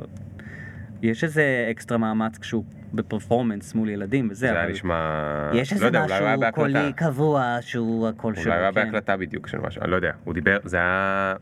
יש 1.02 1.24
איזה 1.24 1.68
אקסטרה 1.70 1.98
מאמץ 1.98 2.38
כשהוא 2.38 2.64
בפרפורמנס 2.94 3.74
מול 3.74 3.88
ילדים 3.88 4.28
וזה, 4.30 4.40
זה 4.40 4.52
היה 4.52 4.62
אבל 4.62 4.72
נשמע... 4.72 5.50
יש 5.54 5.72
לא 5.72 5.74
איזה 5.74 5.86
יודע, 5.86 6.04
אולי 6.04 6.18
הוא 6.18 6.26
היה 6.26 6.36
משהו 6.36 6.40
בהקלטה. 6.40 6.78
קולי 6.78 6.92
קבוע 6.92 7.56
שהוא 7.60 8.08
הקול 8.08 8.34
שלו, 8.34 8.44
אולי 8.44 8.56
הוא 8.56 8.62
היה 8.62 8.72
כן. 8.72 8.84
בהקלטה 8.84 9.16
בדיוק 9.16 9.46
של 9.46 9.58
משהו, 9.58 9.82
אני 9.82 9.90
לא 9.90 9.96
יודע, 9.96 10.12
הוא 10.24 10.34
דיבר, 10.34 10.58
זה 10.64 10.76
היה... 10.76 11.34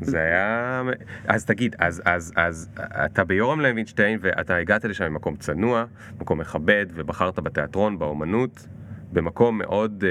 זה 0.00 0.18
היה... 0.20 0.82
אז 1.28 1.44
תגיד, 1.44 1.76
אז, 1.78 2.02
אז, 2.04 2.32
אז 2.36 2.68
אתה 3.04 3.24
ביורם 3.24 3.60
לוינשטיין 3.60 4.18
ואתה 4.22 4.56
הגעת 4.56 4.84
לשם 4.84 5.12
ממקום 5.12 5.36
צנוע, 5.36 5.84
מקום 6.20 6.38
מכבד, 6.40 6.86
ובחרת 6.94 7.38
בתיאטרון, 7.38 7.98
באומנות, 7.98 8.66
במקום 9.14 9.58
מאוד... 9.58 10.04
אה, 10.06 10.10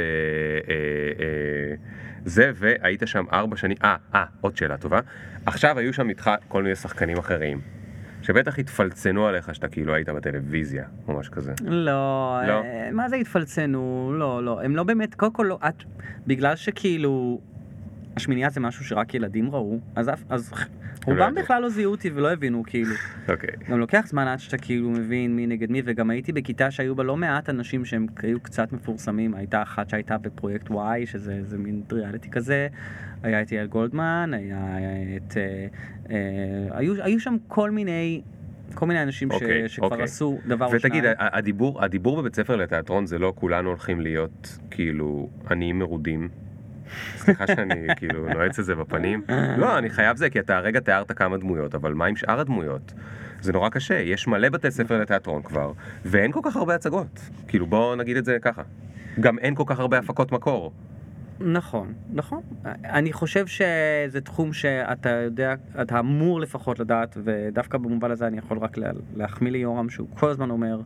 אה, 0.69 1.25
אה, 1.25 1.75
זה, 2.25 2.51
והיית 2.55 3.03
שם 3.05 3.25
ארבע 3.33 3.57
שנים, 3.57 3.77
אה, 3.83 3.95
אה, 4.15 4.25
עוד 4.41 4.57
שאלה 4.57 4.77
טובה. 4.77 4.99
עכשיו 5.45 5.79
היו 5.79 5.93
שם 5.93 6.09
איתך 6.09 6.31
כל 6.47 6.63
מיני 6.63 6.75
שחקנים 6.75 7.17
אחרים, 7.17 7.61
שבטח 8.21 8.59
התפלצנו 8.59 9.27
עליך 9.27 9.55
שאתה 9.55 9.67
כאילו 9.67 9.93
היית 9.93 10.09
בטלוויזיה, 10.09 10.85
או 11.07 11.19
משהו 11.19 11.33
כזה. 11.33 11.53
לא, 11.61 12.39
לא? 12.47 12.63
אה, 12.63 12.89
מה 12.91 13.09
זה 13.09 13.15
התפלצנו? 13.15 14.11
לא, 14.19 14.43
לא, 14.43 14.61
הם 14.63 14.75
לא 14.75 14.83
באמת, 14.83 15.15
קודם 15.15 15.33
כל 15.33 15.45
לא, 15.49 15.59
את, 15.67 15.83
בגלל 16.27 16.55
שכאילו, 16.55 17.41
השמינייה 18.15 18.49
זה 18.49 18.59
משהו 18.59 18.85
שרק 18.85 19.13
ילדים 19.13 19.51
ראו, 19.51 19.79
אז, 19.95 20.11
אז 20.29 20.51
לא 20.51 20.57
רובם 21.05 21.31
ידעו. 21.31 21.43
בכלל 21.43 21.61
לא 21.61 21.69
זיהו 21.69 21.91
אותי 21.91 22.09
ולא 22.13 22.31
הבינו, 22.33 22.63
כאילו. 22.67 22.95
אוקיי. 23.29 23.49
גם 23.69 23.79
לוקח 23.79 24.03
זמן 24.07 24.27
עד 24.27 24.39
שאתה 24.39 24.57
כאילו 24.57 24.89
מבין 24.89 25.35
מי 25.35 25.47
נגד 25.47 25.71
מי, 25.71 25.81
וגם 25.85 26.09
הייתי 26.09 26.31
בכיתה 26.31 26.71
שהיו 26.71 26.95
בה 26.95 27.03
לא 27.03 27.17
מעט 27.17 27.49
אנשים 27.49 27.85
שהם 27.85 28.05
היו 28.21 28.39
קצת 28.39 28.71
מפורסמים, 28.71 29.33
הייתה 29.35 29.61
אחת 29.61 29.89
שהייתה 29.89 30.17
בפרויקט 30.17 30.69
Y, 30.69 30.75
שזה 31.05 31.57
מין 31.57 31.83
ריאליטי 31.91 32.29
כזה, 32.31 32.67
היה 33.23 33.41
את 33.41 33.51
יעל 33.51 33.67
גולדמן, 33.67 34.31
היה 34.33 34.67
את... 35.17 35.37
אה, 35.37 35.67
אה, 36.09 36.77
היו, 36.77 37.03
היו 37.03 37.19
שם 37.19 37.35
כל 37.47 37.71
מיני... 37.71 38.21
כל 38.75 38.85
מיני 38.85 39.03
אנשים 39.03 39.29
ש, 39.31 39.33
אוקיי, 39.33 39.69
שכבר 39.69 39.87
אוקיי. 39.87 40.03
עשו 40.03 40.39
דבר 40.47 40.65
או 40.65 40.71
ותגיד, 40.71 41.03
שניים. 41.03 41.15
ה- 41.19 41.37
הדיבור, 41.37 41.83
הדיבור 41.83 42.17
בבית 42.21 42.35
ספר 42.35 42.55
לתיאטרון 42.55 43.05
זה 43.05 43.19
לא 43.19 43.33
כולנו 43.35 43.69
הולכים 43.69 44.01
להיות 44.01 44.57
כאילו 44.71 45.29
עניים 45.51 45.79
מרודים. 45.79 46.29
סליחה 47.17 47.47
שאני 47.47 47.87
כאילו 47.95 48.27
נועץ 48.33 48.59
את 48.59 48.65
זה 48.65 48.75
בפנים. 48.75 49.21
לא, 49.57 49.77
אני 49.77 49.89
חייב 49.89 50.17
זה, 50.17 50.29
כי 50.29 50.39
אתה 50.39 50.57
הרגע 50.57 50.79
תיארת 50.79 51.11
כמה 51.11 51.37
דמויות, 51.37 51.75
אבל 51.75 51.93
מה 51.93 52.05
עם 52.05 52.15
שאר 52.15 52.39
הדמויות? 52.39 52.93
זה 53.41 53.53
נורא 53.53 53.69
קשה, 53.69 53.95
יש 53.99 54.27
מלא 54.27 54.49
בתי 54.49 54.71
ספר 54.71 54.99
לתיאטרון 55.01 55.41
כבר, 55.43 55.71
ואין 56.05 56.31
כל 56.31 56.39
כך 56.43 56.55
הרבה 56.55 56.75
הצגות. 56.75 57.19
כאילו 57.47 57.65
בוא 57.67 57.95
נגיד 57.95 58.17
את 58.17 58.25
זה 58.25 58.37
ככה. 58.41 58.61
גם 59.19 59.39
אין 59.39 59.55
כל 59.55 59.63
כך 59.67 59.79
הרבה 59.79 59.97
הפקות 59.97 60.31
מקור. 60.31 60.71
נכון, 61.39 61.93
נכון. 62.13 62.41
אני 62.85 63.13
חושב 63.13 63.47
שזה 63.47 64.21
תחום 64.23 64.53
שאתה 64.53 65.09
יודע, 65.09 65.53
אתה 65.81 65.99
אמור 65.99 66.41
לפחות 66.41 66.79
לדעת, 66.79 67.17
ודווקא 67.23 67.77
במובן 67.77 68.11
הזה 68.11 68.27
אני 68.27 68.37
יכול 68.37 68.57
רק 68.57 68.77
לה- 68.77 68.91
להחמיא 69.15 69.51
ליורם 69.51 69.89
שהוא 69.89 70.07
כל 70.19 70.29
הזמן 70.29 70.49
אומר, 70.49 70.79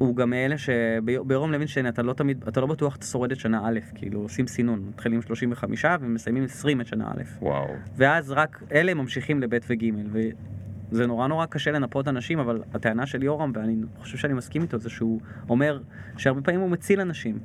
הוא 0.00 0.16
גם 0.16 0.30
מאלה 0.30 0.54
שביורם 0.58 1.52
לוינשטיין 1.52 1.88
אתה 1.88 2.02
לא 2.02 2.12
תמיד, 2.12 2.44
אתה 2.48 2.60
לא 2.60 2.66
בטוח 2.66 2.96
אתה 2.96 3.06
שורד 3.06 3.32
את 3.32 3.40
שנה 3.40 3.60
א', 3.64 3.78
כאילו 3.94 4.20
עושים 4.20 4.46
סינון, 4.46 4.84
מתחילים 4.88 5.22
35 5.22 5.84
ומסיימים 6.00 6.44
20 6.44 6.80
את 6.80 6.86
שנה 6.86 7.08
א', 7.08 7.22
וואו. 7.42 7.74
ואז 7.96 8.30
רק 8.30 8.62
אלה 8.72 8.94
ממשיכים 8.94 9.40
לב' 9.40 9.58
וג', 9.68 9.84
וזה 10.12 11.06
נורא 11.06 11.26
נורא 11.28 11.46
קשה 11.46 11.70
לנפות 11.70 12.08
אנשים, 12.08 12.38
אבל 12.38 12.62
הטענה 12.74 13.06
של 13.06 13.22
יורם, 13.22 13.52
ואני 13.54 13.76
חושב 13.98 14.18
שאני 14.18 14.32
מסכים 14.34 14.62
איתו, 14.62 14.78
זה 14.78 14.90
שהוא 14.90 15.20
אומר 15.48 15.80
שהרבה 16.16 16.40
פעמים 16.42 16.60
הוא 16.60 16.70
מציל 16.70 17.00
אנשים. 17.00 17.38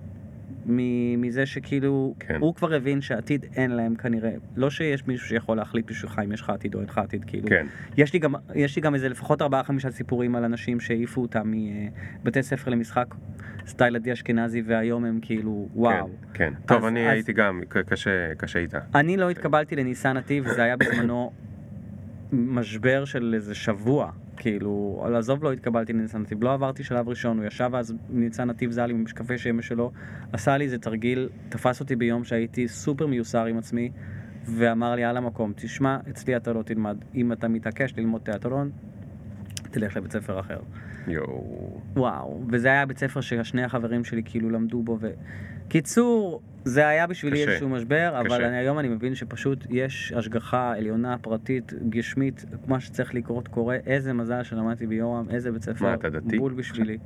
מזה 0.66 1.46
שכאילו, 1.46 2.16
כן. 2.20 2.38
הוא 2.42 2.56
כבר 2.56 2.74
הבין 2.74 3.02
שעתיד 3.02 3.46
אין 3.56 3.72
להם 3.72 3.96
כנראה, 3.96 4.32
לא 4.56 4.70
שיש 4.70 5.08
מישהו 5.08 5.28
שיכול 5.28 5.58
להחליט 5.58 5.86
בשבילך 5.92 6.22
אם 6.26 6.32
יש 6.32 6.42
לך 6.42 6.50
עתיד 6.50 6.76
או 6.76 6.80
אין 6.80 6.90
לך 6.90 6.98
עתיד, 6.98 7.24
כאילו. 7.28 7.48
כן. 7.48 7.66
יש 7.98 8.14
לי 8.14 8.20
גם, 8.20 8.34
יש 8.56 8.76
לי 8.76 8.82
גם 8.82 8.96
איזה 8.96 9.10
לפחות 9.10 9.42
ארבעה 9.42 9.64
חמישה 9.64 9.92
סיפורים 9.92 10.36
על 10.36 10.44
אנשים 10.44 10.80
שהעיפו 10.80 11.22
אותם 11.22 11.54
מבתי 12.24 12.44
ספר 12.44 12.72
למשחק 12.72 13.16
סטייל 13.68 13.96
עדי 13.96 14.14
אשכנזי 14.14 14.62
והיום 14.66 15.06
הם 15.06 15.20
כאילו 15.22 15.68
וואו. 15.76 16.06
כן, 16.06 16.12
כן. 16.34 16.54
טוב, 16.66 16.78
אז- 16.78 16.88
אני 16.92 17.08
אז- 17.08 17.14
הייתי 17.14 17.34
גם, 17.34 17.62
קשה, 17.86 18.10
קשה 18.38 18.60
איתה. 18.60 18.80
אני 18.96 19.18
לא 19.18 19.30
התקבלתי 19.30 19.76
לניסן 19.76 20.18
נתיב, 20.18 20.48
זה 20.48 20.64
היה 20.64 20.78
בזמנו 20.78 21.32
משבר 22.34 23.06
של 23.06 23.32
איזה 23.36 23.56
שבוע. 23.56 24.12
כאילו, 24.38 25.06
לעזוב 25.12 25.44
לא 25.44 25.54
התקבלתי 25.54 25.94
לניסן 25.94 26.22
נתיב, 26.22 26.44
לא 26.44 26.54
עברתי 26.54 26.84
שלב 26.84 27.10
ראשון, 27.10 27.38
הוא 27.38 27.46
ישב 27.46 27.76
אז 27.76 27.94
ניצן 28.10 28.50
נתיב 28.50 28.72
ז"ל 28.72 28.90
עם 28.90 29.04
משקפי 29.04 29.38
שמש 29.38 29.68
שלו, 29.68 29.92
עשה 30.34 30.58
לי 30.58 30.66
איזה 30.66 30.78
תרגיל, 30.78 31.30
תפס 31.50 31.80
אותי 31.80 31.96
ביום 31.96 32.24
שהייתי 32.24 32.68
סופר 32.68 33.08
מיוסר 33.08 33.46
עם 33.46 33.58
עצמי, 33.58 33.92
ואמר 34.46 34.96
לי 34.96 35.04
על 35.04 35.18
המקום, 35.18 35.54
תשמע, 35.56 35.98
אצלי 36.10 36.36
אתה 36.36 36.54
לא 36.54 36.64
תלמד, 36.64 36.98
אם 37.16 37.32
אתה 37.32 37.48
מתעקש 37.48 37.94
ללמוד 37.98 38.22
תיאטרון, 38.22 38.72
תלך 39.72 39.98
לבית 39.98 40.12
ספר 40.12 40.40
אחר. 40.40 40.60
יואו. 41.08 41.82
וואו, 41.96 42.44
וזה 42.50 42.68
היה 42.68 42.86
בית 42.86 42.98
ספר 42.98 43.22
ששני 43.22 43.64
החברים 43.64 44.04
שלי 44.04 44.22
כאילו 44.26 44.50
למדו 44.50 44.84
בו, 44.84 44.98
ו... 45.02 45.12
קיצור, 45.70 46.42
זה 46.64 46.88
היה 46.88 47.08
בשבילי 47.08 47.42
קשה, 47.42 47.50
איזשהו 47.52 47.70
משבר, 47.70 48.14
אבל 48.20 48.26
קשה. 48.28 48.48
אני, 48.48 48.58
היום 48.58 48.80
אני 48.80 48.88
מבין 48.88 49.16
שפשוט 49.16 49.66
יש 49.70 50.14
השגחה 50.16 50.74
עליונה, 50.78 51.18
פרטית, 51.22 51.74
גשמית, 51.90 52.46
מה 52.68 52.80
שצריך 52.80 53.14
לקרות 53.16 53.48
קורה, 53.48 53.78
איזה 53.86 54.14
מזל 54.14 54.44
שלמדתי 54.44 54.88
ביורם, 54.88 55.26
איזה 55.30 55.52
בית 55.52 55.64
ספר, 55.64 55.86
מה, 55.86 55.94
אתה 55.94 56.10
דתי? 56.10 56.38
בול 56.38 56.54
בשבילי. 56.54 56.98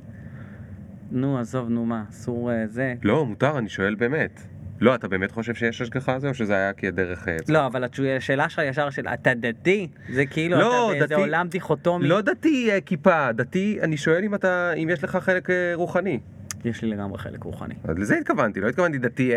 נו, 1.12 1.38
עזוב, 1.38 1.68
נו 1.68 1.84
מה, 1.86 2.04
אסור 2.10 2.52
אה, 2.52 2.66
זה. 2.66 2.94
לא, 3.02 3.26
מותר, 3.26 3.58
אני 3.58 3.68
שואל 3.68 3.94
באמת. 3.94 4.40
לא, 4.80 4.94
אתה 4.94 5.08
באמת 5.08 5.30
חושב 5.30 5.54
שיש 5.54 5.80
השגחה 5.80 6.14
על 6.14 6.20
זה, 6.20 6.28
או 6.28 6.34
שזה 6.34 6.54
היה 6.54 6.72
כדרך... 6.72 7.28
אה, 7.28 7.36
לא, 7.48 7.66
אבל 7.66 7.84
השאלה 8.16 8.48
שלך 8.48 8.62
ישר 8.66 8.90
של 8.90 9.08
אתה 9.08 9.34
דתי? 9.34 9.88
זה 10.12 10.26
כאילו, 10.26 10.58
לא, 10.58 10.84
אתה 10.90 10.98
באיזה 10.98 11.06
דתי- 11.14 11.20
עולם 11.20 11.48
דיכוטומי. 11.48 12.08
לא 12.08 12.20
דתי 12.20 12.70
אה, 12.70 12.80
כיפה, 12.80 13.32
דתי, 13.32 13.78
אני 13.82 13.96
שואל 13.96 14.24
אם 14.24 14.34
אתה, 14.34 14.72
אם 14.72 14.88
יש 14.92 15.04
לך 15.04 15.16
חלק 15.16 15.48
רוחני. 15.74 16.20
יש 16.64 16.82
לי 16.82 16.88
לגמרי 16.90 17.18
חלק 17.18 17.42
רוחני. 17.44 17.74
אז 17.84 17.98
לזה 17.98 18.16
התכוונתי, 18.18 18.60
לא 18.60 18.68
התכוונתי 18.68 18.98
דתי, 18.98 19.32
אה, 19.32 19.36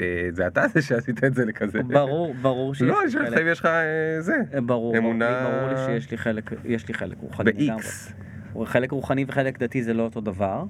אה, 0.00 0.28
זה 0.30 0.46
אתה 0.46 0.68
זה 0.74 0.82
שעשית 0.82 1.24
את 1.24 1.34
זה 1.34 1.44
לכזה. 1.44 1.82
ברור, 1.82 2.34
ברור 2.42 2.74
שיש 2.74 2.82
לא, 2.88 2.96
אני 2.98 3.04
לי 3.04 3.10
שואל 3.10 3.24
אותך 3.24 3.34
חלק. 3.34 3.42
אם 3.46 3.52
יש 3.52 3.60
לך 3.60 3.66
אה, 3.66 3.80
זה. 4.20 4.36
ברור, 4.62 4.96
אמונה- 4.98 5.48
ברור 5.50 5.68
לי 5.68 6.00
שיש 6.00 6.10
לי 6.10 6.16
חלק, 6.18 6.50
יש 6.64 6.88
לי 6.88 6.94
חלק 6.94 7.16
רוחני 7.20 7.50
לגמרי. 7.52 7.82
ב-X. 7.82 8.64
חלק 8.66 8.90
רוחני 8.90 9.24
וחלק 9.28 9.58
דתי 9.58 9.82
זה 9.82 9.94
לא 9.94 10.02
אותו 10.02 10.20
דבר, 10.20 10.64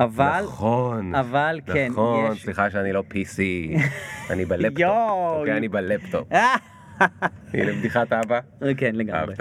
אבל, 0.00 0.40
נכון. 0.44 1.14
אבל 1.14 1.60
כן, 1.66 1.88
נכון, 1.90 2.32
יש... 2.32 2.42
סליחה 2.42 2.70
שאני 2.70 2.92
לא 2.92 3.02
PC, 3.10 3.38
אני 4.30 4.44
בלפטופ. 4.44 4.78
יואו. 4.78 5.38
אוקיי, 5.40 5.56
אני 5.56 5.68
בלפטופ. 5.68 6.28
הנה 7.54 7.72
בדיחת 7.78 8.12
אהבה. 8.12 8.40
כן, 8.76 8.94
לגמרי. 8.94 9.34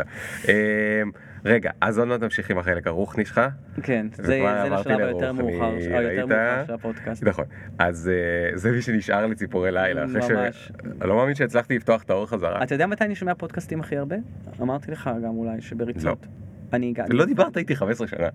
רגע, 1.46 1.72
אז 1.82 2.00
עוד 2.00 2.08
מעט 2.08 2.22
נמשיך 2.24 2.50
עם 2.50 2.58
החלק 2.58 2.88
הרוחני 2.88 3.26
שלך. 3.26 3.42
כן, 3.84 4.08
זה 4.14 4.24
זה 4.24 4.40
לשלב 4.72 5.00
היותר 5.00 5.32
מאוחר, 5.32 5.66
היותר? 5.98 6.26
מאוחר 6.26 6.64
של 6.68 6.74
הפודקאסט. 6.74 7.24
נכון. 7.24 7.46
אז 7.80 8.10
אה, 8.14 8.58
זה 8.58 8.72
מי 8.72 8.82
שנשאר 8.82 9.26
לי 9.26 9.36
ציפורי 9.36 9.72
לילה. 9.72 10.06
ש... 10.08 10.32
ממש. 10.32 10.72
אני 11.02 11.10
לא 11.10 11.16
מאמין 11.16 11.36
שהצלחתי 11.36 11.76
לפתוח 11.76 12.04
את 12.04 12.10
האור 12.10 12.26
חזרה. 12.26 12.64
אתה 12.64 12.76
יודע 12.76 12.88
מתי 12.88 13.04
אני 13.04 13.16
שומע 13.16 13.34
פודקאסטים 13.36 13.80
הכי 13.80 13.98
הרבה? 13.98 14.16
אמרתי 14.62 14.92
לך 14.92 15.10
גם 15.24 15.38
אולי 15.38 15.62
שבריצות. 15.62 16.26
אני 16.74 16.90
הגעתי. 16.90 17.14
לא 17.14 17.26
דיברת 17.26 17.58
איתי 17.58 17.76
15 17.76 18.08
שנה. 18.08 18.28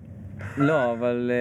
לא, 0.57 0.93
אבל 0.93 1.31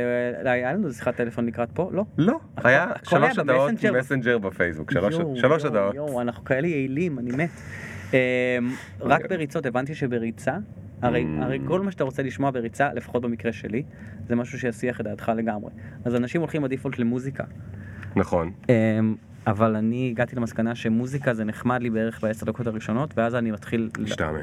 אה, 0.46 0.52
היה 0.52 0.72
לנו 0.72 0.92
שיחת 0.92 1.16
טלפון 1.16 1.46
לקראת 1.46 1.68
פה? 1.74 1.90
לא. 1.92 2.04
לא. 2.18 2.38
היה 2.56 2.86
שלוש 3.02 3.38
הודעות. 3.38 3.70
מסנג'ר 3.98 4.38
בפייסבוק. 4.38 4.90
שלוש- 4.90 5.64
הודעות. 5.64 5.96
אנחנו 6.20 6.44
כאלה 6.44 6.66
יעילים, 6.66 7.18
אני 7.18 7.30
מת. 7.36 7.50
אמ, 8.12 8.18
רק 9.00 9.28
בריצות, 9.28 9.66
הבנתי 9.66 9.94
שבריצה, 9.94 10.56
הרי 11.02 11.24
Mm. 11.24 11.44
הרי 11.44 11.58
כל 11.66 11.80
מה 11.80 11.90
שאתה 11.90 12.04
רוצה 12.04 12.22
לשמוע 12.22 12.50
בריצה, 12.50 12.92
לפחות 12.94 13.22
במקרה 13.22 13.52
שלי, 13.52 13.82
זה 14.26 14.36
משהו 14.36 14.58
שיסיח 14.58 15.00
את 15.00 15.04
דעתך 15.04 15.32
לגמרי. 15.36 15.70
אז 16.04 16.14
אנשים 16.14 16.40
הולכים 16.40 16.62
בדיפולט 16.62 16.98
למוזיקה. 16.98 17.44
נכון. 18.16 18.52
אמ, 18.68 19.14
אבל 19.46 19.76
אני 19.76 20.08
הגעתי 20.10 20.36
למסקנה 20.36 20.74
שמוזיקה 20.74 21.34
זה 21.34 21.44
נחמד 21.44 21.82
לי 21.82 21.90
בערך 21.90 22.20
בעשר 22.22 22.46
דקות 22.46 22.66
הראשונות, 22.66 23.18
ואז 23.18 23.34
אני 23.34 23.50
מתחיל. 23.50 23.90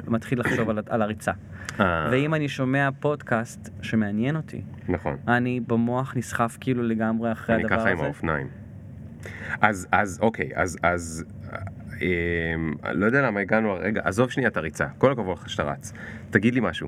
מתחיל 0.07 0.39
לחשוב 0.39 0.69
על, 0.69 0.79
על 0.89 1.01
הריצה. 1.01 1.31
אה, 1.79 2.07
ואם 2.11 2.33
אני 2.33 2.49
שומע 2.49 2.89
פודקאסט 2.99 3.69
שמעניין 3.81 4.35
אותי, 4.35 4.61
נכון. 4.89 5.17
אני 5.27 5.59
במוח 5.67 6.13
נסחף 6.17 6.57
כאילו 6.59 6.83
לגמרי 6.83 7.31
אחרי 7.31 7.55
אני 7.55 7.63
הדבר 7.63 7.77
ככה 7.77 7.89
עם 7.89 7.97
הזה. 7.97 8.05
האופניים. 8.05 8.47
אז, 9.61 9.87
אז, 9.91 10.19
אוקיי, 10.21 10.49
אז, 10.55 10.77
אז, 10.83 11.25
אמ, 12.01 12.73
לא 12.93 13.05
יודע 13.05 13.21
למה 13.21 13.39
הגענו, 13.39 13.73
רגע, 13.79 14.01
עזוב 14.03 14.31
שנייה 14.31 14.49
את 14.49 14.57
הריצה, 14.57 14.85
כל 14.97 15.11
הכבוד 15.11 15.37
לך 15.37 15.49
שאתה 15.49 15.63
רץ. 15.63 15.93
תגיד 16.29 16.53
לי 16.53 16.59
משהו, 16.63 16.87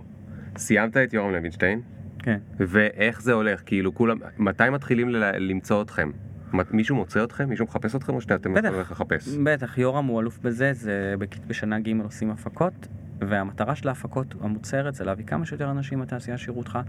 סיימת 0.58 0.98
את 0.98 1.14
יורם 1.14 1.32
לוינשטיין? 1.32 1.82
כן. 2.20 2.38
ואיך 2.60 3.22
זה 3.22 3.34
הולך? 3.34 3.62
כאילו, 3.66 3.96
כולם, 3.96 4.18
מתי 4.38 4.70
מתחילים 4.70 5.10
ל- 5.10 5.38
למצוא 5.38 5.82
אתכם? 5.82 6.12
מישהו 6.72 6.96
מוצא 6.96 7.24
אתכם? 7.24 7.50
מישהו 7.50 7.66
מחפש 7.66 7.96
אתכם 7.96 8.14
או 8.14 8.22
שאתם. 8.22 8.58
יכולים 8.58 8.80
לחפש? 8.82 9.38
בטח, 9.44 9.78
יורם 9.78 10.06
הוא 10.06 10.22
אלוף 10.22 10.40
בזה, 10.40 10.74
זה 10.74 11.14
בשנה 11.48 11.80
ג' 11.80 12.02
עושים 12.04 12.32
הפקות, 12.32 12.88
והמטרה 13.20 13.76
של 13.76 13.88
ההפקות 13.88 14.36
המוצהרת 14.42 14.96
זה 14.96 15.06
להביא 15.06 15.26
כמה 15.26 15.46
שיותר 15.46 15.72
אנשים 15.72 16.02
לתעשייה 16.02 16.38
שיראו 16.38 16.58
אותך. 16.58 16.80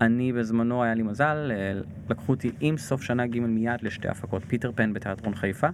אני 0.00 0.32
בזמנו, 0.32 0.82
היה 0.82 0.94
לי 0.94 1.02
מזל, 1.02 1.52
אה, 1.54 1.80
לקחו 2.10 2.32
אותי 2.32 2.50
עם 2.60 2.76
סוף 2.78 3.02
שנה 3.02 3.26
ג' 3.26 3.38
מיד 3.38 3.82
לשתי 3.82 4.08
הפקות, 4.08 4.42
פיטר 4.46 4.72
פן 4.74 4.92
בתיאטרון 4.92 5.34
חיפה, 5.34 5.68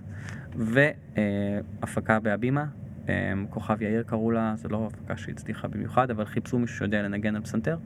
והפקה 0.57 2.21
בהבימה, 2.21 2.65
אמ, 3.09 3.47
כוכב 3.51 3.83
יאיר 3.83 4.03
קראו 4.03 4.31
לה, 4.31 4.55
זו 4.57 4.69
לא 4.69 4.89
הפקה 4.93 5.17
שהצליחה 5.17 5.69
במיוחד, 5.69 6.11
אבל 6.11 6.25
חיפשו 6.25 6.59
מישהו 6.59 6.77
שיודע 6.77 7.03
לנגן 7.03 7.37
על 7.37 7.43
פסנתר, 7.43 7.77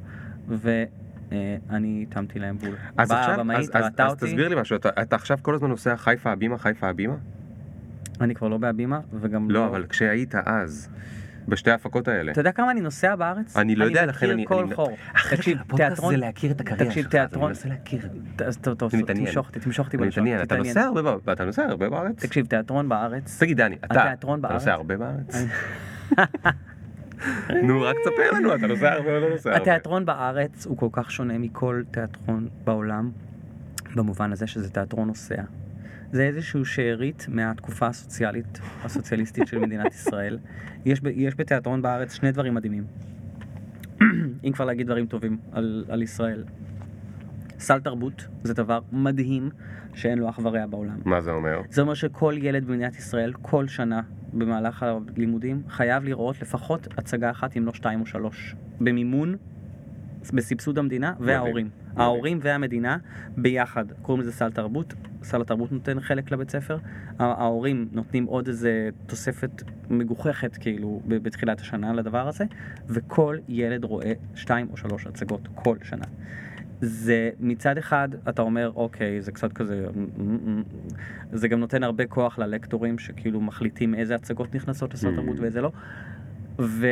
ואני 0.49 2.07
התאמתי 2.09 2.39
להם 2.39 2.59
בול. 2.59 2.75
אז 2.97 3.09
באה 3.09 3.21
עכשיו, 3.21 3.35
הבמאית, 3.35 3.59
אז, 3.59 3.69
אז, 3.75 3.85
ראתה 3.85 4.07
אז 4.07 4.13
אותי, 4.13 4.27
תסביר 4.27 4.49
לי 4.49 4.61
משהו, 4.61 4.77
אתה, 4.77 4.89
אתה 5.03 5.17
עכשיו 5.17 5.39
כל 5.43 5.55
הזמן 5.55 5.69
נוסע 5.69 5.97
חיפה 5.97 6.33
הבימה, 6.33 6.59
חיפה 6.59 6.89
הבימה? 6.89 7.15
אני 8.21 8.35
כבר 8.35 8.49
לא 8.49 8.59
בהבימה, 8.59 9.01
וגם 9.21 9.51
לא, 9.51 9.67
אבל 9.67 9.87
כשהיית 9.87 10.35
אז, 10.35 10.89
בשתי 11.49 11.71
ההפקות 11.71 12.09
האלה. 12.09 12.33
אתה 12.33 12.41
יודע 12.41 12.53
כמה 12.53 12.71
אני 12.71 12.81
נוסע 12.81 13.17
בארץ? 13.17 13.57
אני 13.57 13.77
לא 13.77 13.85
יודע, 13.85 14.07
לכן 14.07 14.31
אני- 14.31 14.43
מכיר 14.45 14.57
כל 14.57 14.65
אני- 14.65 14.75
חור. 14.75 14.97
תקשיב, 15.31 15.59
תיאטרון, 15.77 16.11
זה 16.15 16.21
להכיר 16.21 16.51
את 16.51 16.61
הקריירה 16.61 16.85
תקשיב, 16.85 17.03
שלך, 17.03 17.15
אני 17.15 17.21
תיאטרון, 17.27 17.49
מנסה 17.49 17.69
להכיר. 17.69 18.09
טוב, 18.63 18.75
טוב, 18.75 18.91
אני. 18.95 19.27
תמשוך 19.27 19.47
אותי, 19.49 19.61
תמשוך 19.61 19.87
אותי 19.87 19.97
אני 19.97 20.05
בלשון, 20.07 20.27
אתה. 20.43 20.57
נוסע 20.57 20.81
הרבה, 20.81 21.03
ב- 21.03 21.31
אתה 21.31 21.45
נוסע 21.45 21.63
הרבה 21.65 21.91
בארץ? 21.91 22.27
תקשיב, 22.27 22.47
תיאטרון 22.47 22.89
בארץ, 22.89 23.39
תגיד 23.41 23.57
דני, 23.57 23.77
אתה, 23.85 23.95
בארץ? 24.41 24.53
נוסע 24.55 24.73
הרבה 24.73 24.97
בארץ? 24.97 25.37
נו, 27.63 27.83
רק 27.83 27.97
תספר 27.97 28.31
לנו, 28.37 28.55
אתה 28.55 28.67
נוסע 28.67 28.93
הרבה 28.93 29.11
או 29.17 29.21
לא 29.21 29.31
נוסע 29.31 29.51
הרבה? 29.51 29.63
התיאטרון 29.63 30.05
בארץ 30.07 30.67
הוא 30.67 30.77
כל 30.79 30.89
כך 30.93 31.11
שונה 31.11 31.39
מכל 31.39 31.83
תיאטרון 31.91 32.49
בעולם, 32.65 33.11
במובן 33.97 34.33
הזה 34.33 34.47
שזה 34.47 34.71
תיאטרון 34.71 35.09
נוסע. 35.09 35.43
זה 36.13 36.23
איזשהו 36.23 36.65
שארית 36.65 37.27
מהתקופה 37.29 37.87
הסוציאלית, 37.87 38.61
הסוציאליסטית 38.85 39.47
של 39.47 39.59
מדינת 39.59 39.95
ישראל. 39.95 40.39
יש, 40.85 41.01
יש 41.15 41.35
בתיאטרון 41.37 41.83
בארץ 41.83 42.15
שני 42.15 42.33
דברים 42.33 42.55
מדהימים. 42.55 42.85
אם 44.45 44.53
כבר 44.53 44.65
להגיד 44.65 44.87
דברים 44.87 45.07
טובים 45.07 45.39
על, 45.53 45.85
על 45.89 46.03
ישראל. 46.03 46.45
סל 47.59 47.81
תרבות 47.81 48.27
זה 48.43 48.55
דבר 48.55 48.81
מדהים 48.93 49.51
שאין 49.95 50.19
לו 50.19 50.29
אח 50.29 50.39
ורע 50.43 50.67
בעולם. 50.67 50.99
מה 51.05 51.21
זה 51.21 51.31
אומר? 51.31 51.61
זה 51.71 51.83
אומר 51.83 51.95
שכל 51.95 52.35
ילד 52.39 52.65
במדינת 52.65 52.97
ישראל, 52.97 53.33
כל 53.43 53.69
שנה 53.69 54.01
במהלך 54.33 54.83
הלימודים, 54.83 55.63
חייב 55.69 56.05
לראות 56.05 56.43
לפחות 56.43 56.89
הצגה 56.99 57.31
אחת, 57.31 57.57
אם 57.57 57.67
לא 57.67 57.73
שתיים 57.73 58.01
או 58.01 58.07
שלוש, 58.07 58.55
במימון, 58.81 59.37
בסבסוד 60.35 60.79
המדינה 60.79 61.13
וההורים. 61.21 61.69
ההורים 61.97 62.39
והמדינה 62.43 62.97
ביחד, 63.37 63.85
קוראים 64.03 64.23
לזה 64.23 64.33
סל 64.33 64.51
תרבות, 64.53 64.95
סל 65.25 65.41
התרבות 65.41 65.73
נותן 65.73 66.01
חלק 66.01 66.31
לבית 66.31 66.51
ספר, 66.51 66.77
ההורים 67.19 67.89
נותנים 67.93 68.25
עוד 68.25 68.49
איזה 68.49 68.89
תוספת 69.07 69.63
מגוחכת 69.91 70.57
כאילו 70.57 71.01
בתחילת 71.09 71.61
השנה 71.61 71.93
לדבר 71.93 72.29
הזה, 72.29 72.45
וכל 72.89 73.39
ילד 73.49 73.85
רואה 73.85 74.13
שתיים 74.35 74.67
או 74.73 74.77
שלוש 74.77 75.07
הצגות 75.07 75.49
כל 75.55 75.77
שנה. 75.83 76.05
זה 76.85 77.31
מצד 77.41 77.79
אחד 77.79 78.09
אתה 78.29 78.43
אומר 78.43 78.73
אוקיי 78.75 79.23
זה 79.23 79.33
קצת 79.33 79.53
כזה 79.53 79.87
זה 81.33 81.49
גם 81.49 81.61
נותן 81.61 81.83
הרבה 81.83 82.07
כוח 82.07 82.39
ללקטורים 82.39 82.99
שכאילו 82.99 83.41
מחליטים 83.41 83.95
איזה 83.95 84.15
הצגות 84.15 84.55
נכנסות 84.55 84.95
לסל 84.95 85.09
Mm. 85.09 85.17
תרבות 85.17 85.41
ואיזה 85.41 85.61
לא. 85.61 85.73
ו, 86.63 86.87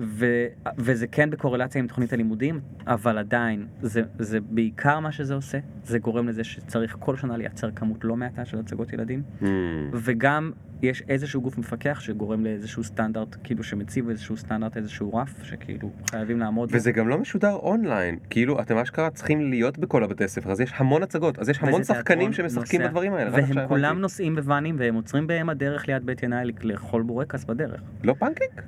ו, 0.00 0.46
וזה 0.78 1.06
כן 1.06 1.30
בקורלציה 1.30 1.80
עם 1.80 1.86
תוכנית 1.86 2.12
הלימודים 2.12 2.60
אבל 2.86 3.18
עדיין 3.18 3.66
זה, 3.82 4.02
זה 4.18 4.40
בעיקר 4.40 5.00
מה 5.00 5.12
שזה 5.12 5.34
עושה 5.34 5.58
זה 5.84 5.98
גורם 5.98 6.28
לזה 6.28 6.44
שצריך 6.44 6.96
כל 6.98 7.16
שנה 7.16 7.36
לייצר 7.36 7.70
כמות 7.70 8.04
לא 8.04 8.16
מעטה 8.16 8.44
של 8.44 8.58
הצגות 8.58 8.92
ילדים 8.92 9.22
Hmm. 9.40 9.44
וגם 9.92 10.52
יש 10.82 11.02
איזשהו 11.08 11.40
גוף 11.42 11.58
מפקח 11.58 12.00
שגורם 12.00 12.44
לאיזשהו 12.44 12.84
סטנדרט 12.84 13.36
כאילו 13.44 13.62
שמציב 13.64 14.08
איזשהו 14.08 14.36
סטנדרט 14.36 14.76
איזשהו 14.76 15.14
רף 15.14 15.42
שכאילו 15.42 15.90
חייבים 16.10 16.38
לעמוד 16.38 16.70
בו. 16.70 16.76
וזה 16.76 16.92
גם 16.92 17.08
לא 17.08 17.18
משודר 17.18 17.52
אונליין, 17.52 18.18
כאילו 18.30 18.60
אתם 18.60 18.76
אשכרה 18.76 19.10
צריכים 19.10 19.50
להיות 19.50 19.78
בכל 19.78 20.04
הבתי 20.04 20.28
ספר, 20.28 20.50
אז 20.50 20.60
יש 20.60 20.72
המון 20.76 21.02
הצגות, 21.02 21.38
אז 21.38 21.48
יש 21.48 21.58
המון 21.62 21.84
שחקנים 21.84 22.32
שמשחקים 22.32 22.80
נוסע. 22.80 22.90
בדברים 22.90 23.14
האלה. 23.14 23.30
והם 23.32 23.68
כולם. 23.68 24.00
נוסעים 24.00 24.36
בוואנים 24.36 24.76
והם 24.78 24.94
עוצרים 24.94 25.26
בהם 25.26 25.48
הדרך 25.48 25.88
ליד 25.88 26.06
בית 26.06 26.22
ינאי 26.22 26.52
לאכול 26.62 27.02
בורקס 27.02 27.44
בדרך. 27.44 27.80
לא 28.04 28.14
פנקק? 28.18 28.62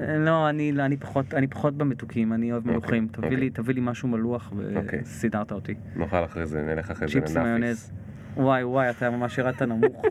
אה, 0.00 0.18
לא, 0.18 0.48
אני, 0.48 0.72
אני, 0.78 0.96
פחות, 0.96 1.34
אני 1.34 1.46
פחות 1.46 1.76
במתוקים, 1.76 2.32
אני 2.32 2.52
אוהב 2.52 2.62
אוקיי, 2.62 2.72
מלוכים. 2.72 3.08
תביא, 3.12 3.24
אוקיי. 3.24 3.40
לי, 3.40 3.50
תביא 3.50 3.74
לי 3.74 3.80
משהו 3.84 4.08
מלוח 4.08 4.52
אוקיי. 4.76 5.00
וסידרת 5.02 5.52
אותי. 5.52 5.74
נאכל 5.96 6.24
אחרי 6.24 6.46
זה, 6.46 6.62
נלך 6.62 6.90
אחרי 6.90 7.08
זה 7.08 7.12
צ'יפס 7.12 7.36
לנאפיס. 7.36 7.60
מיונז. 7.60 7.92
וואי 8.36 8.64
וואי, 8.64 8.90
אתה 8.90 9.10
ממש 9.10 9.38
ירדת 9.38 9.62
נמוך. 9.62 10.02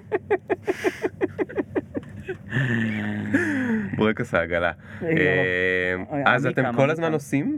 בורקס 3.98 4.34
העגלה. 4.34 4.72
אוי, 5.02 5.10
אה, 5.10 5.96
אוי, 6.10 6.22
אז 6.26 6.46
אתם 6.46 6.74
כל 6.76 6.90
הזמן. 6.90 7.14
עושים? 7.14 7.58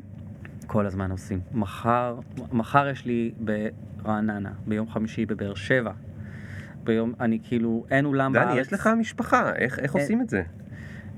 כל 0.68 0.86
הזמן 0.86 1.12
עושים. 1.12 1.40
מחר, 1.54 2.20
מחר 2.52 2.88
יש 2.88 3.06
לי 3.06 3.32
ברעננה, 3.40 4.52
ביום 4.68 4.90
חמישי 4.90 5.26
בבאר 5.26 5.56
שבע. 5.56 5.92
ביום, 6.84 7.14
אני 7.20 7.40
כאילו, 7.44 7.86
אין 7.92 8.06
אולם 8.06 8.34
בארץ. 8.34 8.48
דני, 8.48 8.60
יש 8.60 8.74
לך 8.74 8.90
משפחה, 9.00 9.56
איך 9.56 9.80
איך 9.80 9.96
אה, 9.96 10.02
עושים 10.02 10.22
את 10.22 10.30
זה? 10.30 10.44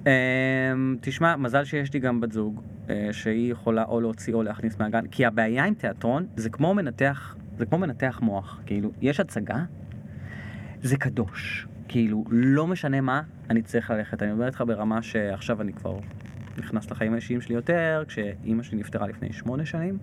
אמ, 0.06 0.96
תשמע, 1.02 1.36
מזל 1.36 1.64
שיש 1.64 1.94
לי 1.94 2.00
גם 2.00 2.22
בת 2.22 2.32
זוג, 2.32 2.62
אה, 2.90 3.10
שהיא 3.12 3.52
יכולה 3.52 3.84
או 3.84 4.02
להוציא 4.02 4.34
או 4.34 4.44
להכניס 4.44 4.80
מהגן, 4.80 5.08
כי 5.08 5.26
הבעיה 5.26 5.66
עם 5.66 5.74
תיאטרון 5.74 6.28
זה 6.36 6.50
כמו 6.50 6.74
מנתח, 6.74 7.36
זה 7.58 7.66
כמו 7.66 7.78
מנתח 7.78 8.20
מוח, 8.24 8.62
כאילו, 8.66 8.92
יש 9.02 9.20
הצגה, 9.20 9.64
זה 10.82 10.98
קדוש, 10.98 11.68
כאילו, 11.88 12.24
לא 12.30 12.68
משנה 12.68 13.02
מה, 13.02 13.22
אני 13.50 13.62
צריך 13.62 13.92
ללכת, 13.92 14.24
אני 14.24 14.32
אומר 14.32 14.48
לך 14.48 14.64
ברמה 14.68 15.02
שעכשיו 15.02 15.62
אני 15.62 15.74
כבר 15.74 16.00
נכנס 16.58 16.92
לחיים 16.92 17.14
האישיים 17.14 17.42
שלי 17.42 17.56
יותר, 17.56 18.04
כשאימא 18.08 18.64
שלי 18.64 18.78
נפטרה 18.78 19.08
לפני 19.08 19.34
שמונה 19.34 19.66
שנים, 19.66 19.98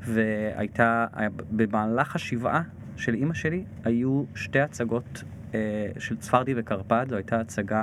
והייתה, 0.00 1.06
במהלך 1.50 2.16
השבעה 2.16 2.62
של 2.96 3.14
אימא 3.14 3.34
שלי, 3.34 3.64
היו 3.84 4.24
שתי 4.34 4.60
הצגות 4.60 5.22
אה, 5.54 5.88
של 5.98 6.16
צפרדי 6.16 6.54
וקרפד, 6.56 7.06
זו 7.08 7.16
הייתה 7.16 7.40
הצגה 7.40 7.82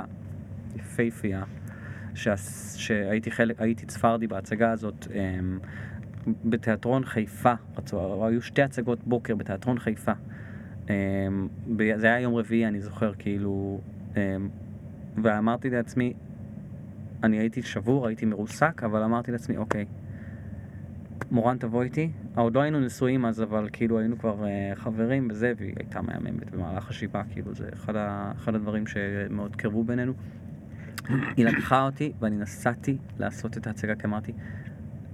יפהפייה, 0.76 1.42
שה- 2.14 2.36
שהייתי 2.76 3.30
חלק, 3.30 3.60
הייתי 3.62 3.86
צפרדי 3.86 4.26
בהצגה 4.26 4.70
הזאת 4.70 5.06
אמ, 5.14 5.58
בתיאטרון 6.44 7.04
חיפה, 7.04 7.52
רצו, 7.76 8.26
היו 8.26 8.42
שתי 8.42 8.62
הצגות 8.62 8.98
בוקר 9.06 9.34
בתיאטרון 9.34 9.78
חיפה. 9.78 10.12
אמ, 10.90 11.48
זה 11.96 12.06
היה 12.06 12.20
יום 12.20 12.34
רביעי, 12.34 12.66
אני 12.66 12.80
זוכר, 12.80 13.12
כאילו, 13.18 13.80
אמ, 14.16 14.48
ואמרתי 15.22 15.70
לעצמי, 15.70 16.12
אני 17.22 17.38
הייתי 17.38 17.62
שבור, 17.62 18.06
הייתי 18.06 18.26
מרוסק, 18.26 18.82
אבל 18.84 19.02
אמרתי 19.02 19.32
לעצמי, 19.32 19.56
אוקיי, 19.56 19.84
מורן 21.30 21.58
תבוא 21.58 21.82
איתי, 21.82 22.10
עוד 22.34 22.54
לא 22.54 22.60
היינו 22.60 22.80
נשואים 22.80 23.24
אז, 23.24 23.42
אבל 23.42 23.68
כאילו 23.72 23.98
היינו 23.98 24.18
כבר 24.18 24.44
uh, 24.44 24.74
חברים 24.74 25.28
וזה, 25.30 25.52
והיא 25.56 25.74
הייתה 25.76 26.02
מהממת 26.02 26.50
במהלך 26.50 26.90
השבעה, 26.90 27.22
כאילו 27.30 27.54
זה 27.54 27.68
אחד, 27.72 27.94
אחד 28.36 28.54
הדברים 28.54 28.86
שמאוד 28.86 29.56
קרבו 29.56 29.84
בינינו. 29.84 30.12
היא 31.36 31.44
לקחה 31.46 31.82
אותי 31.82 32.12
ואני 32.20 32.36
נסעתי 32.36 32.96
לעשות 33.18 33.56
את 33.56 33.66
ההצגה, 33.66 33.94
כי 33.94 34.06
אמרתי, 34.06 34.32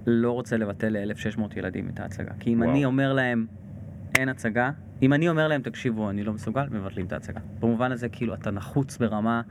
לא 0.05 0.31
רוצה 0.31 0.57
לבטל 0.57 0.89
ל-1,600 0.89 1.41
ילדים 1.55 1.89
את 1.89 1.99
ההצגה. 1.99 2.31
כי 2.39 2.53
אם 2.53 2.59
וואו. 2.59 2.71
אני 2.71 2.85
אומר 2.85 3.13
להם, 3.13 3.45
אין 4.17 4.29
הצגה, 4.29 4.71
אם 5.01 5.13
אני 5.13 5.29
אומר 5.29 5.47
להם, 5.47 5.61
תקשיבו, 5.61 6.09
אני 6.09 6.23
לא 6.23 6.33
מסוגל, 6.33 6.65
מבטלים 6.71 7.05
את 7.05 7.13
ההצגה. 7.13 7.39
במובן 7.59 7.91
הזה, 7.91 8.09
כאילו, 8.09 8.33
אתה 8.33 8.51
נחוץ 8.51 8.97
ברמה, 8.97 9.41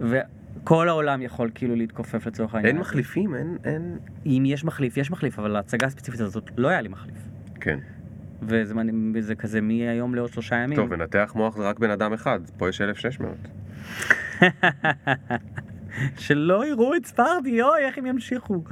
וכל 0.00 0.88
העולם 0.88 1.22
יכול 1.22 1.50
כאילו 1.54 1.76
להתכופף 1.76 2.26
לצורך 2.26 2.54
העניין. 2.54 2.74
אין. 2.74 2.80
מחליפים? 2.80 3.34
אין... 3.34 3.56
אין... 3.64 3.98
אם 4.26 4.42
יש 4.46 4.64
מחליף, 4.64 4.96
יש 4.96 5.10
מחליף, 5.10 5.38
אבל 5.38 5.50
להצגה 5.50 5.86
הספציפית 5.86 6.20
הזאת 6.20 6.50
לא 6.56 6.68
היה 6.68 6.80
לי 6.80 6.88
מחליף. 6.88 7.28
כן. 7.60 7.78
וזה, 8.42 8.74
וזה 9.14 9.34
כזה 9.34 9.60
מהיום 9.60 10.14
לעוד 10.14 10.32
שלושה 10.32 10.56
ימים. 10.56 10.76
טוב, 10.76 10.96
מנתח 10.96 11.32
מוח 11.34 11.56
זה 11.56 11.68
רק 11.68 11.78
בן 11.78 11.90
אדם 11.90 12.12
אחד, 12.12 12.40
פה 12.56 12.68
יש 12.68 12.80
1,600. 12.80 13.30
שלא 16.18 16.66
יראו 16.66 16.96
את 16.96 17.06
ספרדי, 17.06 17.62
אוי, 17.62 17.78
איך 17.86 17.98
הם 17.98 18.06
ימשיכו. 18.06 18.62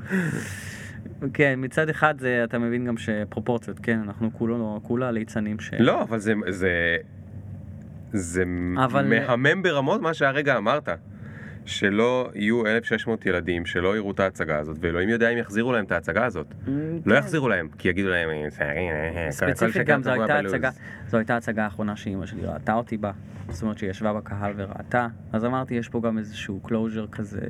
כן, 1.34 1.54
מצד 1.58 1.88
אחד 1.88 2.18
זה, 2.18 2.44
אתה 2.44 2.58
מבין 2.58 2.84
גם 2.84 2.96
שפרופורציות, 2.96 3.78
כן, 3.78 4.00
אנחנו 4.00 4.30
כולו, 4.32 4.80
כולה 4.82 5.10
ליצנים 5.10 5.60
ש... 5.60 5.70
לא, 5.78 6.02
אבל 6.02 6.18
זה... 6.18 6.34
זה... 6.48 6.96
זה 8.12 8.44
אבל- 8.84 9.06
מהמם 9.08 9.62
ברמות 9.62 10.00
מה 10.00 10.14
שהרגע 10.14 10.56
אמרת. 10.56 10.88
שלא 11.66 12.30
יהיו 12.34 12.66
1,600 12.66 13.26
ילדים 13.26 13.66
שלא 13.66 13.96
יראו 13.96 14.10
את 14.10 14.20
ההצגה 14.20 14.58
הזאת, 14.58 14.76
ואלוהים 14.80 15.08
יודע 15.08 15.28
אם 15.28 15.38
יחזירו 15.38 15.72
להם 15.72 15.84
את 15.84 15.92
ההצגה 15.92 16.24
הזאת. 16.24 16.54
לא 17.06 17.14
יחזירו 17.14 17.48
להם, 17.48 17.68
כי 17.78 17.88
יגידו 17.88 18.08
להם, 18.08 18.28
"אה, 18.30 18.48
אה, 18.60 19.24
אה, 19.26 19.30
ספציפית 19.30 19.86
גם 19.86 20.02
זו 20.02 20.10
הייתה. 20.10 20.38
הצגה, 20.38 20.70
זו 21.08 21.16
הייתה 21.16 21.36
הצגה 21.36 21.64
האחרונה 21.64 21.96
שאימא 21.96 22.26
שלי 22.26 22.42
ראתה 22.46 22.74
אותי 22.74 22.96
בה. 22.96 23.12
זאת 23.48 23.62
אומרת 23.62 23.78
שהיא 23.78 23.90
ישבה 23.90 24.12
בקהל 24.12 24.52
וראתה, 24.56 25.06
אז 25.32 25.44
אמרתי, 25.44 25.74
יש 25.74 25.88
פה 25.88 26.00
גם 26.00 26.18
איזשהו 26.18 26.60
closure 26.64 27.10
כזה, 27.12 27.40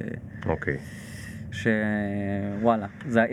אוקיי. 0.47 0.79
שוואלה, 1.53 2.87
זה 3.09 3.25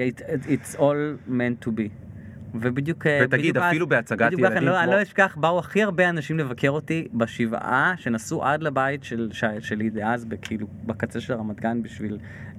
it's 0.47 0.75
all 0.75 1.29
meant 1.29 1.65
to 1.65 1.69
be. 1.69 2.10
ובדיוק... 2.55 3.07
אה, 3.07 3.19
ותגיד, 3.23 3.39
בדיוק 3.39 3.57
אפילו 3.57 3.87
בהצגת 3.87 4.19
ככה, 4.19 4.41
ילדים 4.41 4.63
לא, 4.67 4.79
אני 4.79 4.85
כמו- 4.85 4.95
לא 4.95 5.01
אשכח, 5.01 5.37
באו 5.39 5.59
הכי 5.59 5.83
הרבה 5.83 6.09
אנשים 6.09 6.39
לבקר 6.39 6.69
אותי 6.69 7.07
בשבעה, 7.13 7.93
שנסעו 7.97 8.45
עד 8.45 8.63
לבית 8.63 9.03
של, 9.03 9.29
שלי 9.59 9.89
דאז, 9.89 10.25
כאילו, 10.41 10.67
בקצה 10.85 11.21
של 11.21 11.33
רמת 11.33 11.59
גן, 11.59 11.83
בשביל 11.83 12.17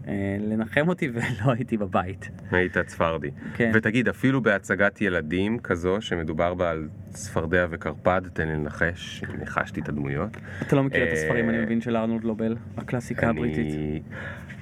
אה, 0.09 0.13
לנחם 0.41 0.89
אותי, 0.89 1.09
ולא 1.15 1.53
הייתי 1.53 1.77
בבית. 1.77 2.31
היית 2.51 2.79
צפרדי. 2.79 3.31
כן. 3.55 3.71
ותגיד, 3.75 4.09
אפילו 4.09 4.43
בהצגת 4.43 5.01
ילדים 5.01 5.59
כזו, 5.59 5.97
שמדובר 6.01 6.55
בה 6.55 6.71
על 6.71 6.89
צפרדע 7.11 7.67
וקרפד, 7.71 8.23
תן 8.33 8.49
לי 8.49 8.55
לנחש, 8.55 9.25
ניחשתי 9.39 9.81
את 9.81 9.89
הדמויות. 9.89 10.31
אתה 10.63 10.77
לא 10.77 10.83
מכיר 10.83 11.03
את 11.03 11.09
אה, 11.09 11.13
הספרים, 11.13 11.51
אני 11.51 11.59
מבין, 11.59 11.81
של 11.81 11.97
ארנולד 11.97 12.25
לובל, 12.25 12.57
הקלאסיקה 12.77 13.29
הבריטית. 13.29 13.75
אני... 13.75 14.03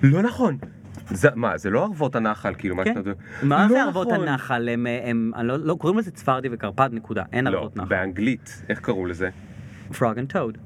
לא 0.03 0.23
נכון. 0.23 0.59
זה, 1.11 1.29
מה, 1.35 1.59
זה 1.59 1.71
לא 1.71 1.85
ערבות 1.85 2.17
הנחל, 2.17 2.55
כאילו, 2.59 2.77
מה 2.77 2.85
כן. 2.85 2.95
שאתה... 2.95 3.11
מה 3.43 3.63
לא 3.63 3.69
זה 3.69 3.83
ערבות 3.83 4.09
נכון. 4.09 4.29
הנחל? 4.29 4.69
הם, 4.69 4.87
הם, 5.05 5.33
אני 5.37 5.49
לא, 5.49 5.59
לא, 5.59 5.75
קוראים 5.75 5.99
לזה 5.99 6.11
צפרדי 6.11 6.49
וקרפד, 6.53 6.91
נקודה. 6.93 7.23
אין 7.33 7.47
לא, 7.47 7.59
ערבות 7.59 7.77
נחל. 7.77 7.89
באנגלית, 7.89 8.63
איך 8.69 8.81
קראו 8.81 9.07
לזה? 9.07 9.31
Frog 9.99 10.19
and 10.19 10.33
Toad. 10.33 10.59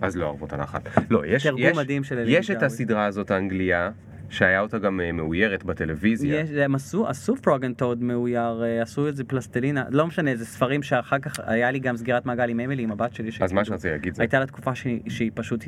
אז 0.00 0.16
לא 0.16 0.26
ערבות 0.26 0.52
הנחל. 0.52 0.78
לא, 1.10 1.26
יש, 1.26 1.46
יש, 1.56 1.78
יש 2.26 2.50
את. 2.50 2.62
הסדרה 2.62 3.06
הזאת 3.06 3.30
האנגליה, 3.30 3.90
שהיה 4.30 4.60
אותה 4.60 4.78
גם 4.78 5.00
אה, 5.00 5.12
מאוירת 5.12 5.64
בטלוויזיה. 5.64 6.40
יש, 6.40 6.50
הם 6.50 6.74
עשו, 6.74 7.08
עשו 7.08 7.36
Frog 7.36 7.64
and 7.64 7.76
Toad 7.76 8.02
מאויר, 8.02 8.62
אה, 8.64 8.82
עשו 8.82 9.08
את 9.08 9.16
זה 9.16 9.24
פלסטלינה, 9.24 9.84
לא 9.90 10.06
משנה, 10.06 10.36
זה 10.36 10.46
ספרים 10.46 10.82
שאחר 10.82 11.18
כך, 11.18 11.40
היה 11.46 11.70
לי 11.70 11.78
גם 11.78 11.96
סגירת 11.96 12.26
מעגל 12.26 12.48
עם 12.48 12.60
אמילי, 12.60 12.82
עם 12.82 12.92
הבת 12.92 13.14
שלי. 13.14 13.30
אז 13.40 13.52
מה 13.52 13.64
שרציתי 13.64 13.90
להגיד 13.90 14.14
זה, 14.14 14.22
הייתה 14.22 14.40
לה 14.40 14.46
תקופה 14.46 14.74
שהיא, 14.74 15.00
שהיא 15.08 15.30
פשוט, 15.34 15.64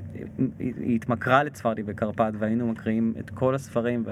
היא, 0.59 0.73
היא 0.81 0.97
התמכרה 0.97 1.45
לצפרדי 1.45 1.83
וקרפד, 1.87 2.33
והיינו 2.39 2.69
מקריאים 2.69 3.15
את 3.19 3.31
כל 3.31 3.55
הספרים, 3.55 4.05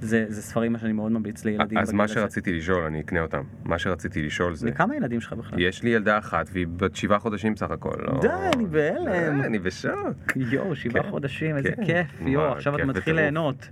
וזה 0.00 0.24
זה 0.28 0.42
ספרים 0.42 0.78
שאני 0.78 0.92
מאוד 0.92 1.12
ממליץ 1.12 1.44
לילדים. 1.44 1.78
אז 1.78 1.92
מה 1.92 2.04
הזה. 2.04 2.14
שרציתי 2.14 2.52
לשאול, 2.52 2.84
אני 2.84 3.00
אקנה 3.00 3.20
אותם. 3.22 3.42
מה 3.64 3.78
שרציתי 3.78 4.22
לשאול 4.22 4.54
זה, 4.54 4.68
וכמה 4.72 4.96
ילדים 4.96 5.20
שלך 5.20 5.32
בכלל? 5.32 5.60
יש 5.60 5.82
לי 5.82 5.90
ילדה 5.90 6.18
אחת 6.18 6.48
והיא 6.52 6.66
בת 6.76 6.96
שבעה 6.96 7.18
חודשים 7.18 7.56
סך 7.56 7.70
הכל. 7.70 7.94
לא- 7.98 8.20
די, 8.20 8.28
אני 8.56 8.66
בהלם. 8.66 9.40
אני 9.40 9.58
בשוק. 9.58 9.92
יואו, 10.36 10.76
שבעה 10.76 11.02
כן, 11.02 11.10
חודשים, 11.10 11.56
איזה 11.56 11.68
כן. 11.76 11.84
כיף, 11.84 12.06
יואו, 12.26 12.52
עכשיו 12.52 12.74
אתה 12.74 12.82
כיף 12.82 12.88
מתחיל 12.88 13.02
בטירוף. 13.14 13.18
ליהנות. 13.20 13.68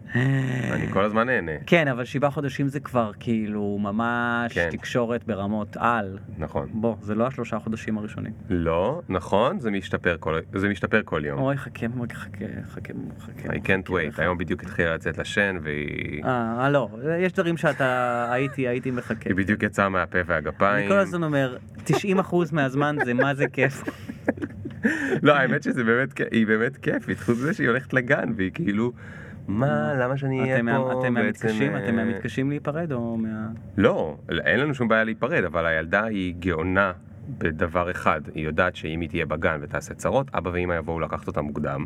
אני 0.72 0.86
כל 0.92 1.04
הזמן 1.04 1.26
נהנה. 1.26 1.52
כן, 1.66 1.88
אבל 1.88 2.04
שבעה 2.04 2.30
חודשים 2.30 2.68
זה 2.68 2.80
כבר 2.80 3.10
כאילו 3.20 3.78
ממש 3.80 4.52
כן. 4.54 4.68
תקשורת 4.70 5.24
ברמות 5.24 5.76
על. 5.76 6.18
נכון. 6.38 6.68
בוא, 6.72 6.96
זה 7.00 7.14
לא 7.14 7.26
השלושה 7.26 7.58
חודשים 7.58 7.98
הראשונים. 7.98 8.32
לא, 8.50 9.02
נכון, 9.08 9.60
זה 9.60 9.70
משתפר 9.70 10.16
כל, 10.20 10.38
זה 10.54 10.68
משתפר 10.68 11.00
כל 11.04 11.22
יום. 11.24 11.38
אוי, 11.40 11.56
חכה, 11.56 11.86
חכה, 12.12 12.44
חכה, 12.70 12.92
חכה. 13.20 13.48
I 13.48 13.56
can't 13.56 13.88
wait, 13.90 14.22
היום 14.22 14.38
בדיוק 14.38 14.62
התחילה 14.62 14.94
לצאת 14.94 15.18
לשן 15.18 15.56
והיא 15.62 16.15
אה, 16.24 16.70
לא, 16.70 16.88
יש 17.18 17.32
דברים 17.32 17.56
שאתה, 17.56 18.26
הייתי, 18.32 18.68
הייתי 18.68 18.90
מחכה. 18.90 19.28
היא 19.30 19.36
בדיוק 19.36 19.62
יצאה 19.62 19.88
מהפה 19.88 20.18
והגפיים. 20.26 20.78
אני 20.78 20.88
כל 20.88 20.98
הזמן 20.98 21.22
אומר, 21.22 21.56
90% 21.86 21.90
מהזמן 22.52 22.96
זה 23.04 23.14
מה 23.14 23.34
זה 23.34 23.48
כיף. 23.48 23.82
לא, 25.22 25.32
האמת 25.34 25.62
שזה 25.62 25.84
באמת, 25.84 26.20
היא 26.30 26.46
באמת 26.46 26.76
כיפית, 26.76 27.20
חוץ 27.20 27.38
מזה 27.38 27.54
שהיא 27.54 27.68
הולכת 27.68 27.92
לגן 27.92 28.32
והיא 28.36 28.50
כאילו, 28.54 28.92
מה, 29.48 29.94
למה 29.94 30.16
שאני 30.16 30.40
אהיה 30.40 30.62
פה 30.76 31.00
אתם 31.00 31.14
מהמתקשים? 31.14 31.74
אה, 31.74 31.84
אתם 31.84 31.96
מהמתקשים 31.96 32.50
להיפרד 32.50 32.92
או 32.92 33.16
מה... 33.16 33.48
לא, 33.76 34.16
אין 34.28 34.60
לנו 34.60 34.74
שום 34.74 34.88
בעיה 34.88 35.04
להיפרד, 35.04 35.44
אבל 35.44 35.66
הילדה 35.66 36.04
היא 36.04 36.34
גאונה 36.38 36.92
בדבר 37.28 37.90
אחד, 37.90 38.20
היא 38.34 38.44
יודעת 38.44 38.76
שאם 38.76 39.00
היא 39.00 39.08
תהיה 39.08 39.26
בגן 39.26 39.58
ותעשה 39.62 39.94
צרות, 39.94 40.26
אבא 40.34 40.50
ואמא 40.52 40.74
יבואו 40.74 41.00
לקחת 41.00 41.26
אותה 41.26 41.42
מוקדם, 41.42 41.84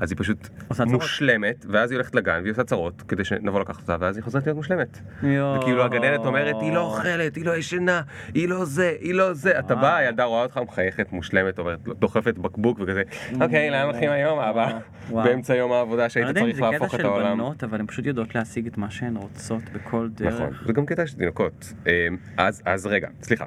אז 0.00 0.10
היא 0.10 0.18
פשוט? 0.18 0.48
מושלמת, 0.86 1.66
ואז 1.68 1.90
היא 1.90 1.96
הולכת 1.96 2.14
לגן 2.14 2.40
והיא 2.42 2.52
עושה 2.52 2.64
צרות, 2.64 3.02
כדי 3.02 3.24
שנבוא 3.24 3.60
לקחת 3.60 3.80
אותה, 3.80 3.96
ואז 4.00 4.16
היא 4.16 4.24
חוזרת 4.24 4.46
להיות 4.46 4.56
מושלמת. 4.56 5.00
וכאילו 5.20 5.84
הגננת 5.84 6.20
אומרת, 6.20 6.56
היא 6.60 6.72
לא 6.72 6.80
אוכלת, 6.80 7.36
היא 7.36 7.44
לא 7.44 7.56
ישנה, 7.56 8.02
היא 8.34 8.48
לא 8.48 8.64
זה, 8.64 8.96
היא 9.00 9.14
לא 9.14 9.34
זה. 9.34 9.58
אתה 9.58 9.74
בא, 9.74 9.96
הילדה 9.96 10.24
רואה 10.24 10.42
אותך 10.42 10.60
מחייכת, 10.68 11.12
מושלמת, 11.12 11.58
אומרת, 11.58 11.78
דוחפת 11.82 12.38
בקבוק 12.38 12.80
וכזה, 12.80 13.02
אוקיי, 13.40 13.70
לאן 13.70 13.84
הולכים 13.84 14.10
היום, 14.10 14.38
אבא? 14.38 14.78
באמצע 15.10 15.54
יום 15.54 15.72
העבודה 15.72 16.02
אני 16.02 16.10
שהיית 16.10 16.24
לא 16.24 16.28
יודע 16.28 16.40
אם 16.40 16.46
צריך 16.46 16.56
זה 16.56 16.62
קטע 16.62 16.70
להפוך 16.70 16.94
את 16.94 17.00
של 17.00 17.06
העולם. 17.06 17.38
בנות, 17.38 17.64
אבל 17.64 17.80
הן 17.80 17.86
פשוט 17.86 18.06
יודעות 18.06 18.34
להשיג 18.34 18.66
את 18.66 18.78
מה 18.78 18.90
שהן 18.90 19.16
רוצות 19.16 19.62
בכל 19.72 20.08
דרך. 20.14 20.34
נכון, 20.34 20.50
זה 20.66 20.72
גם 20.72 20.86
קטע 20.86 21.06
של 21.06 21.18
תינוקות. 21.18 21.72
אמ, 21.86 22.16
אז, 22.36 22.86
רגע, 22.86 23.08
סליחה. 23.22 23.44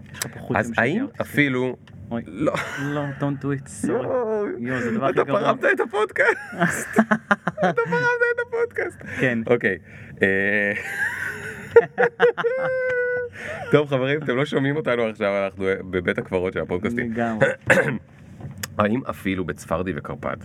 אז 0.55 0.71
האם 0.77 1.03
אותי. 1.03 1.21
אפילו... 1.21 1.75
אוי, 2.11 2.23
לא. 2.27 2.53
לא, 2.81 3.03
don't 3.19 3.43
do 3.43 3.45
it, 3.45 3.85
sorry. 3.85 3.89
יואו, 4.59 4.79
זה 4.81 4.89
הדבר 4.89 5.05
הכי 5.05 5.21
אתה 5.21 5.23
גרוע. 5.23 5.41
פרמת 5.41 5.65
את 5.73 5.79
הפודקאסט. 5.79 6.89
אתה 7.69 7.81
פרמת 7.85 8.21
את 8.35 8.39
הפודקאסט. 8.47 8.99
כן. 9.19 9.39
אוקיי. 9.47 9.77
אה, 10.21 10.71
טוב 13.71 13.87
חברים, 13.87 14.23
אתם 14.23 14.35
לא 14.35 14.45
שומעים 14.45 14.75
אותנו 14.75 15.03
עכשיו, 15.03 15.43
אנחנו 15.43 15.65
בבית 15.91 16.17
הקברות 16.17 16.53
של 16.53 16.59
הפודקאסטים. 16.59 17.11
לגמרי. 17.11 17.47
האם 18.79 19.01
אפילו 19.09 19.45
בצפרדי 19.45 19.93
וקרפד, 19.95 20.37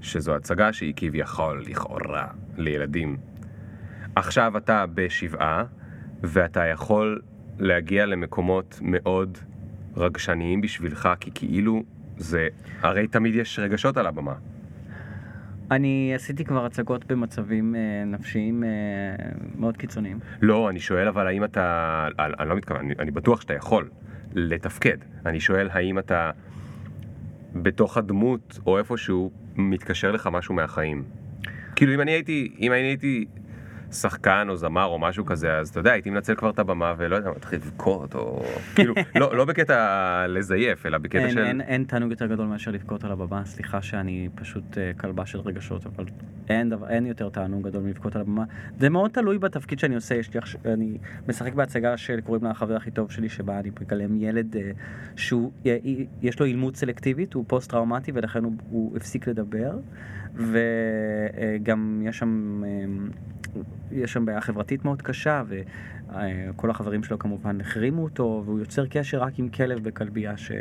שזו 0.00 0.34
הצגה 0.34 0.72
שהיא 0.72 0.92
כביכול, 0.96 1.62
לכאורה, 1.66 2.26
לילדים, 2.56 3.16
עכשיו 4.16 4.56
אתה 4.56 4.84
בשבעה, 4.94 5.64
ואתה 6.22 6.66
יכול 6.66 7.20
להגיע 7.58 8.06
למקומות 8.06 8.78
מאוד 8.82 9.38
רגשניים 9.98 10.60
בשבילך, 10.60 11.08
כי 11.20 11.30
כאילו 11.34 11.82
זה, 12.16 12.48
הרי 12.80 13.08
תמיד 13.08 13.34
יש 13.34 13.58
רגשות 13.58 13.96
על 13.96 14.06
הבמה. 14.06 14.34
אני 15.70 16.12
עשיתי 16.14 16.44
כבר 16.44 16.64
הצגות 16.64 17.04
במצבים 17.06 17.74
אה, 17.74 18.04
נפשיים 18.06 18.64
אה, 18.64 18.68
מאוד 19.58 19.76
קיצוניים. 19.76 20.18
לא, 20.40 20.70
אני 20.70 20.80
שואל 20.80 21.08
אבל 21.08 21.26
האם 21.26 21.44
אתה, 21.44 22.08
אני, 22.18 22.34
אני 22.38 22.48
לא 22.48 22.56
מתכוון, 22.56 22.80
אני, 22.80 22.94
אני 22.98 23.10
בטוח 23.10 23.40
שאתה 23.40 23.54
יכול 23.54 23.88
לתפקד. 24.34 24.96
אני 25.26 25.40
שואל 25.40 25.68
האם 25.72 25.98
אתה 25.98 26.30
בתוך 27.54 27.96
הדמות 27.96 28.58
או 28.66 28.78
איפשהו 28.78 29.30
מתקשר 29.56 30.12
לך 30.12 30.28
משהו 30.32 30.54
מהחיים. 30.54 31.04
כאילו 31.76 31.94
אם 31.94 32.00
אני 32.00 32.10
הייתי, 32.10 32.52
אם 32.60 32.72
אני 32.72 32.80
הייתי 32.80 33.26
שחקן 33.92 34.46
או 34.48 34.56
זמר 34.56 34.84
או 34.84 34.98
משהו 34.98 35.24
כזה, 35.24 35.58
אז 35.58 35.68
אתה 35.68 35.80
יודע, 35.80 35.92
הייתי 35.92 36.10
מנצל 36.10 36.34
כבר 36.34 36.50
את 36.50 36.58
הבמה 36.58 36.94
ולא 36.98 37.16
יודע, 37.16 37.30
מתחיל 37.30 37.58
לבכות 37.58 38.14
או... 38.14 38.42
כאילו, 38.74 38.94
לא, 39.14 39.36
לא 39.36 39.44
בקטע 39.44 40.26
לזייף, 40.28 40.86
אלא 40.86 40.98
בקטע 40.98 41.18
אין, 41.18 41.30
של... 41.30 41.38
אין, 41.38 41.60
אין 41.60 41.84
תענוג 41.84 42.10
יותר 42.10 42.26
גדול 42.26 42.46
מאשר 42.46 42.70
לבכות 42.70 43.04
על 43.04 43.12
הבמה, 43.12 43.44
סליחה 43.44 43.82
שאני 43.82 44.28
פשוט 44.34 44.78
אה, 44.78 44.90
כלבה 45.00 45.26
של 45.26 45.40
רגשות, 45.40 45.86
אבל 45.86 46.04
אין, 46.48 46.70
דבר, 46.70 46.88
אין 46.88 47.06
יותר 47.06 47.28
תענוג 47.28 47.68
גדול 47.68 47.82
מלבכות 47.82 48.16
על 48.16 48.20
הבמה. 48.20 48.44
זה 48.78 48.90
מאוד 48.90 49.10
תלוי 49.10 49.38
בתפקיד 49.38 49.78
שאני 49.78 49.94
עושה, 49.94 50.14
יש 50.14 50.34
לי 50.34 50.38
עכשיו, 50.38 50.60
אני 50.64 50.98
משחק 51.28 51.54
בהצגה 51.54 51.96
שקוראים 51.96 52.44
לה 52.44 52.50
החבר 52.50 52.76
הכי 52.76 52.90
טוב 52.90 53.10
שלי, 53.10 53.28
שבה 53.28 53.58
אני 53.58 53.70
מגלם 53.80 54.16
ילד 54.16 54.56
אה, 54.56 54.70
שהוא, 55.16 55.52
אה, 55.66 55.76
יש 56.22 56.40
לו 56.40 56.46
אילמות 56.46 56.76
סלקטיבית, 56.76 57.34
הוא 57.34 57.44
פוסט 57.48 57.70
טראומטי 57.70 58.12
ולכן 58.14 58.44
הוא, 58.44 58.52
הוא 58.70 58.96
הפסיק 58.96 59.28
לדבר, 59.28 59.70
וגם 60.38 62.02
יש 62.04 62.18
שם... 62.18 62.62
אה, 62.64 62.68
יש 63.92 64.12
שם 64.12 64.24
בעיה 64.24 64.40
חברתית 64.40 64.84
מאוד 64.84 65.02
קשה, 65.02 65.42
וכל 65.48 66.70
החברים 66.70 67.02
שלו 67.02 67.18
כמובן 67.18 67.60
החרימו 67.60 68.04
אותו, 68.04 68.42
והוא 68.44 68.58
יוצר 68.58 68.86
קשר 68.86 69.22
רק 69.22 69.38
עם 69.38 69.48
כלב 69.48 69.82
בכלבייה, 69.82 70.36
ש... 70.36 70.52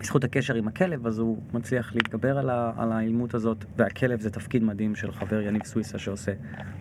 בזכות 0.00 0.24
הקשר 0.24 0.54
עם 0.54 0.68
הכלב, 0.68 1.06
אז 1.06 1.18
הוא 1.18 1.42
מצליח 1.54 1.94
להתגבר 1.94 2.38
על, 2.38 2.50
ה... 2.50 2.72
על 2.76 2.92
האילמות 2.92 3.34
הזאת, 3.34 3.64
והכלב 3.76 4.20
זה 4.20 4.30
תפקיד 4.30 4.62
מדהים 4.62 4.94
של 4.94 5.12
חבר 5.12 5.40
יניב 5.40 5.64
סוויסה 5.64 5.98
שעושה 5.98 6.32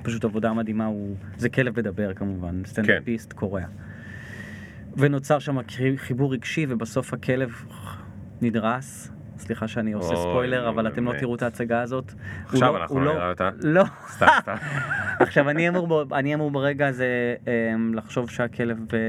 פשוט 0.02 0.26
עבודה 0.26 0.54
מדהימה, 0.54 0.86
הוא... 0.86 1.16
זה 1.38 1.50
כלב 1.50 1.80
מדבר 1.80 2.14
כמובן, 2.14 2.62
סטנדאפיסט 2.66 3.34
קורע. 3.34 3.62
ונוצר 4.98 5.40
שם 5.40 5.58
חיבור 5.96 6.34
רגשי, 6.34 6.66
ובסוף 6.70 7.14
הכלב 7.14 7.66
נדרס. 8.42 9.12
סליחה 9.40 9.68
שאני 9.68 9.94
עושה 9.94 10.16
ספוילר, 10.16 10.70
אבל 10.70 10.88
אתם 10.88 11.06
לא. 11.06 11.14
תראו 11.20 11.36
את 11.36 11.42
ההצגה 11.42 11.82
הזאת. 11.82 12.14
עכשיו 12.46 12.74
לא- 12.74 12.78
אנחנו 12.82 12.96
הוא 12.96 13.04
נראה 13.04 13.30
אותה. 13.30 13.50
לא. 13.64 13.84
סתם, 14.10 14.26
סתם. 14.42 14.56
עכשיו, 15.20 15.50
אני 15.50 16.34
אמור, 16.36 16.52
ברגע 16.52 16.88
הזה 16.88 17.36
אמ, 17.48 17.94
לחשוב 17.94 18.30
שהכלב, 18.30 18.78
אה, 18.94 19.00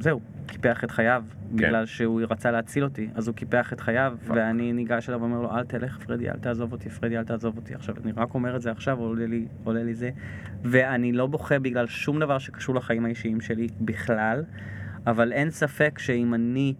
זהו, 0.00 0.20
קיפח 0.46 0.84
את 0.84 0.90
חייו, 0.90 1.24
כן. 1.28 1.56
בגלל 1.56 1.86
שהוא 1.86 2.20
רצה 2.30 2.50
להציל 2.50 2.84
אותי, 2.84 3.08
אז 3.14 3.28
הוא 3.28 3.36
קיפח 3.36 3.72
את 3.72 3.80
חייו, 3.80 4.16
ואני 4.26 4.72
ניגש 4.72 5.08
אליו 5.08 5.20
ואומר 5.20 5.40
לו, 5.40 5.50
אל 5.56 5.64
תלך, 5.64 5.98
פרדי, 6.06 6.30
אל 6.30 6.36
תעזוב 6.36 6.72
אותי, 6.72 6.90
פרדי, 6.90 7.18
אל 7.18 7.24
תעזוב 7.24 7.56
אותי. 7.56 7.74
עכשיו, 7.74 7.94
אני 8.04 8.12
רק 8.16 8.34
אומר 8.34 8.56
את 8.56 8.62
זה 8.62 8.70
עכשיו, 8.70 8.98
עולה 8.98 9.26
לי, 9.26 9.46
עולה 9.64 9.82
לי 9.82 9.94
זה, 9.94 10.10
ואני 10.64 11.12
לא 11.12 11.26
בוכה 11.26 11.58
בגלל 11.58 11.86
שום 11.86 12.20
דבר 12.20 12.38
שקשור 12.38 12.74
לחיים 12.74 13.04
האישיים 13.04 13.40
שלי 13.40 13.66
בכלל, 13.80 14.44
אבל 15.06 15.32
אין 15.32 15.50
ספק 15.50 15.98
שאם 15.98 16.34
אני... 16.34 16.74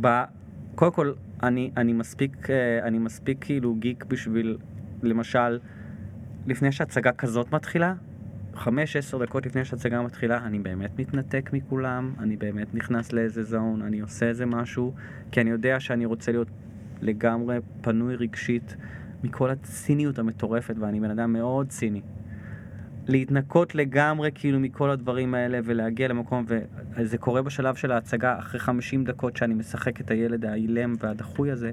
ב... 0.00 0.22
קודם 0.74 0.92
כל, 0.92 1.12
אני, 1.42 1.70
אני 1.76 1.92
מספיק, 1.92 2.50
אה, 2.50 2.86
אני 2.86 2.98
מספיק 2.98 3.44
כאילו 3.44 3.74
גיק 3.74 4.04
בשביל, 4.04 4.58
למשל, 5.02 5.58
לפני 6.46 6.72
שהצגה 6.72 7.12
כזאת 7.12 7.52
מתחילה, 7.52 7.94
חמש, 8.54 8.96
עשר 8.96 9.18
דקות 9.18 9.46
לפני 9.46 9.64
שהצגה 9.64 10.02
מתחילה, 10.02 10.46
אני 10.46 10.58
באמת 10.58 10.98
מתנתק 10.98 11.50
מכולם, 11.52 12.14
אני 12.18 12.36
באמת 12.36 12.74
נכנס 12.74 13.12
לאיזה 13.12 13.42
זון, 13.42 13.82
אני 13.82 14.00
עושה 14.00 14.28
איזה 14.28 14.46
משהו, 14.46 14.92
כי 15.32 15.40
אני 15.40 15.50
יודע 15.50 15.80
שאני 15.80 16.06
רוצה 16.06 16.32
להיות 16.32 16.48
לגמרי 17.02 17.58
פנוי 17.80 18.16
רגשית 18.16 18.76
מכל 19.24 19.50
הציניות 19.50 20.18
המטורפת, 20.18 20.74
ואני 20.78 21.00
בן 21.00 21.10
אדם 21.10 21.32
מאוד 21.32 21.68
ציני. 21.68 22.00
להתנקות 23.08 23.74
לגמרי 23.74 24.30
כאילו 24.34 24.60
מכל 24.60 24.90
הדברים 24.90 25.34
האלה 25.34 25.58
ולהגיע 25.64 26.08
למקום, 26.08 26.44
וזה 26.96 27.18
קורה 27.18 27.42
בשלב 27.42 27.74
של 27.74 27.92
ההצגה 27.92 28.38
אחרי 28.38 28.60
50 28.60 29.04
דקות 29.04 29.36
שאני 29.36 29.54
משחק 29.54 30.00
את 30.00 30.10
הילד 30.10 30.44
האילם 30.44 30.92
והדחוי 30.98 31.50
הזה, 31.50 31.70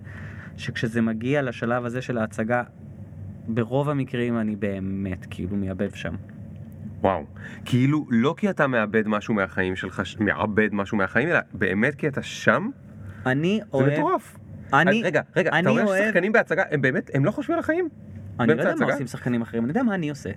שכשזה 0.57 1.01
מגיע 1.01 1.41
לשלב 1.41 1.85
הזה 1.85 2.01
של 2.01 2.17
ההצגה, 2.17 2.63
ברוב 3.47 3.89
המקרים 3.89 4.37
אני 4.39 4.55
באמת 4.55 5.25
כאילו 5.29 5.55
מייבב 5.55 5.93
שם. 5.93 6.15
וואו, 7.01 7.23
כאילו 7.65 8.05
לא 8.09 8.33
כי 8.37 8.49
אתה 8.49 8.67
מאבד 8.67 9.07
משהו 9.07 9.33
מהחיים 9.33 9.75
שלך, 9.75 10.01
מאבד 10.19 10.69
משהו 10.73 10.97
מהחיים, 10.97 11.29
אלא 11.29 11.39
באמת 11.53 11.95
כי 11.95 12.07
אתה 12.07 12.21
שם? 12.23 12.69
אני 13.25 13.59
זה 13.63 13.67
אוהב... 13.73 13.93
מטורף. 13.93 14.37
אני, 14.73 15.03
רגע, 15.03 15.21
רגע, 15.35 15.49
אני 15.51 15.61
אתה 15.61 15.69
אומר 15.69 15.85
אוהב- 15.85 16.03
ששחקנים 16.05 16.31
בהצגה, 16.31 16.63
הם 16.71 16.81
באמת, 16.81 17.11
הם 17.13 17.25
לא 17.25 17.31
חושבים 17.31 17.53
על 17.53 17.59
החיים? 17.59 17.89
אני 18.39 18.47
לא 18.55 18.61
יודע 18.61 18.75
מה? 18.85 18.91
עושים 18.91 19.07
שחקנים 19.07 19.41
אחרים, 19.41 19.63
אני 19.63 19.69
יודע 19.69 19.83
מה 19.83 19.95
אני 19.95 20.09
עושה. 20.09 20.29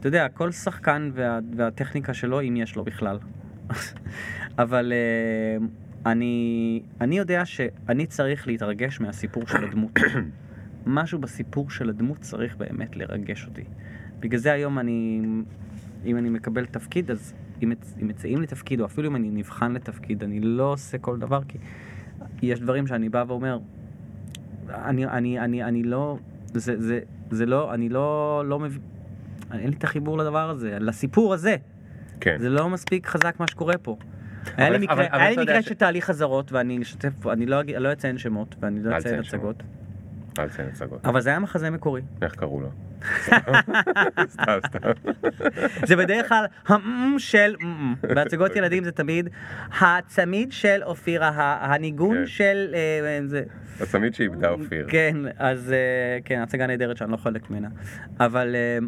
אתה 0.00 0.08
יודע, 0.08 0.28
כל 0.28 0.52
שחקן 0.52 1.10
וה, 1.14 1.38
והטכניקה 1.56 2.14
שלו, 2.14 2.40
אם 2.40 2.56
יש 2.56 2.76
לו 2.76 2.84
בכלל. 2.84 3.18
אבל 4.58 4.92
uh, 4.92 5.64
אני, 6.06 6.82
אני 7.00 7.18
יודע 7.18 7.44
שאני 7.44 8.06
צריך 8.06 8.46
להתרגש 8.46 9.00
מהסיפור 9.00 9.46
של 9.46 9.64
הדמות. 9.64 9.98
משהו 10.86 11.18
בסיפור 11.18 11.70
של 11.70 11.88
הדמות 11.88 12.18
צריך 12.20 12.56
באמת 12.56 12.96
לרגש 12.96 13.46
אותי. 13.46 13.64
בגלל 14.20 14.40
זה 14.40 14.52
היום 14.52 14.78
אני, 14.78 15.20
אם 16.04 16.18
אני 16.18 16.30
מקבל 16.30 16.66
תפקיד, 16.66 17.10
אז 17.10 17.34
אם, 17.62 17.72
אם 18.02 18.08
מציעים 18.08 18.40
לי 18.40 18.46
תפקיד, 18.46 18.80
או 18.80 18.86
אפילו 18.86 19.08
אם 19.08 19.16
אני 19.16 19.30
נבחן 19.30 19.72
לתפקיד, 19.72 20.22
אני 20.22 20.40
לא 20.40 20.72
עושה 20.72 20.98
כל 20.98 21.18
דבר, 21.18 21.40
כי 21.48 21.58
יש 22.42 22.60
דברים 22.60 22.86
שאני 22.86 23.08
בא 23.08 23.24
ואומר, 23.28 23.58
אני, 24.68 25.06
אני, 25.06 25.38
אני, 25.38 25.64
אני 25.64 25.82
לא, 25.82 26.18
זה, 26.54 26.80
זה, 26.80 27.00
זה 27.30 27.46
לא, 27.46 27.74
אני 27.74 27.88
לא, 27.88 28.42
לא 28.46 28.58
מבין, 28.58 28.80
אין 29.52 29.70
לי 29.70 29.76
את 29.78 29.84
החיבור 29.84 30.18
לדבר 30.18 30.50
הזה, 30.50 30.76
לסיפור 30.80 31.34
הזה. 31.34 31.56
כן. 32.20 32.36
זה 32.40 32.48
לא 32.48 32.68
מספיק 32.68 33.06
חזק 33.06 33.40
מה 33.40 33.46
שקורה 33.46 33.78
פה. 33.78 33.96
היה 34.56 34.70
לי 34.70 34.78
מקרה, 34.78 35.06
היה 35.12 35.30
לי 35.30 35.42
מקרה 35.42 35.62
ש- 35.62 35.68
של 35.68 35.74
תהליך 35.74 36.10
אזהרות, 36.10 36.52
ואני 36.52 36.82
אשתף, 36.82 37.10
פה, 37.20 37.32
אני 37.32 37.46
לא 37.46 37.62
לא 37.78 37.92
אציין 37.92 38.18
שמות, 38.18 38.54
ואני 38.60 38.82
לא 38.82 38.98
אציין 38.98 39.20
הצגות, 39.20 39.62
אל 40.38 40.48
תציין 40.48 40.68
הצגות. 40.68 41.06
אבל 41.06 41.20
זה 41.20 41.30
היה 41.30 41.38
מחזה 41.38 41.70
מקורי. 41.70 42.02
איך 42.22 42.34
קראו 42.34 42.60
לו? 42.60 42.68
סתם, 44.32 44.58
סתם. 44.66 44.90
זה 45.86 45.96
בדרך 45.96 46.28
כלל 46.28 46.44
המ 46.66 47.14
של. 47.18 47.54
בהצגות 48.14 48.56
ילדים 48.56 48.84
זה 48.84 48.92
תמיד 48.92 49.28
הצמיד 49.80 50.52
של 50.52 50.82
אופירה, 50.82 51.58
הניגון 51.60 52.16
כן. 52.16 52.26
של 52.26 52.74
אה, 52.74 53.20
זה. 53.26 53.42
הצמיד 53.80 54.14
שאיבדה 54.14 54.50
אופיר. 54.50 54.86
כן, 54.90 55.16
אז 55.38 55.72
אה, 55.72 56.18
כן, 56.24 56.40
הצגה 56.40 56.66
נהדרת 56.66 56.96
שאני 56.96 57.12
לא 57.12 57.16
חלק 57.16 57.50
ממנה. 57.50 57.68
אבל 58.20 58.54
אה, 58.54 58.78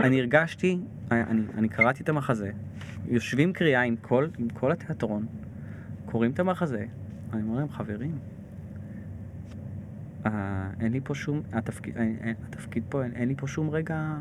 אני 0.00 0.20
הרגשתי, 0.20 0.78
אני, 1.10 1.42
אני 1.58 1.68
קראתי 1.68 2.02
את 2.02 2.08
המחזה, 2.08 2.50
יושבים 3.08 3.52
קריאה 3.52 3.82
עם 3.82 3.96
כל, 3.96 4.28
עם 4.38 4.48
כל 4.48 4.72
התיאטרון, 4.72 5.26
קוראים 6.06 6.30
את 6.30 6.40
המחזה, 6.40 6.84
אני 7.32 7.42
אומר 7.42 7.58
להם, 7.58 7.68
חברים, 7.68 8.18
אה, 10.26 10.70
אין 10.80 10.92
לי 10.92 11.00
פה 11.04 11.14
שום, 11.14 11.42
התפקיד, 11.52 11.96
אין, 11.96 12.16
אין, 12.20 12.34
התפקיד 12.48 12.82
פה, 12.88 13.04
אין, 13.04 13.12
אין 13.12 13.28
לי 13.28 13.34
פה 13.36 13.46
שום 13.46 13.70
רגע, 13.70 14.14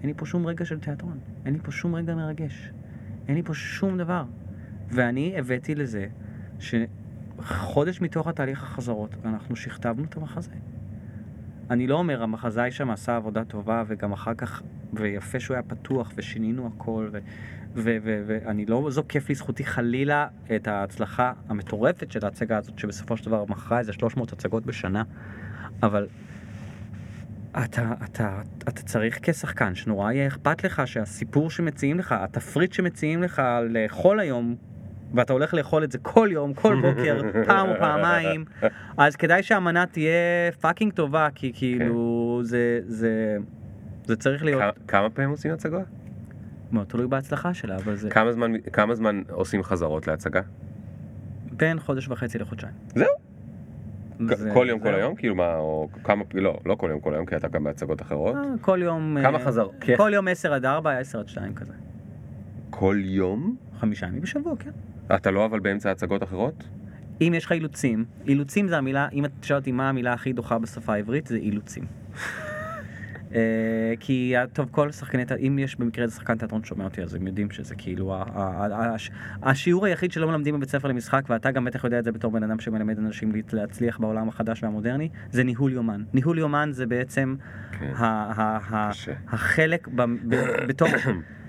אין 0.00 0.06
לי 0.06 0.14
פה 0.16 0.26
שום 0.26 0.46
רגע 0.46 0.64
של 0.64 0.80
תיאטרון, 0.80 1.18
אין 1.46 1.54
לי 1.54 1.60
פה 1.62 1.72
שום 1.72 1.94
רגע 1.94 2.14
מרגש, 2.14 2.72
אין 3.28 3.36
לי 3.36 3.42
פה 3.42 3.54
שום 3.54 3.98
דבר. 3.98 4.24
ואני 4.88 5.34
הבאתי 5.38 5.74
לזה 5.74 6.06
שחודש 6.58 8.00
מתוך 8.00 8.26
התהליך 8.26 8.62
החזרות 8.62 9.14
אנחנו 9.24 9.56
שכתבנו 9.56 10.04
את 10.04 10.16
המחזה. 10.16 10.52
אני 11.70 11.86
לא 11.86 11.98
אומר, 11.98 12.22
המחזאי 12.22 12.70
שם 12.70 12.90
עשה 12.90 13.16
עבודה 13.16 13.44
טובה, 13.44 13.84
וגם 13.86 14.12
אחר 14.12 14.34
כך, 14.34 14.62
ויפה 14.92 15.40
שהוא 15.40 15.54
היה 15.54 15.62
פתוח, 15.62 16.12
ושינינו 16.16 16.70
הכל, 16.74 17.08
ואני 17.74 18.66
לא 18.66 18.90
זוקף 18.90 19.30
לזכותי 19.30 19.64
חלילה 19.64 20.26
את 20.56 20.68
ההצלחה 20.68 21.32
המטורפת 21.48 22.12
של 22.12 22.24
ההצגה 22.24 22.56
הזאת, 22.56 22.78
שבסופו 22.78 23.16
של 23.16 23.26
דבר 23.26 23.44
מכרה 23.48 23.78
איזה 23.78 23.92
300 23.92 24.32
הצגות 24.32 24.66
בשנה, 24.66 25.02
אבל 25.82 26.06
אתה, 27.64 27.94
אתה, 28.04 28.42
אתה 28.58 28.82
צריך 28.82 29.18
כשחקן 29.22 29.74
שנורא 29.74 30.12
יהיה 30.12 30.26
אכפת 30.26 30.64
לך 30.64 30.82
שהסיפור 30.86 31.50
שמציעים 31.50 31.98
לך, 31.98 32.12
התפריט 32.12 32.72
שמציעים 32.72 33.22
לך 33.22 33.42
לאכול 33.68 34.20
היום, 34.20 34.56
ואתה 35.14 35.32
הולך 35.32 35.54
לאכול 35.54 35.84
את 35.84 35.92
זה 35.92 35.98
כל 35.98 36.28
יום, 36.32 36.54
כל 36.54 36.80
בוקר, 36.82 37.20
פעם 37.46 37.68
או 37.68 37.74
פעמיים, 37.78 38.44
אז 38.96 39.16
כדאי 39.16 39.42
שהמנה 39.42 39.86
תהיה 39.86 40.12
פאקינג 40.60 40.92
טובה, 40.92 41.28
כי 41.34 41.52
כאילו 41.54 42.40
זה, 42.44 42.80
זה, 42.86 43.36
זה 44.04 44.16
צריך 44.16 44.44
להיות 44.44 44.62
כ- 44.62 44.90
כמה 44.90 45.10
פעמים 45.10 45.30
עושים 45.30 45.52
הצגות? 45.52 45.82
מאוד 46.72 46.86
תלוי 46.86 47.06
בהצלחה 47.06 47.54
שלה, 47.54 47.76
אבל 47.76 47.96
זה 47.96 48.10
כמה 48.10 48.32
זמן- 48.32 48.60
כמה 48.72 48.94
זמן 48.94 49.22
עושים 49.30 49.62
חזרות 49.62 50.06
להצגה? 50.06 50.40
בין 51.52 51.78
חודש 51.80 52.08
וחצי 52.08 52.38
לחודשיים. 52.38 52.72
זהו? 52.94 53.06
זה- 54.28 54.50
כל 54.54 54.66
יום 54.68 54.80
כל. 54.80 54.94
היום? 54.94 55.14
כאילו 55.14 55.34
מה, 55.34 55.56
או 55.56 55.88
כמה, 56.04 56.24
לא, 56.34 56.58
לא 56.66 56.74
כל 56.74 56.88
יום 56.90 57.00
כל 57.00 57.14
היום, 57.14 57.26
כי 57.26 57.36
אתה 57.36 57.48
גם 57.48 57.64
בהצגות 57.64 58.02
אחרות. 58.02 58.36
אה, 58.36 58.42
כל 58.60 58.78
יום... 58.82 59.16
כמה 59.22 59.38
אה, 59.38 59.44
חזר- 59.44 59.68
כן. 59.80 59.96
כל 59.96 60.10
יום 60.14 60.28
10 60.28 60.52
עד 60.54 60.64
4, 60.64 60.90
10 60.98 61.20
עד 61.20 61.28
2 61.28 61.54
כזה. 61.54 61.72
כל 62.70 62.96
יום? 63.00 63.56
חמישה 63.80 64.06
ימים 64.06 64.20
בשבוע, 64.22 64.56
כן. 64.58 64.70
אתה 65.14 65.30
לא 65.30 65.44
אבל 65.44 65.60
באמצע 65.60 65.90
הצגות 65.90 66.22
אחרות? 66.22 66.64
אם 67.20 67.32
יש 67.36 67.44
לך 67.44 67.52
אילוצים, 67.52 68.04
אילוצים 68.26 68.68
זה 68.68 68.78
המילה, 68.78 69.08
אם 69.12 69.24
אתה 69.24 69.34
תשאל 69.40 69.56
אותי 69.56 69.72
מה 69.72 69.88
המילה 69.88 70.12
הכי 70.12 70.32
דוחה 70.32 70.58
בשפה 70.58 70.92
העברית, 70.92 71.26
זה 71.26 71.36
אילוצים. 71.36 71.84
אה, 73.34 73.94
כי 74.00 74.34
טוב 74.52 74.68
כל 74.70 74.90
שחקני 74.90 75.22
אם 75.46 75.58
יש 75.58 75.76
במקרה 75.76 76.04
איזה 76.04 76.16
שחקן 76.16 76.38
תיאטרון 76.38 76.64
שומע 76.64 76.84
אותי 76.84 77.02
אז 77.02 77.14
הם 77.14 77.26
יודעים 77.26 77.50
שזה 77.50 77.74
כאילו 77.74 78.14
השיעור 79.42 79.86
היחיד 79.86 80.12
שלא 80.12 80.28
מלמדים 80.28 80.54
בבית 80.54 80.68
ספר 80.68 80.88
למשחק 80.88 81.22
ואתה 81.28 81.50
גם 81.50 81.64
בטח 81.64 81.84
יודע 81.84 81.98
את 81.98 82.04
זה 82.04 82.12
בתור 82.12 82.32
בן 82.32 82.42
אדם 82.42 82.60
שמלמד 82.60 82.98
אנשים 82.98 83.32
להצליח 83.52 83.98
בעולם 83.98 84.28
החדש 84.28 84.62
והמודרני 84.62 85.08
זה 85.30 85.44
ניהול 85.44 85.72
יומן. 85.72 86.02
ניהול 86.12 86.38
יומן 86.38 86.70
זה 86.72 86.86
בעצם 86.86 87.34
כן. 87.78 87.92
החלק 89.28 89.88
בתור... 90.66 90.88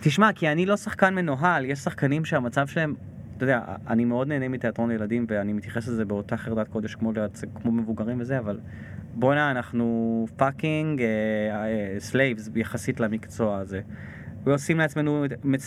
תשמע, 0.00 0.32
כי 0.32 0.48
אני 0.48 0.66
לא 0.66 0.76
שחקן 0.76 1.14
מנוהל, 1.14 1.64
יש 1.64 1.78
שחקנים 1.78 2.24
שהמצב 2.24 2.66
שלהם, 2.66 2.94
אתה 3.36 3.44
יודע, 3.44 3.60
אני 3.88 4.04
מאוד 4.04 4.28
נהנה 4.28 4.48
מתיאטרון 4.48 4.90
לילדים 4.90 5.26
ואני 5.28 5.52
מתייחס 5.52 5.88
לזה 5.88 6.04
באותה 6.04 6.36
חרדת 6.36 6.68
קודש 6.68 6.94
כמו. 6.94 7.12
כמו 7.62 7.72
מבוגרים 7.72 8.20
וזה, 8.20 8.38
אבל 8.38 8.60
בואנה, 9.14 9.50
אנחנו 9.50 10.26
fucking 10.36 11.02
slaves 11.98 12.50
יחסית 12.56 13.00
למקצוע 13.00 13.58
הזה. 13.58 13.80
ועושים 14.44 14.78
לעצמנו, 14.78 15.24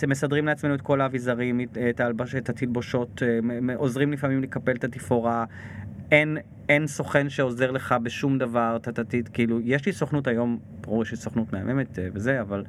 מסדרים 0.07 0.45
לעצמנו 0.45 0.75
את 0.75 0.81
כל 0.81 1.01
האביזרים, 1.01 1.61
את- 1.89 1.99
ההלבש, 1.99 2.35
את 2.35 2.49
התלבושות, 2.49 3.23
אה, 3.69 3.75
עוזרים 3.75 4.11
לפעמים 4.13 4.41
לקפל 4.41 4.71
את 4.71 4.83
התפאורה. 4.83 5.45
אין, 6.11 6.37
אין 6.69 6.87
סוכן 6.87 7.29
שעוזר 7.29 7.71
לך 7.71 7.95
בשום 8.03 8.37
דבר, 8.37 8.77
טטטית, 8.81 9.29
כאילו, 9.29 9.59
יש 9.63 9.85
לי 9.85 9.93
סוכנות 9.93 10.27
היום, 10.27 10.59
ברור, 10.81 11.01
יש 11.03 11.11
לי 11.11 11.17
סוכנות 11.17 11.53
מהממת 11.53 11.99
אה, 11.99 12.07
וזה, 12.13 12.41
אבל 12.41 12.63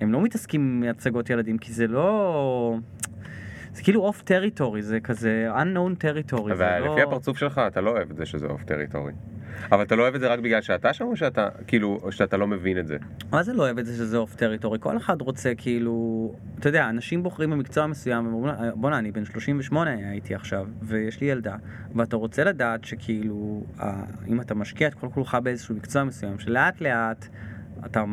הם 0.00 0.12
לא 0.12 0.22
מתעסקים 0.22 0.82
עם 0.84 0.90
הצגות 0.90 1.30
ילדים, 1.30 1.58
כי 1.58 1.72
זה 1.72 1.86
לא... 1.86 2.78
זה 3.72 3.82
כאילו 3.82 4.00
off 4.00 4.22
territory, 4.22 4.82
זה 4.82 5.00
כזה 5.00 5.48
unknown 5.56 6.04
territory. 6.04 6.52
אבל 6.52 6.78
לא... 6.78 6.92
לפי 6.92 7.02
הפרצוף 7.02 7.38
שלך 7.38 7.60
אתה 7.66 7.80
לא 7.80 7.90
אוהב 7.90 8.10
את 8.10 8.16
זה 8.16 8.26
שזה 8.26 8.46
off 8.46 8.64
territory. 8.64 9.12
אבל 9.72 9.82
אתה 9.82 9.96
לא 9.96 10.02
אוהב 10.02 10.14
את 10.14 10.20
זה 10.20 10.28
רק 10.28 10.38
בגלל 10.38 10.60
שאתה 10.60 10.92
שם 10.92 11.04
או 11.04 11.16
שאתה 11.16 11.48
כאילו 11.66 11.98
או 12.02 12.12
שאתה 12.12 12.36
לא 12.36 12.46
מבין 12.46 12.78
את 12.78 12.86
זה? 12.86 12.96
מה 13.32 13.42
זה 13.42 13.52
לא 13.52 13.62
אוהב 13.62 13.78
את 13.78 13.86
זה 13.86 13.96
שזה 13.96 14.16
off 14.16 14.34
territory? 14.34 14.78
כל 14.80 14.96
אחד 14.96 15.20
רוצה 15.20 15.54
כאילו... 15.54 16.34
אתה 16.58 16.68
יודע, 16.68 16.88
אנשים 16.88 17.22
בוחרים 17.22 17.50
במקצוע 17.50 17.86
מסוים 17.86 18.26
ואומרים, 18.26 18.54
בואנה, 18.74 18.98
אני 18.98 19.12
בן 19.12 19.24
38 19.24 19.90
הייתי 19.90 20.34
עכשיו, 20.34 20.66
ויש 20.82 21.20
לי 21.20 21.26
ילדה, 21.26 21.56
ואתה 21.94 22.16
רוצה 22.16 22.44
לדעת 22.44 22.84
שכאילו, 22.84 23.64
אם 24.28 24.40
אתה 24.40 24.54
משקיע 24.54 24.88
את 24.88 24.94
כל 24.94 25.08
כולך 25.14 25.36
באיזשהו 25.42 25.74
מקצוע 25.74 26.04
מסוים, 26.04 26.38
שלאט 26.38 26.80
לאט... 26.80 27.28
אתה, 27.86 28.04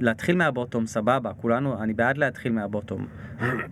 להתחיל 0.00 0.36
מהבוטום, 0.36 0.86
סבבה, 0.86 1.32
כולנו, 1.32 1.82
אני 1.82 1.94
בעד 1.94 2.18
להתחיל 2.18 2.52
מהבוטום. 2.52 3.06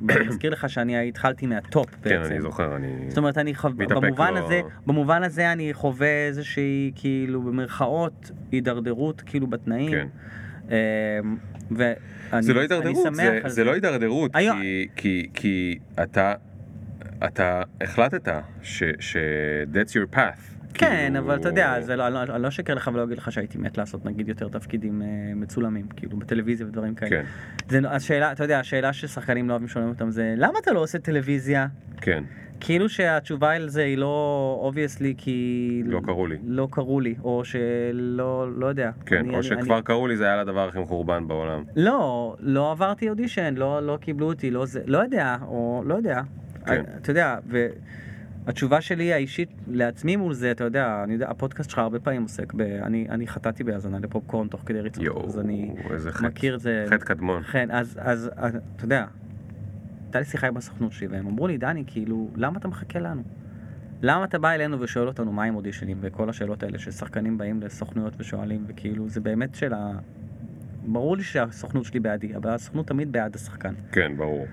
ואני 0.08 0.26
מזכיר 0.28 0.52
לך 0.52 0.68
שאני 0.70 1.08
התחלתי 1.08 1.46
מהטופ 1.46 1.86
בעצם. 2.02 2.08
כן 2.08 2.32
אני 2.32 2.40
זוכר 2.40 2.76
אני... 2.76 2.88
זאת 3.08 3.18
אומרת, 3.18 3.38
אני 3.38 3.54
חו... 3.54 3.68
במובן 3.70 4.34
לו. 4.34 4.38
הזה, 4.44 4.60
במובן 4.86 5.22
הזה 5.22 5.52
אני 5.52 5.74
חווה 5.74 6.26
איזושהי, 6.26 6.92
כאילו, 6.94 7.42
במרכאות, 7.42 8.30
הידרדרות, 8.52 9.20
כאילו, 9.26 9.46
בתנאים. 9.46 9.90
כן. 9.90 10.06
אמ, 10.70 11.36
ואני 11.70 12.42
זה 12.42 12.52
לא 12.54 12.58
אני 12.60 12.64
הידרדרות, 12.64 13.14
זה, 13.14 13.40
על 13.44 13.50
זה 13.50 13.64
לא 13.64 13.72
הידרדרות, 13.72 14.30
היום- 14.34 14.60
כי, 14.60 14.88
כי, 14.96 15.28
כי 15.34 15.78
אתה, 16.02 16.34
אתה 17.26 17.62
החלטת 17.80 18.28
ש, 18.62 18.82
ש- 19.00 19.16
that's 19.74 19.90
your 19.90 20.16
path, 20.16 20.51
כן, 20.74 21.08
כאילו- 21.12 21.18
אבל 21.24 21.36
אתה 21.36 21.48
יודע, 21.48 21.80
זה 21.80 21.96
לא, 21.96 22.06
אני 22.06 22.14
לא- 22.14 22.34
אני 22.34 22.42
לא 22.42 22.48
אשקר 22.48 22.74
לך 22.74 22.90
ולא 22.94 23.04
אגיד 23.04 23.18
לך 23.18 23.32
שהייתי 23.32 23.58
מת 23.58 23.78
לעשות 23.78 24.04
נגיד 24.04 24.28
יותר 24.28 24.48
תפקידים 24.48 25.02
אה, 25.02 25.06
מצולמים, 25.36 25.86
כאילו 25.96 26.16
בטלוויזיה 26.18 26.66
ודברים 26.66 26.94
כאלה. 26.94 27.10
כן, 27.10 27.22
זה, 27.68 27.80
השאלה, 27.90 28.32
אתה 28.32 28.44
יודע, 28.44 28.58
השאלה 28.60 28.92
ששחקנים 28.92 29.48
לא 29.48 29.52
אוהבים 29.52 29.68
שואלים 29.68 29.90
אותם 29.90 30.10
זה, 30.10 30.34
למה 30.36 30.58
אתה 30.62 30.72
לא 30.72 30.80
עושה 30.80 30.98
טלוויזיה? 30.98 31.66
כן. 32.00 32.24
כאילו 32.64 32.88
שהתשובה 32.88 33.52
על 33.52 33.68
זה 33.68 33.82
היא 33.84 33.98
לא 33.98 34.58
obviously 34.62 35.14
כי... 35.18 35.82
לא 35.86 36.00
קראו 36.04 36.26
לי. 36.26 36.36
לא 36.46 36.68
קראו 36.70 37.00
לי, 37.00 37.14
או 37.24 37.42
שלא, 37.44 38.46
לא 38.56 38.66
יודע. 38.66 38.90
כן, 39.06 39.16
אני- 39.16 39.28
או 39.30 39.34
אני- 39.34 39.42
שכבר 39.42 39.74
אני- 39.74 39.82
קראו 39.84 40.06
לי 40.08 40.16
זה 40.16 40.24
היה 40.24 40.42
לדבר 40.42 40.68
הכי 40.68 40.78
מחורבן 40.78 41.28
בעולם. 41.28 41.62
לא, 41.76 42.36
לא 42.40 42.70
עברתי 42.70 43.08
אודישן, 43.08 43.54
לא, 43.56 43.86
לא 43.86 43.98
קיבלו 44.00 44.26
אותי, 44.26 44.50
לא 44.50 44.66
זה, 44.66 44.80
לא 44.86 44.98
יודע, 44.98 45.36
או 45.42 45.82
לא 45.86 45.94
יודע. 45.94 46.20
כן. 46.66 46.82
אתה 47.00 47.10
יודע, 47.10 47.36
והתשובה 48.44 48.80
שלי 48.80 49.12
האישית 49.12 49.48
לעצמי 49.68 50.16
מול 50.16 50.34
זה, 50.34 50.50
אתה 50.50 50.64
יודע, 50.64 51.00
אני 51.04 51.12
יודע, 51.12 51.30
הפודקאסט 51.30 51.70
שלך 51.70 51.78
הרבה 51.78 52.00
פעמים 52.00 52.22
עוסק 52.22 52.54
ב... 52.54 52.60
אני, 52.60 53.06
אני 53.10 53.26
חטאתי 53.26 53.64
בהאזנה 53.64 53.98
לפופקורן 53.98 54.48
תוך 54.48 54.62
כדי 54.66 54.80
ריצות, 54.80 55.04
יואו, 55.04 55.26
אז 55.26 55.38
אני. 55.38 55.74
מכיר 56.22 56.54
את 56.54 56.60
זה. 56.60 56.84
חטא 56.88 57.04
קדמון. 57.04 57.42
כן, 57.42 57.70
אז, 57.70 57.98
אז, 58.02 58.30
אז, 58.36 58.58
אתה 58.76 58.84
יודע, 58.84 59.06
הייתה 60.04 60.18
לי 60.18 60.24
שיחה 60.24 60.46
עם 60.46 60.56
הסוכנות 60.56 60.92
שלי, 60.92 61.06
והם 61.06 61.26
אמרו 61.26 61.46
לי, 61.46 61.58
דני, 61.58 61.84
כאילו, 61.86 62.30
למה 62.36 62.58
אתה 62.58 62.68
מחכה 62.68 62.98
לנו? 62.98 63.22
למה 64.02 64.24
אתה 64.24 64.38
בא 64.38 64.50
אלינו 64.50 64.80
ושואל 64.80 65.08
אותנו 65.08 65.32
מה 65.32 65.44
עם 65.44 65.54
אודישנים 65.54 65.98
וכל 66.00 66.30
השאלות 66.30 66.62
האלה 66.62 66.78
ששחקנים 66.78 67.38
באים 67.38 67.60
לסוכנויות 67.60 68.14
ושואלים 68.18 68.64
וכאילו 68.66 69.08
זה 69.08 69.20
באמת 69.20 69.54
שאלה 69.54 69.90
ברור 70.86 71.16
לי 71.16 71.22
שהסוכנות 71.22 71.84
שלי 71.84 72.00
בעדי 72.00 72.36
אבל 72.36 72.50
הסוכנות 72.50 72.86
תמיד 72.86 73.12
בעד 73.12 73.34
השחקן 73.34 73.74
כן, 73.92 74.16
ברור. 74.16 74.46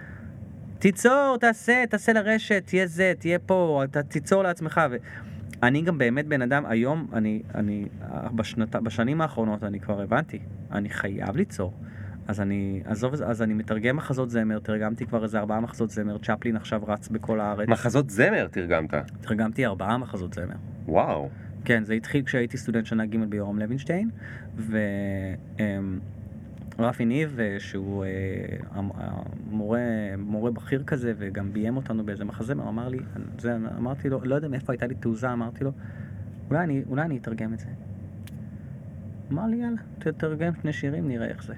תיצור 0.80 1.38
תעשה 1.40 1.84
תעשה 1.90 2.14
לרשת 2.14 2.64
תהיה 2.66 2.88
זה 2.88 3.14
תהיה 3.20 3.40
פה 3.40 3.82
אתה 3.84 4.04
תיצור 4.04 4.44
לעצמך 4.44 4.82
ואני 5.62 5.82
גם 5.82 5.98
באמת 5.98 6.28
בן 6.28 6.42
אדם 6.42 6.66
היום 6.66 7.08
אני 7.14 7.42
אני 7.56 7.86
בשנת, 8.36 8.76
בשנים 8.76 9.22
האחרונות 9.22 9.64
אני 9.64 9.80
כבר 9.80 10.02
הבנתי 10.02 10.40
אני 10.72 10.90
חייב 10.90 11.36
ליצור 11.36 11.74
אז 12.28 12.42
אני 12.42 12.82
עזוב 12.86 13.14
אז 13.14 13.42
אני 13.42 13.54
מתרגם 13.54 13.96
מחזות 13.96 14.30
זמר 14.30 14.60
תרגמתי 14.60 15.06
כבר 15.06 15.24
איזה 15.24 15.40
ארבעה 15.40 15.60
מחזות 15.60 15.90
זמר 15.90 16.18
צ'פלין 16.18 16.56
עכשיו 16.56 16.82
רץ 16.88 17.08
בכל 17.08 17.40
הארץ 17.40 17.68
מחזות 17.68 18.10
זמר 18.10 18.48
תרגמת. 18.52 18.94
תרגמתי 19.22 19.66
ארבעה 19.66 19.98
מחזות 19.98 20.34
זמר 20.34 20.56
וואו. 20.86 21.30
כן, 21.66 21.84
זה 21.84 21.94
התחיל 21.94 22.24
כשהייתי 22.26 22.58
סטודנט 22.58 22.86
שנה 22.86 23.06
ג' 23.06 23.24
ביורם 23.24 23.60
לוינשטיין, 23.60 24.10
ורפי 26.80 27.06
ניב, 27.06 27.40
אה, 27.40 27.56
שהוא 27.60 28.06
אה, 28.06 28.10
המ- 28.72 28.92
המורה, 28.96 29.82
מורה 30.18 30.52
בכיר 30.52 30.84
כזה, 30.84 31.14
וגם 31.18 31.54
ביים 31.54 31.78
אותנו 31.78 32.06
באיזה 32.06 32.26
מחזמר, 32.26 32.70
אמר 32.70 32.90
לי, 32.90 33.00
זה, 33.40 33.56
אמרתי 33.78 34.10
לו, 34.10 34.20
לא 34.24 34.36
יודע 34.36 34.48
מאיפה 34.48 34.74
הייתה 34.74 34.88
לי 34.88 34.96
תעוזה, 34.96 35.34
אמרתי 35.34 35.64
לו, 35.64 35.72
אולי 36.50 36.64
אני, 36.64 36.84
אולי 36.90 37.02
אני 37.02 37.18
אתרגם 37.18 37.54
את 37.54 37.60
זה. 37.60 37.68
אמר 39.32 39.48
לי, 39.48 39.56
יאללה, 39.58 39.78
תתרגם 40.00 40.54
שני 40.62 40.74
שירים, 40.74 41.08
נראה 41.08 41.28
איך 41.28 41.44
זה. 41.44 41.54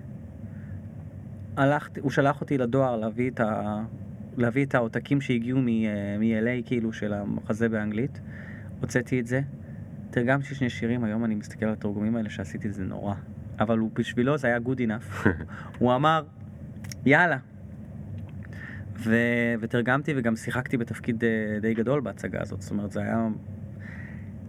הלכתי, 1.57 1.99
הוא 1.99 2.11
שלח 2.11 2.41
אותי 2.41 2.57
לדואר 2.57 2.95
להביא 2.95 3.31
את, 3.31 3.39
ה, 3.39 3.81
להביא 4.37 4.65
את 4.65 4.75
העותקים 4.75 5.21
שהגיעו 5.21 5.59
אה, 5.59 5.63
מ-LA, 6.19 6.67
כאילו, 6.67 6.93
של 6.93 7.13
המחזה 7.13 7.69
באנגלית. 7.69 8.19
הוצאתי 8.79 9.19
את 9.19 9.27
זה, 9.27 9.41
תרגמתי 10.09 10.55
שני 10.55 10.69
שירים, 10.69 11.03
היום 11.03 11.25
אני 11.25 11.35
מסתכל 11.35 11.65
על 11.65 11.73
התרגומים 11.73 12.15
האלה 12.15 12.29
שעשיתי, 12.29 12.71
זה 12.71 12.83
נורא. 12.83 13.13
אבל 13.59 13.77
הוא, 13.77 13.91
בשבילו 13.93 14.37
זה 14.37 14.47
היה 14.47 14.57
good 14.57 14.79
enough. 14.79 15.27
הוא 15.79 15.95
אמר, 15.95 16.23
יאללה. 17.05 17.37
ו... 18.97 19.15
ותרגמתי 19.59 20.13
וגם 20.17 20.35
שיחקתי 20.35 20.77
בתפקיד 20.77 21.23
אה, 21.23 21.59
די 21.61 21.73
גדול 21.73 22.01
בהצגה 22.01 22.41
הזאת, 22.41 22.61
זאת 22.61 22.71
אומרת, 22.71 22.91
זה 22.91 23.01
היה... 23.01 23.27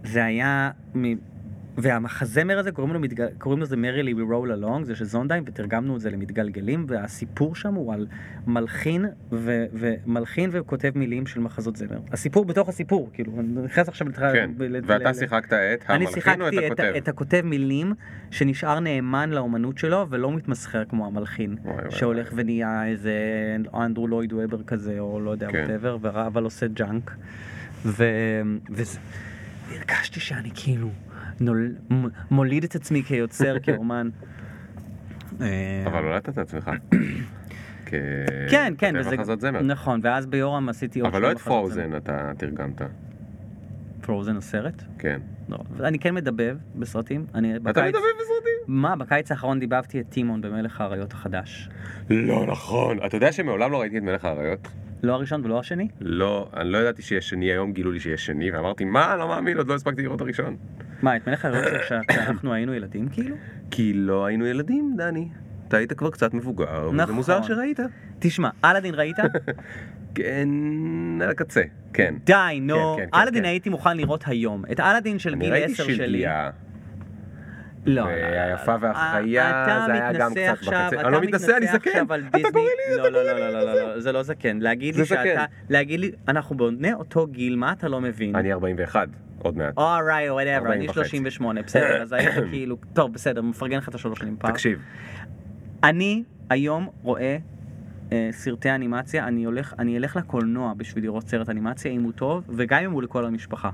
זה 0.03 0.25
היה... 0.25 0.71
מ... 0.95 1.32
והמחזמר 1.77 2.59
הזה, 2.59 2.71
קוראים 2.71 2.93
לו, 2.93 2.99
מתגל... 2.99 3.27
קוראים 3.37 3.61
לזה 3.61 3.77
מרילי 3.77 4.13
We 4.13 4.29
Roll 4.31 4.61
Along, 4.63 4.83
זה 4.83 4.95
של 4.95 5.05
זונדהיים, 5.05 5.43
ותרגמנו 5.47 5.95
את 5.95 6.01
זה 6.01 6.09
למתגלגלים, 6.09 6.85
והסיפור 6.89 7.55
שם 7.55 7.73
הוא 7.73 7.93
על 7.93 8.07
מלחין, 8.47 9.05
ו... 9.31 9.65
ומלחין 9.73 10.49
וכותב 10.53 10.91
מילים 10.95 11.25
של 11.27 11.39
מחזות 11.39 11.75
זמר. 11.75 11.99
הסיפור 12.11 12.45
בתוך 12.45 12.69
הסיפור, 12.69 13.09
כאילו, 13.13 13.31
אני 13.39 13.47
נכנס 13.63 13.87
עכשיו... 13.87 14.09
לתח- 14.09 14.19
כן. 14.33 14.51
ל- 14.59 14.79
ואתה 14.85 15.09
ל- 15.09 15.13
שיחקת 15.13 15.53
את 15.53 15.83
אני 15.89 16.05
המלחין 16.05 16.41
או 16.41 16.47
את 16.47 16.53
שיחקתי 16.53 16.67
את, 16.67 16.79
הכותב? 16.79 16.91
ה- 16.93 16.97
את 16.97 17.07
הכותב 17.07 17.41
מילים 17.45 17.93
שנשאר 18.31 18.79
נאמן 18.79 19.29
לאומנות 19.29 19.77
שלו 19.77 20.05
ולא 20.09 20.31
מתמסחר 20.31 20.85
כמו 20.85 21.05
המלחין 21.07 21.55
וואי, 21.63 21.75
וואי, 21.75 21.91
שהולך 21.91 22.27
וואי. 22.31 22.41
ונהיה 22.43 22.85
איזה 22.87 23.13
אנדרו 23.75 24.07
לויד 24.07 24.33
וובר 24.33 24.63
כזה 24.63 24.99
או 24.99 25.19
לא 25.19 25.31
יודע 25.31 25.47
כן. 25.51 25.57
whatever 25.57 25.97
אבל 26.27 26.43
עושה 26.43 26.67
junk 26.67 27.11
ו... 27.85 28.03
וזה... 28.69 28.99
והרגשתי 29.69 30.19
שאני 30.19 30.49
כאילו 30.55 30.89
נול... 31.43 31.75
מ- 31.91 32.07
מוליד 32.31 32.63
את 32.63 32.75
עצמי 32.75 33.03
כיוצר 33.03 33.59
כאומן. 33.59 34.09
אה, 35.41 35.83
אבל 35.85 36.03
הולדת 36.03 36.29
את 36.29 36.37
עצמך. 36.37 36.71
כן 38.51 38.73
כן 38.77 38.93
וזה 38.99 39.17
מחזות 39.17 39.41
זמר. 39.41 39.61
נכון 39.61 39.99
ואז 40.03 40.25
ביורם 40.25 40.69
עשיתי 40.69 40.99
עוד 40.99 41.09
אבל 41.09 41.21
לא 41.21 41.31
את. 41.31 41.37
פרוזן 41.39 41.95
אתה 41.95 42.31
תרגמת. 42.37 42.81
פרוזן 44.01 44.37
הסרט? 44.37 44.83
כן. 44.97 45.19
לא. 45.49 45.57
אני 45.79 45.99
כן 45.99 46.15
מדבב 46.15 46.57
בסרטים. 46.75 47.25
אני 47.35 47.55
אתה 47.55 47.59
בקיץ- 47.63 47.87
מדבר 47.87 47.99
בסרטים? 48.19 48.53
מה, 48.67 48.95
בקיץ 48.95 49.31
האחרון 49.31 49.59
דיבבתי 49.59 49.99
את 49.99 50.05
טימון 50.09 50.41
במלך 50.41 50.81
האריות 50.81 51.13
החדש. 51.13 51.69
לא 52.09 52.45
נכון. 52.51 52.97
אתה 53.05 53.17
יודע 53.17 53.31
שמעולם 53.31 53.71
לא 53.71 53.81
ראיתי 53.81 53.97
את 53.97 54.03
מלך 54.03 54.25
האריות? 54.25 54.67
לא 55.03 55.13
הראשון 55.13 55.45
ולא 55.45 55.59
השני? 55.59 55.87
לא, 56.01 56.49
אני 56.57 56.69
לא 56.71 56.77
ידעתי 56.77 57.01
שיש 57.01 57.29
שני, 57.29 57.45
היום 57.45 57.73
גילו 57.73 57.91
לי 57.91 57.99
שיש 57.99 58.25
שני, 58.25 58.51
ואמרתי, 58.51 58.85
מה, 58.85 59.15
לא 59.15 59.27
מאמין, 59.27 59.57
עוד 59.57 59.67
לא 59.67 59.73
הספקתי 59.75 60.01
לראות 60.01 60.21
הראשון. 60.21 60.55
מה, 61.01 61.15
את 61.15 61.27
מלך 61.27 61.47
כשה- 61.81 61.99
כשאנחנו 62.07 62.53
היינו 62.53 62.73
ילדים 62.73 63.09
כאילו? 63.09 63.35
כי 63.71 63.93
לא 63.93 64.25
היינו 64.25 64.45
ילדים, 64.45 64.93
דני. 64.97 65.27
אתה 65.67 65.77
היית 65.77 65.93
כבר 65.93 66.09
קצת 66.09 66.33
מבוגר, 66.33 66.87
וזה 66.87 66.95
נכון. 67.01 67.15
מוזר 67.15 67.41
שראית. 67.41 67.79
תשמע, 68.19 68.49
אלאדין 68.65 68.95
ראית? 68.95 69.15
כן, 70.15 70.47
על 71.21 71.29
הקצה, 71.29 71.61
כן. 71.93 72.15
די, 72.25 72.33
נו. 72.61 72.95
כן, 72.97 73.05
כן, 73.11 73.19
אלאדין 73.21 73.41
כן. 73.43 73.49
הייתי 73.49 73.69
מוכן 73.69 73.97
לראות 73.97 74.23
היום. 74.27 74.63
את 74.71 74.79
אלאדין 74.79 75.19
של 75.19 75.29
אני 75.33 75.43
גיל 75.45 75.53
ראיתי 75.53 75.71
10 75.73 75.83
שלי. 75.83 75.95
שלגיה, 75.95 76.49
לא. 77.85 78.01
והיפה 78.03 78.75
והחיה, 78.81 79.63
אתה 79.63 79.83
זה 79.85 79.93
היה 79.93 80.13
גם 80.13 80.31
קצת 80.31 80.39
עכשיו- 80.49 80.71
בקצה. 80.87 80.99
אתה 80.99 81.07
אני 81.07 81.13
לא 81.13 81.21
מתנשא, 81.21 81.51
אני 81.57 81.65
מתנשא 81.65 81.73
זקן. 81.77 81.89
עכשיו 81.89 82.13
על 82.13 82.23
אתה 82.29 82.37
דיסני. 82.37 82.51
קורא 82.51 82.63
לי, 82.63 82.95
אתה 82.95 83.09
קורא 83.09 83.21
לי, 83.33 83.51
לא, 83.53 83.63
לא, 83.63 83.93
לא, 83.93 83.99
זה 83.99 84.11
לא 84.11 84.23
זקן. 84.23 84.57
להגיד 84.59 84.95
לי. 84.95 85.05
שאתה, 85.05 85.45
להגיד 85.69 85.99
לי, 85.99 86.11
אנחנו 86.27 86.57
בני 86.57 86.93
אותו 86.93 87.27
גיל, 87.27 87.55
מה 87.55 87.71
אתה 87.71 87.87
לא 87.89 88.01
מבין? 88.01 88.35
אני 88.35 88.53
41, 88.53 89.07
עוד 89.39 89.57
מעט. 89.57 89.77
alright, 89.77 90.31
whatever, 90.31 90.55
40 90.65 90.71
אני 90.81 90.85
וחצי. 90.89 90.99
38, 90.99 91.61
בסדר, 91.61 92.01
אז 92.01 92.13
היית 92.13 92.33
כאילו, 92.51 92.77
טוב, 92.93 93.13
בסדר, 93.13 93.41
מפרגן 93.41 93.77
לך 93.77 93.89
את 93.89 93.95
השלוש 93.95 94.19
שנים 94.19 94.35
פעם. 94.39 94.51
תקשיב, 94.51 94.79
אני 95.83 96.23
היום 96.49 96.87
רואה 97.03 97.37
אה, 98.11 98.29
סרטי 98.31 98.71
אנימציה, 98.71 99.27
אני 99.27 99.43
הולך, 99.43 99.73
אני 99.79 99.97
אלך 99.97 100.15
לקולנוע 100.15 100.73
בשביל 100.77 101.03
לראות 101.03 101.27
סרט 101.27 101.49
אנימציה 101.49 101.91
אם 101.91 102.03
הוא 102.03 102.11
טוב, 102.11 102.43
וגם 102.49 102.83
אם 102.83 102.91
הוא 102.91 103.03
לכל 103.03 103.25
המשפחה. 103.25 103.69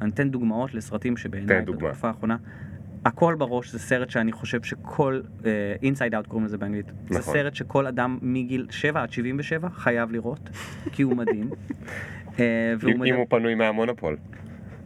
אני 0.00 0.10
אתן 0.10 0.30
דוגמאות 0.30 0.74
לסרטים 0.74 1.16
שבעיניי. 1.16 1.60
בתקופה 1.62 2.08
האחרונה. 2.08 2.36
הכל 3.04 3.34
בראש 3.38 3.70
זה 3.72 3.78
סרט 3.78 4.10
שאני 4.10 4.32
חושב 4.32 4.62
שכל, 4.62 5.20
אינסייד 5.82 6.14
אאוט 6.14 6.26
קוראים 6.26 6.46
לזה 6.46 6.58
באנגלית. 6.58 6.86
זה 7.08 7.18
נכון. 7.18 7.34
סרט 7.34 7.54
שכל 7.54 7.86
אדם 7.86 8.18
מגיל 8.22 8.66
7 8.70 9.02
עד 9.02 9.12
77 9.12 9.68
חייב 9.70 10.12
לראות, 10.12 10.50
כי 10.92 11.02
הוא 11.02 11.16
מדהים. 11.16 11.50
והוא 12.38 12.44
אם 12.92 13.00
מדבר- 13.00 13.04
אם 13.04 13.14
הוא 13.14 13.26
פנוי 13.28 13.54
מהמונופול. 13.54 14.16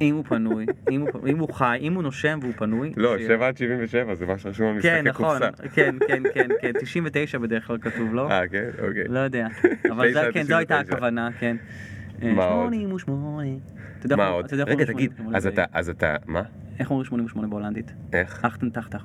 אם 0.01 0.15
הוא 0.15 0.25
פנוי, 0.25 0.67
אם 0.91 1.01
הוא, 1.01 1.09
אם 1.29 1.39
הוא 1.39 1.49
חי, 1.53 1.79
אם 1.81 1.95
הוא 1.95 2.03
נושם 2.03 2.39
והוא 2.43 2.53
פנוי. 2.57 2.93
לא, 2.97 3.19
ש- 3.19 3.23
7 3.23 3.49
עד 3.49 3.57
77 3.57 4.15
זה 4.15 4.27
מה 4.27 4.39
שרשום 4.39 4.67
על 4.67 4.83
כן, 4.83 4.95
משחקי 5.05 5.09
נכון, 5.09 5.39
קופסה. 5.51 5.69
כן, 5.69 5.95
כן, 6.09 6.23
כן, 6.35 6.49
כן, 6.61 6.73
99 6.81 7.39
בדרך 7.39 7.67
כלל 7.67 7.79
כתוב, 7.79 8.15
לא? 8.15 8.31
אה, 8.31 8.49
כן? 8.49 8.65
אוקיי. 8.89 9.05
לא 9.09 9.19
יודע, 9.19 9.47
אבל 9.93 10.13
זה, 10.13 10.21
כן, 10.33 10.43
זו 10.43 10.57
הייתה 10.57 10.75
99. 10.83 10.95
הכוונה, 10.97 11.29
כן. 11.41 11.57
מה 12.23 12.45
עוד? 12.45 12.65
88. 12.67 13.49
אתה 13.99 14.07
יודע 14.07 14.17
מה 14.17 14.27
עוד? 14.29 14.47
רגע, 14.67 14.85
תגיד, 14.85 15.11
88 15.17 15.37
אז 15.37 15.47
ב- 15.47 15.49
אתה, 15.49 15.65
אז 15.73 15.89
אתה, 15.91 16.17
מה? 16.27 16.43
איך 16.79 16.91
אומרים 16.91 17.05
88 17.05 17.49
בהולנדית? 17.49 17.95
איך? 18.13 18.45
אכטן 18.45 18.71
תחתך. 18.71 19.05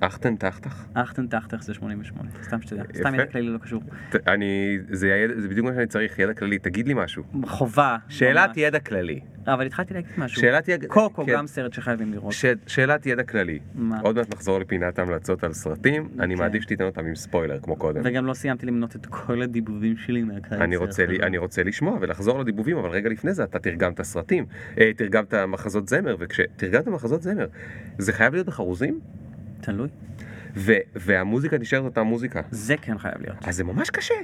אכטן 0.00 0.36
תחתך? 0.36 0.84
אכטן 0.94 1.26
תחתך 1.26 1.62
זה 1.62 1.74
88. 1.74 2.30
סתם 2.42 2.60
שתדע. 2.60 2.82
סתם 2.96 3.14
ידע 3.14 3.26
כללי 3.26 3.48
לא 3.48 3.58
קשור. 3.58 3.82
אני, 4.26 4.78
זה 4.90 5.26
זה 5.36 5.48
בדיוק 5.48 5.66
מה 5.66 5.74
שאני 5.74 5.86
צריך, 5.86 6.18
ידע 6.18 6.34
כללי, 6.34 6.58
תגיד 6.58 6.88
לי 6.88 6.94
משהו. 6.94 7.22
חובה. 7.46 7.96
שאלת 8.08 8.48
ממש. 8.48 8.56
ידע 8.58 8.78
כללי. 8.78 9.20
אבל 9.46 9.66
התחלתי 9.66 9.94
להגיד 9.94 10.10
משהו. 10.18 10.40
שאלת 10.40 10.68
ידע... 10.68 10.86
קוקו 10.88 11.26
כן. 11.26 11.32
גם 11.32 11.46
סרט 11.46 11.72
שחייבים 11.72 12.12
לראות. 12.12 12.32
ש- 12.32 12.44
שאלת 12.66 13.06
ידע 13.06 13.22
כללי. 13.22 13.58
מה? 13.74 14.00
עוד 14.00 14.16
מעט 14.16 14.34
נחזור 14.34 14.58
לפינת 14.58 14.98
המלצות 14.98 15.44
על 15.44 15.52
סרטים, 15.52 16.08
אני 16.20 16.34
כן. 16.34 16.40
מעדיף 16.42 16.62
שתיתן 16.62 16.84
אותם 16.84 17.06
עם 17.06 17.14
ספוילר 17.14 17.58
כמו 17.62 17.76
קודם. 17.76 18.00
וגם 18.04 18.26
לא 18.26 18.34
סיימתי 18.34 18.66
למנות 18.66 18.96
את 18.96 19.06
כל 19.06 19.42
הדיבובים 19.42 19.96
שלי 19.96 20.22
מהקיץ. 20.22 20.52
אני 20.52 20.76
לי. 21.06 21.22
אני 21.22 21.38
רוצה 21.38 21.62
לשמוע 21.62 21.98
ולחזור 22.00 22.38
לדיבובים, 22.40 22.76
אבל 22.76 22.88
רגע 22.88 23.08
לפני 23.10 23.32
זה 23.34 23.44
אתה 23.44 23.58
תרגמת 23.58 24.02
סרטים, 24.02 24.46
אה, 24.80 24.90
תרגמת 24.96 25.34
מחזות 25.34 25.88
זמר, 25.88 26.16
וכשתרגמת 26.18 26.86
מחזות 26.86 27.22
זמר, 27.22 27.46
זה 27.98 28.12
חייב 28.12 28.34
להיות 28.34 28.46
בחרוזים, 28.46 29.00
תלוי. 29.60 29.88
ו- 30.56 30.72
והמוזיקה 30.94 31.58
נשארת 31.58 31.84
אותה 31.84 32.02
מוזיקה. 32.02 32.40
זה 32.50 32.76
כן 32.76 32.98
חייב 32.98 33.14
להיות. 33.20 33.48
אז 33.48 33.56
זה 33.56 33.64
ממש 33.64 33.90
קשה. 33.90 34.14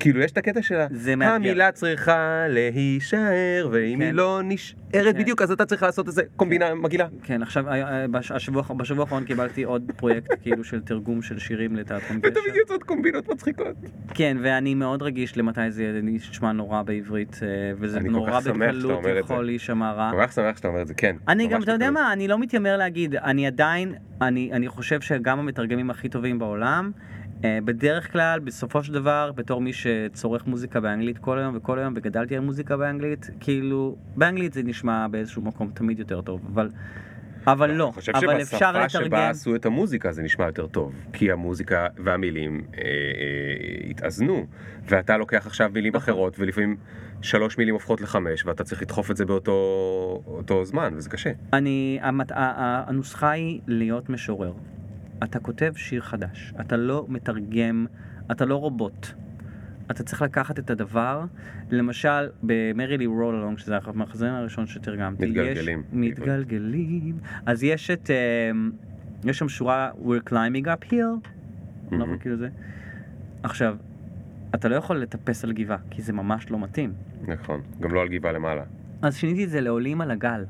כאילו 0.00 0.20
יש 0.20 0.32
את 0.32 0.38
הקטע 0.38 0.62
של. 0.62 0.80
המילה 1.22 1.72
צריכה 1.72 2.44
להישאר, 2.48 3.68
ואם 3.72 3.98
כן. 3.98 4.04
היא 4.04 4.12
לא 4.12 4.40
נשארת 4.44 5.14
כן. 5.14 5.18
בדיוק, 5.18 5.42
אז 5.42 5.50
אתה 5.50 5.64
צריך 5.66 5.82
לעשות 5.82 6.06
איזה 6.08 6.22
קומבינה 6.36 6.74
מגעילה. 6.74 7.06
כן, 7.22 7.42
עכשיו, 7.42 7.68
אה, 7.68 7.74
אה, 8.02 8.08
בש- 8.08 8.30
השבוע 8.30 8.62
בשבוע 8.76 9.04
האחרון 9.04 9.24
קיבלתי 9.24 9.62
עוד 9.62 9.90
פרויקט 9.96 10.28
כאילו 10.42 10.64
של 10.64 10.80
תרגום 10.80 11.22
של 11.22 11.38
שירים 11.38 11.76
לתיאטרון 11.76 12.20
גשר. 12.20 12.28
ותמיד 12.30 12.56
יוצאות 12.56 12.82
קומבינות 12.82 13.28
מצחיקות. 13.28 13.76
כן, 14.14 14.36
ואני 14.42 14.74
מאוד 14.74 15.02
רגיש 15.02 15.36
למתי 15.36 15.70
זה 15.70 16.00
נשמע 16.02 16.52
נורא 16.52 16.82
בעברית, 16.82 17.40
אה, 17.42 17.48
וזה 17.78 17.98
אני 17.98 18.08
נורא 18.08 18.40
בקלות. 18.40 19.04
יכול 19.24 19.44
להישמע 19.44 19.92
רע. 19.92 20.10
כל 20.12 20.26
כך 20.26 20.32
שמח 20.32 20.56
שאתה 20.56 20.68
אומר 20.68 20.82
את 20.82 20.86
זה, 20.86 20.94
כן. 20.94 21.16
אני 21.28 21.46
גם, 21.46 21.62
אתה 21.62 21.72
יודע. 21.72 21.90
מה, 21.90 22.12
אני 22.12 22.28
לא 22.28 22.38
מתיימר 22.38 22.76
להגיד, 22.76 23.14
אני 23.14 23.46
עדיין, 23.46 23.94
אני, 24.22 24.50
אני 24.52 24.68
חושב 24.68 25.00
שגם 25.00 25.38
המתרגמים 25.38 25.90
הכי 25.90 26.08
טובים 26.08 26.38
בעולם, 26.38 26.90
בדרך 27.42 28.12
כלל, 28.12 28.40
בסופו 28.40 28.84
של 28.84 28.92
דבר, 28.92 29.32
בתור 29.34 29.60
מי 29.60 29.72
שצורך 29.72 30.46
מוזיקה 30.46 30.80
באנגלית 30.80 31.18
כל 31.18 31.38
היום 31.38 31.56
וכל 31.56 31.78
היום, 31.78 31.94
וגדלתי 31.96 32.36
על 32.36 32.40
מוזיקה 32.40 32.76
באנגלית, 32.76 33.30
כאילו, 33.40 33.96
באנגלית 34.16 34.52
זה 34.52 34.62
נשמע 34.62 35.08
באיזשהו 35.08 35.42
מקום 35.42 35.70
תמיד 35.74 35.98
יותר 35.98 36.20
טוב, 36.20 36.40
אבל, 36.52 36.68
אבל 37.46 37.70
לא, 37.70 37.84
אני 37.84 37.92
חושב 37.92 38.12
אבל 38.16 38.42
אפשר 38.42 38.72
שבשפה 38.72 38.88
שבה 38.88 39.00
לתרגם. 39.06 39.30
עשו 39.30 39.54
את 39.54 39.66
המוזיקה 39.66 40.12
זה 40.12 40.22
נשמע 40.22 40.46
יותר 40.46 40.66
טוב, 40.66 40.94
כי 41.12 41.32
המוזיקה 41.32 41.86
והמילים 41.96 42.60
אה, 42.74 42.82
אה, 42.82 43.90
התאזנו, 43.90 44.46
ואתה 44.84 45.16
לוקח 45.16 45.46
עכשיו 45.46 45.70
מילים 45.74 45.96
נכון. 45.96 46.02
אחרות, 46.02 46.36
ולפעמים 46.38 46.76
שלוש 47.22 47.58
מילים 47.58 47.74
הופכות 47.74 48.00
לחמש, 48.00 48.46
ואתה 48.46 48.64
צריך 48.64 48.82
לדחוף 48.82 49.10
את 49.10 49.16
זה 49.16 49.26
באותו 49.26 49.52
אותו 50.26 50.64
זמן, 50.64 50.92
וזה 50.96 51.10
קשה. 51.10 51.30
אני, 51.52 51.98
המת, 52.02 52.32
הנוסחה 52.34 53.30
היא 53.30 53.60
להיות 53.66 54.10
משורר. 54.10 54.52
אתה 55.24 55.38
כותב 55.38 55.72
שיר 55.76 56.00
חדש, 56.02 56.54
אתה 56.60 56.76
לא 56.76 57.06
מתרגם, 57.08 57.86
אתה 58.30 58.44
לא 58.44 58.56
רובוט. 58.56 59.06
אתה 59.90 60.02
צריך 60.02 60.22
לקחת 60.22 60.58
את 60.58 60.70
הדבר, 60.70 61.24
למשל 61.70 62.28
במרילי 62.42 63.06
רול 63.06 63.34
אלונג, 63.34 63.58
שזה 63.58 63.78
המחזן 63.84 64.26
הראשון 64.26 64.66
שתרגמתי, 64.66 65.26
מתגלגלים. 65.26 65.78
יש, 65.78 65.86
מתגלגלים, 65.92 67.18
אז 67.46 67.64
יש 67.64 67.90
את, 67.90 68.10
אמ, 68.10 68.70
יש 69.24 69.38
שם 69.38 69.48
שורה 69.48 69.90
We're 70.04 70.30
climbing 70.30 70.64
up 70.66 70.90
hill, 70.92 70.94
לא 70.94 71.18
מהמם. 71.98 72.12
מכיר 72.14 72.32
את 72.34 72.38
זה. 72.38 72.48
עכשיו, 73.42 73.76
אתה 74.54 74.68
לא 74.68 74.76
יכול 74.76 74.96
לטפס 74.98 75.44
על 75.44 75.52
גבעה, 75.52 75.78
כי 75.90 76.02
זה 76.02 76.12
ממש 76.12 76.50
לא 76.50 76.58
מתאים. 76.60 76.92
נכון, 77.28 77.60
גם 77.80 77.94
לא 77.94 78.00
על 78.00 78.08
גבעה 78.08 78.32
למעלה. 78.32 78.62
אז 79.02 79.16
שיניתי 79.16 79.44
את 79.44 79.50
זה 79.50 79.60
לעולים 79.60 80.00
על 80.00 80.10
הגל. 80.10 80.44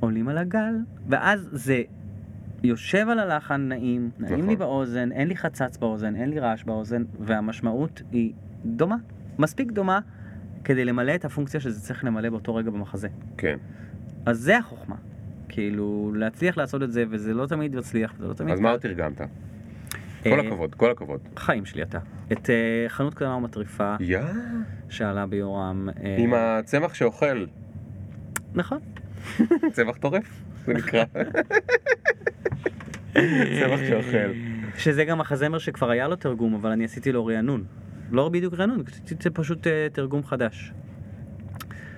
עולים 0.00 0.28
על 0.28 0.38
הגל, 0.38 0.74
ואז 1.08 1.48
זה 1.52 1.82
יושב 2.62 3.06
על 3.08 3.18
הלחן 3.18 3.60
נעים, 3.68 4.10
נעים 4.18 4.34
נכון. 4.34 4.48
לי 4.48 4.56
באוזן, 4.56 5.12
אין 5.12 5.28
לי 5.28 5.36
חצץ 5.36 5.76
באוזן, 5.76 6.16
אין 6.16 6.30
לי 6.30 6.40
רעש 6.40 6.64
באוזן, 6.64 7.02
והמשמעות 7.20 8.02
היא 8.12 8.32
דומה, 8.64 8.96
מספיק 9.38 9.72
דומה, 9.72 10.00
כדי 10.64 10.84
למלא 10.84 11.14
את 11.14 11.24
הפונקציה 11.24 11.60
שזה 11.60 11.80
צריך 11.80 12.04
למלא 12.04 12.30
באותו 12.30 12.54
רגע 12.54 12.70
במחזה. 12.70 13.08
כן. 13.36 13.56
אז 14.26 14.38
זה 14.38 14.58
החוכמה. 14.58 14.96
כאילו, 15.48 16.12
להצליח 16.14 16.56
לעשות 16.58 16.82
את 16.82 16.92
זה, 16.92 17.04
וזה 17.10 17.34
לא 17.34 17.46
תמיד 17.46 17.76
מצליח, 17.76 18.14
וזה 18.16 18.28
לא 18.28 18.34
תמיד... 18.34 18.52
אז 18.52 18.60
מה 18.60 18.78
תרגמת? 18.78 19.20
אה, 19.20 19.26
כל 20.30 20.40
הכבוד, 20.40 20.74
כל 20.74 20.90
הכבוד. 20.90 21.20
חיים 21.36 21.64
שלי 21.64 21.82
אתה. 21.82 21.98
את 22.32 22.50
אה, 22.50 22.84
חנות 22.88 23.14
קטנה 23.14 23.36
ומטריפה 23.36 23.96
שעלה 24.88 25.26
ביורם. 25.26 25.88
אה, 26.04 26.16
עם 26.18 26.34
הצמח 26.34 26.94
שאוכל, 26.94 27.46
נכון. 28.54 28.78
צמח 29.72 29.96
טורף, 29.96 30.42
זה 30.66 30.72
נקרא. 30.74 31.04
צמח 33.60 33.80
שאוכל. 33.88 34.32
שזה 34.78 35.04
גם 35.04 35.18
מחזמר 35.18 35.58
שכבר 35.58 35.90
היה 35.90 36.08
לו 36.08 36.16
תרגום, 36.16 36.54
אבל 36.54 36.70
אני 36.70 36.84
עשיתי 36.84 37.12
לו 37.12 37.26
רענון. 37.26 37.64
לא 38.10 38.28
בדיוק 38.28 38.54
רענון, 38.54 38.82
זה 39.20 39.30
פשוט 39.30 39.66
אה, 39.66 39.86
תרגום 39.92 40.24
חדש. 40.24 40.72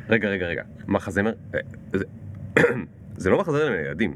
רגע, 0.08 0.28
רגע, 0.28 0.46
רגע, 0.46 0.62
מחזמר, 0.88 1.32
אה, 1.54 1.60
זה- 3.16 3.30
לא 3.30 3.38
מחזמר 3.40 3.70
לילדים. 3.70 4.14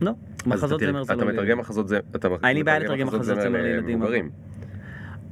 לא, 0.00 0.10
אז 0.10 0.46
מחזות 0.46 0.82
אתה 0.82 0.90
זמר 0.90 1.04
זה 1.04 1.12
אתה 1.14 1.24
לא... 1.24 1.32
מתרגם 1.32 1.58
מחזות 1.58 1.88
זמר, 1.88 2.00
אתה 2.16 2.28
אין 2.44 2.56
לי 2.56 2.62
בעיה 2.64 2.78
לתרגם 2.78 3.06
מחזות 3.06 3.36
זמר 3.36 3.62
לילדים. 3.62 4.02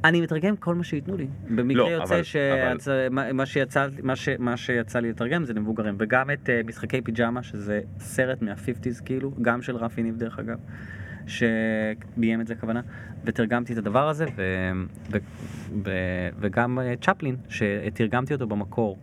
אני 0.05 0.21
מתרגם 0.21 0.57
כל 0.57 0.75
מה 0.75 0.85
שייתנו 0.85 1.17
לי. 1.17 1.27
במקרה 1.55 1.83
לא, 1.83 1.89
יוצא 1.89 2.15
אבל- 2.15 2.23
שמה 2.23 3.47
שיצא, 3.47 3.87
מה 4.03 4.17
ש- 4.17 4.29
מה 4.39 4.57
שיצא 4.57 4.99
לי 4.99 5.11
לתרגם 5.11 5.45
זה 5.45 5.53
למבוגרים, 5.55 5.97
וגם 5.99 6.31
את 6.31 6.51
אה, 6.51 6.61
משחקי 6.67 7.01
פיג'מה, 7.03 7.43
שזה 7.43 7.81
סרט 7.99 8.43
מה-50's 8.43 9.01
כאילו, 9.05 9.33
גם 9.43 9.63
של 9.63 9.77
רפי 9.77 10.03
ניב 10.03 10.17
דרך 10.17 10.39
אגב, 10.39 10.59
שביים 11.27 12.41
את 12.41 12.47
זה 12.47 12.55
כוונה, 12.55 12.81
ותרגמתי 13.25 13.73
את 13.73 13.79
הדבר 13.79 14.09
הזה, 14.09 14.25
ו, 14.37 14.43
ו, 15.13 15.17
ו, 15.85 15.91
וגם 16.41 16.79
אה, 16.79 16.95
צ'פלין, 17.01 17.37
שתרגמתי 17.49 18.35
אותו 18.35 18.47
במקור 18.47 18.99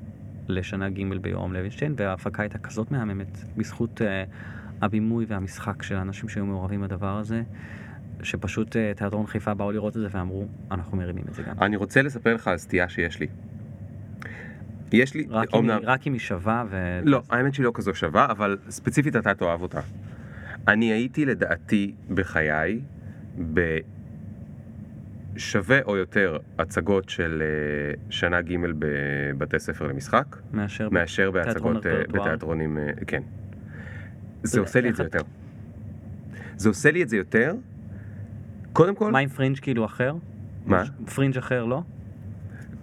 לשנה 0.48 0.90
ג' 0.90 1.18
ביורם 1.22 1.54
לוינשטיין, 1.54 1.94
וההפקה 1.98 2.44
הייתה 2.44 2.58
כזאת 2.58 2.92
מהממת, 2.92 3.38
בזכות 3.58 4.02
אה, 4.02 4.24
הבימוי 4.82 5.26
והמשחק 5.28 5.84
של 5.84 5.96
האנשים 5.96 6.30
שהיו 6.30 6.46
מעורבים 6.46 6.82
בדבר 6.82 7.18
הזה. 7.18 7.42
שפשוט 8.24 8.76
אה, 8.76 8.92
תיאטרון 8.96 9.28
חיפה 9.28 9.54
באו 9.54 9.72
לראות 9.72 9.98
את 9.98 10.02
זה 10.02 10.08
ואמרו, 10.12 10.48
אנחנו 10.72 10.98
מרימים 10.98 11.24
את 11.30 11.34
זה 11.34 11.44
גם. 11.44 11.56
אני 11.62 11.76
רוצה 11.76 12.02
לספר 12.02 12.34
לך 12.34 12.48
על 12.48 12.58
סטייה 12.58 12.90
שיש 12.90 13.20
לי. 13.20 13.28
יש 14.92 15.14
לי, 15.14 15.28
רק 15.30 15.54
אם, 15.54 15.58
אומנם, 15.58 15.80
רק 15.84 16.08
אם 16.08 16.14
היא 16.14 16.20
שווה 16.20 16.66
ו... 16.70 17.00
לא, 17.04 17.22
האמת 17.30 17.54
שהיא 17.54 17.64
לא 17.64 17.72
כזו 17.74 17.94
שווה, 17.94 18.26
אבל 18.32 18.58
ספציפית 18.70 19.16
אתה 19.16 19.34
תאהב 19.34 19.62
אותה. 19.62 19.80
אני 20.68 20.86
הייתי 20.86 21.26
לדעתי 21.26 21.94
בחיי 22.14 22.80
בשווה 25.36 25.82
או 25.82 25.98
יותר 25.98 26.38
הצגות 26.60 27.10
של 27.10 27.44
אה, 27.46 27.94
שנה 28.10 28.42
ג' 28.42 28.56
בבתי 28.80 29.60
ספר 29.60 29.88
למשחק, 29.88 30.36
מאשר... 30.54 30.90
מאשר 30.90 31.32
תיאטרון 31.32 31.74
בהצגות, 31.74 31.86
אה. 31.86 32.04
בתיאטרונים, 32.12 32.78
כן. 33.08 33.22
זה 34.44 34.60
עושה 34.60 34.82
לי 34.82 34.90
את 34.90 34.96
זה 34.96 35.04
יותר. 35.04 35.22
זה 36.58 36.70
עושה 36.70 36.92
לי 36.92 37.04
את 37.04 37.10
זה 37.10 37.18
יותר, 37.18 37.54
קודם 38.74 38.96
כל, 38.96 39.12
מה 39.12 39.20
עם 39.20 39.30
פרינג' 39.30 39.60
כאילו 39.60 39.86
אחר? 39.86 40.14
מה? 40.66 40.84
פרינג' 41.16 41.38
אחר 41.38 41.66
לא? 41.66 41.82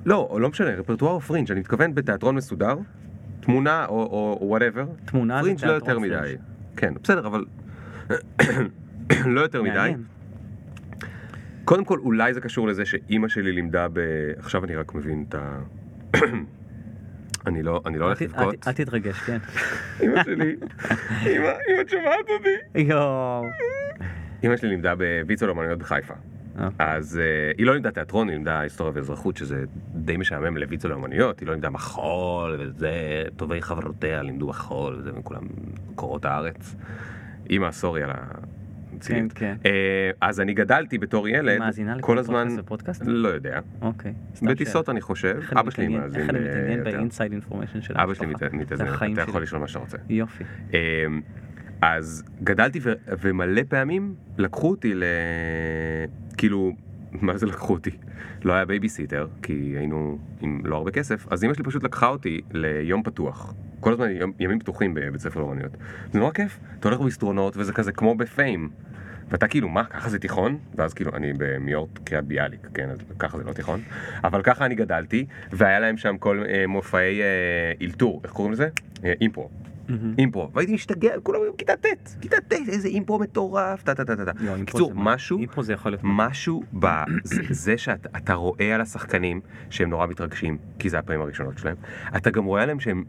לא, 0.06 0.38
לא 0.40 0.48
משנה, 0.48 0.70
רפרטואר 0.70 1.12
או 1.12 1.20
פרינג', 1.20 1.50
אני 1.50 1.60
מתכוון 1.60 1.94
בתיאטרון 1.94 2.34
מסודר, 2.34 2.76
תמונה 3.40 3.86
או 3.86 4.38
whatever, 4.42 4.86
תמונה 5.04 5.36
זה 5.36 5.42
פרינג' 5.42 5.64
לא 5.64 5.78
תיאטרון 5.78 6.04
יותר 6.04 6.20
מדי. 6.20 6.28
פרינג'. 6.28 6.40
כן, 6.76 6.94
בסדר, 7.02 7.26
אבל 7.26 7.44
לא 9.34 9.40
יותר 9.40 9.62
מדי. 9.62 9.92
קודם 11.64 11.84
כל, 11.84 11.98
אולי 11.98 12.34
זה 12.34 12.40
קשור 12.40 12.68
לזה 12.68 12.84
שאימא 12.84 13.28
שלי 13.28 13.52
לימדה 13.52 13.86
ב... 13.92 14.00
עכשיו 14.38 14.64
אני 14.64 14.76
רק 14.76 14.94
מבין 14.94 15.24
את 15.28 15.34
ה... 15.34 15.60
אני 17.46 17.62
לא, 17.62 17.82
אני 17.86 17.98
לא 17.98 18.04
הולך 18.04 18.22
לבכות. 18.22 18.68
אל 18.68 18.72
תתרגש, 18.72 19.18
כן. 19.18 19.38
אימא 20.00 20.24
שלי, 20.24 20.56
אימא, 21.26 21.48
אם 21.48 21.80
את 21.80 21.88
שומעת 21.88 22.28
אותי. 22.38 22.80
יואו. 22.80 23.44
אימא 24.42 24.56
שלי 24.56 24.68
לימדה 24.68 24.94
בוויצו 24.94 25.46
לאמנויות 25.46 25.78
בחיפה. 25.78 26.14
אה. 26.58 26.68
אז 26.78 27.18
אה, 27.18 27.52
היא 27.58 27.66
לא 27.66 27.72
לימדה 27.74 27.90
תיאטרון, 27.90 28.28
היא 28.28 28.34
לימדה 28.36 28.60
היסטוריה 28.60 28.92
ואזרחות, 28.96 29.36
שזה 29.36 29.64
די 29.94 30.16
משעמם 30.16 30.56
לויצו 30.56 30.88
לאמנויות, 30.88 31.40
היא 31.40 31.46
לא 31.46 31.52
לימדה 31.52 31.70
מחול, 31.70 32.56
וזה, 32.60 32.92
טובי 33.36 33.62
חברותיה 33.62 34.22
לימדו 34.22 34.48
מחול, 34.48 34.96
וזה, 34.98 35.10
וכולם 35.18 35.42
קורות 35.94 36.24
הארץ. 36.24 36.76
אימא, 37.50 37.70
סורי 37.72 38.02
על 38.02 38.10
הציניות. 38.96 39.32
כן, 39.32 39.56
אה, 39.66 39.70
אז 40.20 40.40
אני 40.40 40.54
גדלתי 40.54 40.98
בתור 40.98 41.28
ילד, 41.28 41.58
מאזינה 41.58 41.96
כל 42.00 42.18
הזמן, 42.18 42.48
ופודקאסט? 42.58 43.02
לא 43.06 43.28
יודע, 43.28 43.60
אוקיי. 43.82 44.12
בטיסות. 44.42 44.88
אני 44.88 45.00
חושב, 45.00 45.36
אבא 45.60 45.70
שלי 45.70 45.84
מתעניין- 45.88 46.00
מאזין 46.02 46.20
איך 46.20 46.30
אני 46.30 46.38
מתעניין. 46.48 46.84
ב 46.84 46.91
inside 46.91 47.32
information 47.32 47.80
של 47.82 47.94
אבא 47.98 48.14
שלי 48.14 48.26
המשפחה. 48.26 48.44
מת- 48.46 48.50
זה 48.50 48.56
מתאזן, 48.56 48.86
החיים 48.86 49.12
אתה 49.14 49.22
שלי. 49.22 49.30
יכול 49.30 49.42
לשאול 49.42 49.60
מה 49.60 49.68
שאתה 49.68 49.78
רוצה. 49.78 49.96
יופי. 50.08 50.44
אז 51.80 52.24
גדלתי 52.42 52.78
ו- 52.82 52.92
ומלא 53.20 53.62
פעמים 53.68 54.14
לקחו 54.38 54.70
אותי 54.70 54.94
ל... 54.94 55.04
כאילו, 56.36 56.72
מה 57.12 57.36
זה 57.36 57.46
לקחו 57.46 57.72
אותי? 57.72 57.90
לא 58.44 58.52
היה 58.52 58.64
בייביסיטר, 58.64 59.26
כי 59.42 59.52
היינו 59.52 60.18
עם 60.40 60.60
לא 60.64 60.76
הרבה 60.76 60.90
כסף, 60.90 61.26
אז 61.30 61.44
אמא 61.44 61.54
שלי 61.54 61.64
פשוט 61.64 61.82
לקחה 61.82 62.06
אותי 62.06 62.40
ליום 62.52 63.02
פתוח. 63.02 63.54
כל 63.80 63.92
הזמן 63.92 64.08
ימים 64.40 64.58
פתוחים 64.58 64.94
בבית 64.94 65.20
ספר 65.20 65.40
לאומניות. 65.40 65.76
זה 66.12 66.18
נורא 66.18 66.32
כיף, 66.32 66.58
אתה 66.80 66.88
הולך 66.88 67.00
במסדרונות 67.00 67.56
וזה 67.56 67.72
כזה 67.72 67.92
כמו 67.92 68.14
ב 68.14 68.23
Fame. 68.23 68.70
ואתה 69.30 69.48
כאילו, 69.48 69.68
מה, 69.68 69.84
ככה 69.84 70.10
זה 70.10 70.18
תיכון? 70.18 70.58
ואז 70.74 70.94
כאילו, 70.94 71.10
אני 71.14 71.32
במאורות 71.38 71.98
קריית 72.04 72.24
ביאליק, 72.24 72.68
כן, 72.74 72.90
אז 72.90 72.98
ככה 73.18 73.38
זה 73.38 73.44
לא 73.44 73.52
תיכון. 73.52 73.80
אבל 74.24 74.42
ככה 74.42 74.66
אני 74.66 74.74
גדלתי, 74.74 75.26
והיה 75.52 75.80
להם 75.80 75.96
שם 75.96 76.18
כל 76.18 76.42
אה, 76.48 76.66
מופעי 76.66 77.22
אה, 77.22 77.26
אילתור, 77.80 78.20
איך 78.24 78.32
קוראים 78.32 78.52
לזה? 78.52 78.68
אה, 79.04 79.12
אימפרו. 79.20 79.50
אימפרו, 80.18 80.50
והייתי 80.54 80.74
משתגע, 80.74 81.12
כולם 81.22 81.42
היו 81.42 81.56
כיתה 81.56 81.72
ט', 81.76 82.16
כיתה 82.20 82.36
ט', 82.48 82.52
איזה 82.52 82.88
אימפרו 82.88 83.18
מטורף, 83.18 83.82
טה 83.82 83.94
טה 83.94 84.04
טה 84.04 84.16
טה. 84.16 84.32
לא, 84.40 84.54
מה- 84.94 85.14
משהו, 85.14 85.38
אימפרו 85.38 85.62
זה 85.62 85.72
יכול 85.72 85.92
להיות... 85.92 86.00
משהו 86.04 86.62
בזה 86.72 87.78
שאתה 87.78 88.08
אתה 88.16 88.34
רואה 88.34 88.74
על 88.74 88.80
השחקנים 88.80 89.40
שהם 89.70 89.90
נורא 89.90 90.06
מתרגשים, 90.06 90.58
כי 90.78 90.88
זה 90.90 90.98
הפעמים 90.98 91.20
הראשונות 91.20 91.58
שלהם, 91.58 91.76
אתה 92.16 92.30
גם 92.30 92.44
רואה 92.44 92.62
עליהם 92.62 92.80
שהם 92.80 93.04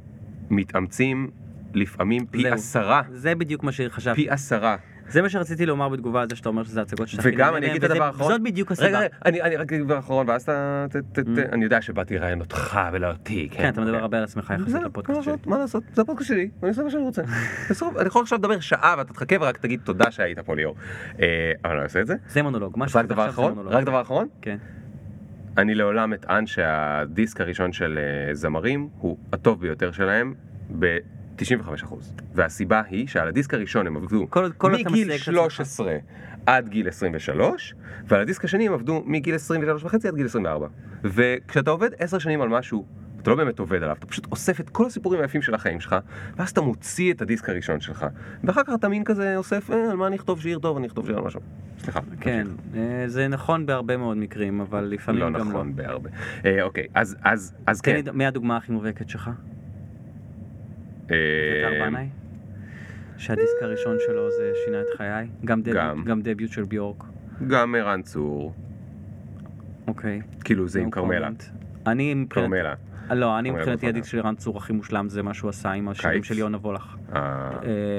מתאמצים 0.50 1.30
לפעמים 1.74 2.26
פי. 2.26 2.48
עשרה, 2.50 3.02
זה 3.12 3.36
בדיוק 3.36 3.64
מה 3.64 3.72
שחשבתי. 3.72 4.24
פי 4.24 4.30
עשרה 4.30 4.76
זה 5.10 5.22
מה 5.22 5.30
שרציתי 5.30 5.66
לומר 5.66 5.90
בתגובה 5.90 6.22
על 6.22 6.30
זה 6.30 6.36
שאתה 6.36 6.50
אומר 6.50 6.64
שזה 6.64 6.82
הצגות 6.82 7.08
שאתה 7.08 7.24
וגם 7.26 7.56
אני 7.56 7.72
אגיד 7.72 7.84
את 7.84 7.92
הדבר 7.92 8.04
האחרון. 8.04 8.32
זאת 8.32 8.42
בדיוק 8.42 8.72
הסיבה. 8.72 8.88
רגע, 8.88 9.08
אני 9.26 9.56
רק 9.58 9.74
אגיד 9.74 9.86
דבר 9.86 10.00
אחרון, 10.00 10.30
ואז 10.30 10.42
אתה... 10.42 10.86
Mm. 11.16 11.20
אני 11.52 11.64
יודע 11.64 11.82
שבאתי 11.82 12.16
לראיין 12.16 12.40
אותך 12.40 12.80
ולא 12.94 13.08
אותי, 13.12 13.50
כן, 13.52 13.70
אתה 13.70 13.82
מדבר 13.82 13.92
אוקיי. 13.92 14.02
הרבה 14.02 14.18
על 14.18 14.24
עצמך 14.24 14.54
יחסית 14.60 14.82
לפודקאסט 14.84 15.24
שלי. 15.24 15.34
מה 15.46 15.58
לעשות, 15.58 15.84
זה 15.94 16.02
הפודקאסט 16.02 16.28
שלי, 16.28 16.50
ואני 16.62 16.70
עושה 16.70 16.84
מה 16.84 16.90
שאני 16.90 17.04
רוצה. 17.04 17.22
בסוף, 17.70 17.98
אני 17.98 18.08
יכול 18.08 18.22
עכשיו 18.22 18.38
לדבר 18.38 18.60
שעה 18.60 18.96
ואתה 18.98 19.14
תחכה 19.14 19.36
ורק 19.42 19.58
תגיד 19.58 19.80
תודה 19.84 20.12
שהיית 20.12 20.40
פה 20.40 20.56
ליאור. 20.56 20.76
אה, 21.22 21.52
אבל 21.66 21.76
אני 21.76 21.84
עושה 21.84 22.02
את 22.02 22.08
זה. 22.08 22.16
זה 22.28 22.44
מונולוג. 22.44 22.78
מה 22.78 22.86
רק 22.96 23.06
דבר 23.06 23.22
עכשיו 23.22 23.26
זה 23.26 23.30
אחרון? 23.30 23.54
מונולוג. 23.54 23.74
רק 23.74 23.84
דבר 23.84 24.02
אחרון? 24.02 24.28
כן. 24.42 24.58
אני 25.58 25.76
לעולם 25.76 26.14
אטען 26.14 26.48
שהדיסק 26.48 27.42
הראשון 27.42 27.74
של 27.74 28.00
אה, 28.00 28.34
זמרים 28.34 28.90
הוא 28.98 29.18
הטוב 29.34 29.62
ביותר 29.62 29.92
שלהם 29.92 30.34
ב-95%. 31.40 31.96
והסיבה 32.34 32.82
היא 32.90 33.08
שעל 33.08 33.28
הדיסק 33.28 33.54
הראשון 33.54 33.88
הם 33.88 33.98
עבדו 33.98 34.28
כל 34.30 34.52
כל 34.58 34.72
מגיל 34.72 34.86
מסייג 34.86 35.08
את 35.08 35.16
עצמך. 35.16 35.34
13 35.34 35.98
עד 36.46 36.70
גיל 36.70 36.88
23, 36.88 37.76
ועל 38.08 38.22
הדיסק 38.22 38.46
השני 38.46 38.68
הם 38.68 38.74
עבדו 38.74 39.04
מגיל 39.06 39.36
23 39.36 39.84
וחצי 39.84 40.08
עד 40.08 40.16
גיל 40.16 40.26
24. 40.26 40.68
וכשאתה 41.04 41.72
עובד 41.72 41.90
10 42.00 42.20
שנים 42.20 42.42
על 42.42 42.50
משהו, 42.50 42.86
אתה 43.22 43.30
לא 43.30 43.36
באמת 43.36 43.60
עובד 43.60 43.84
עליו, 43.84 43.96
אתה 44.00 44.08
פשוט 44.08 44.28
אוסף 44.32 44.60
את 44.60 44.70
כל 44.70 44.86
הסיפורים 44.86 45.22
היפים 45.22 45.42
של 45.42 45.54
החיים 45.54 45.80
שלך, 45.80 45.96
ואז 46.38 46.50
אתה 46.50 46.62
מוציא 46.62 47.14
את 47.14 47.22
הדיסק 47.22 47.50
הראשון 47.50 47.80
שלך. 47.80 48.06
ואחר 48.44 48.64
כך 48.64 48.74
אתה 48.76 48.90
מין 48.90 49.04
כזה 49.04 49.38
אוסף, 49.38 49.72
אה, 49.72 49.92
על 49.92 49.98
מה 49.98 50.08
אני 50.08 50.16
אכתוב 50.16 50.42
שיר 50.42 50.60
טוב, 50.60 50.78
אני 50.78 50.88
אכתוב 50.88 51.06
שיר 51.06 51.18
על 51.18 51.24
משהו. 51.24 51.40
סליחה. 51.80 52.00
כן, 52.20 52.48
אה, 52.76 53.04
זה 53.08 53.28
נכון 53.28 53.66
בהרבה 53.66 53.98
מאוד 53.98 54.18
מקרים, 54.18 54.62
אבל 54.62 54.84
לפעמים 54.84 55.22
לא 55.22 55.28
גם 55.28 55.34
לא. 55.34 55.44
נכון 55.44 55.76
בהרבה. 55.76 56.10
אה, 56.46 56.64
אוקיי, 56.64 56.88
אז, 56.94 57.16
אז, 57.24 57.54
אז 57.68 57.82
תן 57.82 57.92
כן. 57.92 58.06
לי, 58.06 58.12
מי 58.18 58.26
הדוגמה 58.26 58.58
הכי 58.58 58.72
מובהקת 58.72 59.10
שלך? 59.10 59.30
אה? 61.12 62.04
שהדיסק 63.18 63.56
הראשון 63.62 63.98
שלו 64.08 64.32
זה 64.32 64.52
שינה 64.66 64.82
את 64.82 64.98
חיי? 64.98 65.28
גם 65.46 65.62
דביוט- 65.62 65.76
גם. 65.76 66.04
גם 66.06 66.22
דביוט 66.22 66.52
של 66.52 66.64
ביורק. 66.64 67.04
גם 67.48 67.76
ערן 67.76 68.02
צור, 68.02 68.54
אוקיי. 69.88 70.22
כאילו 70.44 70.68
זה 70.68 70.82
עם 70.82 70.92
כרמלה. 70.92 71.30
אני 71.88 72.14
מבחינת... 72.14 72.46
כרמלה. 72.46 72.74
לא, 73.12 73.40
אני 73.40 73.52
מבחינתי. 73.52 73.88
הדיסק 73.88 74.08
של 74.10 74.20
ערן 74.20 74.36
צור 74.36 74.58
הכי 74.58 74.74
מושלם 74.74 75.10
זה 75.10 75.24
מה 75.24 75.34
שהוא 75.34 75.50
עשה 75.50 75.72
עם 75.72 75.90
השירים? 75.90 76.24
של 76.24 76.38
יונה 76.38 76.58
וולך. 76.58 76.96
אה, 77.16 77.50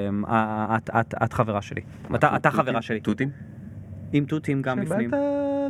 אמ, 0.09 0.25
אה, 0.25 0.77
את- 0.77 0.89
את- 0.99 1.13
את 1.23 1.33
חברה 1.33 1.61
שלי. 1.61 1.81
אתה? 2.15 2.51
חברה 2.51 2.81
שלי. 2.81 2.99
תותים? 2.99 3.29
עם 4.13 4.25
תותים 4.25 4.61
גם 4.61 4.79
בפנים. 4.81 5.09
שבאת 5.09 5.19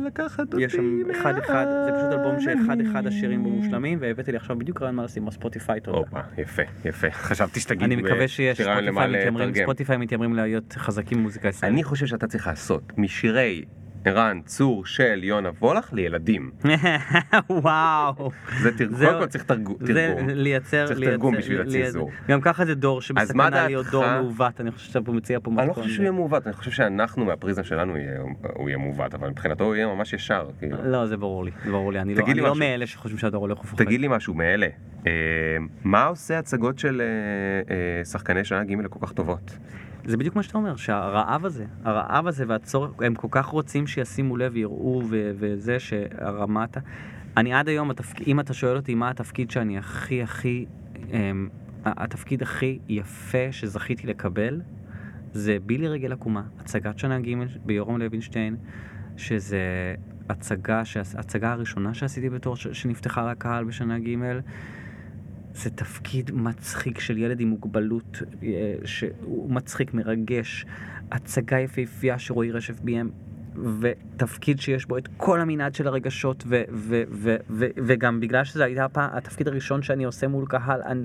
לקחת 0.04 0.52
אותי 0.52 0.64
יש 0.64 0.72
שם 0.72 0.98
אחד 1.10 1.38
אחד, 1.38 1.66
זה 1.84 1.90
פשוט 1.92 2.12
אלבום 2.12 2.40
שאחד 2.40 2.80
אחד. 2.80 3.06
השירים 3.06 3.42
בו 3.42 3.50
מושלמים, 3.50 3.98
והבאתי 4.00 4.30
לי 4.32 4.36
עכשיו 4.36 4.58
בדיוק 4.58 4.82
רעיון 4.82 4.94
מה 4.94 5.04
לשים 5.04 5.24
בספוטיפיי. 5.24 5.80
הופה, 5.86 6.20
יפה, 6.38 6.62
יפה. 6.84 7.10
חשבתי 7.28 7.60
שתגיד... 7.60 7.82
אני 7.82 7.96
מקווה 7.96 8.28
שיש 8.28 8.58
שרעיון 8.58 8.84
ספוטיפיי 8.84 9.08
מתיימרים, 9.08 9.48
לתרגם. 9.48 9.64
ספוטיפיי 9.64 9.96
מתיימרים 9.96 10.34
להיות 10.34 10.72
חזקים 10.72 11.18
במוזיקה 11.18 11.48
הישראלית. 11.48 11.74
אני 11.74 11.84
חושב 11.84 12.06
שאתה 12.06 12.26
צריך 12.26 12.46
לעשות 12.46 12.92
משירי 12.98 13.64
ערן 14.04 14.40
צור 14.44 14.86
של 14.86 15.20
יונה 15.24 15.50
וולך 15.60 15.92
לילדים. 15.92 16.50
וואו. 17.50 18.30
זה 18.62 18.78
תרגום. 18.78 18.98
קודם 18.98 19.18
כל 19.20 19.26
צריך 19.26 19.44
תרגום. 19.44 19.76
זה 19.80 20.14
לייצר, 20.26 20.86
צריך 20.86 20.98
לייצר- 20.98 21.12
תרגום 21.16 21.36
בשביל 21.36 21.60
הציזור. 21.60 22.10
גם 22.28 22.40
ככה 22.40 22.64
זה 22.66 22.74
דור 22.74 23.00
שבסכנה 23.02 23.66
להיות? 23.66 23.86
דור 23.86 24.04
מעוות, 24.06 24.60
אני 24.60 24.70
חושב 24.70 24.92
שאתה 24.92 25.10
מציע 25.12 25.38
פה 25.42 25.50
אני 25.50 25.56
לא 25.56 25.64
מתכון. 25.64 25.82
חושב 25.82 25.94
שהוא 25.94 26.02
יהיה 26.02 26.12
מעוות, 26.12 26.46
אני 26.46 26.54
חושב 26.54 26.70
שאנחנו 26.70 27.24
מהפריזם 27.24 27.62
שלנו 27.64 27.94
הוא 28.54 28.68
יהיה 28.68 28.78
מעוות, 28.78 29.14
אבל 29.14 29.28
מבחינתו 29.28 29.64
הוא 29.64 29.74
יהיה 29.74 29.86
ממש 29.86 30.12
ישר. 30.12 30.48
כאילו. 30.58 30.76
לא, 30.84 31.06
זה 31.06 31.16
ברור 31.16 31.44
לי, 31.44 31.50
זה 31.64 31.70
ברור 31.70 31.92
לי. 31.92 32.00
אני 32.00 32.14
לא 32.14 32.26
לא. 32.48 32.54
מאלה 32.54 32.86
שחושבים 32.86 33.18
שהדור 33.18 33.40
הולך 33.42 33.58
ופוחד. 33.58 33.84
תגיד 33.84 34.00
לי 34.00 34.08
משהו 34.08 34.34
מאלה, 34.34 34.66
אה, 35.06 35.12
מה 35.84 36.04
עושה 36.04 36.38
הצגות 36.38 36.78
של 36.78 37.00
אה, 37.00 37.74
אה, 37.74 38.04
שחקני 38.04 38.44
שנה 38.44 38.64
ג' 38.64 38.86
כל 38.86 39.06
כך 39.06 39.12
טובות? 39.12 39.58
זה 40.04 40.16
בדיוק 40.16 40.36
מה 40.36 40.42
שאתה 40.42 40.58
אומר, 40.58 40.76
שהרעב 40.76 41.44
הזה, 41.44 41.64
הרעב 41.84 42.26
הזה 42.26 42.44
והצורך, 42.48 42.90
הם 43.00 43.14
כל 43.14 43.28
כך 43.30 43.46
רוצים 43.46 43.86
שישימו 43.86 44.36
לב, 44.36 44.56
יראו 44.56 45.02
ו- 45.10 45.30
וזה 45.34 45.78
שהרמת... 45.78 46.76
אני 47.36 47.54
עד 47.54 47.68
היום, 47.68 47.90
התפק... 47.90 48.20
אם 48.20 48.40
אתה 48.40 48.54
שואל 48.54 48.76
אותי 48.76 48.94
מה 48.94 49.10
התפקיד 49.10 49.50
שאני 49.50 49.78
הכי 49.78 50.22
הכי, 50.22 50.66
אמ, 51.12 51.48
התפקיד 51.84 52.42
הכי 52.42 52.78
יפה 52.88 53.52
שזכיתי 53.52 54.06
לקבל, 54.06 54.60
זה 55.32 55.56
בילי 55.66 55.88
רגל 55.88 56.12
עקומה, 56.12 56.42
הצגת 56.58 56.98
שנה 56.98 57.20
ג' 57.20 57.34
ביורם 57.64 57.98
לוינשטיין, 57.98 58.56
שזה 59.16 59.94
הצגה, 60.28 60.82
הצגה 61.14 61.52
הראשונה 61.52 61.94
שעשיתי 61.94 62.30
בתור. 62.30 62.56
שנפתחה 62.56 63.30
לקהל 63.30 63.64
בשנה 63.64 63.98
ג', 63.98 64.16
זה 65.54 65.70
תפקיד 65.70 66.30
מצחיק 66.34 67.00
של 67.00 67.18
ילד 67.18 67.40
עם 67.40 67.48
מוגבלות, 67.48 68.22
אה, 68.42 68.48
שהוא 68.84 69.50
מצחיק, 69.50 69.94
מרגש, 69.94 70.66
הצגה 71.12 71.58
יפהפייה 71.58 72.18
שרועי 72.18 72.50
רשף 72.50 72.80
ביים, 72.80 73.10
ותפקיד 73.80 74.60
שיש 74.60 74.86
בו 74.86 74.98
את 74.98 75.08
כל 75.16 75.40
המנעד 75.40 75.74
של 75.74 75.86
הרגשות, 75.88 76.44
ו- 76.46 76.62
ו- 76.72 77.02
ו- 77.10 77.36
ו- 77.50 77.66
וגם 77.76 78.20
בגלל 78.20 78.44
שזה 78.44 78.64
היה 78.64 78.84
הפעם, 78.84 79.10
התפקיד 79.12 79.48
הראשון 79.48 79.82
שאני 79.82 80.04
עושה 80.04 80.28
מול 80.28 80.46
קהל, 80.46 80.80
אני, 80.82 81.04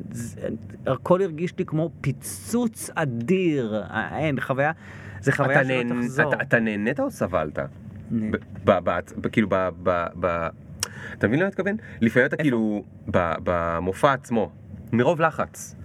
הכל 0.88 1.22
הרגיש 1.22 1.58
לי 1.58 1.66
כמו 1.66 1.90
פיצוץ 2.02 2.90
אדיר, 2.96 3.84
אה, 3.90 4.18
אין, 4.20 4.40
חוויה, 4.40 4.72
זה 5.22 5.32
חוויה 5.32 5.64
שלא 5.66 5.84
נהנ- 5.84 6.02
תחזור. 6.04 6.34
אתה- 6.34 6.44
אתה 6.44 6.60
נהנית 6.60 7.00
או 7.00 7.12
סבלת? 7.12 7.60
נה- 8.12 8.32
ב- 8.32 8.38
ב- 8.72 8.90
ב- 8.90 9.00
ב- 9.22 9.28
כאילו 9.28 9.48
ב... 9.52 9.56
ב- 9.84 10.06
ב- 10.20 10.48
אתה 11.18 11.28
מבין 11.28 11.40
למה 11.40 11.48
אני 11.48 11.52
מתכוון? 11.52 11.76
לפעמים 12.02 12.28
אתה 12.28 12.38
כאילו 12.38 12.84
במופע 13.44 14.14
עצמו, 14.14 14.52
מרוב 14.92 15.22
לחץ. 15.22 15.76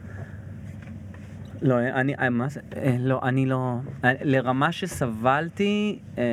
לא, 1.63 1.79
אני, 1.79 2.15
אה, 2.15 2.31
מה 2.31 2.49
זה, 2.49 2.61
אה, 2.77 2.97
לא, 2.99 3.21
אני 3.23 3.47
לא, 3.47 3.77
אה, 4.05 4.13
לרמה 4.23 4.73
שסבלתי, 4.73 5.99
אה, 6.19 6.25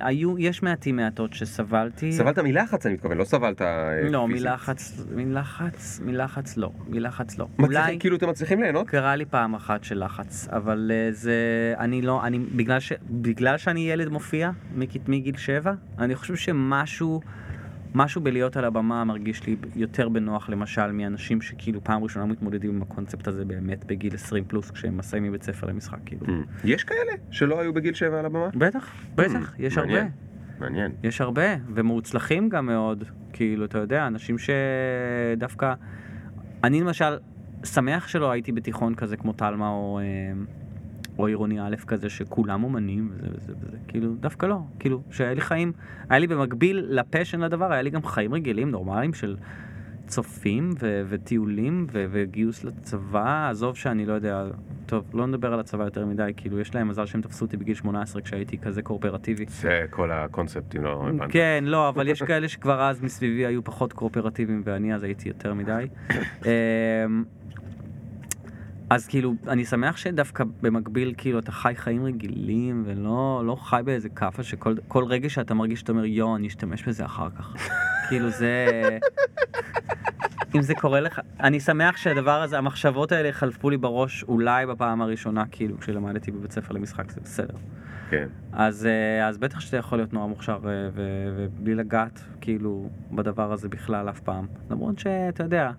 היו, 0.00 0.38
יש 0.38 0.62
מעטים 0.62 0.96
מעטות 0.96 1.32
שסבלתי. 1.32 2.12
סבלת 2.12 2.38
מלחץ 2.38 2.86
אני 2.86 2.94
מתכוון, 2.94 3.18
לא 3.18 3.24
סבלת 3.24 3.62
אה, 3.62 4.10
לא, 4.10 4.26
פיזית. 4.28 4.46
מלחץ, 4.46 5.04
מלחץ, 5.14 6.00
מלחץ 6.04 6.56
לא, 6.56 6.72
מלחץ 6.88 7.38
לא. 7.38 7.46
אולי 7.58 7.98
כאילו 7.98 8.16
אתם 8.16 8.28
מצליחים 8.28 8.60
ליהנות? 8.60 8.88
קרה 8.88 9.16
לי 9.16 9.24
פעם 9.24 9.54
אחת 9.54 9.84
של 9.84 10.04
לחץ, 10.04 10.48
אבל 10.52 10.90
אה, 10.94 11.12
זה, 11.12 11.74
אני 11.78 12.02
לא, 12.02 12.26
אני, 12.26 12.38
בגלל, 12.38 12.80
ש, 12.80 12.92
בגלל 13.10 13.58
שאני 13.58 13.90
ילד 13.90 14.08
מופיע 14.08 14.50
מגיל 15.08 15.36
שבע, 15.36 15.72
אני 15.98 16.14
חושב 16.14 16.36
שמשהו, 16.36 17.20
משהו 17.94 18.20
בלהיות 18.20 18.56
על 18.56 18.64
הבמה 18.64 19.04
מרגיש 19.04 19.46
לי 19.46 19.56
יותר 19.76 20.08
בנוח 20.08 20.48
למשל 20.48 20.92
מאנשים 20.92 21.40
שכאילו 21.40 21.84
פעם 21.84 22.02
ראשונה 22.02 22.26
מתמודדים 22.26 22.70
עם 22.70 22.82
הקונספט 22.82 23.28
הזה 23.28 23.44
באמת 23.44 23.84
בגיל 23.84 24.14
20 24.14 24.44
פלוס 24.44 24.70
כשהם 24.70 24.96
מסיימים 24.96 25.32
בית 25.32 25.42
ספר 25.42 25.66
למשחק 25.66 25.98
כאילו. 26.06 26.26
Mm. 26.26 26.30
יש 26.64 26.84
כאלה 26.84 27.12
שלא 27.30 27.60
היו 27.60 27.72
בגיל 27.72 27.94
שבע 27.94 28.18
על 28.18 28.26
הבמה? 28.26 28.48
בטח, 28.54 28.92
בטח, 29.14 29.54
יש 29.58 29.78
הרבה. 29.78 29.92
מעניין. 29.92 30.10
מעניין. 30.60 30.92
יש 31.02 31.20
הרבה, 31.20 31.56
ומוצלחים 31.74 32.48
גם 32.48 32.66
מאוד. 32.66 33.04
כאילו, 33.32 33.64
אתה 33.64 33.78
יודע, 33.78 34.06
אנשים 34.06 34.36
שדווקא... 34.38 35.74
אני 36.64 36.80
למשל 36.80 37.16
שמח 37.64 38.08
שלא 38.08 38.30
הייתי 38.30 38.52
בתיכון 38.52 38.94
כזה 38.94 39.16
כמו 39.16 39.32
תלמה 39.32 39.68
או, 39.68 40.00
אה, 40.02 40.04
או 41.20 41.26
עירוני 41.26 41.60
א' 41.60 41.76
כזה, 41.86 42.10
שכולם 42.10 42.64
אומנים 42.64 43.10
וזה 43.12 43.28
וזה 43.36 43.52
וזה. 43.60 43.76
כאילו, 43.88 44.14
דווקא 44.14 44.46
לא. 44.46 44.60
כאילו, 44.78 45.02
שהיה 45.10 45.34
לי 45.34 45.40
חיים, 45.40 45.72
היה 46.08 46.18
לי 46.18 46.26
במקביל 46.26 46.86
לפשן 46.88 47.40
לדבר, 47.40 47.72
היה 47.72 47.82
לי 47.82 47.90
גם 47.90 48.02
חיים 48.02 48.34
רגילים, 48.34 48.70
נורמליים 48.70 49.14
של... 49.14 49.36
צופים 50.10 50.70
ו- 50.80 51.02
וטיולים 51.08 51.86
ו- 51.92 52.06
וגיוס 52.10 52.64
לצבא, 52.64 53.48
עזוב 53.50 53.76
שאני 53.76 54.06
לא 54.06 54.12
יודע, 54.12 54.44
טוב, 54.86 55.04
לא 55.14 55.26
נדבר 55.26 55.52
על 55.52 55.60
הצבא 55.60 55.84
יותר 55.84 56.06
מדי, 56.06 56.32
כאילו 56.36 56.60
יש 56.60 56.74
להם 56.74 56.88
מזל 56.88 57.06
שהם 57.06 57.20
תפסו 57.20 57.44
אותי 57.44 57.56
בגיל 57.56 57.74
18 57.74 58.22
כשהייתי 58.22 58.58
כזה 58.58 58.82
קואופרטיבי. 58.82 59.44
זה 59.48 59.84
כל 59.90 60.10
הקונספטים, 60.12 60.84
לא 60.84 61.08
הבנתי. 61.08 61.32
כן, 61.32 61.64
לא, 61.66 61.88
אבל 61.88 62.08
יש 62.08 62.22
כאלה 62.22 62.48
שכבר 62.48 62.82
אז 62.82 63.02
מסביבי 63.02 63.46
היו 63.46 63.64
פחות 63.64 63.92
קואופרטיביים 63.92 64.62
ואני 64.64 64.94
אז 64.94 65.02
הייתי 65.02 65.28
יותר 65.28 65.54
מדי. 65.54 65.86
אז 68.90 69.06
כאילו, 69.06 69.34
אני 69.48 69.64
שמח 69.64 69.96
שדווקא 69.96 70.44
במקביל, 70.62 71.14
כאילו, 71.16 71.38
אתה 71.38 71.52
חי 71.52 71.72
חיים 71.76 72.04
רגילים 72.04 72.82
ולא 72.86 73.42
לא 73.46 73.54
חי 73.54 73.80
באיזה 73.84 74.08
כאפה 74.08 74.42
שכל 74.42 74.74
כל 74.88 75.04
רגע 75.04 75.28
שאתה 75.28 75.54
מרגיש 75.54 75.80
שאתה 75.80 75.92
אומר, 75.92 76.04
יואו, 76.04 76.36
אני 76.36 76.46
אשתמש 76.46 76.88
בזה 76.88 77.04
אחר 77.04 77.28
כך. 77.38 77.54
כאילו, 78.08 78.30
זה... 78.30 78.68
אם 80.54 80.62
זה 80.62 80.74
קורה 80.74 81.00
לך, 81.00 81.20
אני 81.40 81.60
שמח 81.60 81.96
שהדבר 81.96 82.42
הזה, 82.42 82.58
המחשבות 82.58 83.12
האלה 83.12 83.32
חלפו 83.32 83.70
לי 83.70 83.76
בראש 83.76 84.22
אולי 84.22 84.66
בפעם 84.66 85.02
הראשונה, 85.02 85.44
כאילו, 85.50 85.78
כשלמדתי 85.78 86.30
בבית 86.30 86.52
ספר 86.52 86.74
למשחק, 86.74 87.10
זה 87.10 87.20
בסדר. 87.20 87.54
כן. 88.10 88.28
אז, 88.52 88.86
אה, 88.86 89.28
אז 89.28 89.38
בטח 89.38 89.60
שאתה 89.60 89.76
יכול 89.76 89.98
להיות 89.98 90.12
נורא 90.12 90.26
מוכשר 90.26 90.58
ו- 90.62 90.88
ובלי 90.94 91.74
לגעת 91.74 92.22
כאילו 92.40 92.90
בדבר 93.12 93.52
הזה 93.52 93.68
בכלל 93.68 94.08
אף 94.08 94.20
פעם. 94.20 94.46
למרות 94.70 94.98
שאתה 94.98 95.42
יודע, 95.42 95.70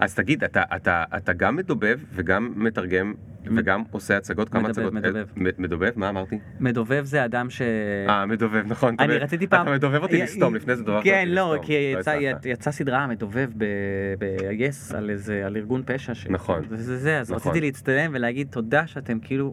אז 0.00 0.14
תגיד, 0.14 0.44
אתה, 0.44 0.62
אתה, 0.76 1.04
אתה 1.16 1.32
גם 1.32 1.56
מדובב 1.56 1.98
וגם 2.12 2.52
מתרגם 2.56 3.14
וגם 3.56 3.82
עושה 3.90 4.16
הצגות, 4.16 4.48
כמה 4.48 4.60
מדובב, 4.62 4.78
הצגות? 4.78 4.92
מדובב. 4.92 5.26
אה, 5.46 5.50
מדובב? 5.58 5.90
מה 5.96 6.08
אמרתי? 6.08 6.38
מדובב 6.60 7.04
זה 7.04 7.24
אדם 7.24 7.50
ש... 7.50 7.62
אה, 8.08 8.26
מדובב, 8.26 8.62
נכון. 8.66 8.96
אני 8.98 9.16
רציתי 9.16 9.46
פעם... 9.46 9.62
אתה 9.66 9.70
מדובב 9.76 10.02
אותי 10.02 10.16
י- 10.16 10.22
לסתום, 10.22 10.54
לפני 10.54 10.76
זה 10.76 10.82
דובבת 10.82 10.98
אותי 10.98 11.10
כן. 11.10 11.28
לא, 11.28 11.56
כי 11.62 11.92
לא 11.94 12.00
יצא-. 12.00 12.18
יצא 12.44 12.70
סדרה 12.70 13.06
מדובב 13.06 13.50
ב-yes 13.56 14.96
על 14.96 15.10
איזה, 15.10 15.42
על 15.46 15.56
ארגון 15.56 15.82
פשע. 15.86 16.14
ש- 16.14 16.26
נכון. 16.26 16.62
זה 16.70 16.76
זה, 16.76 16.96
זה, 16.98 17.20
אז 17.20 17.32
נכון. 17.32 17.52
רציתי 17.52 17.66
להצטלם 17.66 18.10
ולהגיד 18.14 18.48
תודה 18.50 18.86
שאתם 18.86 19.18
כאילו... 19.22 19.50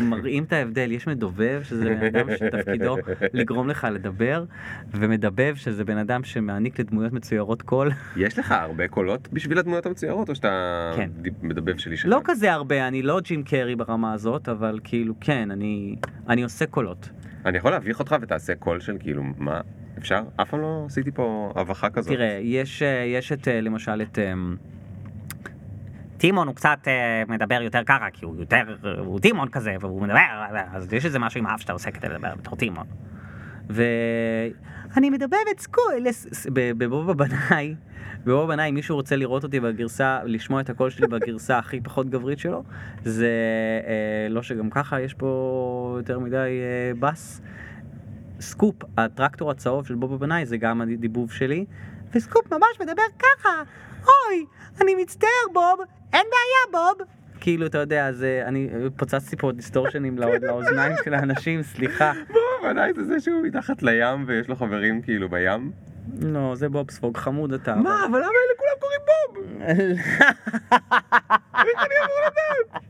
מראים 0.00 0.44
את 0.44 0.52
ההבדל, 0.52 0.92
יש 0.92 1.06
מדובב, 1.06 1.60
שזה 1.62 1.84
בן 1.84 2.04
אדם 2.06 2.26
שתפקידו 2.36 2.96
לגרום 3.34 3.68
לך 3.68 3.86
לדבר, 3.92 4.44
ומדבב, 4.90 5.54
שזה 5.56 5.84
בן 5.84 5.98
אדם 5.98 6.24
שמעניק 6.24 6.80
לדמויות 6.80 7.12
מצוירות 7.12 7.62
קול. 7.62 7.90
יש 8.16 8.38
לך 8.38 8.52
הרבה 8.52 8.88
קולות 8.88 9.28
בשביל 9.32 9.58
הדמויות 9.58 9.86
המצוירות, 9.86 10.28
או 10.28 10.34
שאתה 10.34 10.92
כן. 10.96 11.10
מדבב 11.42 11.78
שלי 11.78 11.96
שלך? 11.96 12.10
לא 12.12 12.20
כזה 12.24 12.52
הרבה, 12.52 12.88
אני 12.88 13.02
לא 13.02 13.20
ג'ים 13.20 13.42
קרי 13.42 13.76
ברמה 13.76 14.12
הזאת, 14.12 14.48
אבל 14.48 14.80
כאילו, 14.84 15.14
כן, 15.20 15.50
אני, 15.50 15.96
אני 16.28 16.42
עושה 16.42 16.66
קולות. 16.66 17.10
אני 17.46 17.58
יכול 17.58 17.70
להביך 17.70 17.98
אותך 17.98 18.16
ותעשה 18.20 18.54
קול 18.54 18.80
של 18.80 18.96
כאילו, 19.00 19.22
מה? 19.38 19.60
אפשר? 19.98 20.22
אף 20.36 20.50
פעם 20.50 20.60
לא 20.60 20.84
עשיתי 20.86 21.10
פה 21.10 21.52
הבכה 21.56 21.90
כזאת. 21.90 22.12
תראה, 22.12 22.40
יש, 22.42 22.82
אה, 22.82 23.04
יש 23.06 23.32
את, 23.32 23.48
אה, 23.48 23.60
למשל, 23.60 24.02
את... 24.02 24.18
טימון 26.18 26.46
הוא 26.46 26.54
קצת 26.54 26.78
אה, 26.86 27.22
מדבר 27.28 27.62
יותר 27.62 27.84
ככה, 27.86 28.06
כי 28.12 28.24
הוא 28.24 28.36
יותר, 28.38 28.76
הוא 28.98 29.20
טימון 29.20 29.48
כזה, 29.48 29.76
והוא 29.80 30.02
מדבר, 30.02 30.44
אז 30.72 30.92
יש 30.92 31.04
איזה 31.04 31.18
משהו 31.18 31.38
עם 31.38 31.46
האף 31.46 31.60
שאתה 31.60 31.72
עושה 31.72 31.90
כדי 31.90 32.08
לדבר 32.08 32.34
בתור 32.34 32.56
טימון. 32.56 32.86
ואני 33.70 35.10
מדבב 35.10 35.42
את 35.42 35.58
סקופ, 35.58 36.46
בבוב 36.52 37.14
הבנאי, 37.14 37.74
בבוב 38.24 38.46
הבנאי, 38.46 38.70
מישהו 38.70 38.96
רוצה 38.96 39.16
לראות 39.16 39.44
אותי 39.44 39.60
בגרסה, 39.60 40.20
לשמוע 40.24 40.60
את 40.60 40.70
הקול 40.70 40.90
שלי 40.90 41.06
בגרסה 41.06 41.58
הכי 41.58 41.80
פחות 41.80 42.10
גברית 42.10 42.38
שלו, 42.38 42.64
זה 43.04 43.30
אה, 43.86 44.28
לא 44.30 44.42
שגם 44.42 44.70
ככה 44.70 45.00
יש 45.00 45.14
פה 45.14 45.94
יותר 45.98 46.18
מדי 46.18 46.36
אה, 46.36 46.92
בס. 47.00 47.40
סקופ, 48.40 48.74
הטרקטור 48.96 49.50
הצהוב 49.50 49.86
של 49.86 49.94
בוב 49.94 50.16
הבנאי 50.16 50.46
זה 50.46 50.56
גם 50.56 50.80
הדיבוב 50.80 51.32
שלי, 51.32 51.64
וסקופ 52.14 52.52
ממש 52.52 52.80
מדבר 52.80 53.02
ככה, 53.18 53.62
אוי, 54.02 54.46
אני 54.80 54.94
מצטער 54.94 55.28
בוב, 55.52 55.80
אין 56.12 56.26
בעיה 56.30 56.82
בוב. 56.82 57.06
כאילו, 57.40 57.66
אתה 57.66 57.78
יודע, 57.78 58.06
אז 58.08 58.22
אה, 58.24 58.48
אני 58.48 58.68
אה, 58.74 58.86
פוצצתי 58.96 59.36
פה 59.36 59.52
דיסטורשנים 59.52 60.18
לא- 60.18 60.26
לאוזניים 60.46 60.92
של 61.04 61.14
האנשים, 61.14 61.62
סליחה. 61.62 62.12
בוא, 62.32 62.40
בנאי 62.68 62.92
זה 62.96 63.04
זה 63.04 63.20
שהוא 63.20 63.42
מתחת 63.42 63.82
לים 63.82 64.24
ויש 64.26 64.48
לו 64.48 64.56
חברים 64.56 65.02
כאילו 65.02 65.28
בים. 65.28 65.70
לא, 66.22 66.54
זה 66.54 66.68
בוב 66.68 66.90
ספוג, 66.90 67.16
חמוד 67.16 67.52
אתה. 67.52 67.74
מה, 67.74 68.04
אבל 68.10 68.18
למה 68.18 68.28
אלה 68.28 68.54
כולם 68.58 68.76
קוראים 68.80 69.00
בוב? 69.06 69.36
איך 71.68 71.78
אני 71.78 71.94
אמור 72.04 72.18
לדעת? 72.26 72.82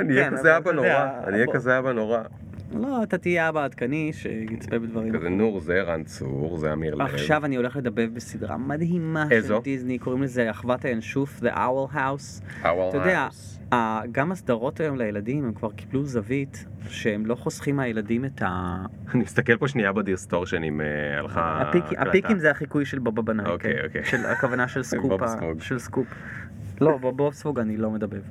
אני 0.00 0.16
אהיה 0.16 0.30
כזה 0.30 0.56
אבא 0.56 0.72
נורא, 0.72 0.88
אני 1.26 1.34
אהיה. 1.36 1.46
כזה 1.52 1.78
אבא 1.78 1.92
נורא. 1.92 2.18
לא, 2.72 3.02
אתה 3.02 3.18
תהיה 3.18 3.48
אבא 3.48 3.64
עדכני 3.64 4.10
שיצפה 4.12 4.78
בדברים. 4.78 5.12
כזה 5.18 5.28
נור 5.28 5.60
זה 5.60 5.82
רן 5.82 6.04
צור, 6.04 6.58
זה 6.58 6.72
אמיר 6.72 6.94
לב. 6.94 7.00
עכשיו 7.06 7.44
אני 7.44 7.56
הולך 7.56 7.76
לדבב 7.76 8.08
בסדרה 8.14 8.56
מדהימה 8.56 9.26
של? 9.30 9.58
דיסני, 9.62 9.98
קוראים 9.98 10.22
לזה 10.22 10.50
אחוזת 10.50 10.84
הינשוף, 10.84 11.40
The 11.42 11.54
Owl 11.56 11.94
House. 11.94 12.42
Owl 12.62 12.66
אתה 12.88 12.96
יודע, 12.96 13.28
House. 13.30 13.76
גם 14.12 14.32
הסדרות 14.32 14.80
היום 14.80 14.96
לילדים, 14.98 15.44
הם 15.44 15.52
כבר 15.54 15.70
קיבלו 15.72 16.04
זווית 16.04 16.66
שהם 16.88 17.26
לא 17.26 17.34
חוסכים 17.34 17.76
מהילדים 17.76 18.24
את 18.24 18.42
ה... 18.42 18.76
אני 19.14 19.22
מסתכל 19.22 19.56
פה 19.56 19.68
שנייה 19.68 19.92
ב 19.92 19.98
distortion 19.98 20.62
אם 20.62 20.80
אה, 20.80 21.18
הלכה 21.18 21.60
הקלטה. 21.62 22.02
הפיקים 22.02 22.38
זה 22.38 22.50
החיקוי 22.50 22.84
של 22.84 22.98
בוב 22.98 23.22
הבנאי, 23.22 23.50
אוקיי, 23.50 23.74
כן. 23.74 23.84
אוקיי. 23.86 24.04
של 24.04 24.26
הכוונה 24.26 24.68
של 24.68 24.82
סקופ. 24.92 25.20
של 25.60 25.78
סקופ. 25.78 26.06
לא, 26.80 26.96
בוב- 26.98 27.16
בוב 27.16 27.34
ספוג 27.34 27.58
אני 27.58 27.76
לא 27.76 27.90
מדבב. 27.90 28.22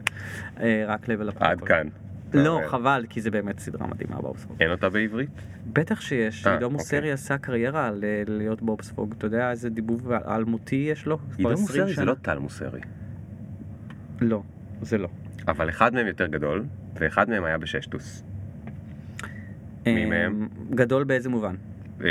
אה, 0.60 0.84
רק 0.88 1.08
level 1.08 1.30
up. 1.30 1.36
עד 1.40 1.62
כאן. 1.62 1.88
לא, 2.34 2.50
אומר. 2.50 2.68
חבל, 2.68 3.06
כי 3.10 3.22
זה 3.22 3.32
באמת 3.32 3.60
סדרה 3.60 3.88
מדהימה, 3.88 4.16
בוב 4.16 4.38
ספוג. 4.38 4.56
אין 4.60 4.72
אותה 4.72 4.90
בעברית? 4.90 5.30
בטח 5.74 6.02
שיש, 6.02 6.48
אה, 6.48 6.54
עידו 6.54 6.66
אוקיי. 6.66 6.78
מוסרי 6.78 7.12
עשה 7.12 7.38
קריירה 7.38 7.88
אה, 7.88 8.24
להיות 8.28 8.62
בוב 8.62 8.82
ספוג. 8.82 9.14
אתה 9.18 9.26
יודע 9.26 9.52
איזה 9.52 9.70
דיבוב 9.70 10.12
אלמותי 10.12 10.76
יש 10.92 11.06
לו? 11.06 11.20
עידו 11.38 11.50
20 11.50 11.62
מוסרי 11.62 11.94
זה. 11.94 12.06
לא 12.06 12.14
טל 12.22 12.40
מוסרי. 12.40 12.80
לא, 14.22 14.44
זה 14.82 14.98
לא. 14.98 15.08
אבל 15.48 15.70
אחד 15.70 15.94
מהם 15.94 16.08
יותר 16.08 16.28
גדול, 16.28 16.66
ואחד 16.96 17.30
מהם 17.30 17.44
היה 17.44 17.58
בששטוס. 17.58 18.24
מי 19.86 20.04
אה, 20.04 20.10
מהם? 20.10 20.48
גדול 20.70 21.04
באיזה 21.04 21.30
מובן? 21.30 21.56
אה, 22.04 22.08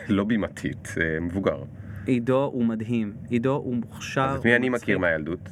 לא 0.08 0.24
בימתית, 0.24 0.94
מבוגר. 1.20 1.62
עידו 2.06 2.44
הוא 2.44 2.64
מדהים, 2.64 3.12
עידו 3.28 3.54
הוא 3.54 3.76
מוכשר. 3.76 4.20
אז 4.20 4.38
את 4.38 4.44
מי 4.44 4.56
אני 4.56 4.68
מכיר. 4.68 4.98
מהילדות? 4.98 5.48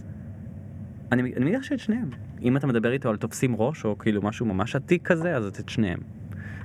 אני 1.13 1.23
מניח 1.23 1.63
שאת 1.63 1.79
שניהם. 1.79 2.11
אם 2.43 2.57
אתה 2.57 2.67
מדבר 2.67 2.93
איתו 2.93 3.09
על 3.11 3.17
תופסים 3.17 3.55
ראש, 3.57 3.85
או 3.85 3.99
כאילו 3.99 4.23
משהו 4.23 4.47
ממש 4.47 4.77
עתיק 4.77 5.07
כזה, 5.07 5.37
אז 5.37 5.47
את 5.47 5.69
שניהם. 5.69 5.99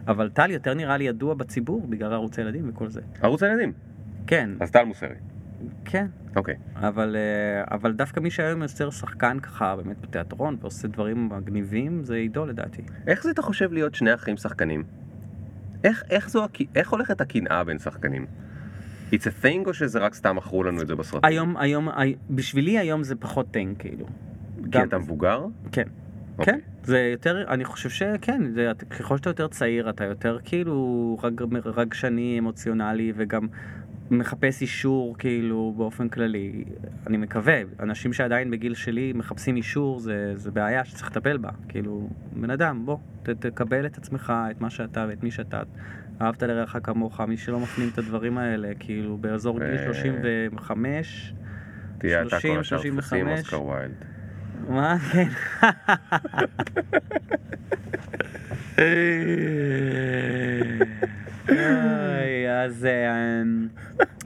אבל 0.08 0.30
טל 0.30 0.52
יותר 0.52 0.74
נראה 0.74 0.98
לי 0.98 1.04
ידוע 1.04 1.34
בציבור 1.34 1.88
בגלל 1.88 2.14
ערוץ 2.14 2.40
הילדים 2.40 2.70
וכל 2.70 2.90
זה. 2.90 3.02
ערוץ 3.22 3.44
הילדים. 3.44 3.74
כן, 4.28 4.50
אז 4.60 4.72
טל 4.72 4.84
מוסרי. 4.84 5.16
כן. 5.86 6.06
אוקיי. 6.36 6.56
אבל, 6.76 7.16
אה, 7.16 7.76
אבל 7.76 7.94
דווקא 7.94 8.20
מי 8.20 8.32
שהיום 8.32 8.62
יוצר 8.62 8.90
שחקן 8.90 9.40
ככה 9.40 9.76
באמת 9.76 10.02
בתיאטרון 10.02 10.58
ועושה 10.62 10.88
דברים 10.88 11.30
מגניבים 11.30 12.04
זה 12.04 12.16
עידו 12.16 12.46
לדעתי. 12.46 12.82
איך 13.08 13.24
זה 13.24 13.32
אתה 13.32 13.42
חושב 13.42 13.74
להיות 13.74 13.96
שני 13.96 14.14
אחים 14.14 14.38
שחקנים? 14.38 14.84
איך, 15.84 16.04
איך 16.10 16.30
זו, 16.30 16.48
איך 16.76 16.90
הולכת 16.90 17.22
הקנאה 17.22 17.64
בין 17.64 17.80
שחקנים? 17.80 18.26
It's 19.12 19.16
a 19.16 19.44
thing 19.46 19.66
או 19.68 19.74
שזה 19.74 20.00
רק 20.00 20.14
סתם 20.14 20.36
מכרו 20.36 20.64
לנו 20.64 20.82
את 20.82 20.88
זה 20.88 20.96
בסרטים? 20.96 21.30
היום, 21.30 21.58
היום, 21.58 21.90
הי- 21.90 22.16
בשבילי 22.30 22.80
היום 22.80 23.04
זה 23.04 23.16
פחות 23.16 23.52
טנק 23.52 23.78
כאילו. 23.80 24.06
כי 24.72 24.84
אתה 24.84 24.98
מבוגר? 24.98 25.46
כן. 25.72 25.88
אוקיי. 26.38 26.54
כן, 26.54 26.60
זה 26.84 27.00
יותר, 27.00 27.44
אני 27.48 27.66
חושב 27.66 27.90
שכן, 27.90 28.52
זה, 28.52 28.72
ככל 28.90 29.18
שאתה 29.18 29.30
יותר 29.30 29.48
צעיר 29.48 29.90
אתה 29.90 30.04
יותר 30.04 30.38
כאילו 30.44 31.18
רג, 31.24 31.42
רגשני, 31.66 32.36
אמוציונלי 32.40 33.14
וגם 33.16 33.48
מחפש 34.12 34.62
אישור 34.62 35.16
כאילו 35.18 35.74
באופן 35.78 36.10
כללי. 36.10 36.64
אני 37.08 37.18
מקווה, 37.18 37.62
אנשים 37.80 38.14
שעדיין 38.14 38.52
בגיל 38.52 38.74
שלי 38.74 39.14
מחפשים 39.16 39.56
אישור 39.56 40.00
זה, 40.00 40.34
זה 40.36 40.52
בעיה 40.52 40.86
שצריך 40.86 41.12
לטפל 41.12 41.38
בה. 41.38 41.50
כאילו, 41.68 42.10
בן 42.34 42.50
אדם, 42.50 42.86
בוא, 42.86 42.98
ת, 43.24 43.30
תקבל 43.30 43.86
את 43.86 43.98
עצמך, 43.98 44.34
את 44.52 44.62
מה 44.62 44.70
שאתה 44.70 45.06
ואת 45.10 45.24
מי 45.24 45.32
שאתה. 45.32 45.62
אהבת 46.22 46.44
לרעך 46.44 46.78
כמוך, 46.84 47.22
מי 47.22 47.38
שלא 47.38 47.60
מפנים 47.60 47.90
את 47.94 47.98
הדברים 47.98 48.38
האלה, 48.38 48.72
כאילו 48.80 49.18
באזור 49.18 49.60
גיל 49.60 49.76
ו- 49.76 49.94
35, 49.94 51.34
תהיה 51.98 52.22
אתה 52.22 52.30
30, 52.30 52.54
כל 52.54 52.60
השאר 52.60 52.78
דפוסים 52.78 52.94
35. 52.94 53.40
אוסקר 53.40 53.64
ויילד. 53.64 54.15
מה? 54.70 54.98
כן. 55.12 55.28
אוי, 61.50 62.50
אז, 62.66 62.86
אה, 62.86 63.42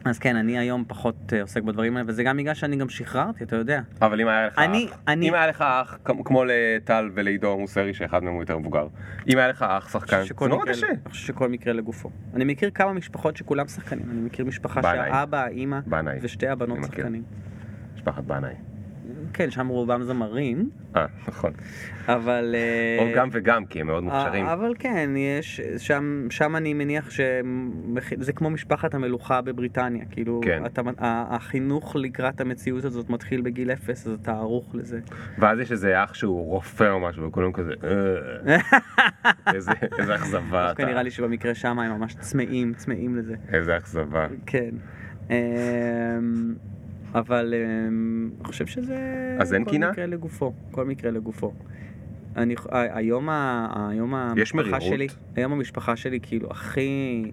אז 0.06 0.20
כן, 0.20 0.36
אני 0.36 0.58
היום 0.60 0.84
פחות 0.88 1.34
אה, 1.34 1.42
עוסק 1.42 1.62
בדברים 1.64 1.98
האלה, 1.98 2.10
וזה 2.10 2.24
גם 2.24 2.38
בגלל 2.38 2.54
שאני 2.54 2.76
גם 2.76 2.90
שחררתי, 2.90 3.44
אתה 3.44 3.56
יודע. 3.56 3.82
אבל 4.02 4.22
אם 4.22 4.28
היה 4.28 4.48
לך 4.48 4.60
אני- 4.60 4.88
אח, 4.92 4.98
אני- 5.08 5.30
אם 5.30 5.34
היה 5.34 5.48
לך 5.48 5.62
אח, 5.62 5.98
כמו- 6.04 6.44
לטל 6.48 7.10
ולעידו 7.14 7.58
מוסרי, 7.58 7.94
שאחד 7.94 8.24
מהם 8.24 8.34
הוא 8.34 8.42
יותר 8.44 8.58
מבוגר, 8.58 8.88
אם 9.30 9.38
היה 9.38 9.48
לך 9.48 9.66
אח 9.70 9.90
שחקן, 9.90 10.24
זה 10.24 10.48
נורא 10.48 10.66
קשה. 10.66 10.88
אני 10.88 10.98
חושב 11.10 11.26
שכל 11.28 11.50
מקרה 11.50 11.74
לגופו. 11.74 12.10
אני 12.36 12.44
מכיר 12.46 12.70
כמה 12.70 12.94
משפחות 12.94 13.38
שכולם 13.38 13.68
שחקנים, 13.68 14.06
אני 14.12 14.22
מכיר 14.22 14.46
משפחה. 14.46 14.82
שהאבא, 14.82 15.44
האימא. 15.44 15.80
ושתי 16.22 16.48
הבנות. 16.48 16.78
שחקנים. 16.84 17.24
משפחת 17.96 18.24
בנאי. 18.24 18.54
כן, 19.34 19.52
שם 19.52 19.68
רובם 19.68 20.04
זמרים, 20.04 20.70
אה, 20.96 21.06
נכון. 21.28 21.52
אבל... 22.08 22.56
או 23.00 23.06
גם 23.16 23.30
וגם, 23.32 23.66
כי 23.66 23.82
הם 23.82 23.88
מאוד 23.88 24.04
מוכשרים. 24.04 24.46
אה, 24.46 24.54
אבל 24.54 24.74
כן, 24.80 25.10
יש, 25.18 25.62
שם, 25.78 26.28
שם 26.30 26.56
אני 26.56 26.74
מניח 26.74 27.10
שזה 27.10 28.34
כמו 28.36 28.50
משפחת 28.50 28.94
המלוכה 28.94 29.42
בבריטניה, 29.42 30.06
כאילו, 30.12 30.42
כן. 30.44 30.66
אתה, 30.66 30.82
החינוך 31.00 31.96
לקראת 31.96 32.42
המציאות 32.42 32.86
הזאת 32.86 33.10
מתחיל 33.10 33.42
בגיל 33.42 33.72
אפס, 33.72 34.08
אז 34.08 34.14
אתה 34.22 34.32
ערוך 34.32 34.76
לזה. 34.76 35.00
ואז 35.38 35.60
יש 35.60 35.72
איזה 35.72 36.04
אח 36.04 36.14
שהוא 36.14 36.46
רופא 36.46 36.90
או 36.92 37.00
משהו, 37.00 37.24
וכולם 37.24 37.52
כזה, 37.52 37.74
"אה." 37.84 38.58
איזה 40.00 40.16
אכזבה 40.16 40.72
אתה. 40.72 40.86
נראה 40.86 41.04
לי 41.04 41.12
שבמקרה 41.12 41.56
שם 41.56 41.80
הם 41.80 41.92
ממש 42.00 42.16
צמאים, 42.16 42.74
צמאים 42.74 43.16
לזה. 43.16 43.36
איזה 43.54 43.78
אכזבה. 43.78 44.28
כן. 44.46 44.70
אבל 47.16 47.54
אמ, 47.58 48.30
אני 48.38 48.46
חושב 48.46 48.66
שזה... 48.66 48.98
אז 49.40 49.54
אין 49.54 49.64
כל 49.66 49.72
קינה? 49.72 49.92
מקרה 49.92 50.06
לגופו, 50.06 50.54
כל 50.72 50.86
מקרה 50.86 51.12
לגופו. 51.12 51.54
אני, 52.36 52.56
היום, 52.72 53.30
ה- 53.30 53.88
היום 53.92 54.16
המשפחה? 54.16 54.82
שלי, 54.82 55.08
היום 55.36 55.52
המשפחה 55.52 55.96
שלי 55.96 56.20
כאילו 56.22 56.52
הכי, 56.52 57.24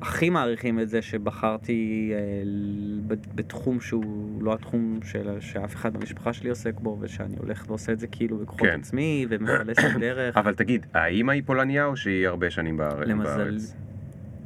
הכי 0.00 0.30
מעריכים 0.30 0.80
את 0.80 0.88
זה 0.88 1.02
שבחרתי 1.02 2.12
אה, 2.14 3.16
בתחום 3.34 3.80
שהוא 3.80 4.42
לא 4.42 4.54
התחום 4.54 4.98
של, 5.04 5.40
שאף 5.40 5.74
אחד 5.74 5.92
במשפחה 5.96 6.32
שלי 6.32 6.50
עוסק 6.50 6.80
בו, 6.80 6.98
ושאני 7.00 7.36
הולך 7.38 7.64
ועושה 7.68 7.92
את 7.92 8.00
זה 8.00 8.06
כאילו 8.06 8.38
בכוחות 8.38 8.60
כן. 8.60 8.78
עצמי, 8.80 9.26
ומפלס 9.28 9.78
את 9.78 9.84
הדרך. 9.96 10.36
אבל 10.40 10.54
תגיד, 10.54 10.86
האמא 10.94 11.32
היא 11.32 11.42
פולניה 11.46 11.84
או 11.84 11.96
שהיא 11.96 12.28
הרבה 12.28 12.50
שנים 12.50 12.76
בארץ? 12.76 13.08
למזל? 13.08 13.56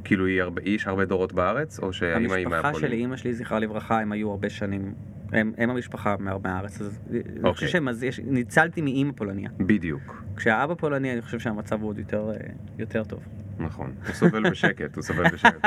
כאילו 0.09 0.25
היא 0.25 0.41
הרבה- 0.41 0.61
יש 0.65 0.87
הרבה 0.87 1.05
דורות 1.05 1.33
בארץ, 1.33 1.79
או 1.79 1.93
שהאמא 1.93 2.33
היא 2.33 2.45
המשפחה 2.45 2.61
של 2.61 2.67
מהפולין? 2.67 2.91
אימא 2.99 3.15
שלי, 3.17 3.33
זכרה 3.33 3.59
לברכה, 3.59 4.01
הם 4.01 4.11
היו 4.11 4.31
הרבה 4.31 4.49
שנים, 4.49 4.93
הם, 5.33 5.51
הם 5.57 5.69
המשפחה 5.69 6.15
מה- 6.19 6.37
מהארץ, 6.43 6.81
אז 6.81 6.99
אני 7.11 7.21
חושב 7.23 7.45
אוקיי. 7.45 7.67
שהם, 7.67 7.87
אז 7.87 8.03
יש, 8.03 8.19
ניצלתי 8.19 8.81
מאימא 8.81 9.11
פולניה. 9.15 9.49
בדיוק. 9.59 10.23
כשהאבא 10.35 10.73
פולני, 10.73 11.13
אני 11.13 11.21
חושב 11.21 11.39
שהמצב 11.39 11.81
הוא 11.81 11.89
עוד 11.89 11.99
יותר, 11.99 12.31
אה, 12.31 12.35
יותר 12.79 13.03
טוב. 13.03 13.19
נכון, 13.59 13.91
הוא 14.05 14.13
סובל 14.13 14.49
בשקט, 14.49 14.95
הוא 14.95 15.03
סובל 15.03 15.23
בשקט. 15.23 15.65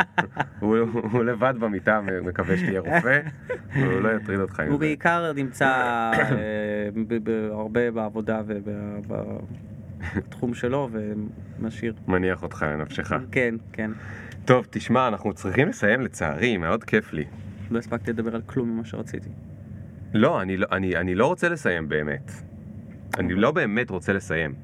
הוא, 0.58 0.76
הוא, 0.92 1.02
הוא 1.12 1.24
לבד 1.24 1.54
במיטה, 1.60 2.00
מקווה 2.22 2.56
שתהיה 2.56 2.80
רופא, 2.80 3.20
והוא 3.76 4.00
לא 4.00 4.16
יטריד 4.16 4.40
אותך 4.40 4.60
עם 4.60 4.66
הוא 4.66 4.74
זה. 4.74 4.78
בעיקר 4.78 5.32
נמצא 5.36 5.66
אה, 6.12 6.88
הרבה 7.50 7.90
בעבודה 7.90 8.42
ובתחום 8.46 10.54
שלו 10.54 10.88
ומשאיר. 11.58 11.94
מניח 12.08 12.42
אותך 12.42 12.62
לנפשך. 12.68 13.12
כן, 13.32 13.54
כן. 13.72 13.90
טוב, 14.44 14.66
תשמע, 14.70 15.08
אנחנו 15.08 15.32
צריכים 15.32 15.68
לסיים 15.68 16.00
לצערי, 16.00 16.56
מאוד 16.56 16.84
כיף 16.84 17.12
לי. 17.12 17.24
לא 17.70 17.78
הספקתי 17.78 18.10
לדבר 18.12 18.34
על 18.34 18.42
כלום 18.46 18.68
ממה 18.70 18.84
שרציתי. 18.84 19.28
לא, 20.14 20.42
אני 20.42 20.56
לא, 20.56 20.66
אני, 20.72 20.96
אני 20.96 21.14
לא 21.14 21.26
רוצה 21.26 21.48
לסיים 21.48 21.88
באמת. 21.88 22.32
אני 23.18 23.34
לא 23.34 23.50
באמת 23.50 23.90
רוצה 23.90 24.12
לסיים. 24.12 24.54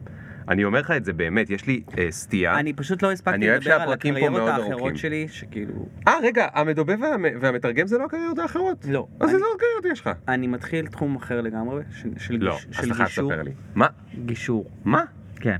אני 0.48 0.64
אומר 0.64 0.80
לך 0.80 0.90
את 0.90 1.04
זה 1.04 1.12
באמת, 1.12 1.50
יש 1.50 1.66
לי 1.66 1.82
אה, 1.98 2.06
סטייה. 2.10 2.58
אני 2.58 2.72
פשוט 2.72 3.02
לא 3.02 3.12
הספקתי 3.12 3.36
אני 3.36 3.48
לדבר 3.48 3.72
על 3.72 3.92
הקריירות 3.92 4.48
האחרות. 4.48 4.96
שלי, 4.96 5.28
שכאילו... 5.28 5.86
אה, 6.08 6.14
רגע, 6.22 6.46
המדובב 6.54 6.96
והמ... 7.00 7.24
והמתרגם 7.40 7.86
זה 7.86 7.98
לא 7.98 8.04
הקריירות 8.04 8.38
האחרות? 8.38 8.84
לא. 8.88 9.06
אז 9.20 9.28
אני- 9.28 9.34
איזה 9.34 9.44
עוד 9.46 9.58
קריירות 9.60 9.84
יש 9.92 10.00
לך? 10.00 10.10
אני 10.28 10.46
מתחיל 10.46 10.86
תחום 10.86 11.16
אחר 11.16 11.40
לגמרי, 11.40 11.82
של, 12.02 12.08
של, 12.18 12.36
לא, 12.40 12.54
גיש, 12.54 12.66
אז 12.68 12.74
של 12.74 12.86
אתה 12.86 12.94
חייב 12.94 13.08
גישור. 13.08 13.30
לספר 13.32 13.42
לי. 13.42 13.50
מה? 13.74 13.86
גישור. 14.24 14.70
מה? 14.84 15.04
כן. 15.36 15.56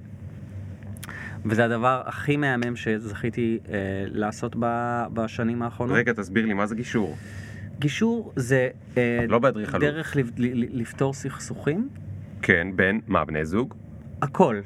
וזה 1.44 1.64
הדבר 1.64 2.02
הכי 2.06 2.36
מהמם 2.36 2.76
שזכיתי 2.76 3.58
אה, 3.68 3.74
לעשות 4.06 4.56
ב, 4.58 4.66
בשנים 5.12 5.62
האחרונות. 5.62 5.96
רגע, 5.96 6.12
תסביר 6.12 6.46
לי, 6.46 6.54
מה 6.54 6.66
זה 6.66 6.74
גישור? 6.74 7.16
גישור 7.78 8.32
זה 8.36 8.68
אה, 8.96 9.24
לא 9.28 9.38
באדריכלות. 9.38 9.82
דרך 9.82 10.16
לפ, 10.16 10.26
ל- 10.38 10.64
ל- 10.64 10.80
לפתור 10.80 11.14
סכסוכים, 11.14 11.88
כן, 12.42 12.68
בין, 12.76 13.00
מה, 13.06 13.24
בני 13.24 13.44
זוג? 13.44 13.74
הכל. 14.22 14.60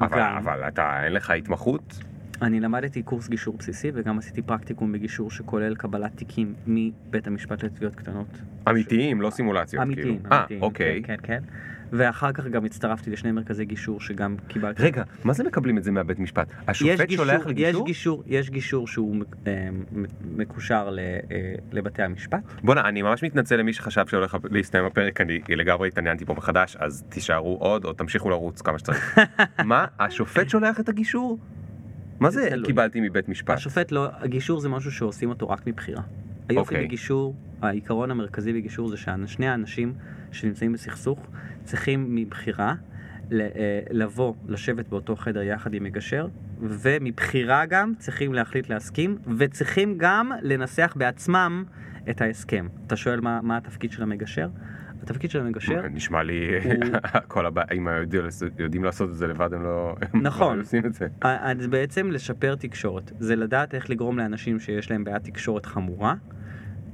אבל, 0.00 0.18
גם. 0.18 0.36
אבל 0.36 0.68
אתה, 0.68 1.04
אין 1.04 1.12
לך 1.12 1.30
התמחות? 1.30 1.98
אני 2.42 2.60
למדתי 2.60 3.02
קורס 3.02 3.28
גישור 3.28 3.56
בסיסי 3.58 3.90
וגם 3.94 4.18
עשיתי 4.18 4.42
פרקטיקום 4.42 4.92
בגישור 4.92 5.30
שכולל 5.30 5.74
קבלת 5.74 6.16
תיקים 6.16 6.54
מבית 6.66 7.26
המשפט 7.26 7.64
לתביעות 7.64 7.94
קטנות. 7.94 8.26
אמיתיים, 8.70 9.20
לא 9.20 9.30
סימולציות, 9.30 9.82
אמיתיים, 9.82 10.18
כאילו. 10.18 10.30
אה, 10.32 10.38
אמיתיים. 10.38 10.62
אוקיי. 10.62 11.02
כן, 11.04 11.16
כן, 11.16 11.22
כן. 11.22 11.42
ואחר 11.92 12.32
כך 12.32 12.46
גם 12.46 12.64
הצטרפתי 12.64 13.10
לשני 13.10 13.32
מרכזי 13.32 13.64
גישור 13.64 14.00
שגם 14.00 14.36
קיבלתי. 14.48 14.82
רגע, 14.82 15.02
מה 15.24 15.32
זה 15.32 15.44
מקבלים 15.44 15.78
את 15.78 15.84
זה 15.84 15.90
מהבית 15.90 16.18
משפט? 16.18 16.48
השופט 16.68 17.10
יש 17.10 17.16
שולח 17.16 17.46
גישור, 17.46 17.50
לגישור? 17.50 17.80
יש 17.80 17.86
גישור, 17.86 18.22
יש 18.26 18.50
גישור 18.50 18.88
שהוא 18.88 19.16
אה, 19.46 19.68
מקושר 20.24 20.90
ל- 20.90 20.98
אה, 20.98 21.14
לבתי 21.72 22.02
המשפט. 22.02 22.40
בואנה, 22.64 22.88
אני 22.88 23.02
ממש 23.02 23.24
מתנצל 23.24 23.56
למי 23.56 23.72
שחשב 23.72 24.06
שהולך 24.06 24.36
להסתיים 24.50 24.84
הפרק, 24.84 25.20
אני 25.20 25.40
לגמרי 25.48 25.88
התעניינתי 25.88 26.24
פה 26.24 26.34
מחדש, 26.34 26.76
אז 26.76 27.04
תישארו 27.08 27.56
עוד 27.60 27.84
או 27.84 27.92
תמשיכו 27.92 28.30
לרוץ 28.30 28.62
כמה 28.62 28.78
שצריך. 28.78 29.18
מה? 29.64 29.86
השופט 30.00 30.48
שולח 30.48 30.80
את 30.80 30.88
הגישור? 30.88 31.38
מה 32.20 32.30
זה 32.30 32.48
תלוי. 32.50 32.66
קיבלתי 32.66 33.00
מבית 33.00 33.28
משפט? 33.28 33.56
השופט 33.56 33.92
לא, 33.92 34.08
הגישור 34.20 34.60
זה 34.60 34.68
משהו 34.68 34.92
שעושים 34.92 35.28
אותו 35.28 35.48
רק 35.48 35.66
מבחירה. 35.66 36.02
היופי 36.48 36.74
אוקיי. 36.74 36.84
בגישור, 36.86 37.34
העיקרון 37.62 38.10
המרכזי 38.10 38.52
בגישור 38.52 38.88
זה 38.88 38.96
ששני 38.96 39.48
האנשים 39.48 39.92
שנמצאים 40.32 40.72
בסכסוך 40.72 41.26
צריכים 41.64 42.14
מבחירה 42.14 42.74
אה, 43.32 43.48
לבוא, 43.90 44.34
לשבת 44.48 44.88
באותו 44.88 45.16
חדר 45.16 45.42
יחד 45.42 45.74
עם 45.74 45.84
מגשר, 45.84 46.26
ומבחירה 46.60 47.66
גם 47.66 47.92
צריכים 47.98 48.34
להחליט 48.34 48.68
להסכים, 48.68 49.18
וצריכים 49.38 49.94
גם 49.98 50.30
לנסח 50.42 50.92
בעצמם 50.96 51.64
את 52.10 52.20
ההסכם. 52.20 52.66
אתה 52.86 52.96
שואל 52.96 53.20
מה, 53.20 53.40
מה 53.42 53.56
התפקיד 53.56 53.92
של 53.92 54.02
המגשר? 54.02 54.48
התפקיד 55.02 55.30
של 55.30 55.40
המגשר 55.40 55.82
נשמע 55.90 56.22
לי, 56.22 56.48
כל 57.28 57.46
הבעיה, 57.46 57.66
אם 57.76 57.86
יודעים 58.58 58.84
לעשות- 58.84 59.10
את 59.10 59.14
זה 59.14 59.26
לבד 59.26 59.54
הם 59.54 59.62
לא 59.62 59.94
הם 60.12 60.22
נכון. 60.22 60.56
לא 60.56 60.62
עושים 60.62 60.86
את 60.86 60.94
זה. 60.94 61.06
זה 61.60 61.68
בעצם 61.68 62.10
לשפר 62.10 62.54
תקשורת. 62.54 63.12
זה 63.18 63.36
לדעת 63.36 63.74
איך 63.74 63.90
לגרום 63.90 64.18
לאנשים 64.18 64.60
שיש 64.60 64.90
להם 64.90 65.04
בעיית 65.04 65.24
תקשורת 65.24 65.66
חמורה, 65.66 66.14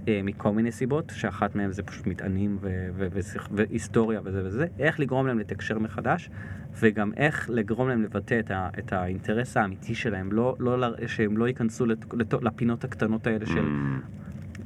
מכל 0.09 0.53
מיני 0.53 0.73
סיבות, 0.73 1.13
שאחת 1.17 1.55
מהן 1.55 1.73
זה 1.73 1.83
פשוט 1.83 2.07
מטענים 2.07 2.59
ו- 2.61 2.89
ו- 2.95 3.07
ושיח- 3.13 3.49
והיסטוריה 3.53 4.21
וזה 4.25 4.43
וזה, 4.45 4.67
איך 4.79 5.01
לגרום 5.01 5.27
להם 5.27 5.39
לתקשר 5.39 5.79
מחדש, 5.79 6.31
וגם 6.79 7.13
איך 7.17 7.51
לגרום 7.53 7.89
להם 7.89 8.03
לבטא 8.03 8.39
את, 8.41 8.51
ה- 8.51 8.69
את 8.79 8.93
האינטרס 8.93 9.57
האמיתי 9.57 9.95
שלהם, 9.95 10.33
לא, 10.33 10.57
לא 10.59 10.77
שהם 11.07 11.37
לא 11.37 11.49
ייכנסו 11.49 11.87
לת- 11.87 12.15
לת- 12.15 12.43
לפינות 12.43 12.85
הקטנות 12.85 13.27
האלה 13.27 13.47
של... 13.47 13.65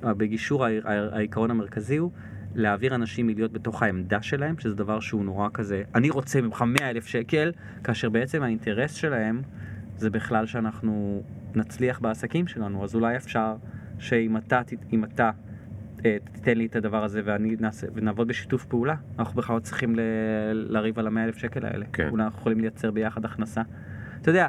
Mm, 0.03 0.07
בגישור 0.07 0.65
הע- 0.65 0.71
הע- 0.85 1.17
העיקרון 1.17 1.51
המרכזי 1.51 1.97
הוא 1.97 2.11
להעביר 2.55 2.95
אנשים 2.95 3.27
מלהיות 3.27 3.53
בתוך 3.53 3.83
העמדה 3.83 4.23
שלהם, 4.23 4.55
שזה 4.59 4.75
דבר 4.75 5.01
שהוא 5.01 5.25
נורא 5.25 5.49
כזה, 5.55 5.83
אני 5.95 6.11
רוצה 6.11 6.41
ממך 6.41 6.63
100 6.67 6.91
אלף 6.91 7.07
שקל, 7.07 7.53
כאשר 7.85 8.09
בעצם 8.11 8.43
האינטרס 8.43 8.95
שלהם 8.95 9.43
זה 9.97 10.11
בכלל 10.11 10.47
שאנחנו 10.47 11.23
נצליח 11.55 11.99
בעסקים 12.01 12.47
שלנו, 12.47 12.85
אז 12.85 12.95
אולי 12.95 13.17
אפשר 13.17 13.55
שאם 14.01 14.37
אתה, 14.37 14.61
אם 14.93 15.05
אתה 15.05 15.31
אה, 16.05 16.17
תיתן 16.33 16.59
לי 16.59 16.67
את 16.67 16.77
הדבר 16.77 17.05
הזה 17.05 17.21
ואני 17.25 17.57
נעשה, 17.61 17.87
ונעבוד 17.95 18.29
בשיתוף 18.29 18.65
פעולה, 18.65 18.95
אנחנו 19.19 19.37
בכלל 19.37 19.57
לא 19.57 19.61
צריכים 19.61 19.97
ל- 19.97 20.01
לריב 20.53 20.99
על 20.99 21.07
המאה 21.07 21.25
אלף 21.25 21.37
שקל 21.37 21.67
האלה. 21.67 21.87
כן. 21.93 22.09
אולי 22.09 22.25
אנחנו 22.25 22.39
יכולים 22.39 22.61
לייצר 22.61 22.91
ביחד 22.91 23.25
הכנסה. 23.25 23.63
אתה 24.23 24.31
יודע, 24.31 24.47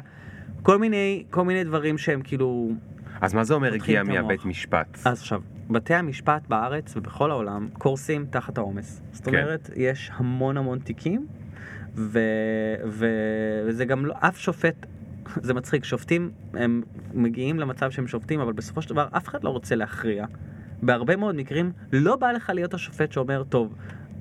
כל 0.62 0.78
מיני, 0.78 1.24
כל 1.30 1.44
מיני 1.44 1.64
דברים 1.64 1.98
שהם 1.98 2.22
כאילו... 2.22 2.70
אז 3.20 3.34
מה 3.34 3.44
זה 3.44 3.54
אומר 3.54 3.74
הגיע. 3.74 4.02
מהבית 4.02 4.44
משפט? 4.44 4.98
אז 5.04 5.20
עכשיו, 5.20 5.42
בתי 5.70 5.94
המשפט 5.94 6.46
בארץ 6.48 6.96
ובכל 6.96 7.30
העולם 7.30 7.68
קורסים 7.72 8.26
תחת 8.30 8.58
העומס. 8.58 9.02
זאת 9.12 9.24
כן. 9.24 9.30
אומרת, 9.30 9.70
יש 9.76 10.10
המון 10.14 10.56
המון 10.56 10.78
תיקים, 10.78 11.26
ו... 11.94 12.18
ו... 12.88 13.06
וזה 13.66 13.84
גם 13.84 14.06
לא, 14.06 14.14
אף 14.18 14.38
שופט, 14.38 14.86
זה 15.46 15.54
מצחיק, 15.54 15.84
שופטים, 15.84 16.30
הם 16.54 16.82
מגיעים 17.14 17.60
למצב 17.60 17.90
שהם 17.90 18.06
שופטים, 18.06 18.40
אבל 18.40 18.52
בסופו 18.52 18.82
של 18.82 18.88
דבר 18.88 19.08
אף 19.10 19.28
אחד 19.28 19.44
לא 19.44 19.50
רוצה 19.50 19.74
להכריע. 19.74 20.26
בהרבה 20.82 21.16
מאוד 21.16 21.34
מקרים 21.34 21.72
לא 21.92 22.16
בא 22.16 22.32
לך 22.32 22.50
להיות 22.54 22.74
השופט 22.74 23.12
שאומר, 23.12 23.42
טוב, 23.48 23.74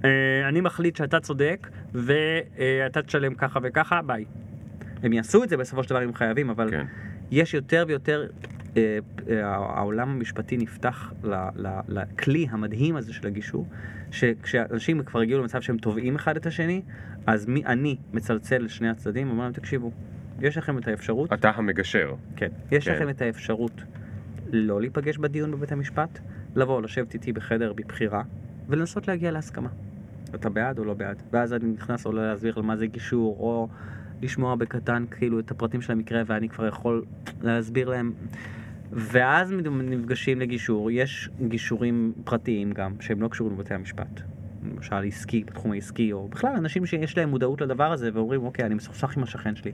אה, 0.05 0.09
אני 0.49 0.61
מחליט 0.61 0.95
שאתה 0.95 1.19
צודק, 1.19 1.69
ואתה 1.93 3.01
תשלם 3.01 3.33
ככה 3.33 3.59
וככה, 3.63 4.01
ביי. 4.01 4.25
הם 5.03 5.13
יעשו 5.13 5.43
את 5.43 5.49
זה 5.49 5.57
בסופו 5.57 5.83
של 5.83 5.89
דבר 5.89 6.03
אם 6.03 6.13
חייבים, 6.13 6.49
אבל 6.49 6.69
כן. 6.71 6.85
יש 7.31 7.53
יותר 7.53 7.85
ויותר, 7.87 8.27
אה, 8.77 8.97
אה, 9.29 9.47
העולם 9.55 10.09
המשפטי 10.09 10.57
נפתח 10.57 11.13
ל- 11.23 11.49
ל- 11.55 11.79
לכלי 11.87 12.47
המדהים 12.49 12.95
הזה 12.95 13.13
של 13.13 13.27
הגישור, 13.27 13.67
שכשאנשים 14.11 15.03
כבר 15.03 15.19
הגיעו 15.19 15.39
למצב 15.39 15.61
שהם 15.61 15.77
תובעים 15.77 16.15
אחד 16.15 16.35
את 16.35 16.45
השני, 16.45 16.81
אז 17.27 17.45
מי, 17.45 17.65
אני 17.65 17.97
מצלצל 18.13 18.57
לשני 18.57 18.89
הצדדים 18.89 19.27
ואומר 19.27 19.43
להם, 19.43 19.53
תקשיבו, 19.53 19.91
יש 20.41 20.57
לכם 20.57 20.77
את 20.77 20.87
האפשרות, 20.87 21.33
אתה 21.33 21.49
המגשר. 21.49 22.13
כן, 22.35 22.47
יש 22.71 22.87
כן. 22.87 22.95
לכם 22.95 23.09
את 23.09 23.21
האפשרות 23.21 23.83
לא 24.51 24.81
להיפגש 24.81 25.17
בדיון 25.17 25.51
בבית 25.51 25.71
המשפט, 25.71 26.19
לבוא, 26.55 26.81
לשבת 26.81 27.13
איתי 27.13 27.33
בחדר 27.33 27.73
בבחירה, 27.73 28.23
ולנסות 28.67 29.07
להגיע 29.07 29.31
להסכמה. 29.31 29.69
אתה 30.35 30.49
בעד 30.49 30.79
או 30.79 30.85
לא 30.85 30.93
בעד? 30.93 31.23
ואז 31.31 31.53
אני 31.53 31.65
נכנס 31.65 32.05
או 32.05 32.11
להסביר 32.11 32.53
על 32.57 32.63
מה 32.63 32.77
זה 32.77 32.87
גישור, 32.87 33.37
או 33.39 33.67
לשמוע 34.21 34.55
בקטן 34.55 35.05
כאילו 35.11 35.39
את 35.39 35.51
הפרטים 35.51 35.81
של 35.81 35.91
המקרה, 35.91 36.21
ואני 36.25 36.49
כבר 36.49 36.67
יכול 36.67 37.05
להסביר 37.41 37.89
להם. 37.89 38.13
ואז 38.91 39.51
נפגשים 39.71 40.39
לגישור, 40.39 40.91
יש 40.91 41.29
גישורים 41.47 42.13
פרטיים 42.23 42.71
גם, 42.71 42.93
שהם 42.99 43.21
לא 43.21 43.27
קשורים 43.27 43.53
לבתי 43.53 43.73
המשפט. 43.73 44.21
למשל 44.63 44.95
עסקי, 44.95 45.43
בתחום 45.43 45.71
העסקי, 45.71 46.11
או 46.11 46.27
בכלל 46.27 46.55
אנשים 46.55 46.85
שיש 46.85 47.17
להם 47.17 47.29
מודעות 47.29 47.61
לדבר 47.61 47.91
הזה, 47.91 48.09
ואומרים, 48.13 48.43
אוקיי, 48.43 48.65
אני 48.65 48.75
מסוכסך 48.75 49.17
עם 49.17 49.23
השכן 49.23 49.55
שלי. 49.55 49.71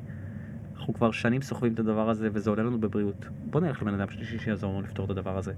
אנחנו 0.88 0.98
כבר 0.98 1.12
שנים 1.12 1.42
סוחבים 1.42 1.74
את 1.74 1.80
הדבר 1.80 2.10
הזה, 2.10 2.30
וזה 2.34 2.50
עולה 2.50 2.64
לנו 2.64 2.80
בבריאות. 2.80 3.26
בוא 3.46 3.62
נלך 3.62 3.82
לבן 3.82 3.94
אדם 3.94 4.10
שלישי 4.10 4.40
שיעזור 4.40 4.72
לנו 4.72 4.82
לפתור 4.82 5.06
את 5.06 5.10
הדבר 5.10 5.38
הזה. 5.38 5.54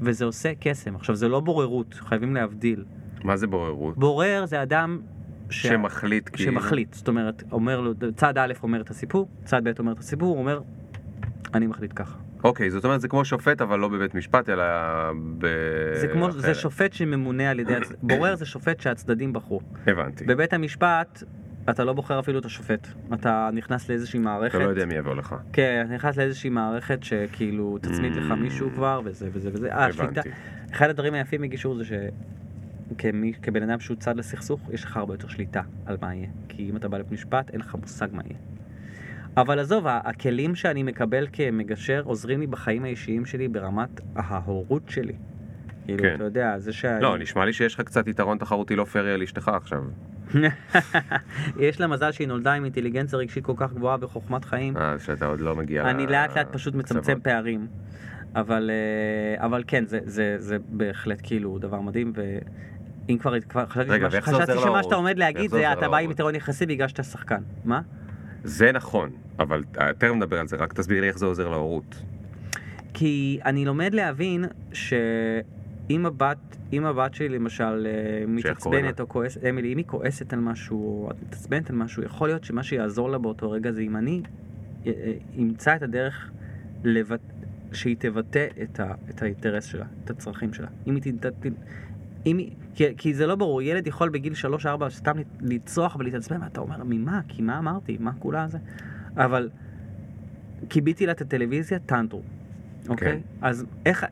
וזה 0.00 0.24
עושה 0.24 0.52
קסם. 0.60 0.96
עכשיו, 0.96 1.14
זה 1.14 1.28
לא 1.28 1.40
בוררות, 1.40 1.94
חייבים 1.94 2.34
להבדיל. 2.34 2.84
מה 3.24 3.36
זה 3.36 3.46
בוררות? 3.46 3.98
בורר 3.98 4.46
זה 4.46 4.62
אדם 4.62 5.00
ש... 5.50 5.66
שמחליט 5.66 6.30
כאילו. 6.32 6.52
שמחליט. 6.52 6.94
זאת 6.94 7.08
אומרת, 7.08 7.42
אומר 7.52 7.80
לו, 7.80 7.92
צד 8.16 8.38
א' 8.38 8.52
אומר 8.62 8.80
את 8.80 8.90
הסיפור, 8.90 9.28
צד 9.44 9.64
ב' 9.68 9.72
אומר 9.78 9.92
את 9.92 9.98
הסיפור, 9.98 10.28
הוא 10.28 10.38
אומר, 10.38 10.60
אני 11.54 11.66
מחליט 11.66 11.92
ככה. 11.96 12.18
אוקיי, 12.44 12.70
זאת 12.70 12.84
אומרת 12.84 13.00
זה 13.00 13.08
כמו 13.08 13.24
שופט 13.24 13.60
אבל 13.62 13.78
לא 13.78 13.88
בבית 13.88 14.14
משפט 14.14 14.48
אלא 14.48 14.64
ב... 15.38 15.46
זה 15.94 16.08
כמו, 16.08 16.30
זה 16.32 16.40
אחרת. 16.40 16.54
שופט 16.54 16.92
שממונה 16.92 17.50
על 17.50 17.60
ידי, 17.60 17.76
הצ- 17.76 17.94
בורר 18.02 18.34
זה 18.34 18.46
שופט 18.46 18.80
שהצדדים 18.80 19.32
בחרו. 19.32 19.60
הבנתי. 19.86 20.24
בבית 20.24 20.52
המשפט, 20.52 21.22
אתה 21.70 21.84
לא 21.84 21.92
בוחר 21.92 22.18
אפילו 22.20 22.38
את 22.38 22.44
השופט. 22.44 22.88
אתה 23.14 23.50
נכנס 23.52 23.88
לאיזושהי 23.88 24.18
מערכת. 24.20 24.54
אתה 24.54 24.64
לא 24.64 24.70
יודע 24.70 24.84
מי 24.86 24.94
יבוא 24.94 25.14
לך. 25.14 25.34
כן, 25.52 25.82
אתה 25.86 25.94
נכנס 25.94 26.16
לאיזושהי 26.16 26.50
מערכת 26.50 27.02
שכאילו 27.02 27.78
תצמיד 27.78 28.14
לך 28.16 28.30
Mm. 28.30 28.34
מישהו 28.34 28.70
כבר, 28.74 29.00
וזה 29.04 29.28
וזה 29.32 29.50
וזה. 29.52 29.72
אה. 29.72 29.86
הבנתי. 29.86 30.20
אחד 30.72 30.88
הדברים 30.90 31.14
היפים 31.14 31.40
בגישור 31.42 31.74
זה 31.76 31.84
שכמי, 31.84 33.32
כבן 33.42 33.62
אדם 33.62 33.80
שהוא 33.80 33.96
צד 33.96 34.16
לסכסוך, 34.16 34.60
יש 34.72 34.84
לך 34.84 34.96
הרבה 34.96 35.14
יותר 35.14 35.28
שליטה 35.28 35.60
על 35.86 35.96
מה 36.02 36.14
יהיה. 36.14 36.26
כי 36.48 36.70
אם 36.70 36.76
אתה 36.76 36.88
בא 36.88 36.98
לבית 36.98 37.12
משפט, 37.12 37.50
אין 37.50 37.60
לך 37.60 37.74
מושג 37.80 38.08
מה 38.12 38.22
יהיה. 38.26 38.38
אבל 39.36 39.58
עזוב, 39.58 39.84
הכלים 39.86 40.54
שאני 40.54 40.82
מקבל 40.82 41.26
כמגשר 41.32 42.02
עוזרים 42.04 42.40
לי 42.40 42.46
בחיים 42.46 42.84
האישיים 42.84 43.26
שלי 43.26 43.48
ברמת 43.48 44.00
ההורות 44.16 44.82
שלי. 44.88 45.12
כאילו, 45.84 46.02
כן. 46.02 46.14
אתה 46.14 46.24
יודע, 46.24 46.58
זה 46.58 46.72
שה... 46.72 47.00
לא, 47.00 47.18
נשמע 47.18 47.44
לי 47.44 47.52
שיש 47.52 47.74
לך 47.74 47.80
קצת 47.80 48.08
יתרון 48.08 48.38
תחרותי 48.38 48.76
לא 48.76 48.84
פרי 48.84 49.12
על 49.12 49.22
אשתך 49.22 49.48
עכשיו. 49.48 49.82
יש 51.66 51.80
לה 51.80 51.86
מזל 51.86 52.12
שהיא 52.12 52.28
נולדה 52.28 52.52
עם 52.52 52.64
אינטליגנציה 52.64 53.18
רגשית 53.18 53.44
כל 53.44 53.52
כך 53.56 53.72
גבוהה 53.72 53.96
וחוכמת 54.00 54.44
חיים. 54.44 54.76
אה, 54.76 54.98
שאתה 54.98 55.26
עוד 55.26 55.40
לא 55.40 55.56
מגיע 55.56 55.90
אני 55.90 56.06
לאט 56.06 56.36
לאט 56.36 56.52
פשוט 56.52 56.74
מצמצם. 56.74 57.20
פערים. 57.22 57.66
אבל, 58.34 58.70
אה, 58.70 59.46
אבל 59.46 59.64
כן, 59.66 59.86
זה, 59.86 59.98
זה, 60.04 60.34
זה 60.38 60.56
בהחלט 60.68 61.18
כאילו 61.22 61.58
דבר 61.58 61.80
מדהים, 61.80 62.12
ואם 62.14 63.18
כבר, 63.18 63.40
כבר 63.40 63.66
חשבתי, 63.66 63.90
רגע, 63.90 64.10
שמה, 64.10 64.20
חשבתי 64.20 64.52
שמה 64.52 64.64
להורות? 64.64 64.84
שאתה 64.84 64.94
עומד 64.94 65.18
להגיד 65.18 65.50
זה 65.50 65.56
זה 65.56 65.72
אתה 65.72 65.88
בא 65.88 65.96
עם? 65.96 66.10
יתרון 66.10 66.34
יחסי 66.34 66.66
בגלל 66.66 66.88
שאתה 66.88 67.02
שחקן. 67.02 67.42
מה? 67.64 67.80
זה 68.44 68.72
נכון, 68.72 69.10
אבל 69.38 69.64
תכף 69.98 70.12
נדבר 70.14 70.40
על 70.40 70.48
זה, 70.48 70.56
רק 70.56 70.72
תסביר 70.72 71.00
לי 71.00 71.08
איך 71.08 71.18
זה 71.18 71.26
עוזר 71.26 71.48
להורות. 71.48 72.02
כי 72.94 73.40
אני 73.44 73.64
לומד 73.64 73.94
להבין 73.94 74.44
שאם 75.90 76.06
הבת, 76.06 76.56
אם 76.72 76.84
הבת 76.84 77.14
שלי 77.14 77.28
למשל 77.28 77.86
אה, 77.86 78.24
מתעצבנת? 78.26 79.00
או 79.00 79.08
כועסת, 79.08 79.44
אמילי, 79.44 79.72
אם 79.72 79.78
היא 79.78 79.86
כועסת 79.86 80.32
על 80.32 80.40
משהו, 80.40 81.06
או 81.06 81.12
מתעצבנת 81.22 81.70
על 81.70 81.76
משהו, 81.76 82.02
יכול 82.02 82.28
להיות 82.28 82.44
שמה 82.44 82.62
שיעזור 82.62 83.10
לה 83.10 83.18
באותו 83.18 83.50
רגע 83.50 83.72
זה 83.72 83.80
אם 83.80 83.96
אני 83.96 84.22
אה, 84.86 84.92
אה, 84.92 85.12
אמצא 85.38 85.76
את 85.76 85.82
הדרך 85.82 86.30
לבט... 86.84 87.20
שהיא 87.72 87.96
תבטא 87.98 88.46
את, 88.62 88.80
ה... 88.80 88.94
את 89.10 89.22
האינטרס 89.22 89.64
שלה, 89.64 89.84
את 90.04 90.10
הצרכים 90.10 90.52
שלה. 90.52 90.66
אם 90.86 90.94
היא 90.94 91.12
תת... 91.20 91.32
אם 92.26 92.38
היא... 92.38 92.50
כי, 92.74 92.84
כי 92.96 93.14
זה 93.14 93.26
לא 93.26 93.34
ברור, 93.34 93.62
ילד 93.62 93.86
יכול 93.86 94.08
בגיל 94.08 94.32
3-4 94.64 94.66
סתם 94.88 95.16
לצרוח 95.40 95.96
ולהתעצבן, 95.96 96.42
ואתה 96.42 96.60
אומר, 96.60 96.76
ממה? 96.84 97.20
כי 97.28 97.42
מה 97.42 97.58
אמרתי? 97.58 97.96
מה 98.00 98.12
כולה 98.18 98.48
זה? 98.48 98.58
אבל 99.16 99.48
כיביתי 100.68 101.06
לה 101.06 101.12
את 101.12 101.20
הטלוויזיה, 101.20 101.78
טנטרו. 101.78 102.22
אוקיי? 102.88 103.12
כן. 103.12 103.18
אז 103.42 103.64
איך, 103.86 104.04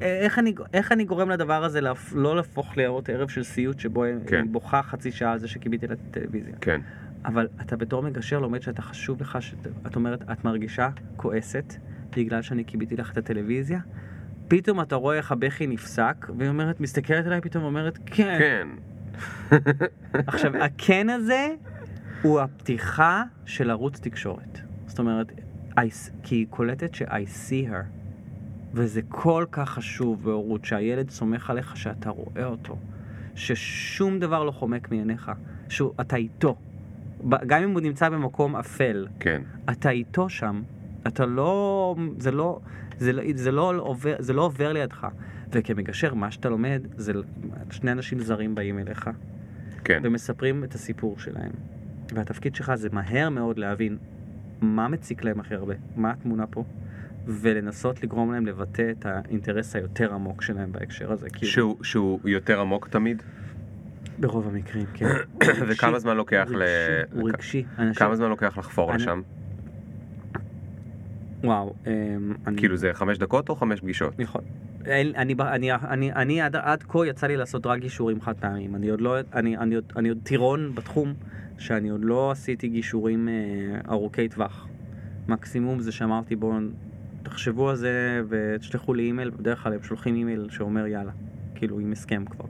איך, 0.00 0.38
אני, 0.38 0.54
איך 0.72 0.92
אני 0.92 1.04
גורם 1.04 1.30
לדבר 1.30 1.64
הזה 1.64 1.80
להפ, 1.80 2.12
לא 2.12 2.36
להפוך 2.36 2.76
להיות 2.76 3.08
ערב 3.08 3.28
של 3.28 3.42
סיוט 3.42 3.78
שבו 3.78 4.04
כן. 4.26 4.36
היא 4.36 4.50
בוכה 4.52 4.82
חצי 4.82 5.12
שעה 5.12 5.32
על 5.32 5.38
זה 5.38 5.48
שכיביתי 5.48 5.86
הטלוויזיה? 5.90 6.54
כן, 6.60 6.80
אבל 7.24 7.48
אתה 7.60 7.76
בתור 7.76 8.02
מגשר 8.02 8.38
לומד 8.38 8.62
שאתה 8.62 8.82
חשוב 8.82 9.20
לך, 9.20 9.38
שאת, 9.42 9.66
את 9.86 9.96
אומרת, 9.96 10.30
את 10.32 10.44
מרגישה 10.44 10.88
כועסת 11.16 11.74
בגלל 12.16 12.42
שאני 12.42 12.64
כיביתי 12.64 12.96
לך 12.96 13.12
את 13.12 13.16
הטלוויזיה? 13.16 13.80
פתאום 14.48 14.80
אתה 14.80 14.96
רואה 14.96 15.16
איך 15.16 15.32
הבכי 15.32 15.66
נפסק, 15.66 16.26
והיא 16.38 16.48
אומרת, 16.48 16.80
מסתכלת 16.80 17.26
עליי 17.26 17.40
פתאום 17.40 17.64
ואומרת, 17.64 17.98
כן. 18.06 18.36
כן, 18.38 18.68
עכשיו, 20.26 20.56
הכן 20.56 21.10
הזה 21.10 21.46
הוא 22.22 22.40
הפתיחה 22.40 23.22
של 23.46 23.70
ערוץ 23.70 24.00
תקשורת. 24.00 24.60
זאת 24.86 24.98
אומרת, 24.98 25.32
I, 25.78 25.82
כי 26.22 26.34
היא 26.34 26.46
קולטת 26.50 26.94
ש- 26.94 27.02
I 27.02 27.06
see 27.48 27.70
her. 27.70 27.97
וזה 28.74 29.00
כל 29.08 29.44
כך 29.52 29.70
חשוב 29.70 30.24
בהורות, 30.24 30.64
שהילד 30.64 31.10
סומך 31.10 31.50
עליך 31.50 31.76
שאתה 31.76 32.10
רואה 32.10 32.44
אותו. 32.44 32.76
ששום 33.34 34.18
דבר 34.18 34.44
לא 34.44 34.50
חומק 34.50 34.90
מעיניך. 34.90 35.32
שאתה 35.68 36.16
איתו. 36.16 36.56
גם 37.28 37.62
אם 37.62 37.70
הוא 37.70 37.80
נמצא 37.80 38.08
במקום 38.08 38.56
אפל, 38.56 39.06
כן, 39.20 39.42
אתה 39.70 39.90
איתו 39.90 40.28
שם. 40.28 40.62
אתה 41.06 41.26
לא... 41.26 41.96
זה 42.18 42.30
לא... 42.30 42.60
זה 42.98 43.12
לא, 43.12 43.22
זה, 43.34 43.52
לא 43.52 43.72
עובר, 43.78 44.14
זה 44.18 44.32
לא 44.32 44.42
עובר 44.42 44.72
לידך. 44.72 45.06
וכמגשר, 45.52 46.14
מה 46.14 46.30
שאתה 46.30 46.48
לומד, 46.48 46.82
זה 46.96 47.12
שני 47.70 47.92
אנשים 47.92 48.20
זרים 48.20 48.54
באים 48.54 48.78
אליך, 48.78 49.10
כן. 49.84 50.00
ומספרים 50.04 50.64
את 50.64 50.74
הסיפור 50.74 51.18
שלהם. 51.18 51.50
והתפקיד 52.14 52.54
שלך 52.54 52.74
זה 52.74 52.88
מהר 52.92 53.28
מאוד 53.28 53.58
להבין 53.58 53.96
מה 54.60 54.88
מציק 54.88 55.24
להם 55.24 55.40
הכי 55.40 55.54
הרבה, 55.54 55.74
מה 55.96 56.10
התמונה 56.10 56.46
פה, 56.46 56.64
ולנסות 57.28 58.02
לגרום 58.04 58.32
להם 58.32 58.46
לבטא 58.46 58.90
את 58.90 59.06
האינטרס 59.06 59.76
היותר 59.76 60.14
עמוק 60.14 60.42
שלהם 60.42 60.72
בהקשר 60.72 61.12
הזה. 61.12 61.30
כאילו, 61.30 61.52
שהוא, 61.52 61.84
שהוא 61.84 62.20
יותר 62.24 62.60
עמוק 62.60 62.88
תמיד? 62.88 63.22
ברוב 64.18 64.48
המקרים, 64.48 64.86
כן. 64.94 65.06
וכמה 65.68 65.98
זמן 65.98 66.16
לוקח 66.16 66.46
הוא 66.48 66.56
ל... 66.56 66.62
רגשי, 66.62 67.14
הוא 67.20 67.28
רגשי. 67.28 67.64
אנשים- 67.78 67.94
כמה 67.94 68.16
זמן 68.16 68.28
לוקח 68.28 68.58
לחפור 68.58 68.90
אני- 68.94 69.02
לשם? 69.02 69.22
וואו, 71.44 71.74
אמ, 71.86 71.92
אני... 72.46 72.56
כאילו 72.58 72.76
זה 72.76 72.90
חמש 72.94 73.18
דקות 73.18 73.48
או 73.48 73.56
חמש 73.56 73.80
פגישות? 73.80 74.18
נכון. 74.20 74.40
אני, 75.16 75.34
ב- 75.34 75.40
אני, 75.40 75.72
אני, 75.72 76.12
אני 76.12 76.40
עד, 76.40 76.56
עד 76.56 76.82
כה 76.82 77.06
יצא 77.06 77.26
לי 77.26 77.36
לעשות 77.36 77.66
רק 77.66 77.80
גישורים 77.80 78.20
חד 78.20 78.34
פעמיים. 78.40 78.74
אני 78.74 78.88
עוד 78.88 79.00
לא, 79.00 79.16
אני, 79.34 79.56
אני, 79.56 79.74
עוד- 79.74 79.92
אני 79.96 80.08
עוד 80.08 80.18
טירון 80.22 80.74
בתחום, 80.74 81.14
שאני 81.58 81.88
עוד 81.88 82.04
לא 82.04 82.30
עשיתי 82.30 82.68
גישורים 82.68 83.28
אה, 83.28 83.34
ארוכי 83.92 84.28
טווח. 84.28 84.68
מקסימום 85.28 85.80
זה 85.80 85.92
שאמרתי 85.92 86.36
בואו 86.36 86.58
תחשבו 87.28 87.70
על 87.70 87.76
זה 87.76 88.22
ותשלחו 88.28 88.94
לי 88.94 89.02
אימייל, 89.02 89.30
בדרך 89.30 89.62
כלל 89.62 89.72
הם 89.72 89.82
שולחים 89.82 90.14
אימייל 90.14 90.46
שאומר 90.50 90.86
יאללה, 90.86 91.12
כאילו 91.54 91.78
עם 91.80 91.92
הסכם 91.92 92.24
כבר. 92.24 92.44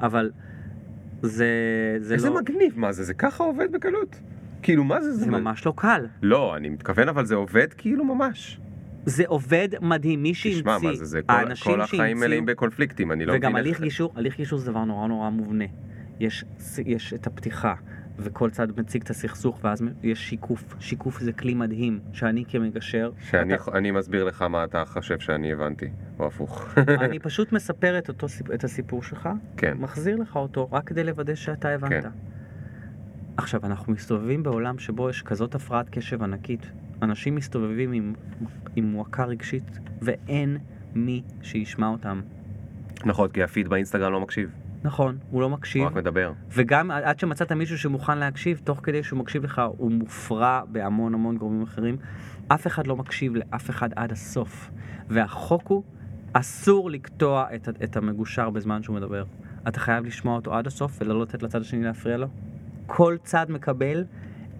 אבל 0.00 0.30
זה, 1.22 1.46
זה 2.00 2.14
איזה 2.14 2.30
לא, 2.30 2.40
מגניב, 2.40 2.72
מה 2.78 2.92
זה? 2.92 3.04
זה 3.04 3.14
ככה 3.14 3.44
עובד 3.44 3.72
בקלות? 3.72 4.20
כאילו, 4.62 4.84
מה 4.84 5.00
זה? 5.02 5.12
זה 5.12 5.26
ממש 5.26 5.66
לא 5.66 5.72
קל. 5.76 6.06
לא, 6.22 6.56
אני 6.56 6.68
מתכוון, 6.68 7.08
אבל 7.08 7.24
זה 7.26 7.34
עובד 7.34 7.66
כאילו 7.72 8.04
ממש. 8.04 8.60
זה 9.06 9.24
עובד 9.26 9.68
מדהים, 9.82 10.22
מי 10.22 10.34
שהמציא, 10.34 10.60
תשמע, 10.60 10.78
מה 10.78 10.94
זה? 10.94 11.04
זה 11.04 11.22
כל- 11.22 11.32
האנשים 11.32 11.72
כל 11.72 11.80
החיים 11.80 12.16
שהמציאו- 12.16 12.20
מלאים 12.26 12.46
בקונפליקטים, 12.46 13.12
אני 13.12 13.24
לא 13.26 13.32
מבין 13.34 13.48
וגם. 13.48 13.56
הליך 13.56 13.80
גישור, 13.80 14.12
הליך 14.16 14.36
גישור 14.36 14.58
זה 14.58 14.70
דבר 14.70 14.84
נורא 14.84 15.08
נורא 15.08 15.30
מובנה. 15.30 15.64
יש, 16.20 16.44
יש 16.86 17.12
את 17.14 17.26
הפתיחה, 17.26 17.74
וכל 18.22 18.50
צד 18.50 18.80
מציג 18.80 19.02
את 19.02 19.10
הסכסוך, 19.10 19.60
ואז 19.64 19.82
יש 20.02 20.28
שיקוף. 20.28 20.74
שיקוף 20.80 21.20
זה 21.20 21.32
כלי 21.32 21.54
מדהים, 21.54 22.00
שאני 22.12 22.44
כמגשר, 22.48 23.10
שאני 23.30 23.54
אתה- 23.54 23.72
אני 23.78 23.90
מסביר 23.90 24.24
לך 24.24 24.42
מה 24.42 24.64
אתה 24.64 24.84
חושב 24.84 25.18
שאני 25.20 25.52
הבנתי, 25.52 25.88
או 26.18 26.26
הפוך. 26.26 26.74
אני 27.04 27.18
פשוט 27.18 27.52
מספר 27.56 27.98
את, 27.98 28.08
אותו, 28.08 28.26
את 28.54 28.64
הסיפור 28.64 29.02
שלך, 29.02 29.28
כן, 29.56 29.76
מחזיר 29.80 30.16
לך 30.16 30.36
אותו, 30.36 30.68
רק 30.72 30.84
כדי 30.86 31.04
לוודא 31.04 31.34
שאתה 31.34 31.68
הבנת. 31.68 31.90
כן. 32.02 32.10
עכשיו, 33.36 33.60
אנחנו 33.64 33.92
מסתובבים 33.92 34.42
בעולם 34.42 34.78
שבו 34.78 35.10
יש 35.10 35.22
כזאת 35.22 35.54
הפרעת 35.54 35.88
קשב 35.90 36.22
ענקית. 36.22 36.70
אנשים 37.02 37.34
מסתובבים 37.34 37.92
עם, 37.92 38.14
עם 38.76 38.84
מועקה 38.84 39.24
רגשית, 39.24 39.64
ואין 40.02 40.56
מי 40.94 41.22
שישמע 41.42 41.88
אותם. 41.88 42.20
נכון, 43.04 43.28
כי 43.28 43.42
הפיד 43.42 43.68
באינסטגרם 43.68 44.12
לא 44.12 44.20
מקשיב, 44.20 44.50
נכון, 44.84 45.18
הוא 45.30 45.40
לא 45.40 45.50
מקשיב. 45.50 45.82
הוא 45.82 45.90
רק 45.90 45.96
מדבר. 45.96 46.32
וגם 46.50 46.90
עד 46.90 47.18
שמצאת 47.18 47.52
מישהו 47.52 47.78
שמוכן 47.78 48.18
להקשיב, 48.18 48.60
תוך 48.64 48.80
כדי 48.82 49.02
שהוא 49.02 49.18
מקשיב 49.18 49.44
לך, 49.44 49.62
הוא 49.76 49.92
מופרע 49.92 50.62
בהמון 50.68 51.14
המון 51.14 51.36
גורמים 51.36 51.62
אחרים. 51.62 51.96
אף 52.48 52.66
אחד 52.66 52.86
לא 52.86 52.96
מקשיב 52.96 53.36
לאף 53.36 53.70
אחד 53.70 53.88
עד 53.96 54.12
הסוף. 54.12 54.70
והחוק 55.08 55.68
הוא, 55.68 55.82
אסור 56.32 56.90
לקטוע 56.90 57.46
את, 57.54 57.68
את 57.84 57.96
המגושר 57.96 58.50
בזמן 58.50 58.82
שהוא 58.82 58.96
מדבר. 58.96 59.24
אתה 59.68 59.80
חייב 59.80 60.04
לשמוע 60.04 60.36
אותו 60.36 60.54
עד 60.54 60.66
הסוף 60.66 60.98
ולא 61.00 61.22
לתת 61.22 61.42
לצד 61.42 61.60
השני 61.60 61.84
להפריע 61.84 62.16
לו. 62.16 62.26
כל 62.86 63.16
צד 63.22 63.46
מקבל 63.48 64.04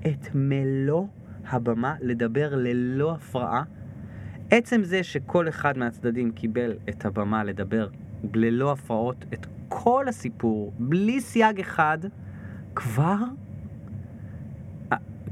את 0.07 0.29
מלוא 0.35 1.07
הבמה 1.49 1.95
לדבר 2.01 2.55
ללא 2.55 3.13
הפרעה. 3.13 3.63
עצם 4.51 4.85
זה 4.85 5.03
שכל 5.03 5.49
אחד 5.49 5.79
מהצדדים 5.79 6.33
קיבל 6.33 6.73
את 6.89 7.05
הבמה 7.05 7.45
לדבר 7.45 7.89
ללא 8.35 8.73
הפרעות 8.73 9.25
את 9.35 9.47
כל 9.73 10.09
הסיפור, 10.09 10.73
בלי 10.79 11.21
סייג 11.21 11.61
אחד, 11.61 11.99
כבר, 12.75 13.17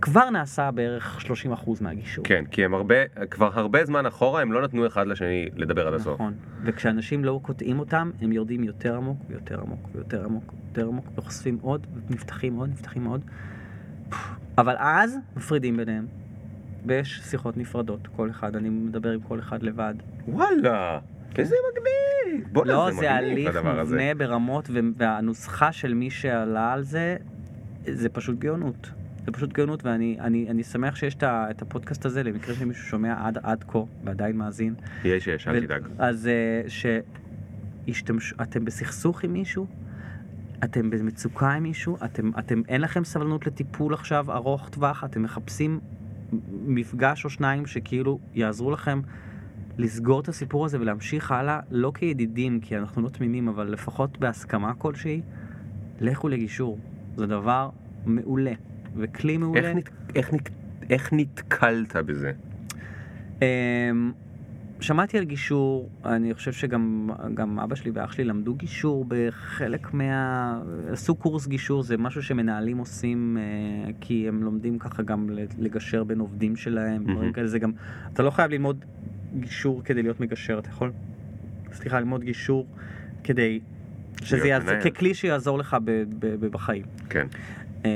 כבר 0.00 0.30
נעשה 0.30 0.70
בערך 0.70 1.18
30% 1.56 1.70
מהגישור. 1.80 2.24
כן, 2.24 2.44
כי 2.50 2.64
הם 2.64 2.74
הרבה, 2.74 2.94
כבר 3.30 3.50
הרבה 3.54 3.84
זמן 3.84 4.06
אחורה 4.06 4.42
הם 4.42 4.52
לא 4.52 4.62
נתנו 4.62 4.86
אחד 4.86 5.06
לשני 5.06 5.48
לדבר 5.56 5.88
עד 5.88 5.94
הסוף. 5.94 6.14
נכון. 6.14 6.34
וכשאנשים 6.62 7.24
לא 7.24 7.40
קוטעים 7.42 7.78
אותם, 7.78 8.10
הם 8.20 8.32
יורדים 8.32 8.64
יותר 8.64 8.96
עמוק 8.96 9.18
ויותר 9.28 9.60
עמוק 9.60 9.88
ויותר 9.94 10.24
עמוק 10.24 10.52
ויותר 10.52 10.88
עמוק, 10.88 11.04
וחושפים 11.16 11.58
עוד, 11.62 11.86
ונפתחים 12.08 12.56
עוד, 12.56 12.70
נפתחים 12.70 13.04
עוד. 13.04 13.20
אבל 14.58 14.74
אז 14.78 15.18
מפרידים 15.36 15.76
ביניהם. 15.76 16.06
ויש 16.86 17.20
שיחות 17.20 17.56
נפרדות, 17.56 18.06
כל 18.16 18.30
אחד, 18.30 18.56
אני 18.56 18.68
מדבר 18.68 19.10
עם 19.10 19.20
כל 19.20 19.38
אחד 19.38 19.62
לבד. 19.62 19.94
וואלה, 20.28 20.98
איזה 21.36 21.54
מגניב. 21.70 22.48
בוא'נה, 22.52 22.72
לא, 22.72 22.90
זה 22.90 22.96
זה 23.00 23.12
הליך. 23.12 23.56
מובנה 23.56 24.14
ברמות, 24.14 24.70
והנוסחה 24.96 25.72
של 25.72 25.94
מי 25.94 26.10
שעלה 26.10 26.72
על 26.72 26.82
זה, 26.82 27.16
זה 27.84 28.08
פשוט 28.08 28.38
גאונות. 28.38 28.90
זה 29.26 29.32
פשוט 29.32 29.52
גאונות, 29.52 29.84
ואני 29.84 30.16
אני, 30.20 30.46
אני 30.50 30.64
שמח 30.64 30.96
שיש 30.96 31.16
את 31.22 31.62
הפודקאסט 31.62 32.06
הזה, 32.06 32.22
למקרה 32.22 32.54
שמישהו 32.54 32.84
שומע 32.84 33.26
עד, 33.26 33.38
עד 33.42 33.64
כה, 33.68 33.78
ועדיין 34.04 34.36
מאזין. 34.36 34.74
יש, 35.04 35.26
יש, 35.26 35.48
אל 35.48 35.60
תדאג. 35.64 35.88
אז 35.98 36.28
שאתם 36.68 38.64
בסכסוך 38.64 39.24
עם 39.24 39.32
מישהו, 39.32 39.66
אתם 40.64 40.90
במצוקה 40.90 41.50
עם 41.50 41.62
מישהו, 41.62 41.96
אתם, 42.04 42.30
אתם, 42.38 42.62
אין 42.68 42.80
לכם 42.80 43.04
סבלנות 43.04 43.46
לטיפול 43.46 43.94
עכשיו 43.94 44.32
ארוך 44.32 44.68
טווח, 44.68 45.04
אתם 45.04 45.22
מחפשים 45.22 45.80
מפגש 46.50 47.24
או 47.24 47.30
שניים 47.30 47.66
שכאילו 47.66 48.18
יעזרו 48.34 48.70
לכם 48.70 49.00
לסגור 49.78 50.20
את 50.20 50.28
הסיפור 50.28 50.64
הזה 50.64 50.80
ולהמשיך 50.80 51.32
הלאה, 51.32 51.60
לא 51.70 51.92
כידידים, 51.94 52.60
כי 52.60 52.76
אנחנו 52.78 53.02
לא 53.02 53.08
תמימים, 53.08 53.48
אבל 53.48 53.66
לפחות 53.72 54.18
בהסכמה 54.18 54.74
כלשהי, 54.74 55.20
לכו 56.00 56.28
לגישור. 56.28 56.78
זה 57.16 57.26
דבר 57.26 57.70
מעולה, 58.06 58.52
וכלי 58.96 59.36
מעולה. 59.36 59.60
איך 59.60 59.76
נת- 59.76 59.90
איך 60.14 60.32
נת- 60.34 60.50
איך 60.90 61.08
נתקלת 61.12 61.96
בזה? 61.96 62.32
אמ, 63.42 64.12
שמעתי 64.80 65.18
על 65.18 65.24
גישור, 65.24 65.88
אני 66.04 66.34
חושב 66.34 66.52
שגם 66.52 67.10
גם 67.34 67.58
אבא 67.58 67.74
שלי 67.74 67.90
ואח 67.94 68.12
שלי 68.12 68.24
למדו 68.24 68.54
גישור 68.54 69.04
בחלק 69.08 69.94
מה... 69.94 70.60
עשו 70.92 71.14
קורס 71.14 71.46
גישור, 71.46 71.82
זה 71.82 71.96
משהו 71.96 72.22
שמנהלים 72.22 72.78
עושים 72.78 73.38
אה, 73.40 73.92
כי 74.00 74.28
הם 74.28 74.42
לומדים 74.42 74.78
ככה 74.78 75.02
גם 75.02 75.30
לגשר 75.58 76.04
בין 76.04 76.20
עובדים 76.20 76.56
שלהם, 76.56 77.04
Mhm. 77.06 77.12
דברים 77.12 77.32
כאלה, 77.32 77.46
זה 77.46 77.58
גם, 77.58 77.72
אתה 78.12 78.22
לא 78.22 78.30
חייב 78.30 78.50
ללמוד 78.50 78.84
גישור 79.34 79.82
כדי 79.84 80.02
להיות 80.02 80.20
מגשר, 80.20 80.58
אתה 80.58 80.68
יכול, 80.68 80.92
סליחה, 81.72 81.98
ללמוד 82.00 82.24
גישור 82.24 82.66
כדי, 83.24 83.60
שזה 84.22 84.48
יעזור. 84.48 84.74
ככלי 84.80 85.14
שיעזור 85.14 85.58
לך 85.58 85.76
ב, 85.84 85.90
ב, 86.18 86.26
ב, 86.26 86.46
בחיים. 86.46 86.84
כן. 87.10 87.26
אמ, 87.84 87.90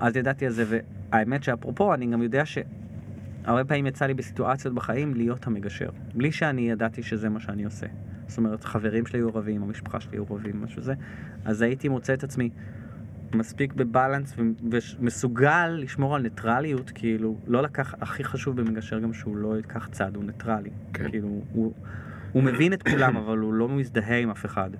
אז 0.00 0.16
ידעתי 0.16 0.46
על 0.46 0.52
זה, 0.52 0.64
והאמת 1.12 1.42
שאפרופו, 1.42 1.94
אני 1.94 2.06
גם 2.06 2.22
יודע 2.22 2.42
שהרבה 2.46 3.64
פעמים 3.64 3.86
יצא 3.86 4.06
לי 4.06 4.14
בסיטואציות 4.14 4.74
בחיים 4.74 5.14
להיות 5.14 5.46
המגשר, 5.46 5.90
בלי 6.14 6.32
שאני 6.32 6.70
ידעתי 6.70 7.02
שזה 7.02 7.28
מה 7.28 7.40
שאני 7.40 7.64
עושה. 7.64 7.86
זאת 8.26 8.38
אומרת, 8.38 8.64
חברים 8.64 9.06
שלי 9.06 9.18
היו 9.18 9.34
רבים, 9.34 9.62
המשפחה 9.62 10.00
שלי 10.00 10.16
היו 10.16 10.24
רבים, 10.30 10.62
משהו 10.62 10.82
זה, 10.82 10.94
אז 11.44 11.62
הייתי 11.62 11.88
מוצא 11.88 12.14
את 12.14 12.24
עצמי 12.24 12.50
מספיק 13.34 13.72
בבלנס 13.72 14.36
ומסוגל 14.38 15.68
לשמור 15.68 16.16
על 16.16 16.22
ניטרליות, 16.22 16.90
כאילו, 16.94 17.36
לא 17.46 17.62
לקח, 17.62 17.94
הכי 18.00 18.24
חשוב 18.24 18.60
במגשר 18.60 18.98
גם 18.98 19.12
שהוא 19.12 19.36
לא 19.36 19.56
ייקח 19.56 19.88
צד, 19.92 20.16
הוא 20.16 20.24
ניטרלי. 20.24 20.70
כן. 20.92 21.10
כאילו, 21.10 21.28
הוא, 21.52 21.72
הוא 22.32 22.42
מבין 22.42 22.72
את 22.72 22.82
כולם, 22.82 23.16
אבל 23.16 23.38
הוא 23.38 23.54
לא 23.54 23.68
מזדהה 23.68 24.18
עם 24.18 24.30
אף 24.30 24.44
אחד. 24.46 24.70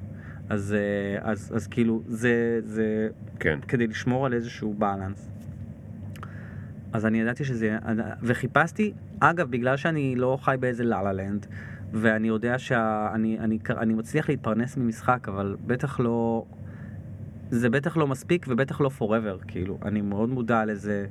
אז, 0.49 0.75
אה, 0.79 1.31
אז, 1.31 1.53
אז 1.57 1.67
כאילו, 1.67 2.03
זה, 2.07 2.61
זה, 2.65 3.09
כן. 3.41 3.59
כדי 3.69 3.87
לשמור 3.87 4.27
על 4.27 4.33
איזשהו 4.33 4.75
בלנס. 4.75 5.29
אז 6.93 7.07
אני 7.07 7.21
ידעתי 7.21 7.45
שזה, 7.45 7.79
וחיפשתי, 8.23 8.93
אגב, 9.21 9.51
בגלל 9.51 9.77
שאני 9.77 10.15
לא 10.17 10.39
חי 10.41 10.57
באיזה 10.61 10.85
לה 10.85 11.13
לנד, 11.13 11.47
ואני 11.93 12.29
יודע 12.29 12.59
שאני 12.59 13.39
אני, 13.39 13.59
אני 13.71 13.95
מצליח 13.95 14.29
להתפרנס 14.29 14.77
ממשחק, 14.77 15.29
אבל 15.29 15.57
בטח 15.67 16.01
לא, 16.01 16.45
זה 17.51 17.71
בטח 17.71 17.97
לא 17.97 18.07
מספיק 18.07 18.47
ובטח 18.49 18.81
לא 18.81 18.91
forever, 18.99 19.45
כאילו, 19.49 19.79
אני 19.85 20.01
מאוד 20.01 20.29
מודע 20.29 20.65
לזה. 20.65 21.07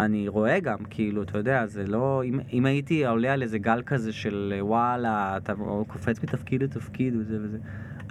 אני 0.00 0.28
רואה 0.28 0.60
גם, 0.60 0.78
כאילו, 0.90 1.22
אתה 1.22 1.38
יודע, 1.38 1.66
זה 1.66 1.86
לא, 1.86 2.22
אם, 2.24 2.40
אם 2.52 2.66
הייתי 2.66 3.06
עולה 3.06 3.32
על 3.32 3.42
איזה 3.42 3.58
גל 3.58 3.82
כזה 3.86 4.12
של 4.12 4.54
וואלה, 4.60 5.36
אתה 5.36 5.52
קופץ 5.88 6.22
מתפקיד 6.22 6.62
לתפקיד 6.62 7.16
וזה 7.16 7.38
וזה, 7.42 7.58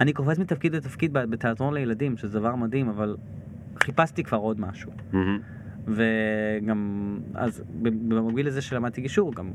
אני 0.00 0.12
קופץ 0.12 0.38
מתפקיד 0.38 0.74
לתפקיד 0.74 1.12
בתיאטרון 1.12 1.74
לילדים, 1.74 2.16
שזה 2.16 2.38
דבר 2.38 2.54
מדהים, 2.54 2.88
אבל 2.88 3.16
חיפשתי 3.76 4.24
כבר 4.24 4.38
עוד 4.38 4.60
משהו. 4.60 4.92
מהמם. 5.12 5.38
וגם, 5.86 7.18
אז 7.34 7.62
במקביל 7.82 8.46
לזה 8.46 8.62
שלמדתי 8.62 9.00
גישור, 9.00 9.34
גם 9.34 9.50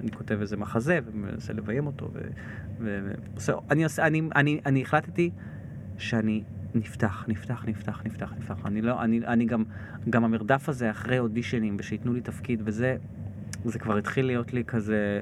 אני 0.00 0.10
כותב 0.10 0.40
איזה 0.40 0.56
מחזה 0.56 0.98
ומנסה 1.06 1.52
לביים 1.52 1.86
אותו, 1.86 2.10
ו... 2.12 2.18
ו... 2.80 3.00
ועושה, 3.32 3.52
אני, 3.70 3.84
עושה, 3.84 4.06
אני, 4.06 4.22
אני, 4.36 4.60
אני 4.66 4.82
החלטתי 4.82 5.30
שאני 5.98 6.42
נפתח, 6.76 7.24
נפתח, 7.28 7.64
נפתח, 7.68 8.02
נפתח, 8.04 8.32
נפתח. 8.38 8.66
אני 8.66 8.82
לא, 8.82 9.02
אני, 9.02 9.20
אני 9.26 9.44
גם, 9.44 9.64
גם 10.10 10.24
המרדף 10.24 10.68
הזה 10.68 10.90
אחרי 10.90 11.18
אודישנים 11.18 11.76
ושייתנו 11.78 12.12
לי 12.12 12.20
תפקיד 12.20 12.62
וזה, 12.64 12.96
זה 13.64 13.78
כבר 13.78 13.96
התחיל 13.96 14.26
להיות 14.26 14.52
לי 14.52 14.64
כזה, 14.64 15.20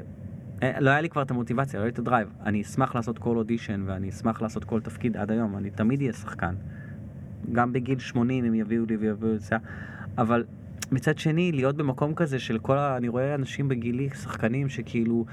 אה, 0.62 0.80
לא 0.80 0.90
היה 0.90 1.00
לי 1.00 1.08
כבר 1.08 1.22
את 1.22 1.30
המוטיבציה, 1.30 1.78
לא 1.78 1.84
היה 1.84 1.88
לי 1.88 1.92
את 1.92 1.98
הדרייב. 1.98 2.28
אני 2.42 2.62
אשמח 2.62 2.94
לעשות 2.94 3.18
כל 3.18 3.36
אודישן 3.36 3.84
ואני 3.86 4.08
אשמח 4.08 4.42
לעשות 4.42 4.64
כל 4.64 4.80
תפקיד 4.80 5.16
עד 5.16 5.30
היום, 5.30 5.56
אני 5.56 5.70
תמיד 5.70 6.00
אהיה 6.00 6.12
שחקן. 6.12 6.54
גם 7.52 7.72
בגיל 7.72 7.98
80 7.98 8.44
הם 8.44 8.54
יביאו 8.54 8.84
לי 8.86 8.96
ויביאו 8.96 9.34
את 9.34 9.40
זה, 9.40 9.56
אבל 10.18 10.44
מצד 10.92 11.18
שני, 11.18 11.52
להיות 11.52 11.76
במקום 11.76 12.14
כזה 12.14 12.38
של 12.38 12.58
כל 12.58 12.78
ה... 12.78 12.96
אני 12.96 13.08
רואה 13.08 13.34
אנשים 13.34 13.68
בגילי, 13.68 14.08
שחקנים, 14.10 14.68
שכאילו 14.68 15.24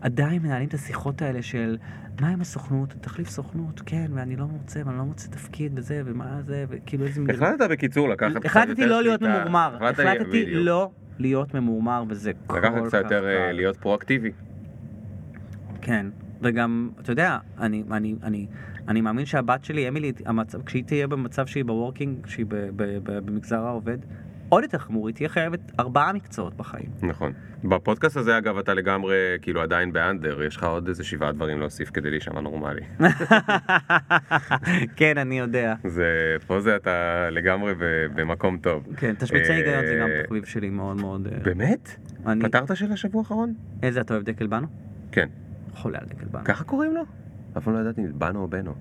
עדיין 0.00 0.42
מנהלים 0.42 0.68
את 0.68 0.74
השיחות 0.74 1.22
האלה 1.22 1.42
של 1.42 1.76
מה 2.20 2.28
עם 2.28 2.40
הסוכנות, 2.40 2.94
תחליף 3.00 3.28
סוכנות, 3.28 3.82
כן, 3.86 4.06
ואני 4.14 4.36
לא 4.36 4.46
מוצא, 4.46 4.82
ואני 4.86 4.98
לא 4.98 5.04
מוצא 5.04 5.28
תפקיד 5.28 5.72
וזה, 5.78 6.02
ומה 6.04 6.42
זה, 6.46 6.64
וכאילו 6.68 7.04
איזה... 7.06 7.20
החלטת 7.34 7.70
בקיצור 7.70 8.08
לקחת 8.08 8.44
החלטתי 8.44 8.86
לא 8.86 9.02
להיות. 9.02 9.22
ממורמר, 9.22 9.76
החלטת- 9.76 9.98
החלטתי. 10.00 10.46
לא 10.54 10.90
להיות 11.18 11.54
ממורמר, 11.54 12.04
וזה 12.08 12.32
כל 12.46 12.60
כך 12.60 12.64
לקחת 12.70 12.86
קצת 12.86 13.02
יותר 13.02 13.26
אה. 13.28 13.52
להיות 13.52 13.76
פרואקטיבי. 13.76 14.30
כן, 15.80 16.06
וגם, 16.42 16.90
אתה 17.00 17.12
יודע, 17.12 17.38
אני, 17.58 17.82
אני, 17.90 18.14
אני, 18.22 18.46
אני 18.88 19.00
מאמין 19.00 19.26
שהבת 19.26 19.64
שלי, 19.64 19.88
אמילי, 19.88 20.12
המצב, 20.26 20.62
כשהיא 20.62 20.84
תהיה 20.84 21.06
במצב 21.06 21.46
שהיא 21.46 21.64
בוורקינג, 21.64 22.26
שהיא 22.26 22.46
ב, 22.48 22.54
ב, 22.54 22.82
ב, 23.02 23.18
במגזר 23.26 23.60
העובד, 23.66 23.98
עוד 24.50 24.62
יותר 24.62 24.78
חמור, 24.78 25.08
היא 25.08 25.14
תהיה 25.14 25.28
חייבת 25.28 25.60
ארבעה 25.80 26.12
מקצועות 26.12 26.54
בחיים. 26.56 26.90
נכון. 27.02 27.32
בפודקאסט 27.64 28.16
הזה 28.16 28.38
אגב 28.38 28.58
אתה 28.58 28.74
לגמרי 28.74 29.16
כאילו 29.42 29.62
עדיין 29.62 29.92
באנדר, 29.92 30.42
יש 30.42 30.56
לך 30.56 30.64
עוד 30.64 30.88
איזה 30.88 31.04
שבעה 31.04 31.32
דברים 31.32 31.60
להוסיף 31.60 31.90
כדי 31.90 32.10
להישמע 32.10 32.40
נורמלי. 32.40 32.80
כן, 34.96 35.18
אני 35.18 35.38
יודע. 35.38 35.74
זה, 35.84 36.36
פה 36.46 36.60
זה 36.60 36.76
אתה 36.76 37.28
לגמרי 37.30 37.74
במקום 38.14 38.58
טוב. 38.58 38.86
כן, 38.96 39.14
תשמיצי 39.18 39.50
אה, 39.50 39.56
היגיון 39.56 39.86
זה 39.86 39.98
גם 40.00 40.08
תחביב 40.24 40.44
שלי 40.44 40.70
מאוד 40.70 40.96
מאוד... 40.96 41.28
אה, 41.32 41.38
באמת? 41.42 41.96
אני... 42.26 42.44
פתרת 42.44 42.76
של 42.76 42.92
השבוע 42.92 43.20
האחרון? 43.20 43.54
איזה, 43.82 44.00
אתה 44.00 44.14
אוהב 44.14 44.24
דקל 44.24 44.46
בנו? 44.46 44.66
כן. 45.12 45.28
חולה 45.74 45.98
על 45.98 46.06
דקל 46.06 46.26
בנו. 46.30 46.44
ככה 46.44 46.64
קוראים 46.64 46.94
לו? 46.94 47.02
אף 47.58 47.64
פעם 47.64 47.74
לא 47.74 47.78
ידעתי, 47.78 48.02
בנו 48.14 48.42
או 48.42 48.48
בנו. 48.48 48.74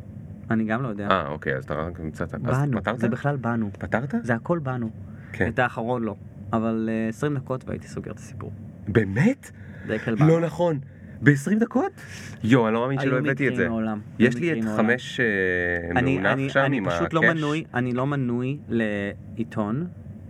אני 0.51 0.63
גם 0.63 0.83
לא 0.83 0.87
יודע. 0.87 1.07
אה, 1.11 1.27
אוקיי, 1.27 1.55
אז 1.55 1.63
אתה 1.63 1.73
רק 1.73 1.99
מצאת. 1.99 2.33
אז 2.33 2.61
בנו? 2.69 2.79
זה 2.95 3.09
בכלל 3.09 3.35
בנו. 3.35 3.69
פתרת? 3.79 4.15
זה 4.23 4.35
הכל 4.35 4.59
בנו. 4.59 4.89
כן. 5.33 5.47
את 5.47 5.59
האחרון 5.59 6.03
לא. 6.03 6.15
אבל 6.53 6.89
אה, 6.91 7.09
20 7.09 7.35
דקות 7.35 7.63
והייתי 7.67 7.87
סוגר 7.87 8.11
את 8.11 8.17
הסיפור. 8.17 8.51
באמת? 8.87 9.51
דקל 9.87 10.15
בנו. 10.15 10.27
לא 10.27 10.41
נכון. 10.41 10.79
ב-20 11.21 11.59
דקות? 11.59 11.91
יואו, 12.43 12.67
אני 12.67 12.73
לא 12.73 12.81
מאמין 12.81 12.99
שלא 12.99 13.11
היו 13.11 13.17
הבאתי 13.17 13.31
את 13.31 13.51
מקרים 13.51 13.55
זה. 13.55 13.69
מעולם. 13.69 13.99
יש 14.19 14.35
היו 14.35 14.41
לי 14.41 14.47
מקרים 14.51 14.73
את. 14.73 14.77
חמש 14.77 15.19
אה, 15.19 15.25
אני, 15.99 16.49
שם 16.49 16.59
אני 16.59 16.77
עם 16.77 16.89
פשוט 16.89 17.13
לא 17.13 17.19
הקאש. 17.19 17.37
מנוי, 17.37 17.63
אני 17.73 17.93
לא 17.93 18.07
מנוי 18.07 18.57
לעיתון, 18.69 19.87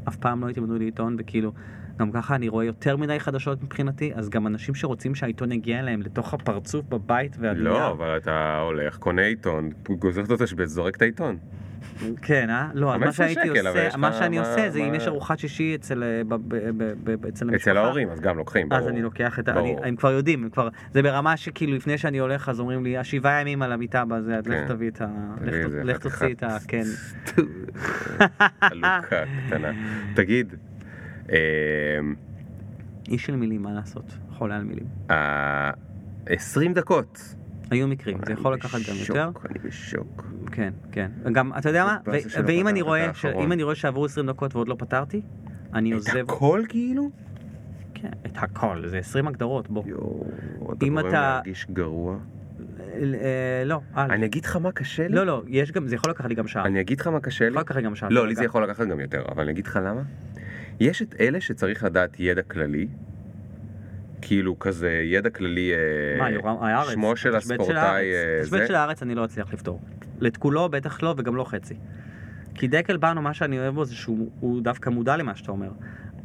אף 0.07 0.15
פעם 0.15 0.41
לא 0.41 0.47
הייתי 0.47 0.59
מנוי 0.59 0.79
לעיתון, 0.79 1.15
וכאילו, 1.19 1.51
גם 1.99 2.11
ככה 2.11 2.35
אני 2.35 2.49
רואה 2.49 2.65
יותר 2.65 2.97
מדי 2.97 3.19
חדשות 3.19 3.63
מבחינתי, 3.63 4.11
אז 4.15 4.29
גם 4.29 4.47
אנשים 4.47 4.75
שרוצים 4.75 5.15
שהעיתון 5.15 5.51
יגיע 5.51 5.79
אליהם 5.79 6.01
לתוך 6.01 6.33
הפרצוף 6.33 6.85
בבית 6.89 7.37
והנייר. 7.39 7.63
לא, 7.63 7.91
אבל 7.91 8.17
אתה 8.17 8.59
הולך, 8.59 8.97
קונה 8.97 9.21
עיתון, 9.21 9.69
גוזר 9.99 10.21
את 10.23 10.31
התשבץ, 10.31 10.67
זורק 10.67 10.95
את 10.95 11.01
העיתון. 11.01 11.37
כן, 12.21 12.49
אה? 12.49 12.67
לא, 12.73 12.93
אז 12.93 12.99
מה 12.99 13.05
15 13.05 13.27
שהייתי 13.27 13.49
שקל, 13.59 13.67
עושה, 13.67 13.97
מה 13.97 14.13
שאני 14.13 14.39
מה- 14.39 14.49
עושה 14.49 14.69
זה 14.69 14.79
אם 14.79 14.93
יש 14.95 15.07
ארוחת 15.07 15.39
שישי 15.39 15.75
אצל, 15.75 16.03
אה, 16.03 16.21
ב- 16.27 16.35
ב- 16.35 16.69
ב- 16.77 16.93
ב- 17.03 17.25
אצל 17.25 17.49
המשפחה. 17.49 17.71
אצל 17.71 17.77
ההורים, 17.77 18.09
אז 18.09 18.19
גם 18.19 18.37
לוקחים, 18.37 18.73
אז. 18.73 18.87
אני 18.87 19.01
לוקח 19.01 19.39
את 19.39 19.47
ה... 19.47 19.53
הם 19.83 19.95
כבר 19.95 20.11
יודעים, 20.11 20.43
הם 20.43 20.49
כבר... 20.49 20.67
זה 20.93 21.01
ברמה 21.01 21.37
שכאילו 21.37 21.75
לפני 21.75 21.97
שאני 21.97 22.17
הולך 22.17 22.49
אז 22.49 22.59
אומרים 22.59 22.83
לי, 22.83 22.97
השבעה 22.97 23.41
ימים 23.41 23.61
על 23.61 23.71
המיטה 23.71 24.05
בזה, 24.05 24.37
אז 24.37 24.47
לך 24.47 24.53
כן. 24.53 24.67
תביא 24.67 24.89
את 24.89 25.01
ה... 25.01 25.07
לך- 25.83 25.97
תוציא 25.97 26.33
את 26.33 26.43
ה... 26.43 26.57
כן. 26.67 26.83
חלוקה 28.69 29.23
קטנה. 29.47 29.71
תגיד, 30.15 30.55
איש 33.07 33.25
של 33.25 33.35
מילים, 33.35 33.63
מה 33.63 33.73
לעשות? 33.73 34.05
חולה 34.31 34.55
על 34.55 34.63
מילים. 34.63 34.85
ה- 35.11 35.71
20 36.25 36.73
דקות. 36.73 37.35
היו 37.71 37.87
מקרים, 37.87 38.17
זה 38.25 38.33
יכול 38.33 38.53
לקחת 38.53 38.79
גם 38.89 38.95
יותר. 38.99 39.29
אני 39.49 39.59
בשוק. 39.59 40.27
כן, 40.51 40.73
כן. 40.91 41.11
גם, 41.31 41.51
אתה 41.57 41.69
יודע 41.69 41.85
מה? 41.85 41.97
ואם 42.45 42.67
אני 42.67 42.81
רואה, 42.81 43.09
את. 43.09 43.15
אם 43.43 43.51
אני 43.51 43.63
רואה 43.63 43.75
שעברו 43.75 44.05
20 44.05 44.27
דקות 44.27 44.55
ועוד 44.55 44.67
לא 44.67 44.75
פתרתי, 44.79 45.21
אני 45.73 45.89
את 45.91 45.95
עוזב... 45.95 46.17
הכל 46.17 46.61
כאילו? 46.69 47.09
כן, 47.93 48.09
את 48.25 48.31
הכל, 48.35 48.83
זה 48.87 48.97
20 48.97 49.27
הגדרות, 49.27 49.69
בוא. 49.69 49.83
יואו, 49.87 50.25
אתה 50.73 50.85
גורם 50.85 50.99
אתה- 50.99 51.07
להרגיש 51.11 51.67
גרוע. 51.73 52.17
אה, 52.93 53.63
לא, 53.65 53.79
אל. 53.97 54.11
אני 54.11 54.25
אגיד 54.25 54.45
לך 54.45 54.55
מה 54.55 54.71
קשה 54.71 55.07
לי? 55.07 55.15
לא, 55.15 55.25
לא, 55.25 55.43
יש 55.47 55.71
גם, 55.71 55.87
זה 55.87 55.95
יכול 55.95 56.11
לקחת 56.11 56.29
לי 56.29 56.35
גם 56.35 56.47
שעה. 56.47 56.65
אני 56.65 56.81
אגיד 56.81 56.99
לך 57.01 57.07
מה 57.07 57.19
קשה 57.19 57.45
לי? 57.45 57.49
יכול 57.49 57.61
לקחת 57.61 57.75
לי 57.75 57.81
גם 57.81 57.95
שעה. 57.95 58.09
לא, 58.09 58.27
לי 58.27 58.35
זה. 58.35 58.43
יכול 58.43 58.63
לקחת 58.63 58.87
גם 58.87 58.99
יותר, 58.99 59.23
אבל 59.31 59.43
אני 59.43 59.51
אגיד 59.51 59.67
לך 59.67 59.79
למה. 59.83 60.01
יש 60.79 61.01
את 61.01 61.15
אלה 61.19 61.41
שצריך 61.41 61.83
לדעת 61.83 62.19
ידע 62.19 62.41
כללי, 62.41 62.87
כאילו 64.21 64.59
כזה 64.59 64.91
ידע 64.91 65.29
כללי, 65.29 65.71
אה, 65.73 66.19
מה, 66.19 66.29
יורם, 66.31 66.55
הארץ? 66.63 66.93
שמו 66.93 67.15
של 67.15 67.35
הספורטאי. 67.35 68.13
אה, 68.13 68.43
זה? 68.43 68.67
של 68.67 68.75
הארץ 68.75 69.01
אני 69.01 69.15
לא 69.15 69.25
אצליח 69.25 69.53
לפתור. 69.53 69.81
את 70.27 70.37
כולו 70.37 70.69
בטח 70.69 71.03
לא, 71.03 71.15
וגם 71.17 71.35
לא 71.35 71.43
חצי. 71.43 71.75
כי 72.55 72.67
דקל 72.67 72.97
בנו, 72.97 73.21
מה 73.21 73.33
שאני 73.33 73.59
אוהב 73.59 73.75
בו 73.75 73.85
זה 73.85 73.95
שהוא 73.95 74.31
הוא 74.39 74.61
דווקא 74.61 74.89
מודע 74.89 75.17
למה 75.17 75.35
שאתה 75.35 75.51
אומר. 75.51 75.69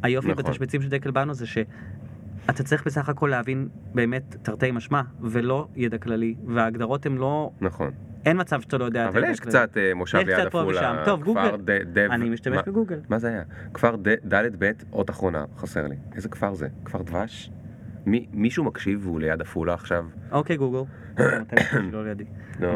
היופי 0.03 0.29
נכון. 0.29 0.45
בתשבצים 0.45 0.83
של 0.83 0.89
דקל 0.89 1.11
בנו 1.11 1.35
זה 1.35 1.47
שאתה 1.47 2.63
צריך 2.65 2.87
בסך 2.87 3.09
הכל 3.09 3.27
להבין 3.27 3.69
באמת 3.95 4.37
תרתי 4.43 4.71
משמע, 4.71 5.03
ולא 5.21 5.69
ידע 5.77 5.99
כללי, 5.99 6.35
וההגדרות 6.47 7.07
הן 7.07 7.17
לא... 7.17 7.51
נכון. 7.61 7.91
אין 8.27 8.41
מצב 8.41 8.61
שאתה 8.61 8.79
לא 8.79 8.85
יודע 8.85 9.09
אבל 9.09 9.21
הידע 9.21 9.33
יש. 9.33 9.41
קצת 9.41 9.77
אה, 9.77 9.95
מושב 9.95 10.19
ליד 10.19 10.49
פה 10.49 10.61
עפולה, 10.61 11.05
כפר 11.25 11.57
דב, 11.93 12.09
אני 12.11 12.31
משתמש 12.31 12.59
בגוגל. 12.67 13.01
מה 13.09 13.19
זה 13.19 13.29
היה? 13.29 13.43
כפר 13.75 13.97
ד' 14.29 14.65
ב', 14.65 14.71
אות 14.93 15.11
אחרונה, 15.11 15.45
חסר 15.57 15.87
לי. 15.87 15.97
איזה 16.15 16.29
כפר 16.29 16.55
זה? 16.55 16.69
כפר 16.85 17.03
דבש? 17.03 17.51
מי- 18.07 18.27
מישהו 18.33 18.65
מקשיב 18.65 19.01
והוא 19.07 19.21
ליד 19.21 19.41
עפולה 19.41 19.75
עכשיו? 19.75 20.05
אוקיי, 20.33 20.57
גוגל. 20.57 20.91
לא 21.93 22.05
לידי. 22.09 22.25
לא, 22.61 22.69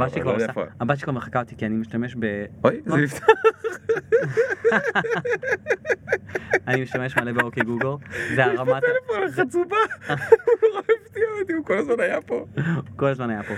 הבת 0.81 0.99
שלי 0.99 1.07
לא 1.07 1.13
מחקה 1.13 1.41
אותי 1.41 1.57
כי 1.57 1.67
אני 1.67 1.75
משתמש 1.75 2.17
ב... 2.19 2.45
אוי? 2.65 2.81
זה 2.87 2.97
נפתח. 2.97 3.27
אני 6.69 6.83
משתמש 6.83 7.17
מלא 7.17 7.33
באוקיי 7.33 7.63
גוגל. 7.63 8.05
זה 8.35 8.45
הרמת... 8.45 8.83
טלפון 8.83 9.29
זה- 9.29 9.43
החצובה. 9.43 9.77
הפתיע 10.09 11.25
אותי, 11.41 11.53
הוא 11.53 11.65
כל 11.65 11.79
הזמן 11.79 12.01
היה 12.01 12.21
פה. 12.21 12.47
כל 12.97 13.07
הזמן 13.07 13.31
היה 13.31 13.43
פה. 13.43 13.55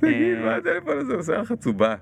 תגיד, 0.00 0.36
אה, 0.38 0.44
מה 0.44 0.56
הטלפון 0.56 0.98
הזה 0.98 1.14
עושה 1.14 1.38
לך 1.38 1.52
צובה? 1.52 1.94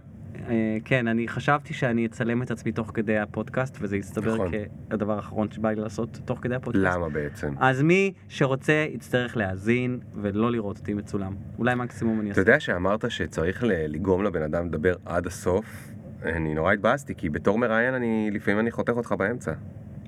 אה, 0.49 0.79
כן, 0.85 1.09
אני 1.09 1.29
חשבתי 1.29 1.75
שאני 1.75 2.07
אצלם 2.07 2.43
את 2.43 2.51
עצמי 2.51 2.73
תוך 2.73 2.91
כדי 2.95 3.19
הפודקאסט, 3.19 3.79
וזה 3.81 3.97
יסתבר 3.97 4.35
נכון. 4.35 4.51
כהדבר 4.91 5.17
האחרון 5.17 5.51
שבא 5.51 5.69
לי 5.71 5.77
לעשות 5.77 6.21
תוך 6.25 6.39
כדי 6.43 6.55
הפודקאסט. 6.55 6.97
למה 6.97 7.09
בעצם? 7.09 7.55
אז 7.59 7.83
מי 7.83 8.13
שרוצה 8.29 8.87
יצטרך 8.95 9.37
להאזין 9.37 9.99
ולא 10.15 10.53
לראות 10.53 10.79
אותי 10.79 10.95
מצולם. 10.95 11.35
אולי 11.59 11.75
מקסימום 11.75 12.21
אני 12.21 12.31
אתה 12.31 12.41
אעשה. 12.41 12.51
יודע 12.51 12.61
שאמרת 12.61 13.11
שצריך 13.11 13.65
לגרום 13.67 14.25
לבן 14.25 14.43
אדם 14.43 14.67
לדבר 14.67 14.95
עד 15.05 15.27
הסוף? 15.27 15.89
אני 16.23 16.55
נורא 16.55 16.73
התבאסתי, 16.73 17.15
כי 17.15 17.29
בתור 17.29 17.59
מראיין 17.59 17.95
אני, 17.95 18.31
לפעמים 18.33 18.61
אני 18.61 18.71
חותך 18.71 18.93
אותך 18.93 19.13
באמצע. 19.19 19.53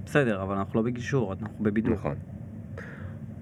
בסדר, 0.06 0.42
אבל 0.42 0.56
אנחנו 0.56 0.80
לא 0.80 0.86
בגישור, 0.86 1.32
אנחנו 1.32 1.64
בבידור. 1.64 1.92
נכון. 1.94 2.14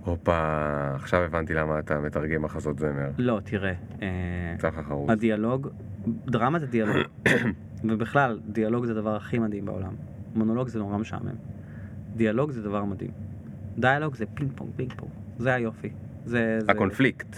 הופה, 0.04 0.94
עכשיו 0.94 1.22
הבנתי 1.22 1.54
למה 1.54 1.78
אתה 1.78 2.00
מתרגם 2.00 2.42
מחזות 2.42 2.78
זמר. 2.78 3.10
לא, 3.18 3.40
תראה, 3.44 3.72
אה, 4.02 4.08
יצא 4.54 4.68
לך 4.68 4.74
חרוז. 4.88 5.10
הדיאלוג, 5.10 5.68
דרמה 6.06 6.58
זה 6.58 6.66
דיאלוג, 6.66 6.96
ובכלל, 7.88 8.40
דיאלוג 8.48 8.84
זה 8.84 8.92
הדבר 8.92 9.16
הכי 9.16 9.38
מדהים 9.38 9.64
בעולם. 9.64 9.92
מונולוג 10.34 10.68
זה 10.68 10.78
נורא 10.78 10.98
משעמם. 10.98 11.34
דיאלוג 12.16 12.50
זה 12.50 12.62
דבר 12.62 12.84
מדהים. 12.84 13.10
דיאלוג 13.78 14.14
זה 14.14 14.24
פינג 14.34 14.50
פונג, 14.54 14.70
פינג 14.76 14.92
פונג. 14.96 15.10
זה 15.38 15.54
היופי. 15.54 15.90
זה... 16.24 16.58
זה... 16.60 16.72
הקונפליקט. 16.72 17.36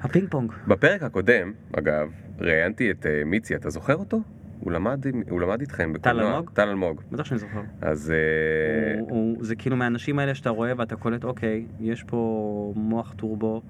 הפינג 0.00 0.30
פונג. 0.30 0.52
בפרק 0.68 1.02
הקודם, 1.02 1.52
אגב, 1.78 2.12
ראיינתי 2.38 2.90
את 2.90 3.06
אה, 3.06 3.22
מיצי, 3.24 3.56
אתה 3.56 3.70
זוכר 3.70 3.94
אותו? 3.94 4.20
הוא 4.60 4.72
למד, 4.72 5.04
הוא 5.30 5.40
למד 5.40 5.60
איתכם 5.60 5.92
בקולנוע. 5.92 6.30
אלמוג? 6.32 6.50
טל 6.54 6.68
אלמוג. 6.68 7.00
בטח 7.12 7.24
שאני 7.24 7.38
זוכר. 7.38 7.60
אז 7.80 8.10
אה, 8.10 9.00
הוא, 9.00 9.10
הוא, 9.10 9.36
זה 9.44 9.56
כאילו 9.56 9.76
מהאנשים 9.76 10.18
האלה 10.18 10.34
שאתה 10.34 10.50
רואה 10.50 10.72
ואתה 10.76 10.96
קולט, 10.96 11.24
אוקיי, 11.24 11.66
יש 11.80 12.02
פה 12.02 12.72
מוח 12.76 13.14
טורבו 13.16 13.62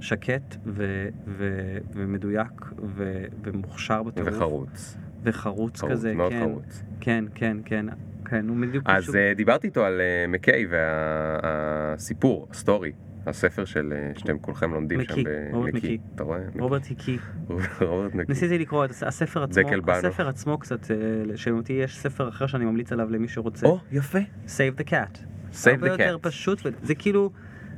שקט 0.00 0.56
ו, 0.66 1.08
ו, 1.26 1.48
ומדויק 1.94 2.64
ו, 2.96 3.24
ומוכשר 3.42 4.02
בטירוף. 4.02 4.32
וחרוץ. 4.34 4.96
וחרוץ 5.22 5.80
חרוץ, 5.80 5.92
כזה, 5.92 6.14
מאוד 6.14 6.32
כן, 6.32 6.40
חרוץ. 6.40 6.82
כן, 7.00 7.24
כן, 7.34 7.56
כן, 7.64 7.86
כן, 8.24 8.48
הוא 8.48 8.56
בדיוק 8.60 8.84
אז 8.86 9.02
פשוט- 9.02 9.14
אה, 9.14 9.32
דיברתי 9.36 9.66
איתו 9.66 9.84
על 9.84 10.00
אה, 10.00 10.24
מקיי 10.28 10.66
והסיפור, 10.70 12.46
ה 12.50 12.56
story, 12.56 12.92
הספר 13.26 13.64
של 13.64 13.92
אה, 13.96 14.18
שאתם 14.18 14.38
כולכם 14.38 14.74
לומדים 14.74 15.04
שם 15.04 15.12
מקי, 15.12 15.24
רוברט 15.52 15.74
מקי. 15.74 15.98
אתה 16.14 16.22
רואה? 16.22 16.38
רוברט 16.58 16.84
היקי. 16.84 17.18
רוברט 17.80 18.14
מקי. 18.14 18.26
ניסיתי 18.28 18.58
לקרוא 18.58 18.84
את 18.84 18.90
הספר 19.02 19.42
עצמו. 19.42 19.68
הספר 19.88 20.28
עצמו 20.28 20.58
קצת, 20.58 20.90
אה, 20.90 21.36
שאותי 21.36 21.72
יש 21.72 21.98
ספר 21.98 22.28
אחר 22.28 22.46
שאני 22.46 22.64
ממליץ 22.64 22.92
עליו 22.92 23.10
למי 23.10 23.28
שרוצה, 23.28 23.66
או, 23.66 23.78
יפה. 23.92 24.18
Save 24.46 24.80
the 24.80 24.84
Cat. 24.90 25.18
Save 25.52 25.70
הרבה 25.70 25.86
the 25.86 25.90
יותר 25.90 26.16
cat. 26.16 26.18
פשוט, 26.22 26.66
ו- 26.66 26.68
זה 26.82 26.94
כאילו, 26.94 27.30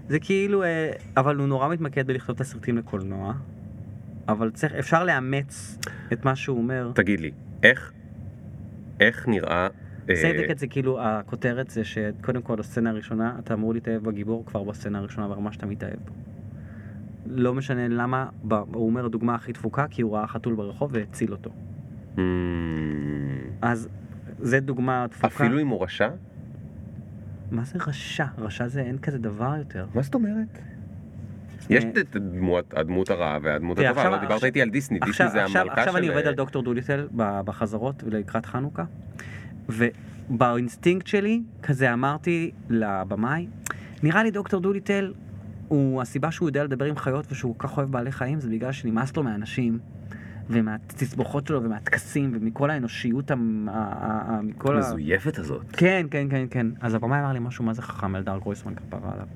זה 0.08 0.18
כאילו, 0.18 0.62
אה, 0.62 0.92
אבל 1.16 1.36
הוא 1.36 1.46
נורא 1.46 1.68
מתמקד 1.68 2.06
בלכתוב 2.06 2.34
את 2.34 2.40
הסרטים 2.40 2.78
לקולנוע, 2.78 3.34
אבל 4.28 4.50
צריך, 4.50 4.72
אפשר 4.72 5.04
לאמץ 5.04 5.78
את 6.12 6.24
מה 6.24 6.36
שהוא 6.36 6.58
אומר. 6.58 6.92
תגיד 6.94 7.20
לי, 7.20 7.30
איך, 7.62 7.92
איך 9.00 9.28
נראה... 9.28 9.68
אה, 10.10 10.14
Save 10.14 10.46
the 10.46 10.50
Cat 10.50 10.58
זה 10.58 10.66
כאילו, 10.66 11.00
הכותרת 11.02 11.70
זה 11.70 11.84
שקודם 11.84 12.42
כל 12.42 12.60
הסצנה 12.60 12.90
הראשונה, 12.90 13.36
אתה 13.38 13.54
אמור 13.54 13.74
להתאהב 13.74 14.02
בגיבור 14.02 14.46
כבר 14.46 14.62
בסצנה 14.64 14.98
הראשונה 14.98 15.28
ברמה 15.28 15.52
שאתה 15.52 15.66
מתאהב 15.66 15.98
בו. 16.06 16.12
לא 17.26 17.54
משנה 17.54 17.88
למה, 17.88 18.26
הוא 18.50 18.86
אומר 18.86 19.08
דוגמה 19.08 19.34
הכי 19.34 19.52
דפוקה, 19.52 19.86
כי 19.90 20.02
הוא 20.02 20.16
ראה 20.16 20.26
חתול 20.26 20.54
ברחוב 20.54 20.90
והציל 20.94 21.32
אותו. 21.32 21.50
hmm, 22.16 22.20
אז 23.62 23.88
זה 24.38 24.60
דוגמה 24.60 25.06
דפוקה. 25.10 25.26
אפילו 25.26 25.60
אם 25.60 25.68
הוא 25.68 25.84
רשע? 25.84 26.08
מה 27.50 27.64
זה 27.64 27.78
רשע? 27.86 28.24
רשע 28.38 28.68
זה 28.68 28.80
אין 28.80 28.98
כזה 28.98 29.18
דבר 29.18 29.54
יותר. 29.58 29.86
מה 29.94 30.02
זאת 30.02 30.14
אומרת? 30.14 30.58
יש 31.70 31.84
אה, 31.84 31.90
את 31.90 32.16
הדמות- 32.16 32.74
הדמות 32.76 33.10
הרעה 33.10 33.38
והדמות 33.42 33.78
הטובה, 33.78 34.10
לא 34.10 34.18
דיברת 34.18 34.44
איתי 34.44 34.62
על 34.62 34.70
דיסני, 34.70 34.98
דיסני 34.98 35.10
עכשיו, 35.26 35.28
זה 35.30 35.58
המלכה 35.58 35.74
של... 35.74 35.80
עכשיו 35.80 35.96
אני 35.96 36.08
עובד 36.08 36.22
אה, 36.22 36.28
על 36.28 36.34
דוקטור 36.34 36.62
דוליטל 36.62 37.08
בחזרות 37.16 38.02
לקראת 38.06 38.46
חנוכה, 38.46 38.84
ובאינסטינקט 39.68 41.06
שלי, 41.06 41.42
כזה 41.62 41.92
אמרתי 41.92 42.50
לבמאי, 42.70 43.46
נראה 44.02 44.22
לי 44.22 44.30
דוקטור 44.30 44.60
דוליטל, 44.60 45.12
הוא, 45.68 46.02
הסיבה 46.02 46.30
שהוא 46.30 46.48
יודע 46.48 46.64
לדבר 46.64 46.84
עם 46.84 46.96
חיות 46.96 47.32
ושהוא 47.32 47.54
כל 47.58 47.68
כך 47.68 47.76
אוהב 47.76 47.90
בעלי 47.92 48.12
חיים 48.12 48.40
זה 48.40 48.50
בגלל 48.50 48.72
שנמאס 48.72 49.16
לו 49.16 49.22
מאנשים. 49.22 49.78
ומהתסבוכות 50.50 51.46
שלו 51.46 51.62
ומהטקסים 51.62 52.30
ומכל 52.34 52.70
האנושיות, 52.70 53.30
המ- 53.30 53.68
ה- 53.68 54.40
מכל. 54.42 54.76
המזויפת 54.76 55.38
הזאת. 55.38 55.62
כן, 55.72 56.06
כן, 56.10 56.26
כן, 56.30 56.46
כן. 56.50 56.66
אז 56.80 56.94
הבמאי 56.94 57.20
אמר 57.20 57.32
לי 57.32 57.38
משהו 57.38 57.64
מה 57.64 57.72
זה 57.74 57.82
חכם, 57.82 58.16
אלדר 58.16 58.38
גרויסמן 58.38 58.74
כפרה 58.74 59.12
עליו. 59.12 59.26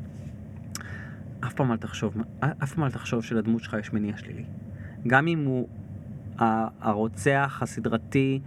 אף 1.47 1.53
פעם 1.55 1.73
אל 1.73 1.77
תחשוב, 1.77 2.17
אף 2.41 2.75
פעם 2.75 2.85
אל 2.85 2.91
תחשוב 2.91 3.25
שלדמות 3.25 3.63
שלך 3.63 3.77
יש 3.81 3.93
מניע 3.93 4.17
שלילי. 4.17 4.45
גם 5.07 5.27
אם 5.27 5.45
הוא 5.45 5.69
הרוצח 6.81 7.59
הסדרתי, 7.63 8.41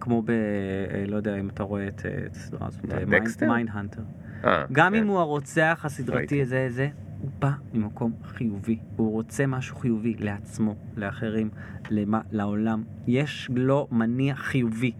כמו 0.00 0.22
ב... 0.22 0.30
אה, 0.30 1.04
לא 1.06 1.16
יודע 1.16 1.36
אם 1.36 1.48
אתה 1.48 1.62
רואה 1.62 1.88
את 1.88 2.06
אה, 2.06 2.26
הסדרה 2.30 2.66
הזאת? 2.66 2.84
Mindhunter. 3.42 4.02
אה, 4.44 4.64
גם 4.72 4.92
כן. 4.92 4.98
אם 4.98 5.06
הוא 5.06 5.18
הרוצח 5.18 5.80
הסדרתי. 5.84 6.42
הזה, 6.42 6.66
זה, 6.70 6.88
הוא 7.20 7.30
בא 7.38 7.50
ממקום 7.74 8.12
חיובי. 8.24 8.78
הוא 8.96 9.12
רוצה 9.12 9.46
משהו 9.46 9.76
חיובי 9.76 10.14
לעצמו, 10.18 10.74
לאחרים, 10.96 11.50
למה, 11.90 12.20
לעולם. 12.30 12.84
יש 13.06 13.50
לו 13.54 13.88
מניע 13.90 14.34
חיובי. 14.34 14.92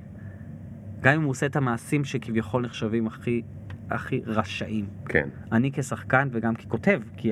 גם 1.01 1.15
אם 1.15 1.23
הוא 1.23 1.31
עושה 1.31 1.47
את 1.47 1.57
המעשים 1.57 2.05
שכביכול 2.05 2.63
נחשבים 2.63 3.07
הכי, 3.07 3.43
הכי 3.91 4.21
רשעים. 4.27 4.87
כן. 5.05 5.29
אני 5.53 5.73
כשחקן 5.73 6.29
וגם 6.33 6.55
ככותב, 6.55 7.01
כי 7.17 7.31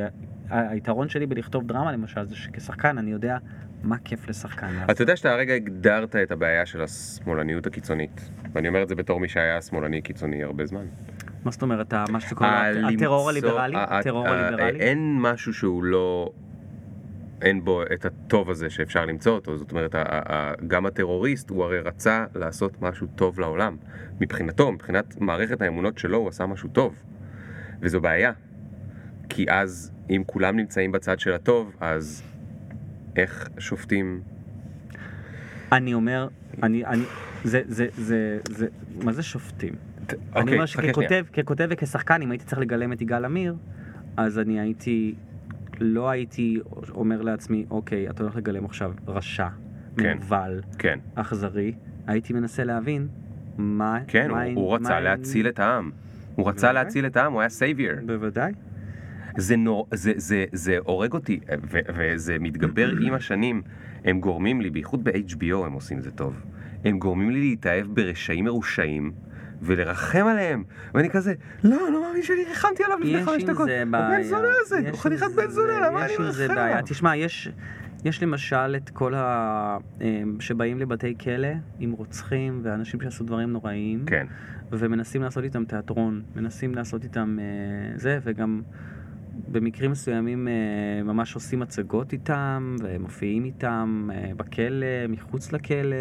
היתרון 0.50 1.08
שלי 1.08 1.26
בלכתוב 1.26 1.66
דרמה 1.66 1.92
למשל, 1.92 2.24
זה 2.24 2.36
שכשחקן 2.36 2.98
אני 2.98 3.10
יודע 3.10 3.38
מה 3.82 3.96
כיף 4.04 4.28
לשחקן. 4.28 4.66
אתה 4.90 5.02
יודע 5.02 5.16
שאתה 5.16 5.32
הרגע 5.32 5.54
הגדרת 5.54 6.16
את 6.16 6.30
הבעיה 6.30 6.66
של 6.66 6.82
השמאלניות 6.82 7.66
הקיצונית, 7.66 8.30
ואני 8.52 8.68
אומר 8.68 8.82
את 8.82 8.88
זה 8.88 8.94
בתור 8.94 9.20
מי 9.20 9.28
שהיה 9.28 9.62
שמאלני 9.62 10.02
קיצוני 10.02 10.42
הרבה 10.42 10.66
זמן. 10.66 10.84
מה 11.44 11.50
זאת 11.50 11.62
אומרת, 11.62 11.94
מה 11.94 12.20
שקוראים 12.20 12.54
ה- 12.54 12.70
לו 12.72 12.88
הטרור 12.88 13.28
הליברלי? 13.28 13.76
הטרור 13.78 14.28
ה- 14.28 14.46
הליברלי? 14.46 14.80
אין 14.80 15.16
משהו 15.20 15.54
שהוא 15.54 15.84
לא... 15.84 16.30
אין 17.42 17.64
בו 17.64 17.82
את 17.82 18.04
הטוב 18.04 18.50
הזה 18.50 18.70
שאפשר 18.70 19.04
למצוא 19.06 19.32
אותו, 19.32 19.56
זאת 19.58 19.70
אומרת, 19.70 19.94
גם 20.66 20.86
הטרוריסט 20.86 21.50
הוא 21.50 21.64
הרי 21.64 21.80
רצה 21.80 22.24
לעשות 22.34 22.82
משהו 22.82 23.06
טוב 23.06 23.40
לעולם. 23.40 23.76
מבחינתו, 24.20 24.72
מבחינת 24.72 25.20
מערכת 25.20 25.62
האמונות 25.62 25.98
שלו, 25.98 26.18
הוא 26.18 26.28
עשה 26.28 26.46
משהו 26.46 26.68
טוב. 26.68 26.94
וזו 27.80 28.00
בעיה. 28.00 28.32
כי 29.28 29.46
אז, 29.50 29.92
אם 30.10 30.22
כולם 30.26 30.56
נמצאים 30.56 30.92
בצד 30.92 31.20
של 31.20 31.32
הטוב, 31.32 31.76
אז 31.80 32.22
איך 33.16 33.48
שופטים... 33.58 34.20
אני 35.72 35.94
אומר, 35.94 36.28
אני, 36.62 36.84
אני, 36.84 37.02
זה, 37.44 37.62
זה, 37.66 37.86
זה, 37.96 38.38
זה, 38.50 38.66
מה 39.04 39.12
זה 39.12 39.22
שופטים? 39.22 39.74
אני 40.10 40.18
אוקיי, 40.42 40.54
אומר. 40.54 40.66
שככותב, 40.66 41.24
ככותב 41.32 41.66
וכשחקן, 41.70 42.22
אם 42.22 42.30
הייתי 42.30 42.44
צריך 42.44 42.58
לגלם 42.58 42.92
את 42.92 43.02
יגאל 43.02 43.24
עמיר, 43.24 43.54
אז 44.16 44.38
אני 44.38 44.60
הייתי, 44.60 45.14
לא 45.80 46.10
הייתי 46.10 46.60
אומר 46.94 47.22
לעצמי, 47.22 47.64
אוקיי, 47.70 48.10
אתה 48.10 48.22
הולך 48.22 48.36
לגלם 48.36 48.64
עכשיו 48.64 48.92
רשע, 49.08 49.48
כן. 49.96 50.16
מנוול, 50.16 50.60
כן, 50.78 50.98
אכזרי, 51.14 51.72
הייתי 52.06 52.32
מנסה 52.32 52.64
להבין 52.64 53.08
מה... 53.58 53.98
כן, 54.06 54.30
מה, 54.30 54.44
הוא, 54.44 54.52
הוא 54.54 54.74
רצה 54.74 54.88
מה- 54.88 55.00
להציל 55.00 55.48
את 55.48 55.58
העם. 55.60 55.90
הוא 56.34 56.48
רצה 56.48 56.66
בוודאי. 56.66 56.84
להציל 56.84 57.06
את 57.06 57.16
העם, 57.16 57.32
הוא 57.32 57.40
היה 57.40 57.48
savior. 57.48 57.96
בוודאי. 58.06 58.52
זה, 59.36 59.56
נור, 59.56 59.86
זה, 59.94 60.12
זה, 60.16 60.44
זה 60.52 60.78
הורג 60.84 61.12
אותי, 61.12 61.40
ו, 61.70 61.78
וזה 61.96 62.36
מתגבר 62.40 62.90
עם 63.00 63.14
השנים. 63.14 63.62
הם 64.04 64.20
גורמים 64.20 64.60
לי, 64.60 64.70
בייחוד 64.70 65.04
ב-HBO 65.04 65.66
הם 65.66 65.72
עושים 65.72 66.00
זה 66.00 66.10
טוב, 66.10 66.40
הם 66.84 66.98
גורמים 66.98 67.30
לי 67.30 67.40
להתאהב 67.40 67.86
ברשעים 67.86 68.44
מרושעים 68.44 69.12
ולרחם 69.62 70.26
עליהם. 70.26 70.64
ואני 70.94 71.10
כזה, 71.10 71.34
לא, 71.64 71.76
לא 71.92 72.02
מאמין 72.02 72.22
שאני 72.22 72.44
ריחמתי 72.48 72.84
עליו 72.84 72.98
לפני 72.98 73.18
איזה 73.18 73.24
חמש 73.24 73.44
דקות. 73.44 73.68
הבן 73.72 73.90
בעיה. 73.90 74.24
זונה 74.24 74.48
הזה, 74.60 74.90
הוא 74.90 74.98
חתיכת 74.98 75.26
עם 75.26 75.36
בן 75.36 75.50
זונה, 75.50 75.80
למה 75.80 76.04
אני 76.04 76.12
מרחם. 76.18 76.50
עליו? 76.50 76.82
תשמע, 76.86 77.16
יש, 77.16 77.48
יש 78.04 78.22
למשל 78.22 78.76
את 78.76 78.90
כל 78.90 79.14
ה... 79.14 79.78
אמ, 80.00 80.36
שבאים 80.40 80.78
לבתי 80.78 81.14
כלא 81.20 81.48
עם 81.78 81.92
רוצחים 81.92 82.60
ואנשים 82.62 83.00
שעשו 83.00 83.24
דברים 83.24 83.52
נוראיים. 83.52 84.04
כן, 84.06 84.26
ומנסים 84.70 85.22
לעשות 85.22 85.44
איתם 85.44 85.64
תיאטרון, 85.64 86.22
מנסים 86.36 86.74
לעשות 86.74 87.04
איתם 87.04 87.38
אה, 87.40 87.98
זה, 87.98 88.18
וגם 88.24 88.62
במקרים 89.48 89.90
מסוימים 89.90 90.48
אה, 90.48 91.02
ממש 91.02 91.34
עושים 91.34 91.62
הצגות 91.62 92.12
איתם, 92.12 92.76
ומופיעים 92.82 93.44
איתם 93.44 94.08
אה, 94.12 94.30
בכלא, 94.36 95.06
מחוץ 95.08 95.52
לכלא. 95.52 95.96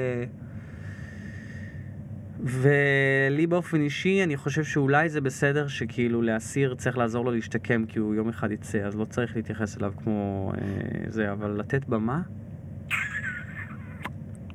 ולי 2.43 3.47
באופן 3.47 3.81
אישי, 3.81 4.23
אני 4.23 4.37
חושב 4.37 4.63
שאולי 4.63 5.09
זה 5.09 5.21
בסדר 5.21 5.67
שכאילו 5.67 6.21
לאסיר 6.21 6.75
צריך 6.75 6.97
לעזור 6.97 7.25
לו 7.25 7.31
להשתקם 7.31 7.85
כי 7.85 7.99
הוא 7.99 8.15
יום 8.15 8.29
אחד 8.29 8.51
יצא, 8.51 8.77
אז 8.77 8.95
לא 8.95 9.05
צריך 9.05 9.35
להתייחס 9.35 9.77
אליו 9.77 9.93
כמו 10.03 10.51
אה, 10.57 10.61
זה, 11.07 11.31
אבל 11.31 11.51
לתת 11.59 11.85
במה? 11.85 12.21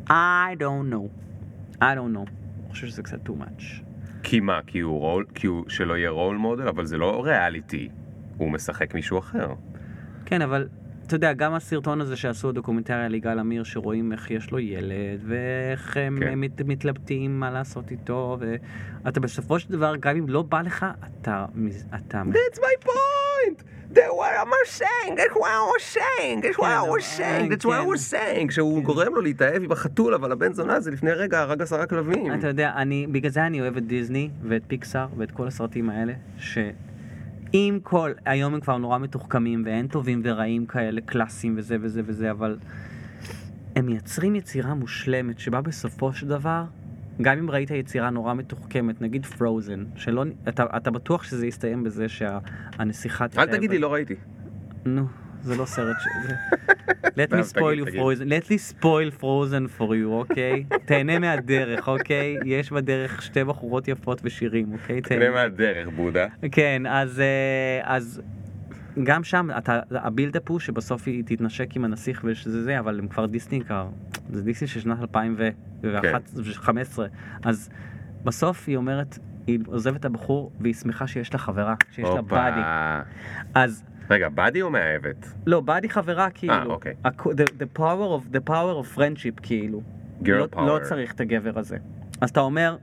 I 0.09 0.55
don't 0.59 0.93
know. 0.93 1.09
I 1.81 1.94
don't 1.97 2.15
know. 2.15 2.31
אני 2.65 2.70
חושב 2.70 2.86
שזה 2.86 3.02
קצת 3.02 3.27
too 3.27 3.32
much. 3.32 3.82
כי 4.23 4.40
מה, 4.40 4.61
כי 4.66 4.81
הוא 4.81 4.98
רול, 4.98 5.27
כי 5.35 5.47
הוא, 5.47 5.65
שלא 5.69 5.97
יהיה 5.97 6.11
רול 6.11 6.36
מודל, 6.36 6.69
אבל 6.69 6.86
זה 6.86 6.98
לא 6.98 7.24
ריאליטי. 7.24 7.89
הוא 8.40 8.50
משחק 8.50 8.94
מישהו 8.94 9.18
אחר. 9.18 9.54
כן, 10.26 10.42
אבל 10.42 10.68
אתה 11.06 11.16
יודע, 11.16 11.32
גם 11.32 11.54
הסרטון 11.54 12.00
הזה 12.00 12.16
שעשו 12.16 12.52
דוקומנטריה 12.52 13.06
על 13.06 13.14
יגאל 13.14 13.38
עמיר, 13.38 13.64
שרואים 13.64 14.12
איך 14.12 14.30
יש 14.30 14.50
לו 14.50 14.58
ילד, 14.58 15.20
ואיך 15.26 15.96
הם 15.96 16.18
כן. 16.20 16.34
מת, 16.34 16.60
מתלבטים 16.60 17.40
מה 17.40 17.50
לעשות 17.50 17.90
איתו, 17.90 18.38
ואתה 19.04 19.20
בסופו 19.20 19.58
של 19.58 19.72
דבר, 19.72 19.96
גם 19.96 20.16
אם 20.16 20.28
לא 20.28 20.42
בא 20.42 20.60
לך, 20.60 20.86
אתה... 21.20 21.46
אתה 21.94 22.22
That's 22.22 22.58
my 22.58 22.84
point! 22.84 23.62
That's 23.94 24.12
what 24.20 24.32
I 24.40 24.44
was 24.44 24.70
saying! 24.82 25.16
That's 25.16 25.36
what 25.40 25.50
I 25.50 25.62
was 25.74 25.84
saying! 25.98 26.40
That's 26.40 26.58
what 26.58 26.70
I 26.70 26.82
was 26.94 27.04
saying! 27.18 27.48
That's 27.50 27.64
what 27.64 27.78
I 27.80 27.94
was 27.94 28.14
saying! 28.14 28.50
שהוא 28.50 28.82
גורם 28.82 29.14
לו 29.14 29.20
להתאהב 29.20 29.62
עם 29.62 29.72
החתול, 29.72 30.14
אבל 30.14 30.32
הבן 30.32 30.52
זונה 30.52 30.74
הזה 30.74 30.90
לפני 30.90 31.12
רגע 31.12 31.40
הרג 31.40 31.62
עשרה 31.62 31.86
כלבים. 31.86 32.34
אתה 32.34 32.46
יודע, 32.46 32.72
אני, 32.76 33.06
בגלל 33.06 33.30
זה 33.30 33.46
אני 33.46 33.60
אוהב 33.60 33.76
את 33.76 33.86
דיסני 33.86 34.30
ואת 34.42 34.62
פיקסאר 34.66 35.06
ואת 35.16 35.30
כל 35.30 35.46
הסרטים 35.46 35.90
האלה, 35.90 36.12
שעם 37.52 37.81
כל, 37.82 38.12
היום 38.24 38.55
הם 38.55 38.60
כבר 38.60 38.77
נורא 38.77 38.98
מתוחכמים 38.98 39.62
ואין 39.66 39.86
טובים 39.86 40.20
ורעים 40.24 40.66
כאלה, 40.66 41.01
קלאסיים 41.01 41.55
וזה 41.59 41.77
וזה 41.81 42.02
וזה, 42.05 42.31
אבל 42.31 42.59
הם 43.77 43.86
מייצרים 43.86 44.35
יצירה 44.35 44.74
מושלמת 44.74 45.39
שבה 45.39 45.60
בסופו 45.60 46.12
של 46.12 46.28
דבר, 46.28 46.64
גם 47.22 47.39
אם 47.39 47.51
ראית 47.51 47.70
יצירה 47.70 48.10
נורא 48.10 48.35
מתוחכמת, 48.35 49.02
נגיד 49.02 49.27
פרוזן, 49.27 49.85
שלא, 49.97 50.24
אתה, 50.48 50.64
אתה 50.77 50.90
בטוח 50.90 51.22
שזה 51.22 51.47
יסתיים 51.47 51.85
בזה 51.85 52.09
שהנסיכה 52.09 53.27
אל 53.39 53.47
תגיד 53.47 53.70
לי, 53.70 53.78
לא 53.78 53.93
ראיתי. 53.93 54.14
נו, 54.85 55.06
זה 55.42 55.56
לא 55.56 55.64
סרט 55.64 55.96
ש... 56.00 56.06
Let 57.20 57.32
me 57.32 57.42
spoil 57.42 57.76
you 57.80 57.86
frozen, 57.86 58.28
let 58.28 58.50
me 58.50 58.58
spoil 58.58 59.10
frozen 59.20 59.68
for 59.78 59.90
you, 59.90 60.06
אוקיי? 60.06 60.64
תהנה 60.86 61.18
מהדרך, 61.18 61.88
אוקיי? 61.88 62.36
יש 62.44 62.72
בדרך 62.72 63.22
שתי 63.22 63.44
בחורות 63.44 63.88
יפות 63.88 64.20
ושירים, 64.24 64.72
אוקיי? 64.72 65.00
תראה 65.00 65.30
מהדרך, 65.30 65.88
בודה. 65.96 66.26
כן, 66.52 66.82
אז, 66.86 67.20
אה, 67.20 67.80
אז 67.84 68.22
גם 69.02 69.24
שם, 69.24 69.48
אתה, 69.58 69.80
הבילדאפ 69.90 70.48
הוא 70.48 70.60
שבסוף 70.60 71.06
היא 71.06 71.24
תתנשק 71.26 71.76
עם 71.76 71.84
הנסיך 71.84 72.20
ושזה 72.24 72.62
זה, 72.62 72.78
אבל 72.78 72.98
הם 72.98 73.08
כבר 73.08 73.26
דיסני 73.26 73.60
כבר, 73.60 73.88
זה 74.30 74.42
דיסני 74.42 74.68
של 74.68 74.80
שנת 74.80 74.98
2015, 75.00 77.06
אז 77.44 77.70
בסוף 78.24 78.68
היא 78.68 78.76
אומרת, 78.76 79.18
היא 79.46 79.58
עוזבת 79.66 80.00
את 80.00 80.04
הבחור 80.04 80.52
והיא 80.60 80.74
שמחה 80.74 81.06
שיש 81.06 81.32
לה 81.32 81.38
חברה, 81.38 81.74
שיש 81.90 82.04
לה 82.04 82.10
הופה. 82.10 82.22
באדי. 82.22 82.60
אז 83.54 83.84
רגע, 84.11 84.28
באדי 84.28 84.62
או 84.62 84.70
מאהבת? 84.70 85.32
לא, 85.47 85.61
באדי 85.61 85.89
חברה 85.89 86.31
כאילו. 86.31 86.55
אוקיי. 86.73 86.95
הכ- 87.05 87.09
The, 87.27 87.45
the, 87.62 87.78
power 87.78 88.19
of, 88.20 88.37
the 88.37 88.49
power 88.51 88.85
of 88.85 88.97
friendship 88.97 89.41
כאילו. 89.43 89.82
Girl 90.23 90.28
לא, 90.28 90.49
power. 90.55 90.61
לא 90.61 90.78
צריך 90.82 91.12
את 91.12 91.20
הגבר 91.20 91.59
הזה. 91.59 91.77
אז 92.20 92.31
אתה 92.31 92.41
אומר, 92.41 92.77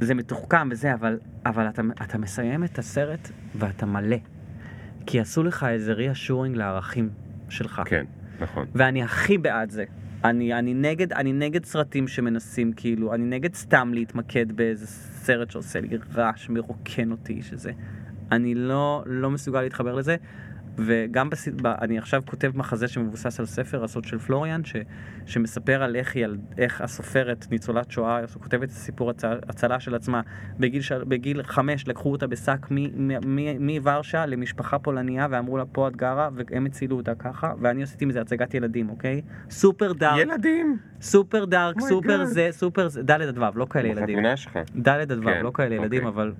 זה 0.00 0.14
מתוחכם 0.14 0.68
וזה, 0.72 0.94
אבל, 0.94 1.18
אבל 1.46 1.68
אתה, 1.68 1.82
אתה 2.02 2.18
מסיים 2.18 2.64
את 2.64 2.78
הסרט 2.78 3.30
ואתה 3.54 3.86
מלא. 3.86 4.16
כי 5.06 5.20
עשו 5.20 5.42
לך 5.42 5.66
איזה 5.70 5.94
reassuring 5.94 6.56
לערכים 6.56 7.10
שלך. 7.48 7.82
כן, 7.84 8.04
נכון. 8.40 8.66
ואני 8.74 9.02
הכי 9.02 9.38
בעד 9.38 9.70
זה. 9.70 9.84
אני, 10.24 10.54
אני, 10.58 10.74
נגד, 10.74 11.12
אני 11.12 11.32
נגד 11.32 11.64
סרטים 11.64 12.08
שמנסים 12.08 12.72
כאילו, 12.72 13.14
אני 13.14 13.24
נגד 13.24 13.54
סתם 13.54 13.90
להתמקד 13.94 14.52
באיזה 14.52 14.86
סרט 14.86 15.50
שעושה 15.50 15.80
לי 15.80 15.88
רעש, 16.14 16.48
מרוקן 16.48 17.10
אותי, 17.10 17.42
שזה. 17.42 17.72
אני 18.32 18.54
לא, 18.54 19.02
לא 19.06 19.30
מסוגל 19.30 19.62
להתחבר 19.62 19.94
לזה. 19.94 20.16
וגם 20.78 21.30
בס... 21.30 21.48
ב... 21.48 21.66
אני 21.66 21.98
עכשיו 21.98 22.22
כותב 22.26 22.52
מחזה 22.54 22.88
שמבוסס 22.88 23.40
על 23.40 23.46
ספר 23.46 23.84
הסוד 23.84 24.04
של 24.04 24.18
פלוריאן, 24.18 24.64
ש... 24.64 24.76
שמספר 25.26 25.82
על 25.82 25.96
איך, 25.96 26.16
יל... 26.16 26.36
איך 26.58 26.80
הסופרת, 26.80 27.46
ניצולת 27.50 27.90
שואה, 27.90 28.20
כותבת 28.40 28.62
את 28.62 28.70
סיפור 28.70 29.10
הצ... 29.10 29.24
הצלה 29.24 29.80
של 29.80 29.94
עצמה. 29.94 30.20
בגיל, 30.58 30.82
של... 30.82 31.04
בגיל 31.04 31.42
חמש 31.42 31.88
לקחו 31.88 32.12
אותה 32.12 32.26
בשק 32.26 32.66
מ- 32.70 33.08
מ- 33.08 33.36
מ- 33.36 33.66
מוורשה 33.66 34.26
למשפחה 34.26 34.78
פולניה 34.78 35.26
ואמרו 35.30 35.58
לה 35.58 35.64
פה 35.64 35.88
את 35.88 35.96
גרה 35.96 36.28
והם 36.34 36.66
הצילו 36.66 36.96
אותה 36.96 37.14
ככה 37.14 37.52
ואני 37.60 37.82
עשיתי 37.82 38.04
מזה 38.04 38.20
הצגת 38.20 38.54
ילדים 38.54 38.90
אוקיי 38.90 39.22
סופר 39.50 39.92
דארק 39.92 40.20
ילדים! 40.20 40.78
סופר 41.00 41.44
דארק 41.44 41.76
Oh 41.76 41.80
סופר 41.88 42.22
God. 42.22 42.24
זה 42.24 42.48
סופר 42.50 42.88
זה 42.88 43.02
ד' 43.02 43.10
עד 43.10 43.38
ו' 43.38 43.42
לא 43.54 43.66
כאלה 43.70 43.88
ילדים 43.88 44.16
בחתונה 44.16 44.36
שלך. 44.36 44.58
ד' 44.76 44.88
עד 44.88 45.12
ו' 45.12 45.24
כן, 45.24 45.42
לא 45.42 45.50
כאלה 45.54 45.74
ילדים 45.74 46.06
אוקיי. 46.06 46.22
אבל 46.22 46.32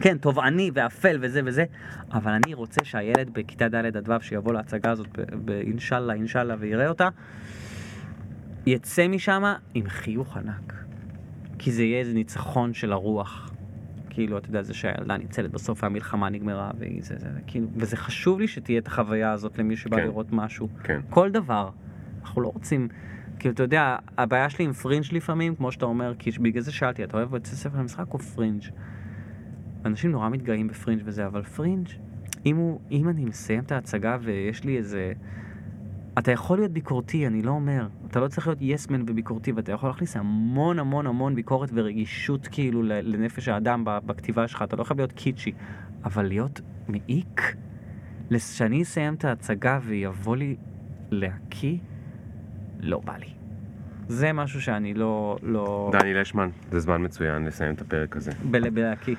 כן 0.00 0.18
תובעני 0.18 0.70
ואפל 0.74 1.18
וזה 1.20 1.40
וזה 1.44 1.64
אבל 2.12 2.32
אני 2.32 2.54
רוצה 2.54 2.84
שהילד 2.84 3.30
בכיתה 3.32 3.68
ד' 3.68 3.96
עד 3.96 4.08
ו' 4.08 4.20
שיבוא 4.20 4.52
להצגה 4.52 4.90
הזאת 4.90 5.08
באינשאללה 5.32 6.12
אינשאללה 6.12 6.56
ויראה 6.58 6.88
אותה 6.88 7.08
יצא 8.66 9.08
משם 9.08 9.42
עם 9.74 9.88
חיוך 9.88 10.36
ענק 10.36 10.74
כי 11.58 11.72
זה 11.72 11.82
יהיה 11.82 11.98
איזה 11.98 12.14
ניצחון 12.14 12.74
של 12.74 12.92
הרוח 12.92 13.50
כאילו 14.10 14.38
אתה 14.38 14.48
יודע 14.48 14.62
זה 14.62 14.74
שהילדה 14.74 15.16
ניצלת 15.16 15.50
בסוף 15.50 15.82
והמלחמה 15.82 16.28
נגמרה 16.28 16.70
והיא 16.78 17.02
זה, 17.02 17.14
זה, 17.18 17.28
כאילו 17.46 17.66
וזה 17.76 17.96
חשוב 17.96 18.40
לי 18.40 18.48
שתהיה 18.48 18.78
את 18.78 18.86
החוויה 18.86 19.32
הזאת 19.32 19.58
למי 19.58 19.76
שבא 19.76 19.96
כן. 19.96 20.02
לראות 20.02 20.26
משהו 20.32 20.68
כן. 20.84 21.00
כל 21.10 21.30
דבר. 21.30 21.70
אנחנו 22.22 22.42
לא 22.42 22.48
רוצים, 22.48 22.88
כאילו, 23.38 23.54
אתה 23.54 23.62
יודע, 23.62 23.96
הבעיה 24.18 24.50
שלי 24.50 24.64
עם 24.64 24.72
פרינג' 24.72 25.04
לפעמים, 25.12 25.56
כמו 25.56 25.72
שאתה 25.72 25.84
אומר, 25.84 26.14
כי 26.18 26.30
בגלל 26.30 26.62
זה 26.62 26.72
שאלתי, 26.72 27.04
אתה 27.04 27.16
אוהב 27.16 27.30
בית 27.30 27.46
ספר 27.46 27.78
למשחק 27.78 28.14
או 28.14 28.18
פרינג'? 28.18 28.62
אנשים 29.88 30.10
נורא 30.10 30.28
מתגאים 30.28 30.68
בפרינג' 30.68 31.02
וזה, 31.04 31.26
אבל 31.26 31.42
פרינג', 31.42 31.88
אם, 32.46 32.56
הוא, 32.56 32.80
אם 32.90 33.08
אני 33.08 33.24
מסיים 33.24 33.60
את 33.60 33.72
ההצגה 33.72 34.16
ויש 34.20 34.64
לי 34.64 34.76
איזה... 34.76 35.12
אתה 36.18 36.32
יכול 36.32 36.58
להיות 36.58 36.70
ביקורתי, 36.72 37.26
אני 37.26 37.42
לא 37.42 37.50
אומר. 37.50 37.86
אתה 38.10 38.20
לא 38.20 38.28
צריך 38.28 38.46
להיות 38.46 38.58
yes 38.62 38.82
man 38.82 39.02
וביקורתי, 39.06 39.52
ואתה 39.52 39.72
יכול 39.72 39.88
להכניס 39.88 40.16
המון 40.16 40.78
המון 40.78 41.06
המון 41.06 41.34
ביקורת 41.34 41.70
ורגישות 41.74 42.46
כאילו 42.46 42.82
לנפש 42.82 43.48
האדם 43.48 43.82
בכתיבה 43.86 44.48
שלך, 44.48 44.62
אתה 44.62 44.76
לא 44.76 44.84
חייב 44.84 44.98
להיות 44.98 45.12
קיצ'י. 45.12 45.52
אבל 46.04 46.26
להיות 46.26 46.60
מעיק, 46.88 47.56
לס- 48.30 48.52
שאני 48.54 48.82
אסיים 48.82 49.14
את 49.14 49.24
ההצגה 49.24 49.78
ויבוא 49.82 50.36
לי 50.36 50.56
להקיא, 51.10 51.76
לא 52.80 53.00
בא 53.04 53.16
לי. 53.16 53.26
זה 54.08 54.32
משהו 54.32 54.60
שאני 54.62 54.94
לא... 54.94 55.38
לא... 55.42 55.90
דני 56.00 56.14
לשמן, 56.14 56.48
זה 56.72 56.80
זמן 56.80 57.04
מצוין 57.04 57.44
לסיים 57.44 57.74
את 57.74 57.80
הפרק 57.80 58.16
הזה. 58.16 58.30
בל- 58.50 58.70
בלהקיא. 58.70 59.14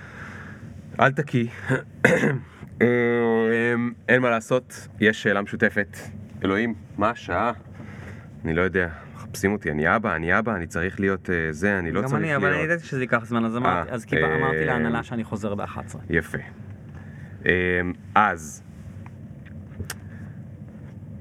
אל 0.99 1.11
תקיא. 1.11 1.47
אמ, 2.81 2.87
אין 4.07 4.21
מה 4.21 4.29
לעשות, 4.29 4.87
יש 4.99 5.23
שאלה 5.23 5.41
משותפת. 5.41 5.97
אלוהים, 6.43 6.73
מה 6.97 7.09
השעה? 7.09 7.51
אני 8.45 8.53
לא 8.53 8.61
יודע, 8.61 8.87
מחפשים 9.15 9.51
אותי, 9.51 9.71
אני 9.71 9.95
אבא, 9.95 10.15
אני 10.15 10.39
אבא, 10.39 10.55
אני 10.55 10.67
צריך 10.67 10.99
להיות 10.99 11.29
אה, 11.29 11.47
זה, 11.51 11.79
אני 11.79 11.91
לא 11.91 12.01
גם 12.01 12.07
צריך 12.07 12.21
אני, 12.21 12.35
אבל 12.35 12.47
אני 12.47 12.55
להיות. 12.57 12.65
ידעתי 12.69 12.85
שזה 12.85 13.01
ייקח 13.01 13.25
זמן, 13.25 13.45
אז 13.45 13.57
אמרתי, 13.57 13.91
אה, 13.91 13.99
כאילו 14.07 14.27
אמרתי 14.35 14.57
אה, 14.57 14.65
להנהלה 14.65 15.03
שאני 15.03 15.23
חוזר 15.23 15.55
ב-11. 15.55 15.97
יפה. 16.09 16.37
אמ, 17.45 17.49
אז, 18.15 18.63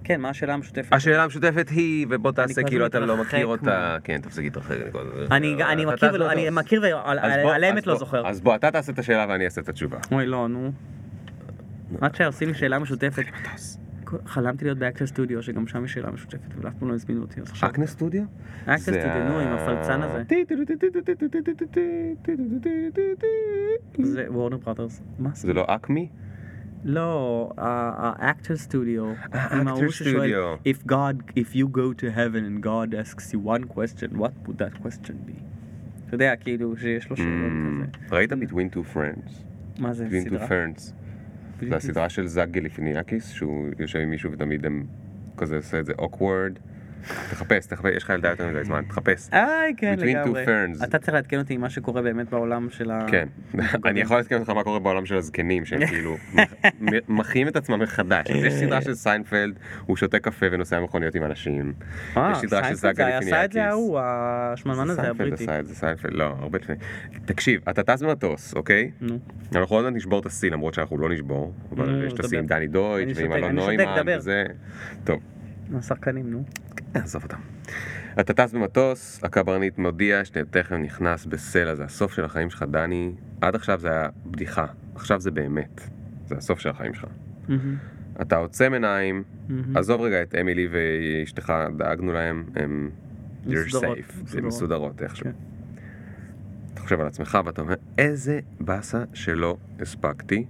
כן, 0.08 0.20
מה 0.20 0.28
השאלה 0.28 0.54
המשותפת? 0.54 0.92
השאלה 0.92 1.24
המשותפת 1.24 1.68
היא, 1.68 2.06
ובוא 2.10 2.32
תעשה 2.32 2.62
כאילו 2.62 2.86
אתה 2.86 3.00
לא 3.00 3.16
מכיר 3.16 3.46
אותה, 3.46 3.96
כן, 4.04 4.20
תפסיק 4.20 4.44
להתרחק. 4.44 4.76
אני 5.30 6.50
מכיר 6.52 6.82
ועל 7.44 7.64
האמת 7.64 7.86
לא 7.86 7.96
זוכר. 7.96 8.28
אז 8.28 8.40
בוא, 8.40 8.54
אתה 8.54 8.70
תעשה 8.70 8.92
את 8.92 8.98
השאלה 8.98 9.26
ואני 9.28 9.44
אעשה 9.44 9.60
את 9.60 9.68
התשובה. 9.68 9.98
אוי, 10.12 10.26
לא, 10.26 10.48
נו. 10.48 10.72
עד 12.00 12.14
שעושים 12.14 12.48
לי 12.48 12.54
שאלה 12.54 12.78
משותפת. 12.78 13.22
חלמתי 14.26 14.64
להיות 14.64 14.78
באקטר 14.78 15.06
סטודיו, 15.06 15.42
שגם 15.42 15.66
שם 15.66 15.84
יש 15.84 15.92
שאלה 15.92 16.10
משותפת, 16.10 16.54
אבל 16.58 16.68
אף 16.68 16.74
פעם 16.78 16.88
לא 16.88 16.94
הזמינו 16.94 17.20
אותי. 17.20 17.40
אקנה 17.60 17.86
סטודיו? 17.86 18.22
אקטר 18.62 18.76
זה 18.78 18.92
סטודיו, 18.92 19.24
נו, 19.28 19.38
עם 19.38 19.48
הפלצן 19.48 20.02
הזה. 20.02 20.22
זה 24.02 24.26
Warner 24.28 24.56
Brothers. 24.56 25.02
מה 25.18 25.30
זה? 25.34 25.46
זה 25.46 25.52
לא 25.52 25.64
ACME? 25.68 26.08
לא, 26.84 27.50
ה 27.56 27.71
Actors 27.71 28.56
Studio. 28.56 29.04
אה, 29.34 29.60
ששואל, 29.90 30.30
Studio. 30.30 30.68
If 30.68 30.86
God, 30.86 31.16
if 31.36 31.54
you 31.56 31.66
go 31.68 31.92
to 32.02 32.10
heaven 32.16 32.44
and 32.44 32.62
God 32.62 32.94
asks 32.94 33.32
you 33.34 33.38
one 33.38 33.64
question, 33.64 34.18
what 34.18 34.32
would 34.46 34.58
that 34.58 34.82
question 34.82 35.14
be? 35.26 35.42
אתה 36.06 36.14
יודע, 36.14 36.36
כאילו, 36.36 36.76
שיש 36.76 37.10
לו 37.10 37.16
שאלות 37.16 37.52
Mm, 37.52 37.96
כזה. 38.06 38.16
ראית 38.16 38.32
Between 38.32 38.74
Two 38.74 38.94
Friends? 38.96 39.30
מה 39.78 39.92
זה, 39.92 40.06
Between 40.06 40.26
Two 40.26 40.28
סדרה? 40.28 40.46
Ferns. 40.46 40.80
Between 40.80 41.64
זה 41.68 41.70
Two- 41.70 41.76
הסדרה 41.76 42.08
של 42.08 42.26
זאק 42.26 42.48
גליפיניאקיס, 42.50 43.28
שהוא 43.30 43.68
יושב 43.78 43.98
עם 43.98 44.10
מישהו 44.10 44.32
ותמיד 44.32 44.66
הם 44.66 44.86
כזה 45.36 45.56
עושה 45.56 45.80
את 45.80 45.86
זה 45.86 45.92
awkward. 45.92 46.58
תחפש, 47.30 47.66
תחפש, 47.66 47.90
יש 47.96 48.02
לך 48.02 48.10
ילדה 48.10 48.28
יותר 48.30 48.48
מדי 48.48 48.64
זמן, 48.64 48.82
תחפש. 48.88 49.28
איי, 49.32 49.74
כן, 49.76 49.94
Between 49.98 50.02
two 50.02 50.04
לגמרי. 50.04 50.44
ferns. 50.44 50.84
אתה 50.84 50.98
צריך 50.98 51.12
לעדכן 51.14 51.38
אותי 51.38 51.54
עם 51.54 51.60
מה 51.60 51.70
שקורה 51.70 52.02
באמת 52.02 52.30
בעולם 52.30 52.70
של 52.70 52.90
ה... 52.90 53.06
כן, 53.10 53.28
אני 53.84 54.00
יכול 54.00 54.16
לעדכן 54.16 54.38
אותך 54.38 54.50
מה 54.50 54.64
קורה 54.64 54.78
בעולם 54.78 55.06
של 55.06 55.16
הזקנים, 55.16 55.64
שהם 55.64 55.86
כאילו 55.90 56.16
מחיים 57.08 57.48
את 57.48 57.56
עצמם 57.56 57.80
מחדש. 57.82 58.26
יש 58.30 58.52
סדרה 58.54 58.82
של 58.82 58.94
סיינפלד, 58.94 59.54
הוא 59.86 59.96
שותה 59.96 60.18
קפה 60.18 60.46
ונוסע 60.52 60.80
מכוניות 60.80 61.14
עם 61.14 61.24
אנשים. 61.24 61.72
אה, 62.16 62.32
יש 62.32 62.38
סדרה 62.38 62.64
של 62.68 62.74
זה 62.74 62.90
היה- 62.96 63.18
עשה 63.18 63.44
את 63.44 63.52
זה. 63.52 63.64
ההוא, 63.64 63.98
השמנמן 64.02 64.90
הזה, 64.90 65.02
הבריטי. 65.02 65.44
עשה 65.44 65.60
את 65.60 65.66
זה, 65.66 65.74
סיינפלד, 65.74 66.12
לא, 66.12 66.24
הרבה 66.38 66.58
לפני. 66.58 66.74
תקשיב, 67.24 67.60
אתה 67.70 67.82
טס 67.82 68.02
במטוס, 68.02 68.54
אוקיי? 68.54 68.90
נו. 69.00 69.18
אנחנו 69.54 69.76
עוד 69.76 69.84
מעט 69.84 69.94
נשבור 69.94 70.20
את 70.20 70.26
השיא, 70.26 70.50
למרות 70.50 70.74
שאנחנו 70.74 70.98
לא 70.98 71.08
נשבור, 71.08 71.52
אבל 71.72 72.04
יש 72.06 72.12
את 72.12 72.20
השיא 72.20 72.38
עם. 72.38 72.46
דני 72.46 72.66
דויטש 72.66 73.18
ועם 73.18 73.32
אלון 73.32 73.52
נוימן. 73.54 74.02
וזה. 74.16 74.44
טוב, 75.04 75.20
השחקנים, 75.78 76.30
נו. 76.30 76.42
עזוב 76.94 77.22
אותם. 77.22 77.38
אתה 78.20 78.32
טס 78.32 78.52
במטוס, 78.52 79.20
הקברניט 79.24 79.78
מודיע 79.78 80.24
שאתה 80.24 80.40
תכף 80.44 80.72
נכנס 80.72 81.26
בסלע, 81.26 81.74
זה 81.74 81.84
הסוף 81.84 82.12
של 82.12 82.24
החיים 82.24 82.50
שלך, 82.50 82.64
דני. 82.70 83.12
עד 83.40 83.54
עכשיו 83.54 83.80
זה 83.80 83.90
היה 83.90 84.08
בדיחה, 84.26 84.66
עכשיו 84.94 85.20
זה 85.20 85.30
באמת. 85.30 85.88
זה 86.26 86.34
הסוף 86.36 86.60
של 86.60 86.68
החיים 86.68 86.94
שלך. 86.94 87.06
מהמם, 87.48 87.76
אתה 88.20 88.36
עוצם 88.36 88.72
עיניים, 88.72 89.22
מהמם. 89.48 89.76
עזוב 89.76 90.00
רגע 90.00 90.22
את 90.22 90.34
אמילי 90.40 90.68
ואשתך, 90.70 91.52
דאגנו 91.76 92.12
להם, 92.12 92.44
הם... 92.56 92.90
מסודרות. 93.46 93.98
הם 94.36 94.46
מסודרות 94.46 95.02
איכשהו. 95.02 95.24
כן. 95.24 95.32
אתה 96.74 96.80
חושב 96.80 97.00
על 97.00 97.06
עצמך 97.06 97.38
ואתה 97.44 97.60
אומר, 97.62 97.74
איזה 97.98 98.40
באסה 98.60 99.04
שלא 99.14 99.56
הספקתי. 99.80 100.44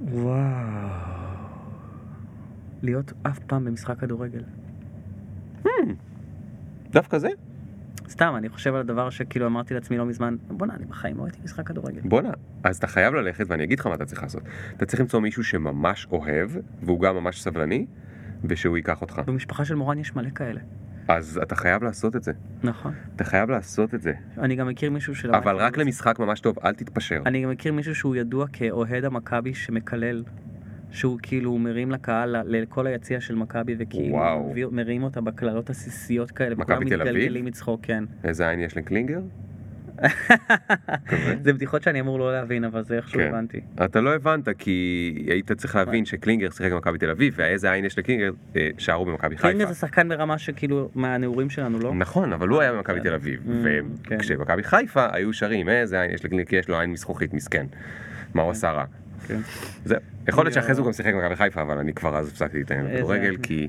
וואו. 0.00 1.09
להיות 2.82 3.12
אף 3.22 3.38
פעם 3.38 3.64
במשחק 3.64 3.98
כדורגל. 3.98 4.42
דווקא 6.90 7.18
זה? 7.18 7.28
סתם, 8.08 8.34
אני 8.36 8.48
חושב 8.48 8.74
על 8.74 8.80
הדבר 8.80 9.10
שכאילו 9.10 9.46
אמרתי 9.46 9.74
לעצמי 9.74 9.98
לא 9.98 10.06
מזמן, 10.06 10.36
בואנה, 10.48 10.74
אני 10.74 10.84
בחיים 10.84 11.16
לא 11.16 11.22
ראיתי 11.22 11.38
משחק 11.44 11.66
כדורגל. 11.66 12.00
בואנה, 12.04 12.30
אז 12.64 12.76
אתה 12.76 12.86
חייב 12.86 13.14
ללכת 13.14 13.44
ואני 13.48 13.64
אגיד 13.64 13.80
לך 13.80 13.86
מה 13.86 13.94
אתה 13.94 14.04
צריך 14.04 14.22
לעשות. 14.22 14.42
אתה 14.76 14.86
צריך 14.86 15.00
למצוא 15.00 15.20
מישהו 15.20 15.44
שממש 15.44 16.06
אוהב, 16.12 16.50
והוא 16.82 17.00
גם 17.00 17.14
ממש 17.14 17.42
סבלני, 17.42 17.86
ושהוא 18.44 18.76
ייקח 18.76 19.02
אותך. 19.02 19.20
במשפחה 19.26 19.64
של 19.64 19.74
מורן 19.74 19.98
יש 19.98 20.16
מלא 20.16 20.30
כאלה. 20.34 20.60
אז 21.08 21.40
אתה 21.42 21.54
חייב 21.54 21.82
לעשות 21.82 22.16
את 22.16 22.22
זה. 22.22 22.32
נכון. 22.62 22.94
אתה 23.16 23.24
חייב 23.24 23.50
לעשות 23.50 23.94
את 23.94 24.02
זה. 24.02 24.12
אני 24.38 24.56
גם 24.56 24.68
מכיר 24.68 24.90
מישהו 24.90 25.14
שלא... 25.14 25.36
אבל 25.36 25.56
רק 25.56 25.78
למשחק 25.78 26.18
ממש 26.18 26.40
טוב, 26.40 26.58
אל 26.64 26.74
תתפשר. 26.74 27.22
אני 27.26 27.42
גם 27.42 27.50
מכיר 27.50 27.72
מישהו 27.72 27.94
שהוא 27.94 28.16
ידוע 28.16 28.46
כאוהד 28.52 29.04
המכבי 29.04 29.54
שמקלל. 29.54 30.24
שהוא 30.90 31.18
כאילו 31.22 31.58
מרים 31.58 31.90
לקהל, 31.90 32.36
לכל 32.44 32.86
היציע 32.86 33.20
של 33.20 33.34
מכבי, 33.34 33.74
וכאילו 33.78 34.14
וואו. 34.14 34.52
מרים 34.72 35.02
אותה 35.02 35.20
בקללות 35.20 35.70
עסיסיות 35.70 36.30
כאלה, 36.30 36.54
וכולם? 36.58 36.80
מתגלגלים 36.80 37.44
מצחוק, 37.44 37.80
כן. 37.82 38.04
איזה 38.24 38.48
עין 38.48 38.60
יש 38.60 38.76
לקלינגר? 38.76 39.20
זה 41.42 41.52
בדיחות 41.52 41.82
שאני 41.82 42.00
אמור 42.00 42.18
לא 42.18 42.32
להבין, 42.32 42.64
אבל 42.64 42.84
זה 42.84 42.96
איכשהו 42.96 43.20
כן. 43.20 43.28
הבנתי. 43.28 43.60
אתה 43.84 44.00
לא 44.00 44.14
הבנת 44.14 44.48
כי 44.58 44.74
היית 45.30 45.52
צריך 45.52 45.76
להבין 45.76 46.04
שקלינגר 46.04 46.50
שיחק 46.50 46.72
במכבי 46.72 46.98
תל 46.98 47.10
אביב, 47.10 47.34
ואיזה 47.36 47.70
עין 47.72 47.84
יש 47.84 47.98
לקלינגר 47.98 48.30
אה, 48.56 48.68
שרו 48.78 49.04
במכבי 49.04 49.36
קלינגר 49.36 49.58
חיפה. 49.58 49.72
זה 49.72 49.78
שחקן 49.80 50.08
ברמה 50.08 50.38
שכאילו 50.38 50.90
מהנעורים 50.94 51.50
שלנו, 51.50 51.78
לא? 51.78 51.94
נכון, 51.94 52.32
אבל 52.32 52.48
הוא 52.48 52.60
היה 52.60 52.72
במכבי 52.72 53.00
תל 53.00 53.14
אביב, 53.14 53.40
Mm, 53.46 53.50
כן. 54.04 54.16
וכשבמכבי 54.18 54.62
חיפה 54.62 55.06
היו 55.12 55.32
שרים, 55.32 55.68
איזה 55.68 56.00
עין 56.00 56.10
יש 56.14 56.24
לקלינגר, 56.24 56.44
כי 56.48 56.56
יש 56.56 56.68
לו 56.68 56.80
עין 56.80 56.92
מזכוכית, 56.92 57.34
מסכן. 57.34 57.66
מה 58.34 58.42
הוא 58.42 58.50
עשה 58.50 58.70
רע? 58.70 58.84
כן. 59.30 59.40
זהו. 59.84 59.98
יכול 60.28 60.44
להיות. 60.44 60.54
שאחרי 60.54 60.74
זה 60.74 60.80
הוא 60.80 60.86
גם 60.86 60.92
שיחק 60.92 61.14
במכבי 61.14 61.36
חיפה, 61.36 61.62
אבל 61.62 61.78
אני 61.78 61.92
כבר 61.92 62.16
אז 62.16 62.28
הפסקתי 62.28 62.58
להתעניין 62.58 62.86
בכדורגל. 62.94 63.36
כי 63.42 63.68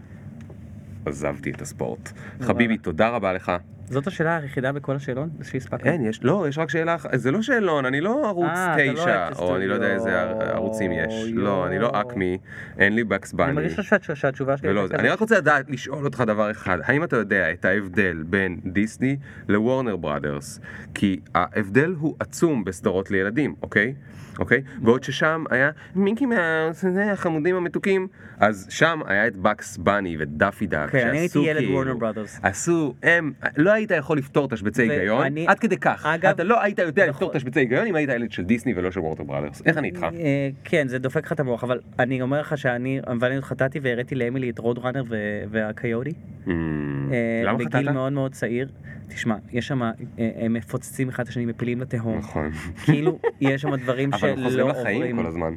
עזבתי 1.06 1.52
את 1.52 1.62
הספורט. 1.62 2.12
חביבי, 2.42 2.78
תודה 2.78 3.10
רבה 3.10 3.34
לך. 3.34 3.52
זאת 3.92 4.08
השאלה 4.08 4.38
היחידה 4.38 4.72
בכל 4.72 4.96
השאלון 4.96 5.30
שהספקנו? 5.44 5.92
אין, 5.92 6.06
יש, 6.06 6.20
לא, 6.24 6.46
יש 6.50 6.58
רק 6.58 6.70
שאלה 6.70 6.96
אחת, 6.96 7.10
זה 7.16 7.32
לא 7.32 7.42
שאלון, 7.42 7.86
אני 7.86 8.02
לא 8.02 8.28
ערוץ 8.28 8.48
אה, 8.48 8.74
אתה 8.76 8.84
לא 8.94 9.30
או 9.40 9.56
אני 9.56 9.68
לא 9.68 9.74
יודע 9.74 9.94
איזה 9.94 10.20
ערוצים 10.40 10.92
יש. 10.92 11.14
לא, 11.34 11.68
אני 11.68 11.80
לא. 11.80 11.92
אקמי, 11.94 12.38
אין 12.80 12.96
לי 12.96 13.04
בקס 13.04 13.34
אני 13.34 13.38
בני. 13.38 13.52
מרגיש 13.54 13.80
שהתש- 13.80 14.12
שהתשובה 14.14 14.58
שלי... 14.58 14.70
ולא. 14.70 14.86
אני. 14.94 15.10
רק 15.10 15.20
רוצה 15.20 15.38
לדעת, 15.38 15.70
לשאול 15.70 16.06
אותך 16.06 16.24
דבר 16.28 16.52
אחד, 16.52 16.78
האם 16.84 17.04
אתה 17.04 17.16
יודע 17.16 17.52
את 17.52 17.66
ההבדל 17.66 18.24
בין 18.26 18.60
דיסני 18.66 19.18
לוורנר 19.48 19.96
בראדרס? 19.96 20.60
כי 20.94 21.20
ההבדל 21.36 21.96
הוא 22.00 22.16
עצום 22.20 22.64
בסדרות 22.64 23.12
לילדים, 23.12 23.56
אוקיי? 23.62 23.94
אוקיי? 24.40 24.62
בעוד 24.82 25.04
ששם 25.04 25.44
היה 25.50 25.70
מיקי 25.96 26.26
מאוס, 26.26 26.86
החמודים 27.12 27.56
המתוקים, 27.56 28.08
אז 28.40 28.68
שם 28.70 29.00
היה 29.06 29.28
את 29.28 29.38
בקס 29.38 29.78
בני 29.78 30.16
ודאפי 30.20 30.68
דאק, 30.68 30.90
כן, 30.90 31.08
אני 31.08 31.18
הייתי 31.18 31.28
שעשו 31.34 31.44
ילד 31.46 31.58
כאילו- 31.60 31.74
וורנר 31.74 31.94
בראדרס. 31.98 32.40
עשו, 32.44 32.94
הם, 33.04 33.32
לא 33.58 33.72
היית 33.82 33.92
יכול 33.92 34.18
לפתור 34.18 34.48
תשבצי 34.50 34.82
ואני- 34.82 34.94
היגיון, 34.94 35.26
עד 35.48 35.60
כדי 35.60 35.78
כך. 35.78 36.06
אגב- 36.06 36.30
אתה 36.30 36.44
לא 36.44 36.62
היית 36.62 36.80
יודע 36.80 37.04
נכון. 37.04 37.14
לפתור 37.14 37.34
תשבצי 37.34 37.60
היגיון 37.60 37.88
אם 37.88 37.96
היית 37.96 38.10
ילד 38.10 38.32
של 38.32 38.44
דיסני 38.44 38.74
ולא 38.76 38.92
של 38.92 39.00
וורנר 39.00 39.24
בראדרס. 39.24 39.62
איך 39.66 39.78
אני 39.78 39.88
איתך? 39.88 40.04
אה, 40.04 40.50
כן, 40.64 40.88
זה 40.88 41.00
דופק 41.00 41.26
לך 41.26 41.32
את 41.32 41.40
המוח, 41.40 41.64
אבל 41.64 41.80
אני 42.00 42.22
אומר 42.22 42.40
לך 42.42 42.58
שאני, 42.58 43.00
אבל 43.08 43.32
אני 43.32 43.42
חטאתי 43.42 43.80
והראיתי 43.82 44.16
לאמילי 44.16 44.50
את 44.50 44.60
רוד 44.60 44.78
ראנר 44.78 45.04
ו- 45.10 45.16
והקיוטי. 45.50 46.10
Hmm, 46.10 46.50
אה, 46.50 47.42
למה 47.46 47.58
בגיל 47.58 47.68
חטאת? 47.70 47.94
מאוד 47.94 48.14
מאוד 48.14 48.32
צעיר. 48.32 48.68
תשמע, 49.08 49.36
יש 49.52 49.68
שם, 49.68 49.82
אה, 49.84 49.92
הם 50.36 50.54
מפוצצים 50.54 51.10
אחד 51.10 51.24
את 51.24 51.30
השני, 51.30 51.46
מפילים 51.46 51.82
לתהום. 51.82 52.18
נכון. 52.18 52.50
כאילו, 52.86 53.20
יש 53.42 53.62
שם 53.62 53.76
דברים 53.76 54.10
אבל 54.14 54.30
הם 54.30 54.36
חוזרים 54.44 54.52
שלא 54.54 54.70
לחיים 54.82 54.96
עוברים. 55.02 55.18
כל 55.18 55.26
הזמן. 55.26 55.54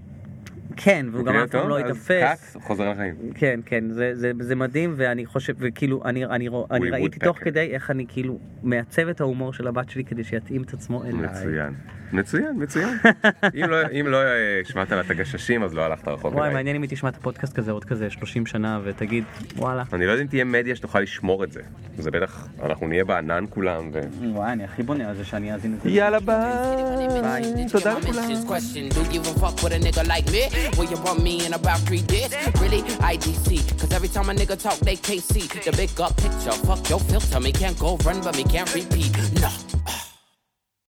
כן, 0.77 1.07
והוא 1.13 1.25
גם 1.25 1.37
אף 1.37 1.51
פעם 1.51 1.69
לא. 1.69 1.79
קאט, 2.09 2.39
חוזר 2.61 2.91
לחיים. 2.91 3.15
כן, 3.35 3.61
כן, 3.67 3.91
זה, 3.91 4.11
זה, 4.15 4.33
זה 4.41 4.55
מדהים, 4.55 4.95
ואני 4.97 5.27
חושב, 5.27 5.55
וכאילו, 5.59 6.05
אני, 6.05 6.25
אני, 6.25 6.49
אני 6.71 6.91
ראיתי 6.91 7.19
תוך. 7.19 7.39
כדי 7.39 7.71
איך 7.71 7.91
אני 7.91 8.05
כאילו 8.09 8.39
מעצב 8.63 9.09
את 9.09 9.21
ההומור 9.21 9.53
של 9.53 9.67
הבת 9.67 9.91
שלי 9.91 10.05
כדי 10.05 10.25
שיתאים 10.25 10.63
את 10.63 10.73
עצמו 10.73 11.05
אליי. 11.05 11.13
מצוין. 11.13 11.75
מצוין, 12.15 12.53
מצוין. 12.57 12.89
אם 13.65 13.71
לא- 13.71 13.77
אם 14.01 14.07
לא 14.07 14.17
אה, 14.17 14.61
השמעת 14.65 14.93
לה 14.93 15.01
את 15.01 15.11
הגששים, 15.11 15.63
אז 15.63 15.75
לא 15.75 15.83
הלכת 15.83 16.09
רחוק 16.09 16.35
וואי. 16.35 16.53
מעניין 16.53 16.77
אם 16.77 16.83
היא 16.83 16.91
תשמע 16.91 17.09
את 17.09 17.17
הפודקאסט 17.17 17.53
כזה 17.53 17.73
עוד 17.73 17.85
כזה 17.85 18.11
30 18.11 18.47
שנה 18.47 18.81
ותגיד, 18.85 19.25
וואלה. 19.57 19.83
אני 19.93 20.07
לא 20.07 20.11
יודע 20.11 20.23
אם 20.23 20.29
תהיה 20.29 20.45
מדיה 20.45 20.77
שתוכל 20.77 21.01
לשמור 21.01 21.45
את 21.45 21.53
זה. 21.53 21.61
זה 21.99 22.11
בטח, 22.11 22.49
אנחנו 22.63 22.89
נהיה 22.89 23.05
בענן 23.05 23.45
כולם, 23.51 23.91
ו... 23.93 24.01
וואי, 24.33 24.53
אני 24.53 24.65
הכי 24.65 24.83
בונה 24.83 25.09
על 25.09 25.17
זה 25.17 25.25
שאני 25.25 25.55
אאזין 25.55 25.77
לזה. 25.81 25.91
יאללה 25.91 26.21
ביי. 26.21 27.67
תודה 27.73 27.99
לכולם. 27.99 28.25
fuck 36.65 36.89
your 36.89 37.01
filter, 37.01 37.41
me 37.41 37.53
can't 37.53 37.79
go 37.79 37.97
run, 38.07 38.21
but 38.21 38.37
me 38.37 38.45
can't 38.45 38.73
repeat. 38.75 39.13
No. 39.43 39.51